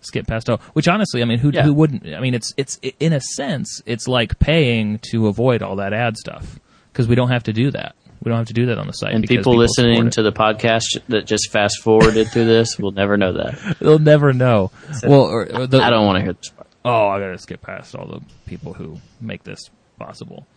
skip 0.05 0.27
past 0.27 0.49
all. 0.49 0.57
Which 0.73 0.87
honestly, 0.87 1.21
I 1.21 1.25
mean, 1.25 1.39
who 1.39 1.51
Yeah. 1.53 1.63
who 1.63 1.73
wouldn't? 1.73 2.05
I 2.07 2.19
mean, 2.19 2.33
it's 2.33 2.53
it's 2.57 2.79
in 2.99 3.13
a 3.13 3.19
sense, 3.21 3.81
it's 3.85 4.07
like 4.07 4.39
paying 4.39 4.99
to 5.11 5.27
avoid 5.27 5.61
all 5.61 5.75
that 5.77 5.93
ad 5.93 6.17
stuff 6.17 6.59
because 6.91 7.07
we 7.07 7.15
don't 7.15 7.29
have 7.29 7.43
to 7.43 7.53
do 7.53 7.71
that. 7.71 7.95
We 8.23 8.29
don't 8.29 8.37
have 8.37 8.47
to 8.47 8.53
do 8.53 8.67
that 8.67 8.77
on 8.77 8.87
the 8.87 8.93
site. 8.93 9.13
And 9.13 9.21
because 9.21 9.37
people 9.37 9.57
listening 9.57 10.09
to 10.11 10.21
the 10.23 10.31
podcast 10.31 10.97
that 11.09 11.25
just 11.25 11.51
fast 11.51 11.81
forwarded 11.83 12.29
through 12.29 12.45
this 12.45 12.79
will 12.79 12.91
never 12.93 13.17
know 13.17 13.33
that. 13.33 13.77
they'll 13.81 13.99
never 13.99 14.31
know. 14.31 14.71
Well, 15.03 15.23
or, 15.23 15.41
or 15.53 15.67
the, 15.67 15.81
I 15.81 15.89
don't 15.89 16.05
want 16.05 16.17
to 16.19 16.23
hear 16.23 16.33
this 16.33 16.49
part. 16.49 16.67
oh, 16.85 17.07
I 17.09 17.19
gotta 17.19 17.37
skip 17.37 17.61
past 17.61 17.95
all 17.95 18.07
the 18.07 18.21
people 18.45 18.73
who 18.73 18.99
make 19.19 19.43
this 19.43 19.59
possible. 19.99 20.47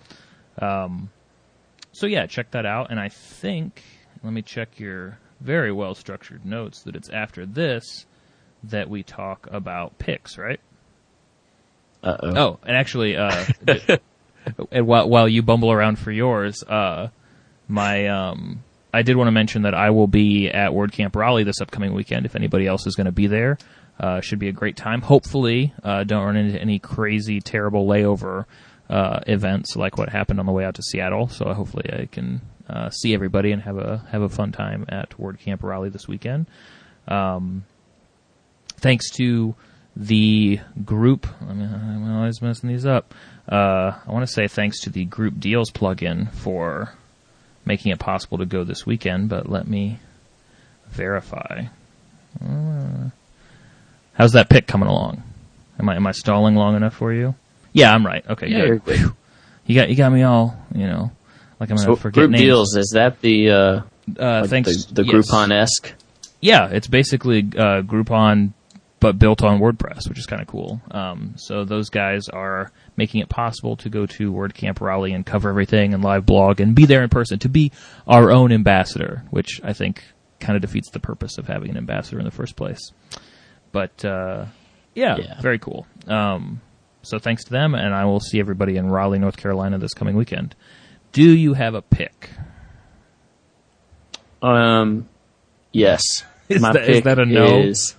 Um, 0.62 1.10
so 1.92 2.06
yeah, 2.06 2.26
check 2.26 2.52
that 2.52 2.66
out. 2.66 2.90
And 2.90 3.00
I 3.00 3.08
think, 3.08 3.82
let 4.22 4.32
me 4.32 4.42
check 4.42 4.78
your 4.78 5.18
very 5.40 5.72
well 5.72 5.94
structured 5.94 6.46
notes 6.46 6.82
that 6.82 6.94
it's 6.96 7.08
after 7.10 7.44
this 7.44 8.06
that 8.64 8.88
we 8.88 9.02
talk 9.02 9.48
about 9.50 9.98
picks, 9.98 10.38
right? 10.38 10.60
Uh 12.02 12.16
oh. 12.22 12.32
Oh, 12.36 12.58
and 12.64 12.76
actually, 12.76 13.16
uh, 13.16 13.46
and 14.70 14.86
while 14.86 15.08
while 15.08 15.28
you 15.28 15.42
bumble 15.42 15.72
around 15.72 15.98
for 15.98 16.12
yours, 16.12 16.62
uh, 16.62 17.08
my 17.68 18.06
um, 18.06 18.62
I 18.92 19.02
did 19.02 19.16
want 19.16 19.28
to 19.28 19.32
mention 19.32 19.62
that 19.62 19.74
I 19.74 19.90
will 19.90 20.06
be 20.06 20.48
at 20.48 20.70
WordCamp 20.70 21.14
Raleigh 21.14 21.44
this 21.44 21.60
upcoming 21.60 21.94
weekend. 21.94 22.26
If 22.26 22.36
anybody 22.36 22.66
else 22.66 22.86
is 22.86 22.94
going 22.94 23.06
to 23.06 23.12
be 23.12 23.26
there, 23.26 23.58
uh, 23.98 24.20
should 24.20 24.38
be 24.38 24.48
a 24.48 24.52
great 24.52 24.76
time. 24.76 25.02
Hopefully, 25.02 25.74
uh, 25.82 26.04
don't 26.04 26.24
run 26.24 26.36
into 26.36 26.60
any 26.60 26.78
crazy, 26.78 27.40
terrible 27.40 27.86
layover 27.86 28.44
uh, 28.88 29.20
events 29.26 29.76
like 29.76 29.98
what 29.98 30.08
happened 30.08 30.40
on 30.40 30.46
the 30.46 30.52
way 30.52 30.64
out 30.64 30.76
to 30.76 30.82
Seattle. 30.82 31.28
So 31.28 31.52
hopefully, 31.52 31.90
I 31.92 32.06
can 32.06 32.40
uh, 32.68 32.90
see 32.90 33.14
everybody 33.14 33.52
and 33.52 33.62
have 33.62 33.78
a 33.78 34.06
have 34.10 34.22
a 34.22 34.28
fun 34.28 34.52
time 34.52 34.86
at 34.88 35.10
WordCamp 35.10 35.62
Raleigh 35.62 35.90
this 35.90 36.06
weekend. 36.08 36.46
Um, 37.08 37.64
thanks 38.76 39.10
to 39.16 39.54
the 39.96 40.60
group. 40.84 41.26
I 41.48 41.52
mean, 41.54 41.72
I'm 41.72 42.16
always 42.16 42.40
messing 42.42 42.68
these 42.68 42.86
up. 42.86 43.14
Uh, 43.50 43.92
I 44.06 44.12
want 44.12 44.26
to 44.26 44.32
say 44.32 44.48
thanks 44.48 44.80
to 44.82 44.90
the 44.90 45.04
Group 45.04 45.38
Deals 45.38 45.70
plugin 45.70 46.30
for 46.32 46.92
making 47.64 47.92
it 47.92 47.98
possible 47.98 48.38
to 48.38 48.46
go 48.46 48.64
this 48.64 48.84
weekend. 48.84 49.28
But 49.28 49.48
let 49.48 49.66
me 49.68 49.98
verify. 50.88 51.64
Uh, 52.44 53.10
how's 54.14 54.32
that 54.32 54.48
pick 54.48 54.66
coming 54.66 54.88
along? 54.88 55.22
Am 55.78 55.88
I 55.88 55.96
am 55.96 56.06
I 56.06 56.12
stalling 56.12 56.54
long 56.54 56.76
enough 56.76 56.94
for 56.94 57.12
you? 57.12 57.34
Yeah, 57.72 57.94
I'm 57.94 58.04
right. 58.06 58.24
Okay, 58.28 58.48
Yeah, 58.48 58.58
good. 58.60 58.66
you're 58.68 58.78
good. 58.78 58.98
Whew. 58.98 59.16
You 59.66 59.74
got 59.74 59.90
you 59.90 59.96
got 59.96 60.12
me 60.12 60.22
all 60.22 60.56
you 60.74 60.86
know 60.86 61.10
like 61.60 61.70
I'm 61.70 61.78
So 61.78 61.86
gonna 61.86 61.96
forget 61.96 62.14
group 62.22 62.30
names. 62.32 62.42
deals 62.42 62.76
is 62.76 62.90
that 62.94 63.20
the 63.20 63.50
uh, 63.50 63.80
Uh, 64.18 64.40
like 64.42 64.50
thanks 64.50 64.84
the, 64.86 65.02
the 65.02 65.04
yes. 65.04 65.14
Groupon 65.30 65.52
esque? 65.52 65.92
Yeah, 66.40 66.68
it's 66.68 66.86
basically 66.86 67.40
uh, 67.40 67.82
Groupon, 67.82 68.52
but 69.06 69.20
built 69.20 69.44
on 69.44 69.60
WordPress, 69.60 70.08
which 70.08 70.18
is 70.18 70.26
kind 70.26 70.42
of 70.42 70.48
cool. 70.48 70.80
Um, 70.90 71.34
so 71.36 71.64
those 71.64 71.90
guys 71.90 72.28
are 72.28 72.72
making 72.96 73.20
it 73.20 73.28
possible 73.28 73.76
to 73.76 73.88
go 73.88 74.04
to 74.06 74.32
WordCamp 74.32 74.80
Raleigh 74.80 75.12
and 75.12 75.24
cover 75.24 75.48
everything 75.48 75.94
and 75.94 76.02
live 76.02 76.26
blog 76.26 76.58
and 76.60 76.74
be 76.74 76.86
there 76.86 77.04
in 77.04 77.08
person 77.08 77.38
to 77.38 77.48
be 77.48 77.70
our 78.08 78.32
own 78.32 78.50
ambassador, 78.50 79.22
which 79.30 79.60
I 79.62 79.74
think 79.74 80.02
kind 80.40 80.56
of 80.56 80.62
defeats 80.62 80.90
the 80.90 80.98
purpose 80.98 81.38
of 81.38 81.46
having 81.46 81.70
an 81.70 81.76
ambassador 81.76 82.18
in 82.18 82.24
the 82.24 82.32
first 82.32 82.56
place. 82.56 82.80
But 83.70 84.04
uh, 84.04 84.46
yeah, 84.96 85.18
Yeah. 85.18 85.40
very 85.40 85.60
cool. 85.60 85.86
Um, 86.08 86.60
so 87.02 87.20
thanks 87.20 87.44
to 87.44 87.52
them, 87.52 87.76
and 87.76 87.94
I 87.94 88.06
will 88.06 88.18
see 88.18 88.40
everybody 88.40 88.76
in 88.76 88.90
Raleigh, 88.90 89.20
North 89.20 89.36
Carolina 89.36 89.78
this 89.78 89.94
coming 89.94 90.16
weekend. 90.16 90.56
Do 91.12 91.22
you 91.22 91.54
have 91.54 91.74
a 91.76 91.82
pick? 91.82 92.30
Um, 94.42 95.08
yes. 95.70 96.02
Is 96.48 96.62
My 96.62 96.72
that- 96.72 96.82
is 96.88 96.96
pick 96.96 97.04
that 97.04 97.18
a 97.18 97.24
no? 97.26 97.58
is- 97.60 97.96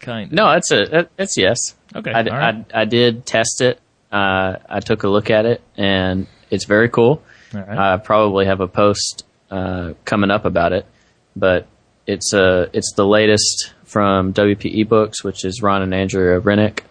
kind 0.00 0.26
of. 0.28 0.32
no, 0.32 0.50
it's 0.52 0.70
a 0.70 1.00
it- 1.00 1.10
it's 1.18 1.36
yes. 1.36 1.74
Okay, 1.94 2.12
I, 2.12 2.22
all 2.22 2.24
right. 2.36 2.64
I, 2.74 2.82
I 2.82 2.84
did 2.84 3.26
test 3.26 3.60
it. 3.60 3.80
Uh, 4.12 4.56
I 4.68 4.80
took 4.80 5.02
a 5.02 5.08
look 5.08 5.30
at 5.30 5.44
it, 5.46 5.60
and 5.76 6.26
it's 6.50 6.64
very 6.64 6.88
cool. 6.88 7.22
All 7.54 7.60
right. 7.62 7.78
I 7.78 7.96
probably 7.96 8.46
have 8.46 8.60
a 8.60 8.68
post 8.68 9.24
uh, 9.50 9.94
coming 10.04 10.30
up 10.30 10.44
about 10.44 10.72
it, 10.72 10.86
but 11.34 11.66
it's 12.06 12.32
uh, 12.32 12.68
it's 12.72 12.92
the 12.96 13.06
latest 13.06 13.72
from 13.84 14.32
WP 14.34 14.84
eBooks, 14.86 15.24
which 15.24 15.44
is 15.44 15.60
Ron 15.62 15.82
and 15.82 15.94
Andrea 15.94 16.38
Rennick, 16.38 16.84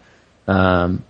um, 0.46 1.04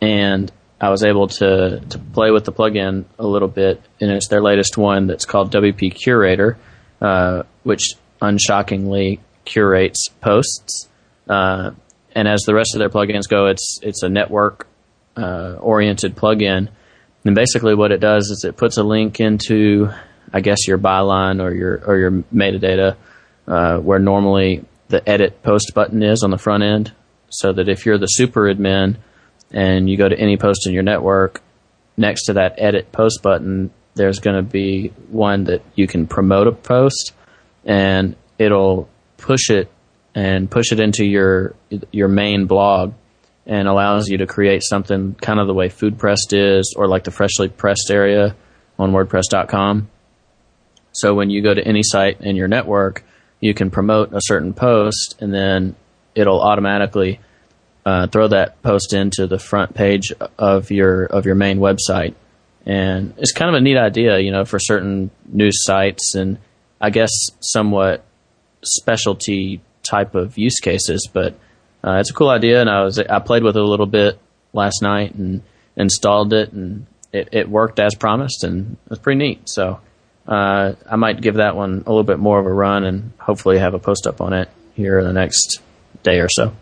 and 0.00 0.50
I 0.80 0.90
was 0.90 1.02
able 1.04 1.28
to 1.28 1.80
to 1.80 1.98
play 1.98 2.30
with 2.30 2.44
the 2.44 2.52
plugin 2.52 3.04
a 3.18 3.26
little 3.26 3.48
bit, 3.48 3.82
and 4.00 4.10
it's 4.10 4.28
their 4.28 4.42
latest 4.42 4.76
one 4.78 5.06
that's 5.06 5.24
called 5.26 5.52
WP 5.52 5.94
Curator, 5.94 6.58
uh, 7.00 7.42
which 7.62 7.94
unshockingly 8.20 9.20
curates 9.44 10.08
posts. 10.20 10.88
Uh, 11.28 11.72
and 12.14 12.26
as 12.28 12.42
the 12.42 12.54
rest 12.54 12.74
of 12.74 12.80
their 12.80 12.88
plugins 12.88 13.28
go, 13.28 13.46
it's 13.46 13.78
it's 13.82 14.02
a 14.02 14.08
network 14.08 14.66
uh, 15.16 15.56
oriented 15.60 16.16
plugin. 16.16 16.68
And 17.24 17.34
basically, 17.34 17.74
what 17.74 17.92
it 17.92 18.00
does 18.00 18.24
is 18.30 18.44
it 18.44 18.56
puts 18.56 18.78
a 18.78 18.82
link 18.82 19.20
into, 19.20 19.90
I 20.32 20.40
guess, 20.40 20.66
your 20.66 20.78
byline 20.78 21.42
or 21.42 21.54
your 21.54 21.82
or 21.86 21.98
your 21.98 22.10
metadata, 22.34 22.96
uh, 23.46 23.78
where 23.78 23.98
normally 23.98 24.64
the 24.88 25.08
edit 25.08 25.42
post 25.42 25.72
button 25.74 26.02
is 26.02 26.22
on 26.22 26.30
the 26.30 26.38
front 26.38 26.62
end, 26.62 26.92
so 27.28 27.52
that 27.52 27.68
if 27.68 27.86
you're 27.86 27.98
the 27.98 28.06
super 28.06 28.52
admin 28.52 28.96
and 29.52 29.88
you 29.88 29.96
go 29.96 30.08
to 30.08 30.18
any 30.18 30.36
post 30.36 30.66
in 30.66 30.72
your 30.72 30.82
network, 30.82 31.42
next 31.96 32.24
to 32.24 32.32
that 32.34 32.54
edit 32.58 32.90
post 32.90 33.22
button, 33.22 33.70
there's 33.94 34.18
going 34.18 34.36
to 34.36 34.42
be 34.42 34.88
one 35.08 35.44
that 35.44 35.62
you 35.74 35.86
can 35.86 36.06
promote 36.06 36.46
a 36.46 36.52
post, 36.52 37.12
and 37.64 38.16
it'll 38.38 38.88
push 39.16 39.50
it 39.50 39.70
and 40.14 40.50
push 40.50 40.72
it 40.72 40.80
into 40.80 41.04
your 41.04 41.54
your 41.92 42.08
main 42.08 42.46
blog 42.46 42.92
and 43.46 43.68
allows 43.68 44.08
you 44.08 44.18
to 44.18 44.26
create 44.26 44.62
something 44.62 45.14
kind 45.14 45.40
of 45.40 45.46
the 45.46 45.54
way 45.54 45.68
food 45.68 45.98
pressed 45.98 46.32
is 46.32 46.74
or 46.76 46.88
like 46.88 47.04
the 47.04 47.10
freshly 47.10 47.48
pressed 47.48 47.90
area 47.90 48.34
on 48.78 48.92
wordpress.com 48.92 49.88
so 50.92 51.14
when 51.14 51.30
you 51.30 51.42
go 51.42 51.54
to 51.54 51.66
any 51.66 51.82
site 51.82 52.20
in 52.20 52.34
your 52.34 52.48
network 52.48 53.04
you 53.40 53.54
can 53.54 53.70
promote 53.70 54.12
a 54.12 54.20
certain 54.20 54.52
post 54.52 55.16
and 55.20 55.32
then 55.32 55.76
it'll 56.14 56.40
automatically 56.40 57.20
uh, 57.84 58.06
throw 58.06 58.28
that 58.28 58.62
post 58.62 58.92
into 58.92 59.26
the 59.26 59.38
front 59.38 59.74
page 59.74 60.12
of 60.38 60.70
your 60.70 61.04
of 61.04 61.26
your 61.26 61.34
main 61.34 61.58
website, 61.58 62.14
and 62.66 63.14
it's 63.16 63.32
kind 63.32 63.48
of 63.48 63.54
a 63.54 63.60
neat 63.60 63.78
idea, 63.78 64.18
you 64.18 64.30
know, 64.30 64.44
for 64.44 64.58
certain 64.58 65.10
news 65.26 65.62
sites 65.64 66.14
and 66.14 66.38
I 66.80 66.90
guess 66.90 67.10
somewhat 67.40 68.04
specialty 68.62 69.60
type 69.82 70.14
of 70.14 70.38
use 70.38 70.60
cases. 70.60 71.08
But 71.12 71.34
uh, 71.84 71.98
it's 72.00 72.10
a 72.10 72.14
cool 72.14 72.30
idea, 72.30 72.60
and 72.60 72.70
I 72.70 72.82
was 72.82 72.98
I 72.98 73.18
played 73.18 73.42
with 73.42 73.56
it 73.56 73.62
a 73.62 73.66
little 73.66 73.86
bit 73.86 74.18
last 74.52 74.82
night 74.82 75.14
and 75.14 75.42
installed 75.76 76.32
it, 76.32 76.52
and 76.52 76.86
it, 77.12 77.28
it 77.32 77.48
worked 77.48 77.78
as 77.78 77.94
promised, 77.94 78.44
and 78.44 78.76
it 78.84 78.90
was 78.90 78.98
pretty 78.98 79.18
neat. 79.18 79.48
So 79.48 79.80
uh, 80.26 80.74
I 80.88 80.96
might 80.96 81.20
give 81.20 81.36
that 81.36 81.56
one 81.56 81.82
a 81.86 81.90
little 81.90 82.04
bit 82.04 82.18
more 82.18 82.38
of 82.38 82.46
a 82.46 82.52
run, 82.52 82.84
and 82.84 83.12
hopefully 83.18 83.58
have 83.58 83.74
a 83.74 83.78
post 83.78 84.06
up 84.06 84.20
on 84.20 84.32
it 84.32 84.48
here 84.74 84.98
in 84.98 85.04
the 85.04 85.12
next 85.12 85.60
day 86.02 86.20
or 86.20 86.28
so. 86.28 86.54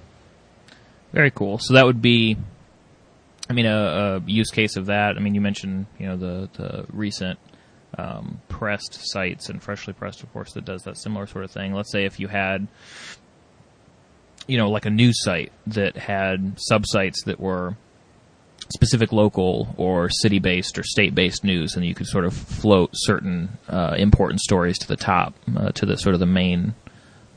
Very 1.13 1.31
cool. 1.31 1.59
So 1.59 1.75
that 1.75 1.87
would 1.87 2.03
be, 2.03 2.37
I 3.49 3.53
mean, 3.55 3.67
a, 3.67 4.21
a 4.27 4.31
use 4.31 4.51
case 4.51 4.77
of 4.77 4.87
that. 4.87 5.17
I 5.17 5.21
mean, 5.21 5.35
you 5.35 5.41
mentioned 5.41 5.87
you 5.99 6.07
know 6.07 6.17
the 6.17 6.49
the 6.55 6.87
recent 6.93 7.39
um, 7.97 8.41
pressed 8.49 8.99
sites 9.01 9.49
and 9.49 9.63
freshly 9.63 9.93
pressed, 9.93 10.23
of 10.23 10.33
course, 10.33 10.53
that 10.53 10.65
does 10.65 10.83
that 10.83 10.99
similar 10.99 11.27
sort 11.27 11.45
of 11.45 11.51
thing. 11.51 11.73
Let's 11.73 11.91
say 11.91 12.05
if 12.05 12.21
you 12.21 12.29
had, 12.29 12.69
you 14.47 14.59
know, 14.59 14.71
like 14.71 14.87
a 14.87 14.91
news 14.91 15.23
site 15.23 15.53
that 15.69 15.97
had 15.97 16.57
subsites 16.57 17.25
that 17.25 17.41
were 17.41 17.77
specific 18.71 19.13
local 19.13 19.75
or 19.77 20.11
city 20.11 20.39
based 20.39 20.79
or 20.79 20.83
state 20.83 21.15
based 21.15 21.45
news, 21.45 21.75
and 21.75 21.85
you 21.85 21.95
could 21.95 22.07
sort 22.07 22.25
of 22.25 22.35
float 22.35 22.91
certain 22.93 23.49
uh, 23.69 23.95
important 23.97 24.41
stories 24.41 24.79
to 24.79 24.89
the 24.89 24.97
top, 24.97 25.35
uh, 25.57 25.73
to 25.73 25.87
the 25.87 25.97
sort 25.97 26.15
of 26.15 26.21
the 26.21 26.27
main 26.27 26.75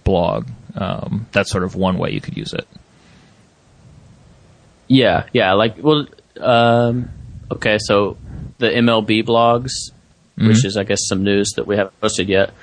blog. 0.04 0.48
Um, 0.76 1.28
that's 1.32 1.52
sort 1.52 1.64
of 1.64 1.76
one 1.76 1.98
way 1.98 2.12
you 2.12 2.22
could 2.22 2.38
use 2.38 2.54
it. 2.54 2.68
Yeah, 4.88 5.26
yeah. 5.32 5.54
Like, 5.54 5.78
well, 5.80 6.06
um, 6.40 7.10
okay. 7.50 7.78
So 7.80 8.18
the 8.58 8.68
MLB 8.68 9.24
blogs, 9.26 9.72
mm-hmm. 10.42 10.50
which 10.50 10.66
is, 10.66 10.78
I 10.78 10.84
guess, 10.84 11.08
some 11.08 11.24
news 11.24 11.54
that 11.56 11.68
we 11.68 11.78
haven't 11.78 12.00
posted 12.02 12.30
yet. 12.30 12.54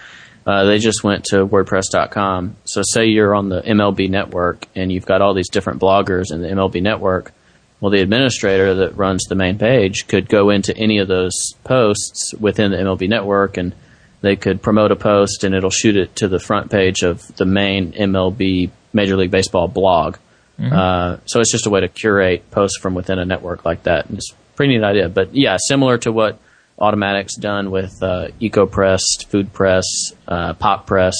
Uh, 0.47 0.65
they 0.65 0.79
just 0.79 1.05
went 1.05 1.25
to 1.27 1.47
WordPress.com. 1.47 2.57
So, 2.65 2.83
say 2.83 3.07
you're 3.07 3.35
on 3.35 3.49
the 3.49 3.61
MLB 3.61 4.09
network 4.09 4.67
and 4.75 4.91
you've 4.91 5.05
got 5.05 5.21
all 5.21 5.35
these 5.35 5.51
different 5.51 5.81
bloggers 5.81 6.33
in 6.33 6.41
the 6.41 6.49
MLB 6.49 6.83
network. 6.83 7.33
Well, 7.81 7.91
the 7.91 8.01
administrator 8.01 8.75
that 8.77 8.97
runs 8.97 9.25
the 9.29 9.35
main 9.37 9.59
page 9.59 10.09
could 10.09 10.29
go 10.29 10.51
into 10.51 10.77
any 10.77 10.99
of 10.99 11.07
those 11.07 11.53
posts 11.65 12.35
within 12.35 12.73
the 12.73 12.79
MLB 12.79 13.09
network 13.09 13.57
and 13.57 13.75
they 14.21 14.37
could 14.37 14.63
promote 14.63 14.91
a 14.91 14.97
post 14.97 15.45
and 15.45 15.55
it'll 15.55 15.71
shoot 15.71 15.97
it 15.97 16.17
to 16.17 16.29
the 16.29 16.41
front 16.41 16.71
page 16.71 17.03
of 17.03 17.37
the 17.37 17.45
main 17.45 17.93
MLB 17.93 18.71
Major 18.93 19.17
League 19.17 19.31
Baseball 19.31 19.69
blog. 19.69 20.17
Mm-hmm. 20.59 20.73
Uh, 20.73 21.17
so 21.27 21.41
it's 21.41 21.53
just 21.53 21.67
a 21.67 21.71
way 21.71 21.81
to 21.81 21.89
curate 21.89 22.51
posts 22.51 22.79
from 22.79 22.95
within 22.95 23.19
a 23.19 23.25
network 23.25 23.65
like 23.65 23.85
that. 23.85 24.07
And 24.07 24.19
it's 24.19 24.33
a 24.33 24.57
pretty 24.57 24.77
neat 24.77 24.85
idea. 24.85 25.09
But 25.09 25.35
yeah, 25.35 25.57
similar 25.69 25.99
to 25.99 26.11
what 26.11 26.39
Automattic's 26.79 27.35
done 27.37 27.71
with 27.71 28.03
uh, 28.03 28.29
EcoPress, 28.41 29.01
FoodPress, 29.25 29.83
uh, 30.29 30.55
PopPress, 30.55 31.15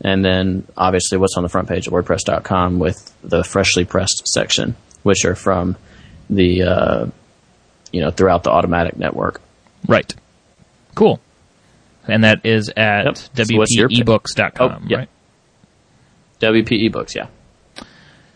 and 0.00 0.24
then 0.24 0.66
obviously 0.76 1.18
what's 1.18 1.36
on 1.36 1.42
the 1.42 1.48
front 1.48 1.68
page 1.68 1.86
of 1.86 1.92
WordPress.com 1.92 2.78
with 2.78 3.12
the 3.22 3.44
freshly 3.44 3.84
pressed 3.84 4.26
section, 4.26 4.76
which 5.02 5.24
are 5.24 5.34
from 5.34 5.76
the 6.30 6.62
uh, 6.62 7.06
you 7.92 8.00
know 8.00 8.10
throughout 8.10 8.44
the 8.44 8.50
Automattic 8.50 8.96
network. 8.96 9.40
Right. 9.86 10.14
Cool. 10.94 11.20
And 12.06 12.24
that 12.24 12.44
is 12.44 12.70
at 12.76 13.04
yep. 13.34 13.48
wpebooks.com, 13.48 14.82
oh, 14.84 14.86
yeah. 14.86 14.96
right? 14.98 15.08
WP 16.40 17.14
yeah. 17.14 17.26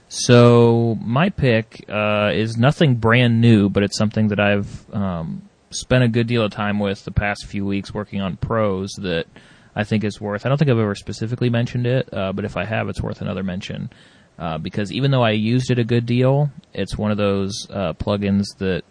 So 0.09 0.97
my 1.03 1.29
pick 1.29 1.85
uh, 1.89 2.31
is 2.33 2.57
nothing 2.57 2.95
brand 2.95 3.41
new, 3.41 3.69
but 3.69 3.83
it's 3.83 3.99
something 3.99 4.29
that 4.29 4.41
I've 4.41 4.95
um, 4.95 5.48
spent 5.71 6.05
a 6.05 6.09
good 6.09 6.27
deal 6.27 6.43
of 6.43 6.53
time 6.53 6.79
with 6.79 7.05
the 7.05 7.11
past 7.11 7.47
few 7.47 7.65
weeks 7.65 7.93
working 7.93 8.21
on 8.21 8.37
pros 8.37 8.93
that 8.99 9.27
I 9.75 9.85
think 9.85 10.05
is 10.05 10.21
worth. 10.21 10.45
I 10.45 10.49
don't 10.49 10.59
think 10.59 10.71
I've 10.71 10.79
ever 10.79 10.95
specifically 10.95 11.51
mentioned 11.51 11.87
it, 11.87 12.13
uh, 12.13 12.33
but 12.33 12.45
if 12.45 12.57
I 12.57 12.65
have, 12.65 12.89
it's 12.89 13.03
worth 13.03 13.21
another 13.21 13.43
mention. 13.43 13.91
Uh, 14.39 14.57
because 14.57 14.93
even 14.93 15.11
though 15.11 15.23
I 15.23 15.33
used 15.33 15.71
it 15.71 15.79
a 15.79 15.85
good 15.85 16.07
deal, 16.07 16.51
it's 16.73 16.97
one 16.97 17.11
of 17.11 17.17
those 17.17 17.67
uh, 17.71 17.93
plugins 17.95 18.45
that 18.59 18.83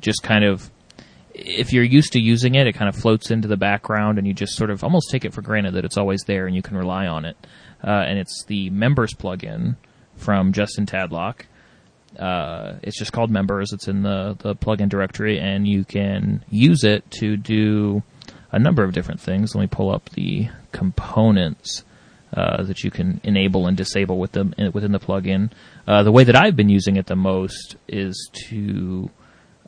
just 0.00 0.22
kind 0.22 0.44
of, 0.44 0.70
if 1.34 1.72
you're 1.72 1.84
used 1.84 2.12
to 2.12 2.20
using 2.20 2.54
it, 2.54 2.66
it 2.66 2.74
kind 2.74 2.88
of 2.88 2.94
floats 2.94 3.30
into 3.30 3.48
the 3.48 3.56
background 3.56 4.18
and 4.18 4.26
you 4.26 4.34
just 4.34 4.54
sort 4.54 4.70
of 4.70 4.84
almost 4.84 5.10
take 5.10 5.24
it 5.24 5.32
for 5.32 5.42
granted 5.42 5.74
that 5.74 5.84
it's 5.84 5.96
always 5.96 6.22
there 6.26 6.46
and 6.46 6.54
you 6.54 6.62
can 6.62 6.76
rely 6.76 7.06
on 7.06 7.24
it. 7.24 7.36
Uh, 7.82 8.04
and 8.06 8.18
it's 8.18 8.44
the 8.46 8.70
members 8.70 9.14
plugin 9.14 9.76
from 10.14 10.52
Justin 10.52 10.86
Tadlock. 10.86 11.46
Uh, 12.18 12.78
it's 12.82 12.98
just 12.98 13.12
called 13.12 13.30
members. 13.30 13.72
It's 13.72 13.88
in 13.88 14.02
the, 14.02 14.36
the 14.38 14.54
plugin 14.54 14.88
directory, 14.88 15.38
and 15.38 15.66
you 15.66 15.84
can 15.84 16.44
use 16.50 16.84
it 16.84 17.10
to 17.20 17.36
do 17.36 18.02
a 18.52 18.58
number 18.58 18.82
of 18.84 18.92
different 18.92 19.20
things. 19.20 19.54
Let 19.54 19.62
me 19.62 19.66
pull 19.66 19.90
up 19.90 20.08
the 20.10 20.48
components 20.72 21.84
uh, 22.34 22.62
that 22.64 22.84
you 22.84 22.90
can 22.90 23.20
enable 23.24 23.66
and 23.66 23.76
disable 23.76 24.18
with 24.18 24.32
them 24.32 24.54
within 24.72 24.92
the 24.92 24.98
plugin. 24.98 25.50
Uh, 25.86 26.02
the 26.02 26.12
way 26.12 26.24
that 26.24 26.36
I've 26.36 26.56
been 26.56 26.68
using 26.68 26.96
it 26.96 27.06
the 27.06 27.16
most 27.16 27.76
is 27.88 28.30
to 28.48 29.10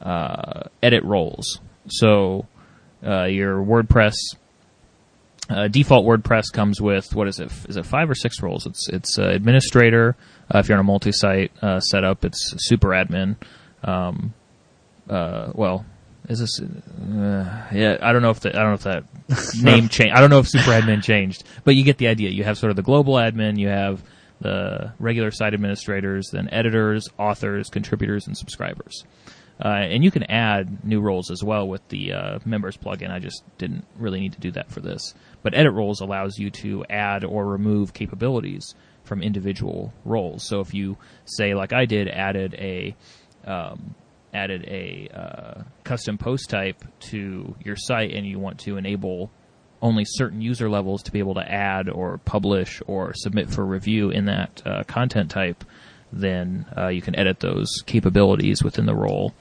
uh, 0.01 0.65
edit 0.83 1.05
roles. 1.05 1.61
So 1.89 2.47
uh, 3.07 3.25
your 3.25 3.63
WordPress 3.63 4.15
uh, 5.51 5.69
default 5.69 6.05
WordPress 6.05 6.53
comes 6.53 6.81
with 6.81 7.15
what 7.15 7.27
is 7.27 7.41
it? 7.41 7.51
Is 7.69 7.77
it 7.77 7.87
five 7.87 8.11
or 8.11 8.15
six 8.15 8.43
roles? 8.43 8.67
It's 8.67 8.89
it's 8.91 9.19
uh, 9.19 9.29
administrator. 9.29 10.17
Uh, 10.53 10.59
if 10.59 10.69
you're 10.69 10.77
on 10.77 10.81
a 10.81 10.85
multi-site 10.85 11.53
uh, 11.63 11.81
setup, 11.81 12.25
it's 12.25 12.55
super 12.59 12.89
admin. 12.89 13.37
Um, 13.83 14.35
uh, 15.09 15.53
well, 15.55 15.85
is 16.29 16.41
this? 16.41 16.61
Uh, 16.61 17.67
yeah, 17.73 17.99
I 18.01 18.13
don't 18.13 18.23
know 18.23 18.31
if 18.31 18.41
the, 18.41 18.51
I 18.51 18.63
don't 18.63 18.69
know 18.69 18.75
if 18.75 18.83
that 18.85 19.05
name 19.63 19.89
changed. 19.89 20.15
I 20.15 20.21
don't 20.21 20.31
know 20.31 20.39
if 20.39 20.49
super 20.49 20.71
admin 20.71 21.03
changed, 21.03 21.45
but 21.65 21.75
you 21.75 21.85
get 21.85 21.99
the 21.99 22.09
idea. 22.09 22.31
You 22.31 22.45
have 22.45 22.59
sort 22.59 22.71
of 22.71 22.77
the 22.77 22.83
global 22.83 23.15
admin. 23.15 23.59
You 23.59 23.69
have 23.69 24.03
the 24.41 24.93
regular 24.99 25.31
site 25.31 25.55
administrators, 25.55 26.31
then 26.33 26.49
editors, 26.53 27.09
authors, 27.19 27.69
contributors, 27.69 28.27
and 28.27 28.37
subscribers. 28.37 29.05
Uh, 29.63 29.69
and 29.69 30.05
you 30.05 30.11
can 30.11 30.23
add 30.25 30.85
new 30.85 31.01
roles 31.01 31.33
as 31.33 31.43
well 31.43 31.67
with 31.67 31.87
the 31.89 32.13
uh, 32.13 32.39
members 32.45 32.77
plugin. 32.77 33.11
I 33.11 33.19
just 33.19 33.43
didn't 33.59 33.85
really 33.97 34.21
need 34.21 34.35
to 34.35 34.41
do 34.41 34.53
that 34.53 34.71
for 34.71 34.81
this. 34.81 35.15
But 35.43 35.55
edit 35.55 35.73
roles 35.73 36.01
allows 36.01 36.39
you 36.39 36.51
to 36.51 36.85
add 36.89 37.25
or 37.25 37.45
remove 37.45 37.93
capabilities 37.93 38.75
from 39.09 39.23
individual 39.23 39.93
roles. 40.05 40.47
So 40.47 40.61
if 40.61 40.75
you 40.75 40.97
say, 41.25 41.55
like 41.55 41.73
I 41.73 41.87
did, 41.87 42.09
added 42.09 42.55
a 42.55 42.95
um, 43.45 43.95
added 44.35 44.65
a 44.69 45.09
uh, 45.13 45.63
custom 45.85 46.19
post 46.19 46.51
type 46.51 46.85
to 47.11 47.55
your 47.65 47.77
site, 47.77 48.13
and 48.13 48.27
you 48.27 48.39
want 48.39 48.61
to 48.61 48.77
enable 48.77 49.31
only 49.81 50.05
certain 50.05 50.41
user 50.41 50.69
levels 50.69 51.03
to 51.05 51.13
be 51.13 51.19
able 51.21 51.35
to 51.35 51.53
add 51.53 51.89
or 51.89 52.19
publish 52.19 52.83
or 52.87 53.13
submit 53.15 53.49
for 53.49 53.65
review 53.65 54.11
in 54.11 54.27
that 54.27 54.63
uh, 54.67 54.83
content 54.85 55.31
type, 55.31 55.65
then 56.13 56.67
uh, 56.77 56.89
you 56.89 57.01
can 57.01 57.17
edit 57.17 57.41
those 57.41 57.69
capabilities 57.87 58.63
within 58.63 58.87
the 58.87 58.95
role. 58.95 59.33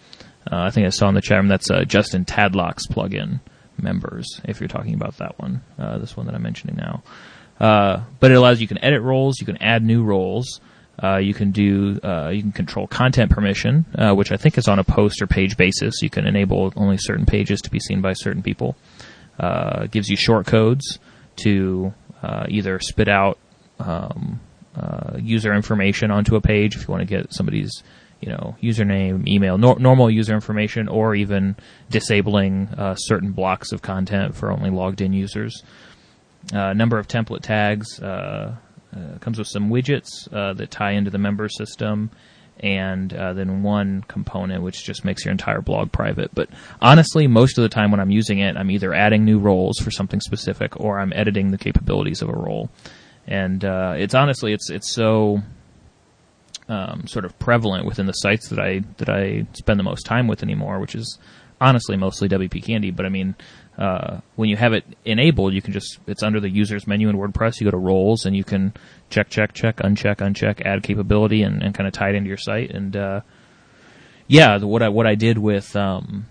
Uh, 0.49 0.61
I 0.61 0.69
think 0.69 0.85
I 0.85 0.89
saw 0.89 1.09
in 1.09 1.15
the 1.15 1.21
chat 1.21 1.37
room 1.37 1.47
that's 1.47 1.69
Justin 1.87 2.23
Tadlock's 2.23 2.87
plugin 2.87 3.39
members, 3.81 4.41
if 4.45 4.59
you're 4.59 4.67
talking 4.67 4.93
about 4.93 5.17
that 5.17 5.39
one, 5.39 5.61
uh, 5.77 5.97
this 5.97 6.15
one 6.15 6.25
that 6.25 6.35
I'm 6.35 6.41
mentioning 6.41 6.75
now. 6.75 7.03
Uh, 7.59 8.03
but 8.19 8.31
it 8.31 8.35
allows 8.35 8.61
you 8.61 8.67
can 8.67 8.83
edit 8.83 9.01
roles, 9.01 9.39
you 9.39 9.45
can 9.45 9.57
add 9.61 9.83
new 9.83 10.03
roles, 10.03 10.61
uh, 11.01 11.17
you 11.17 11.33
can 11.33 11.51
do 11.51 11.99
uh, 12.03 12.29
you 12.29 12.41
can 12.41 12.51
control 12.51 12.87
content 12.87 13.31
permission, 13.31 13.85
uh, 13.95 14.13
which 14.13 14.31
I 14.31 14.37
think 14.37 14.57
is 14.57 14.67
on 14.67 14.79
a 14.79 14.83
post 14.83 15.21
or 15.21 15.27
page 15.27 15.57
basis. 15.57 16.01
You 16.01 16.09
can 16.09 16.25
enable 16.25 16.73
only 16.75 16.97
certain 16.97 17.25
pages 17.25 17.61
to 17.61 17.71
be 17.71 17.79
seen 17.79 18.01
by 18.01 18.13
certain 18.13 18.41
people. 18.41 18.75
Uh, 19.39 19.85
gives 19.85 20.09
you 20.09 20.15
short 20.15 20.47
codes 20.47 20.97
to 21.43 21.93
either 22.49 22.79
spit 22.79 23.07
out 23.07 23.37
um, 23.79 24.39
user 25.19 25.53
information 25.53 26.11
onto 26.11 26.35
a 26.35 26.41
page 26.41 26.75
if 26.75 26.87
you 26.87 26.91
want 26.91 27.01
to 27.01 27.05
get 27.05 27.31
somebody's 27.31 27.83
you 28.19 28.29
know, 28.29 28.55
username, 28.61 29.27
email, 29.27 29.57
nor- 29.57 29.79
normal 29.79 30.09
user 30.09 30.33
information, 30.33 30.87
or 30.87 31.15
even 31.15 31.55
disabling 31.89 32.67
uh, 32.77 32.95
certain 32.95 33.31
blocks 33.31 33.71
of 33.71 33.81
content 33.81 34.35
for 34.35 34.51
only 34.51 34.69
logged 34.69 35.01
in 35.01 35.13
users. 35.13 35.63
Uh, 36.53 36.73
number 36.73 36.97
of 36.97 37.07
template 37.07 37.41
tags 37.41 37.99
uh, 38.01 38.55
uh 38.95 39.17
comes 39.19 39.37
with 39.37 39.47
some 39.47 39.69
widgets 39.69 40.29
that 40.31 40.71
tie 40.71 40.91
into 40.91 41.11
the 41.11 41.17
member 41.17 41.49
system, 41.49 42.09
and 42.59 43.11
then 43.11 43.63
one 43.63 44.03
component 44.07 44.63
which 44.63 44.83
just 44.83 45.03
makes 45.03 45.25
your 45.25 45.31
entire 45.31 45.61
blog 45.61 45.91
private. 45.91 46.33
But 46.33 46.49
honestly, 46.81 47.27
most 47.27 47.57
of 47.57 47.63
the 47.63 47.69
time 47.69 47.91
when 47.91 47.99
I'm 47.99 48.11
using 48.11 48.39
it, 48.39 48.55
I'm 48.55 48.71
either 48.71 48.93
adding 48.93 49.25
new 49.25 49.39
roles 49.39 49.77
for 49.79 49.91
something 49.91 50.21
specific, 50.21 50.79
or 50.79 50.99
I'm 50.99 51.13
editing 51.13 51.51
the 51.51 51.57
capabilities 51.57 52.21
of 52.21 52.29
a 52.29 52.33
role. 52.33 52.69
And 53.27 53.63
it's 53.63 54.15
honestly, 54.15 54.53
it's 54.53 54.69
it's 54.69 54.93
so 54.93 55.43
um, 56.69 57.07
sort 57.07 57.25
of 57.25 57.37
prevalent 57.39 57.85
within 57.85 58.05
the 58.05 58.13
sites 58.13 58.49
that 58.49 58.59
I 58.59 58.81
that 58.97 59.09
I 59.09 59.45
spend 59.53 59.79
the 59.79 59.83
most 59.83 60.05
time 60.05 60.27
with 60.27 60.43
anymore, 60.43 60.79
which 60.79 60.95
is 60.95 61.17
honestly 61.61 61.97
mostly 61.97 62.27
WP 62.29 62.63
Candy. 62.63 62.91
But 62.91 63.05
I 63.05 63.09
mean, 63.09 63.35
uh, 63.77 64.21
when 64.35 64.49
you 64.49 64.55
have 64.57 64.73
it 64.73 64.85
enabled, 65.05 65.53
you 65.53 65.61
can 65.61 65.71
just 65.71 65.99
it's 66.07 66.23
under 66.23 66.39
the 66.39 66.49
users 66.49 66.87
menu 66.87 67.09
in 67.09 67.15
WordPress. 67.15 67.59
You 67.59 67.65
go 67.65 67.71
to 67.71 67.77
roles 67.77 68.25
and 68.25 68.35
you 68.35 68.43
can 68.43 68.73
check, 69.09 69.29
check, 69.29 69.53
check, 69.53 69.77
uncheck, 69.77 70.17
uncheck, 70.17 70.65
add 70.65 70.81
capability, 70.81 71.43
and, 71.43 71.61
and 71.61 71.75
kind 71.75 71.87
of 71.87 71.93
tie 71.93 72.09
it 72.09 72.15
into 72.15 72.27
your 72.27 72.37
site. 72.37 72.71
And 72.71 72.95
uh, 72.95 73.21
yeah, 74.27 74.57
the, 74.57 74.67
what 74.67 74.81
I 74.81 74.89
what 74.89 75.05
I 75.05 75.13
did 75.13 75.37
with 75.37 75.75
um, 75.75 76.25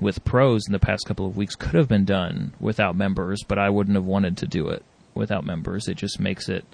with 0.00 0.24
pros 0.24 0.66
in 0.66 0.72
the 0.72 0.80
past 0.80 1.06
couple 1.06 1.24
of 1.24 1.36
weeks 1.36 1.54
could 1.54 1.74
have 1.74 1.88
been 1.88 2.04
done 2.04 2.52
without 2.58 2.96
members, 2.96 3.44
but 3.46 3.58
I 3.58 3.70
wouldn't 3.70 3.94
have 3.94 4.04
wanted 4.04 4.36
to 4.38 4.46
do 4.46 4.68
it 4.68 4.84
without 5.14 5.44
members. 5.44 5.86
It 5.86 5.96
just 5.96 6.18
makes 6.18 6.48
it 6.48 6.64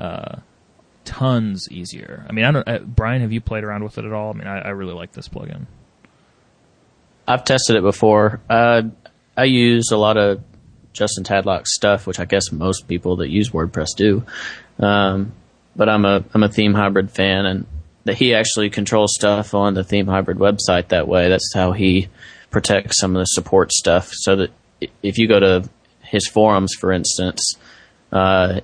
uh, 0.00 0.40
tons 1.04 1.68
easier. 1.70 2.26
I 2.28 2.32
mean, 2.32 2.44
I 2.44 2.50
don't. 2.50 2.68
Uh, 2.68 2.78
Brian, 2.80 3.22
have 3.22 3.32
you 3.32 3.40
played 3.40 3.62
around 3.62 3.84
with 3.84 3.96
it 3.98 4.04
at 4.04 4.12
all? 4.12 4.30
I 4.30 4.32
mean, 4.32 4.48
I, 4.48 4.58
I 4.58 4.68
really 4.70 4.94
like 4.94 5.12
this 5.12 5.28
plugin. 5.28 5.66
I've 7.28 7.44
tested 7.44 7.76
it 7.76 7.82
before. 7.82 8.40
Uh, 8.50 8.82
I 9.36 9.44
use 9.44 9.90
a 9.90 9.96
lot 9.96 10.16
of 10.16 10.42
Justin 10.92 11.24
Tadlock 11.24 11.66
stuff, 11.66 12.06
which 12.06 12.20
I 12.20 12.24
guess 12.24 12.52
most 12.52 12.86
people 12.86 13.16
that 13.16 13.30
use 13.30 13.50
WordPress 13.50 13.88
do. 13.96 14.24
Um, 14.78 15.32
but 15.74 15.88
I'm 15.88 16.04
a 16.04 16.24
I'm 16.34 16.42
a 16.42 16.48
theme 16.48 16.74
hybrid 16.74 17.10
fan, 17.10 17.46
and 17.46 17.66
that 18.04 18.16
he 18.16 18.34
actually 18.34 18.70
controls 18.70 19.14
stuff 19.14 19.54
on 19.54 19.74
the 19.74 19.84
theme 19.84 20.06
hybrid 20.06 20.38
website 20.38 20.88
that 20.88 21.08
way. 21.08 21.28
That's 21.28 21.52
how 21.54 21.72
he 21.72 22.08
protects 22.50 22.98
some 23.00 23.16
of 23.16 23.20
the 23.20 23.26
support 23.26 23.72
stuff. 23.72 24.10
So 24.12 24.36
that 24.36 24.50
if 25.02 25.18
you 25.18 25.28
go 25.28 25.40
to 25.40 25.68
his 26.02 26.28
forums, 26.28 26.74
for 26.78 26.92
instance, 26.92 27.56
uh, 28.10 28.60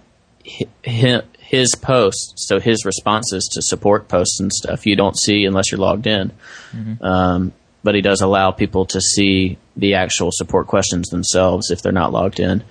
his 0.83 1.75
posts, 1.77 2.47
so 2.47 2.61
his 2.61 2.85
responses 2.85 3.49
to 3.53 3.63
support 3.63 4.09
posts 4.09 4.39
and 4.41 4.53
stuff, 4.53 4.87
you 4.87 4.97
don't 4.97 5.19
see 5.19 5.45
unless 5.45 5.71
you're 5.71 5.81
logged 5.81 6.07
in. 6.07 6.31
Mm-hmm. 6.73 7.03
Um, 7.03 7.53
but 7.83 7.95
he 7.95 8.01
does 8.01 8.21
allow 8.21 8.51
people 8.51 8.85
to 8.87 9.01
see 9.01 9.57
the 9.79 9.95
actual 9.95 10.31
support 10.33 10.67
questions 10.67 11.09
themselves 11.09 11.71
if 11.71 11.81
they're 11.81 11.93
not 11.93 12.13
logged 12.13 12.41
in. 12.41 12.63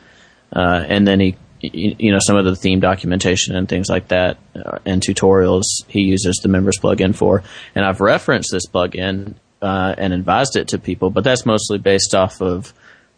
Uh, 0.54 0.84
and 0.88 1.08
then 1.08 1.20
he, 1.20 1.38
you 1.62 2.12
know, 2.12 2.20
some 2.22 2.36
of 2.36 2.46
the 2.46 2.56
theme 2.56 2.80
documentation 2.80 3.56
and 3.56 3.68
things 3.68 3.90
like 3.90 4.10
that 4.10 4.38
uh, 4.56 4.78
and 4.86 5.02
tutorials 5.02 5.64
he 5.88 6.02
uses 6.02 6.36
the 6.44 6.50
members 6.50 6.78
plugin 6.78 7.16
for. 7.16 7.44
And 7.74 7.86
I've 7.86 8.02
referenced 8.02 8.52
this 8.52 8.68
plugin 8.68 9.36
uh, 9.62 9.96
and 9.98 10.14
advised 10.14 10.56
it 10.56 10.70
to 10.70 10.78
people, 10.78 11.10
but 11.10 11.24
that's 11.24 11.46
mostly 11.46 11.80
based 11.80 12.14
off 12.14 12.42
of 12.42 12.74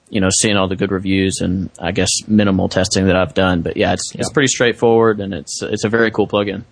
you 0.10 0.22
know 0.22 0.30
seeing 0.32 0.57
all 0.57 0.68
the 0.68 0.76
good 0.76 0.91
reviews 0.91 1.40
and 1.40 1.70
I 1.80 1.91
guess 1.91 2.10
minimal 2.28 2.70
testing 2.70 3.07
that 3.07 3.16
I've 3.16 3.34
done. 3.34 3.61
But 3.61 3.76
yeah, 3.78 3.94
it's 3.94 4.14
it's 4.16 4.32
pretty 4.32 4.48
straightforward 4.48 5.20
and 5.20 5.34
it's 5.34 5.61
it's 5.61 5.84
a 5.84 5.90
very 5.90 6.11
cool 6.11 6.28
plugin. 6.28 6.64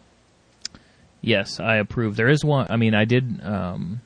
Yes, 1.22 1.60
I 1.60 1.78
approve. 1.78 2.16
There 2.16 2.30
is 2.30 2.46
one. 2.46 2.68
I 2.70 2.78
mean, 2.78 2.94
I 2.94 3.06
did. 3.06 3.44
Um, 3.44 4.02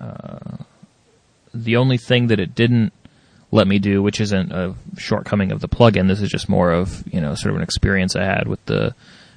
uh, 0.00 0.56
the 1.54 1.76
only 1.76 1.96
thing 1.96 2.26
that 2.26 2.40
it 2.40 2.54
didn't 2.54 2.92
let 3.50 3.68
me 3.68 3.78
do, 3.78 4.02
which 4.02 4.20
isn't 4.20 4.52
a 4.52 4.74
shortcoming 4.98 5.52
of 5.52 5.60
the 5.60 5.68
plugin, 5.68 6.08
this 6.08 6.20
is 6.20 6.28
just 6.28 6.48
more 6.48 6.72
of 6.72 7.04
you 7.12 7.20
know 7.20 7.34
sort 7.34 7.50
of 7.50 7.56
an 7.56 7.62
experience 7.62 8.16
I 8.16 8.24
had 8.24 8.48
with 8.48 8.64
the 8.66 8.94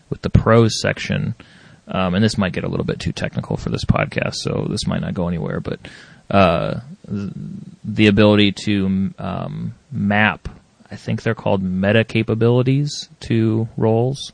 with 0.09 0.21
the 0.21 0.29
pros 0.29 0.81
section. 0.81 1.35
Um, 1.89 2.15
and 2.15 2.23
this 2.23 2.37
might 2.37 2.51
get 2.51 2.65
a 2.65 2.67
little 2.67 2.85
bit 2.85 2.99
too 2.99 3.13
technical 3.13 3.55
for 3.55 3.69
this 3.69 3.85
podcast, 3.85 4.35
so 4.35 4.67
this 4.69 4.85
might 4.87 4.99
not 4.99 5.13
go 5.13 5.29
anywhere. 5.29 5.61
But 5.61 5.79
uh, 6.29 6.81
the 7.07 8.07
ability 8.07 8.51
to 8.65 9.13
um, 9.17 9.75
map, 9.89 10.49
I 10.91 10.97
think 10.97 11.23
they're 11.23 11.35
called 11.35 11.63
meta 11.63 12.03
capabilities 12.03 13.07
to 13.21 13.69
roles. 13.77 14.33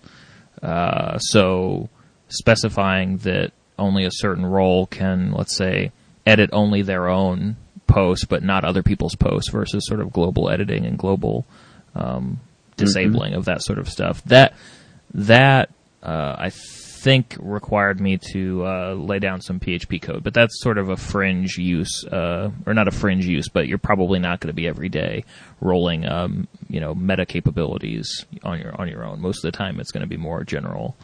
Uh, 0.63 1.19
so 1.19 1.89
specifying 2.29 3.17
that 3.17 3.51
only 3.77 4.05
a 4.05 4.11
certain 4.11 4.45
role 4.45 4.87
can, 4.87 5.31
let's 5.33 5.55
say, 5.55 5.91
edit 6.25 6.49
only 6.53 6.81
their 6.81 7.07
own 7.07 7.57
posts, 7.93 8.25
but 8.25 8.43
not 8.43 8.65
other 8.65 8.83
people's 8.83 9.15
posts, 9.15 9.51
versus 9.51 9.85
sort 9.85 9.99
of 9.99 10.11
global 10.11 10.49
editing 10.49 10.85
and 10.85 10.97
global 10.97 11.45
um, 11.95 12.39
disabling 12.75 13.31
mm-hmm. 13.31 13.39
of 13.39 13.45
that 13.45 13.61
sort 13.61 13.77
of 13.79 13.87
stuff. 13.87 14.23
That 14.25 14.53
that 15.13 15.69
uh, 16.01 16.35
I 16.37 16.49
think 16.49 17.35
required 17.39 17.99
me 17.99 18.17
to 18.31 18.65
uh, 18.65 18.93
lay 18.93 19.19
down 19.19 19.41
some 19.41 19.59
PHP 19.59 20.01
code, 20.01 20.23
but 20.23 20.33
that's 20.33 20.61
sort 20.61 20.77
of 20.77 20.89
a 20.89 20.95
fringe 20.95 21.57
use, 21.57 22.05
uh, 22.05 22.49
or 22.65 22.73
not 22.73 22.87
a 22.87 22.91
fringe 22.91 23.25
use, 23.25 23.49
but 23.49 23.67
you're 23.67 23.77
probably 23.77 24.19
not 24.19 24.39
going 24.39 24.47
to 24.47 24.55
be 24.55 24.67
every 24.67 24.89
day 24.89 25.25
rolling, 25.61 26.07
um, 26.07 26.47
you 26.69 26.79
know, 26.79 26.95
meta 26.95 27.25
capabilities 27.25 28.25
on 28.43 28.59
your 28.59 28.79
on 28.79 28.87
your 28.87 29.05
own. 29.05 29.21
Most 29.21 29.45
of 29.45 29.51
the 29.51 29.57
time, 29.57 29.79
it's 29.79 29.91
going 29.91 30.01
to 30.01 30.07
be 30.07 30.17
more 30.17 30.43
general 30.43 30.95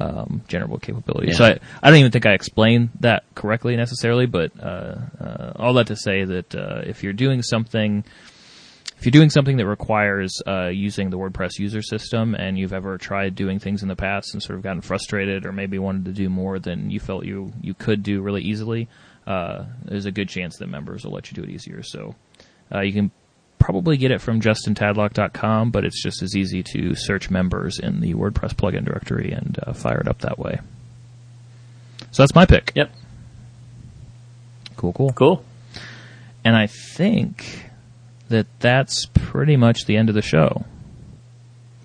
um, 0.00 0.42
general 0.48 0.78
capabilities. 0.78 1.32
Yeah. 1.32 1.36
So 1.36 1.44
I, 1.44 1.58
I 1.82 1.90
don't 1.90 2.00
even 2.00 2.10
think 2.10 2.26
I 2.26 2.32
explained 2.32 2.90
that 3.00 3.22
correctly 3.34 3.76
necessarily, 3.76 4.26
but 4.26 4.52
uh, 4.58 4.96
uh, 5.20 5.52
all 5.56 5.74
that 5.74 5.88
to 5.88 5.96
say 5.96 6.24
that 6.24 6.54
uh, 6.54 6.82
if 6.86 7.02
you're 7.02 7.12
doing 7.12 7.42
something, 7.42 8.04
if 8.96 9.04
you're 9.04 9.12
doing 9.12 9.30
something 9.30 9.58
that 9.58 9.66
requires 9.66 10.42
uh, 10.46 10.68
using 10.68 11.10
the 11.10 11.18
WordPress 11.18 11.58
user 11.58 11.82
system, 11.82 12.34
and 12.34 12.58
you've 12.58 12.72
ever 12.72 12.98
tried 12.98 13.34
doing 13.34 13.58
things 13.58 13.82
in 13.82 13.88
the 13.88 13.96
past 13.96 14.32
and 14.32 14.42
sort 14.42 14.56
of 14.56 14.62
gotten 14.62 14.80
frustrated, 14.80 15.44
or 15.46 15.52
maybe 15.52 15.78
wanted 15.78 16.06
to 16.06 16.12
do 16.12 16.28
more 16.28 16.58
than 16.58 16.90
you 16.90 16.98
felt 16.98 17.24
you 17.24 17.52
you 17.60 17.74
could 17.74 18.02
do 18.02 18.22
really 18.22 18.42
easily, 18.42 18.88
uh, 19.26 19.64
there's 19.84 20.06
a 20.06 20.12
good 20.12 20.28
chance 20.28 20.56
that 20.58 20.68
members 20.68 21.04
will 21.04 21.12
let 21.12 21.30
you 21.30 21.34
do 21.34 21.42
it 21.42 21.50
easier. 21.50 21.82
So 21.82 22.14
uh, 22.74 22.80
you 22.80 22.92
can 22.92 23.10
probably 23.60 23.96
get 23.96 24.10
it 24.10 24.20
from 24.20 24.40
justintadlock.com, 24.40 25.70
but 25.70 25.84
it's 25.84 26.02
just 26.02 26.22
as 26.22 26.34
easy 26.34 26.64
to 26.64 26.94
search 26.96 27.30
members 27.30 27.78
in 27.78 28.00
the 28.00 28.14
WordPress 28.14 28.54
plugin 28.54 28.84
directory 28.84 29.30
and 29.30 29.58
uh, 29.64 29.72
fire 29.72 30.00
it 30.00 30.08
up 30.08 30.18
that 30.20 30.38
way. 30.38 30.58
So 32.10 32.22
that's 32.22 32.34
my 32.34 32.46
pick. 32.46 32.72
Yep. 32.74 32.90
Cool, 34.76 34.92
cool. 34.92 35.12
Cool. 35.12 35.44
And 36.42 36.56
I 36.56 36.66
think 36.66 37.66
that 38.30 38.46
that's 38.58 39.06
pretty 39.06 39.56
much 39.56 39.84
the 39.84 39.96
end 39.96 40.08
of 40.08 40.14
the 40.14 40.22
show. 40.22 40.64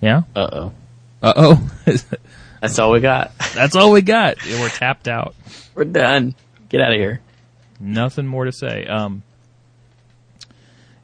Yeah? 0.02 0.24
Uh 0.36 0.50
oh. 0.52 0.74
Uh 1.22 1.34
oh. 1.36 1.72
that's 2.62 2.80
all 2.80 2.92
we 2.92 3.02
got. 3.02 3.32
That's 3.56 3.76
all 3.78 3.94
we 3.94 4.02
got. 4.02 4.36
We're 4.46 4.68
tapped 4.68 5.08
out. 5.08 5.34
We're 5.76 5.86
done. 5.86 6.36
Get 6.68 6.82
out 6.82 6.92
of 6.92 6.98
here. 6.98 7.22
Nothing 7.80 8.28
more 8.28 8.44
to 8.44 8.52
say. 8.52 8.86
Um, 8.86 9.24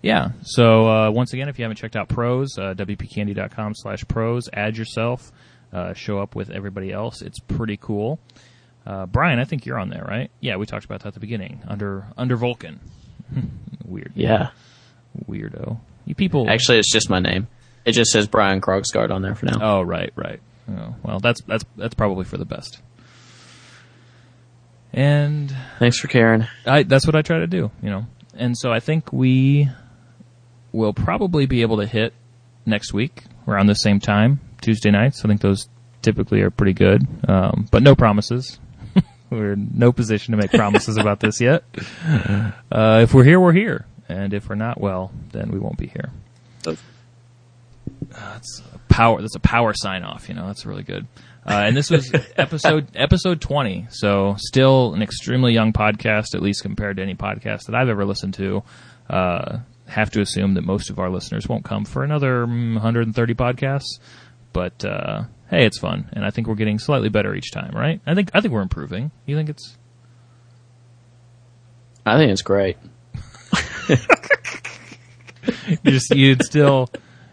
yeah. 0.01 0.29
So 0.43 0.87
uh, 0.87 1.11
once 1.11 1.33
again, 1.33 1.49
if 1.49 1.59
you 1.59 1.63
haven't 1.63 1.77
checked 1.77 1.95
out 1.95 2.09
pros, 2.09 2.57
uh, 2.57 2.73
wpcandy.com 2.75 3.75
slash 3.75 4.05
pros, 4.07 4.49
add 4.53 4.77
yourself, 4.77 5.31
uh, 5.73 5.93
show 5.93 6.19
up 6.19 6.35
with 6.35 6.49
everybody 6.49 6.91
else. 6.91 7.21
It's 7.21 7.39
pretty 7.39 7.77
cool. 7.77 8.19
Uh, 8.85 9.05
Brian, 9.05 9.39
I 9.39 9.45
think 9.45 9.65
you're 9.65 9.77
on 9.77 9.89
there, 9.89 10.03
right? 10.07 10.31
Yeah, 10.39 10.55
we 10.55 10.65
talked 10.65 10.85
about 10.85 11.01
that 11.01 11.09
at 11.09 11.13
the 11.13 11.19
beginning. 11.19 11.61
Under 11.67 12.07
under 12.17 12.35
Vulcan. 12.35 12.79
Weird. 13.85 14.13
Yeah. 14.15 14.49
Weirdo. 15.27 15.79
You 16.05 16.15
people. 16.15 16.49
Actually, 16.49 16.79
it's 16.79 16.91
just 16.91 17.09
my 17.09 17.19
name. 17.19 17.47
It 17.85 17.93
just 17.93 18.11
says 18.11 18.27
Brian 18.27 18.61
Krogsgard 18.61 19.11
on 19.11 19.21
there 19.21 19.35
for 19.35 19.45
now. 19.47 19.59
Oh, 19.61 19.81
right, 19.81 20.11
right. 20.15 20.39
Oh, 20.69 20.95
well, 21.03 21.19
that's 21.19 21.41
that's 21.43 21.65
that's 21.75 21.95
probably 21.95 22.25
for 22.25 22.37
the 22.37 22.45
best. 22.45 22.81
And 24.93 25.55
thanks 25.79 25.99
for 25.99 26.07
caring. 26.07 26.47
I 26.65 26.83
that's 26.83 27.05
what 27.05 27.15
I 27.15 27.21
try 27.21 27.39
to 27.39 27.47
do, 27.47 27.71
you 27.81 27.89
know. 27.89 28.05
And 28.35 28.57
so 28.57 28.71
I 28.71 28.79
think 28.79 29.11
we 29.11 29.69
we'll 30.71 30.93
probably 30.93 31.45
be 31.45 31.61
able 31.61 31.77
to 31.77 31.85
hit 31.85 32.13
next 32.65 32.93
week 32.93 33.23
around 33.47 33.67
the 33.67 33.75
same 33.75 33.99
time, 33.99 34.39
Tuesday 34.61 34.91
nights. 34.91 35.23
I 35.23 35.27
think 35.27 35.41
those 35.41 35.67
typically 36.01 36.41
are 36.41 36.49
pretty 36.49 36.73
good, 36.73 37.05
um, 37.27 37.67
but 37.71 37.83
no 37.83 37.95
promises. 37.95 38.59
we're 39.29 39.53
in 39.53 39.71
no 39.73 39.91
position 39.91 40.31
to 40.31 40.37
make 40.37 40.51
promises 40.51 40.97
about 40.97 41.19
this 41.19 41.39
yet. 41.41 41.63
Uh, 42.71 42.99
if 43.03 43.13
we're 43.13 43.23
here, 43.23 43.39
we're 43.39 43.53
here, 43.53 43.85
and 44.09 44.33
if 44.33 44.49
we're 44.49 44.55
not, 44.55 44.79
well, 44.79 45.11
then 45.31 45.51
we 45.51 45.59
won't 45.59 45.77
be 45.77 45.87
here. 45.87 46.09
Uh, 48.13 48.33
that's 48.33 48.61
a 48.73 48.77
power. 48.89 49.21
That's 49.21 49.35
a 49.35 49.39
power 49.39 49.73
sign 49.73 50.03
off. 50.03 50.27
You 50.29 50.35
know, 50.35 50.47
that's 50.47 50.65
really 50.65 50.83
good. 50.83 51.07
Uh, 51.45 51.63
and 51.65 51.75
this 51.75 51.89
was 51.89 52.13
episode 52.37 52.87
episode 52.95 53.41
twenty, 53.41 53.87
so 53.89 54.35
still 54.37 54.93
an 54.93 55.01
extremely 55.01 55.53
young 55.53 55.73
podcast, 55.73 56.35
at 56.35 56.41
least 56.41 56.61
compared 56.61 56.97
to 56.97 57.03
any 57.03 57.15
podcast 57.15 57.65
that 57.65 57.75
I've 57.75 57.89
ever 57.89 58.05
listened 58.05 58.33
to. 58.35 58.63
Have 59.91 60.11
to 60.11 60.21
assume 60.21 60.53
that 60.53 60.63
most 60.63 60.89
of 60.89 60.99
our 60.99 61.09
listeners 61.09 61.49
won't 61.49 61.65
come 61.65 61.83
for 61.83 62.03
another 62.03 62.45
130 62.45 63.33
podcasts. 63.33 63.99
But 64.53 64.85
uh, 64.85 65.23
hey, 65.49 65.65
it's 65.65 65.79
fun, 65.79 66.09
and 66.13 66.25
I 66.25 66.29
think 66.31 66.47
we're 66.47 66.55
getting 66.55 66.79
slightly 66.79 67.09
better 67.09 67.35
each 67.35 67.51
time, 67.51 67.75
right? 67.75 67.99
I 68.05 68.15
think 68.15 68.31
I 68.33 68.39
think 68.39 68.53
we're 68.53 68.61
improving. 68.61 69.11
You 69.25 69.35
think 69.35 69.49
it's? 69.49 69.77
I 72.05 72.17
think 72.17 72.31
it's 72.31 72.41
great. 72.41 72.77
you 75.83 75.91
just 75.91 76.15
you 76.15 76.31
instill 76.33 76.89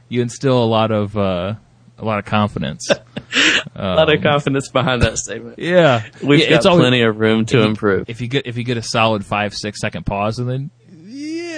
you 0.08 0.20
instill 0.22 0.62
a 0.62 0.66
lot 0.66 0.90
of 0.90 1.16
uh, 1.16 1.54
a 1.98 2.04
lot 2.04 2.18
of 2.18 2.24
confidence. 2.24 2.90
Um, 2.90 3.00
a 3.76 3.94
lot 3.94 4.12
of 4.12 4.22
confidence 4.22 4.68
behind 4.68 5.02
that 5.02 5.18
statement. 5.18 5.58
Yeah, 5.58 6.04
we've 6.22 6.40
yeah, 6.40 6.50
got 6.50 6.62
plenty 6.62 7.02
always, 7.02 7.14
of 7.14 7.20
room 7.20 7.46
to 7.46 7.60
if 7.60 7.66
improve. 7.66 8.10
if 8.10 8.20
you 8.20 8.28
get 8.28 8.46
if 8.46 8.56
you 8.56 8.64
get 8.64 8.76
a 8.76 8.82
solid 8.82 9.24
five 9.24 9.54
six 9.54 9.80
second 9.80 10.06
pause 10.06 10.38
and 10.38 10.48
then 10.48 10.70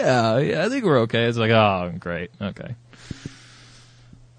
yeah, 0.00 0.38
yeah, 0.38 0.64
I 0.64 0.68
think 0.68 0.84
we're 0.84 1.00
okay. 1.00 1.24
It's 1.24 1.38
like, 1.38 1.50
oh, 1.50 1.92
great. 1.98 2.30
Okay. 2.40 2.74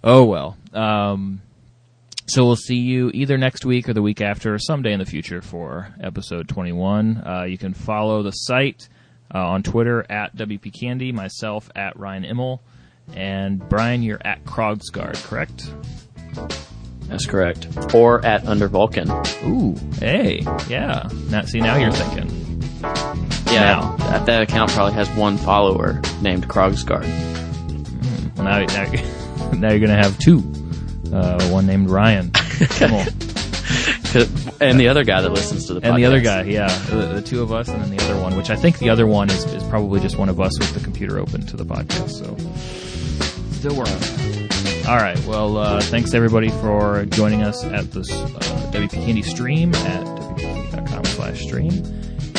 Oh, 0.04 0.26
well. 0.26 0.58
Um, 0.74 1.42
so 2.28 2.46
we'll 2.46 2.56
see 2.56 2.78
you 2.78 3.12
either 3.14 3.38
next 3.38 3.66
week 3.66 3.90
or 3.90 3.94
the 3.94 4.02
week 4.02 4.22
after 4.22 4.54
or 4.54 4.60
someday 4.60 4.94
in 4.94 5.00
the 5.00 5.06
future 5.06 5.42
for 5.42 5.94
episode 6.02 6.48
21. 6.48 7.18
Uh, 7.18 7.44
you 7.44 7.58
can 7.58 7.74
follow 7.74 8.24
the 8.24 8.32
site 8.32 8.88
uh, 9.34 9.40
on 9.40 9.64
Twitter 9.64 10.06
at 10.10 10.36
WP 10.36 10.80
Candy, 10.80 11.12
myself 11.12 11.70
at 11.76 11.98
Ryan 12.00 12.24
Imel, 12.24 12.60
and 13.14 13.68
Brian, 13.70 14.02
you're 14.02 14.22
at 14.26 14.44
Krogsgard, 14.46 15.22
correct? 15.26 15.74
That's 17.08 17.26
correct. 17.26 17.94
Or 17.94 18.26
at 18.26 18.46
Under 18.48 18.70
Vulcan. 18.70 19.12
Ooh, 19.44 19.76
hey, 20.00 20.40
yeah. 20.70 21.10
Now, 21.30 21.42
see, 21.44 21.60
now 21.60 21.76
you're 21.78 21.92
thinking. 21.92 23.41
Yeah, 23.52 23.60
Now. 23.80 23.96
that, 23.98 24.26
that 24.26 24.42
account 24.44 24.72
probably 24.72 24.94
has 24.94 25.10
one 25.12 25.38
follower 25.38 26.02
named 26.22 26.48
Krogsgard. 26.48 27.08
Well, 28.38 28.46
now, 28.46 28.66
now, 28.66 29.52
now 29.54 29.70
you're 29.70 29.80
going 29.80 29.90
to 29.90 29.96
have 29.96 30.18
two. 30.20 30.40
Uh, 31.14 31.50
one 31.50 31.66
named 31.68 31.90
Ryan. 31.90 32.30
Imel. 32.32 33.28
And 34.62 34.78
the 34.80 34.90
other 34.90 35.04
guy 35.06 35.22
that 35.22 35.30
listens 35.32 35.66
to 35.68 35.74
the 35.74 35.80
podcast. 35.80 35.86
And 35.90 35.98
the 35.98 36.06
other 36.06 36.20
guy, 36.20 36.44
yeah, 36.44 36.68
the, 36.90 37.14
the 37.16 37.22
two 37.22 37.42
of 37.42 37.54
us, 37.54 37.70
and 37.70 37.82
then 37.82 37.90
the 37.96 38.04
other 38.04 38.22
one, 38.22 38.36
which 38.36 38.50
I 38.50 38.56
think 38.58 38.78
the 38.78 38.90
other 38.90 39.08
one 39.08 39.30
is, 39.30 39.46
is 39.46 39.64
probably 39.64 40.02
just 40.02 40.18
one 40.18 40.28
of 40.28 40.40
us 40.42 40.60
with 40.60 40.74
the 40.74 40.82
computer 40.82 41.18
open 41.18 41.46
to 41.48 41.56
the 41.58 41.64
podcast. 41.66 42.10
So 42.10 42.36
still 43.54 43.76
working. 43.76 44.88
All 44.88 44.98
right. 44.98 45.18
Well, 45.26 45.58
uh, 45.58 45.80
thanks 45.82 46.14
everybody 46.14 46.50
for 46.50 47.06
joining 47.06 47.42
us 47.42 47.64
at 47.64 47.90
this 47.92 48.12
uh, 48.12 48.28
WP 48.74 48.92
Candy 49.06 49.22
stream 49.22 49.74
at 49.74 50.06
wpcandy.com 50.06 51.06
slash 51.06 51.40
stream, 51.42 51.82